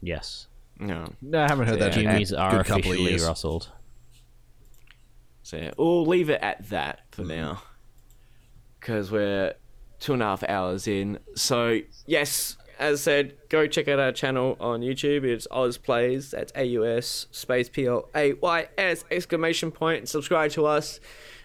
Yes, 0.00 0.46
No. 0.78 1.12
No, 1.20 1.42
I 1.44 1.48
haven't 1.48 1.66
heard 1.66 1.80
that. 1.80 1.96
in 1.96 2.06
a 2.06 2.12
Jimmy's 2.12 2.32
are 2.32 2.50
good 2.52 2.66
couple 2.66 2.78
of 2.78 2.86
officially 2.86 3.10
years. 3.10 3.26
rustled. 3.26 3.72
So 5.42 5.56
yeah, 5.56 5.72
we'll 5.76 6.06
leave 6.06 6.30
it 6.30 6.40
at 6.40 6.68
that 6.68 7.00
for 7.10 7.24
mm. 7.24 7.28
now. 7.28 7.62
Because 8.78 9.10
we're 9.10 9.54
two 9.98 10.12
and 10.12 10.22
a 10.22 10.26
half 10.26 10.44
hours 10.44 10.86
in. 10.86 11.18
So, 11.34 11.80
yes, 12.06 12.56
as 12.78 13.00
I 13.00 13.02
said, 13.02 13.36
go 13.48 13.66
check 13.66 13.88
out 13.88 13.98
our 13.98 14.12
channel 14.12 14.56
on 14.60 14.80
YouTube. 14.80 15.24
It's 15.24 15.46
Oz 15.50 15.76
Plays. 15.78 16.30
That's 16.30 16.52
A 16.54 16.64
U 16.64 16.86
S 16.86 17.26
space 17.30 17.68
P 17.68 17.86
L 17.86 18.08
A 18.14 18.34
Y 18.34 18.68
S 18.78 19.04
exclamation 19.10 19.70
point. 19.70 20.08
Subscribe 20.08 20.50
to 20.52 20.66
us 20.66 21.00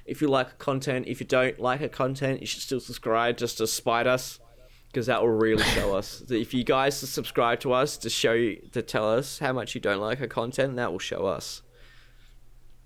if 0.06 0.22
you 0.22 0.28
like 0.28 0.58
content. 0.60 1.08
If 1.08 1.20
you 1.20 1.26
don't 1.28 1.60
like 1.60 1.82
our 1.82 1.88
content, 1.88 2.42
you 2.42 2.48
should 2.48 2.62
still 2.62 2.80
subscribe 2.80 3.38
just 3.38 3.58
to 3.58 3.68
spite 3.68 4.08
us. 4.08 4.40
Because 4.88 5.08
that 5.08 5.22
will 5.24 5.30
really 5.30 5.64
show 5.64 5.96
us. 5.98 6.24
If 6.30 6.54
you 6.54 6.64
guys 6.64 6.96
subscribe 6.98 7.60
to 7.62 7.74
us 7.74 7.98
to 7.98 8.12
show 8.12 8.34
you, 8.34 8.62
to 8.74 8.84
tell 8.84 9.12
us 9.12 9.40
how 9.40 9.52
much 9.52 9.74
you 9.74 9.82
don't 9.82 10.00
like 10.00 10.22
our 10.22 10.28
content, 10.28 10.76
that 10.76 10.92
will 10.92 11.00
show 11.00 11.26
us. 11.26 11.64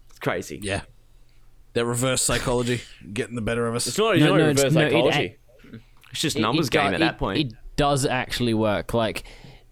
It's 0.09 0.19
crazy. 0.19 0.57
Yeah. 0.63 0.83
That 1.73 1.85
reverse 1.85 2.21
psychology 2.21 2.79
getting 3.11 3.35
the 3.35 3.41
better 3.41 3.67
of 3.67 3.75
us. 3.75 3.87
It's 3.87 3.97
not, 3.97 4.15
it's 4.15 4.23
No, 4.23 4.29
not 4.29 4.37
no, 4.37 4.47
reverse 4.47 4.59
it's- 4.59 4.73
no, 4.73 4.81
it 4.85 4.91
psychology. 4.91 5.35
it's 6.11 6.21
just 6.21 6.37
It- 6.37 6.41
numbers 6.41 6.67
it 6.67 6.71
do- 6.71 6.77
game 6.79 6.93
at 6.93 6.99
that 7.01 7.17
point. 7.19 7.53
It 7.77 7.81
does 7.81 8.05
actually 8.07 8.55
work. 8.55 8.95
Like 8.95 9.23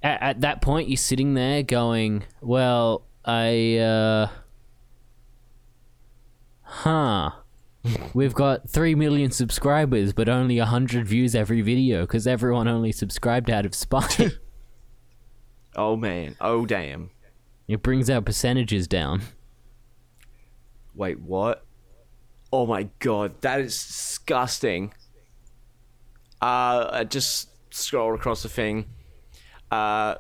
at, 0.04 0.22
at 0.22 0.42
that 0.42 0.62
point, 0.62 0.90
you're 0.90 0.98
sitting 0.98 1.34
there 1.34 1.64
going, 1.64 2.24
"Well, 2.40 3.04
I, 3.26 3.78
uh, 3.78 4.28
huh." 6.62 7.32
We've 8.14 8.34
got 8.34 8.70
3 8.70 8.96
million 8.96 9.30
subscribers, 9.32 10.14
but 10.14 10.28
only 10.30 10.58
100 10.58 11.08
views 11.08 11.36
every 11.36 11.62
video 11.62 12.02
because 12.02 12.26
everyone 12.26 12.68
only 12.68 12.92
subscribed 12.92 13.50
out 13.50 13.66
of 13.66 13.76
spite. 13.76 14.40
oh 15.76 15.96
man. 15.96 16.36
Oh 16.42 16.66
damn. 16.66 17.12
it 17.68 17.84
brings 17.84 18.10
our 18.10 18.22
percentages 18.22 18.88
down. 18.88 19.22
Wait, 20.96 21.20
what? 21.20 21.66
Oh 22.54 22.66
my 22.66 22.90
god, 23.00 23.42
that 23.42 23.60
is 23.60 23.76
disgusting. 23.76 24.94
Uh, 26.42 27.04
just 27.04 27.50
scrolled 27.76 28.16
across 28.16 28.44
the 28.44 28.50
thing. 28.50 28.86
Uh, 29.72 30.16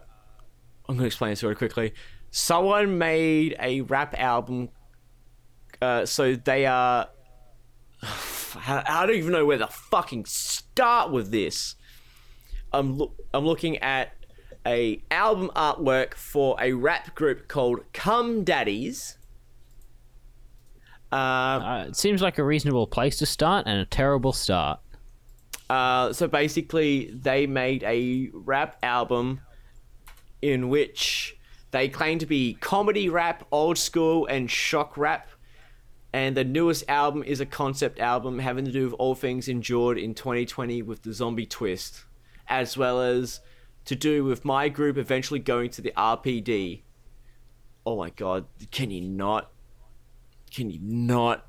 I'm 0.87 0.95
gonna 0.95 1.05
explain 1.07 1.31
this 1.31 1.43
really 1.43 1.55
quickly. 1.55 1.93
Someone 2.31 2.97
made 2.97 3.55
a 3.59 3.81
rap 3.81 4.13
album. 4.17 4.69
Uh, 5.81 6.05
so 6.05 6.35
they 6.35 6.65
are. 6.65 7.09
I 8.67 9.05
don't 9.05 9.15
even 9.15 9.31
know 9.31 9.45
where 9.45 9.57
to 9.57 9.67
fucking 9.67 10.25
start 10.25 11.11
with 11.11 11.31
this. 11.31 11.75
I'm 12.71 12.97
loo- 12.97 13.11
I'm 13.33 13.45
looking 13.45 13.77
at 13.79 14.13
a 14.65 15.01
album 15.11 15.51
artwork 15.55 16.13
for 16.15 16.55
a 16.59 16.73
rap 16.73 17.13
group 17.15 17.47
called 17.47 17.81
Come 17.93 18.43
Daddies. 18.43 19.17
Uh, 21.11 21.15
Uh, 21.15 21.85
it 21.89 21.95
seems 21.95 22.21
like 22.21 22.37
a 22.37 22.43
reasonable 22.43 22.87
place 22.87 23.17
to 23.17 23.25
start 23.25 23.65
and 23.67 23.79
a 23.79 23.85
terrible 23.85 24.33
start. 24.33 24.79
Uh, 25.69 26.13
so 26.13 26.27
basically, 26.27 27.11
they 27.11 27.47
made 27.47 27.83
a 27.83 28.29
rap 28.33 28.77
album 28.83 29.41
in 30.41 30.69
which 30.69 31.37
they 31.71 31.89
claim 31.89 32.19
to 32.19 32.25
be 32.25 32.53
comedy 32.53 33.09
rap, 33.09 33.45
old 33.51 33.77
school, 33.77 34.25
and 34.27 34.49
shock 34.49 34.97
rap. 34.97 35.27
And 36.13 36.37
the 36.37 36.45
newest 36.45 36.85
album 36.87 37.23
is 37.23 37.41
a 37.41 37.45
concept 37.45 37.99
album 37.99 38.39
having 38.39 38.63
to 38.65 38.71
do 38.71 38.85
with 38.85 38.93
all 38.93 39.15
things 39.15 39.49
endured 39.49 39.97
in 39.97 40.13
2020 40.13 40.81
with 40.83 41.01
the 41.01 41.11
zombie 41.11 41.45
twist, 41.45 42.05
as 42.47 42.77
well 42.77 43.01
as 43.01 43.41
to 43.85 43.95
do 43.95 44.23
with 44.23 44.45
my 44.45 44.69
group 44.69 44.97
eventually 44.97 45.39
going 45.39 45.69
to 45.71 45.81
the 45.81 45.91
RPD. 45.97 46.83
Oh 47.85 47.97
my 47.97 48.11
god, 48.11 48.45
can 48.71 48.91
you 48.91 49.01
not? 49.01 49.51
Can 50.51 50.69
you 50.69 50.79
not? 50.81 51.45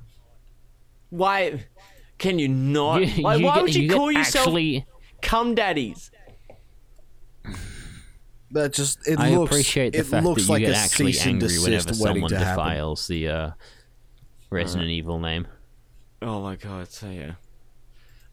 Why? 1.09 1.65
Can 2.17 2.39
you 2.39 2.47
not? 2.47 3.05
You- 3.05 3.23
like, 3.23 3.39
you 3.39 3.45
why 3.45 3.55
get- 3.55 3.63
would 3.63 3.75
you, 3.75 3.83
you 3.83 3.93
call 3.93 4.11
yourself 4.11 4.47
actually- 4.47 4.85
cum 5.21 5.55
daddies? 5.55 6.11
That 8.51 8.73
just 8.73 9.05
it 9.07 9.19
I 9.19 9.31
looks 9.35 9.51
appreciate 9.51 9.91
the 9.93 9.99
it 9.99 10.05
fact 10.05 10.25
looks 10.25 10.43
that 10.43 10.47
you 10.47 10.53
like 10.53 10.61
get 10.61 10.71
a 10.73 10.77
actually 10.77 11.11
cease 11.11 11.25
and 11.25 11.43
angry 11.43 11.59
whenever 11.59 11.83
desist 11.89 12.01
waiting 12.01 12.15
someone 12.15 12.29
to 12.31 12.37
happen. 12.39 12.63
defiles 12.63 13.07
the 13.07 13.27
uh, 13.27 13.49
Resident 14.49 14.89
Evil 14.89 15.19
name. 15.19 15.47
Oh 16.21 16.41
my 16.41 16.55
god, 16.55 16.87
so 16.89 17.09
yeah. 17.09 17.33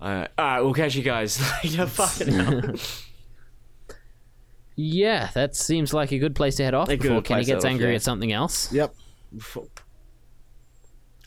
Alright, 0.01 0.31
alright, 0.39 0.63
we'll 0.63 0.73
catch 0.75 0.95
you 0.95 1.03
guys 1.03 1.41
later. 1.65 1.87
Fucking 1.89 2.29
hell. 2.33 2.75
Yeah, 4.77 5.31
that 5.35 5.55
seems 5.57 5.93
like 5.93 6.13
a 6.13 6.19
good 6.19 6.35
place 6.37 6.57
to 6.57 6.65
head 6.65 6.75
off 6.75 6.89
A 6.91 6.97
before 6.97 7.21
Kenny 7.23 7.45
gets 7.45 7.65
head 7.65 7.69
off, 7.69 7.73
angry 7.73 7.91
yeah. 7.91 7.95
at 7.97 8.03
something 8.03 8.33
else. 8.33 8.73
Yep. 8.73 8.95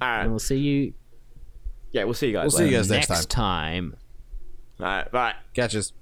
Alright, 0.01 0.21
And 0.21 0.29
we'll 0.31 0.39
see 0.39 0.57
you 0.57 0.93
yeah, 1.91 2.03
we'll 2.03 2.13
see 2.13 2.27
you 2.27 2.33
guys 2.33 2.43
We'll 2.53 2.59
see 2.59 2.65
you 2.69 2.77
guys 2.77 2.89
next 2.89 3.09
next 3.09 3.29
time. 3.29 3.93
time. 4.79 4.85
Alright, 4.87 5.11
bye. 5.11 5.33
Catches. 5.53 5.93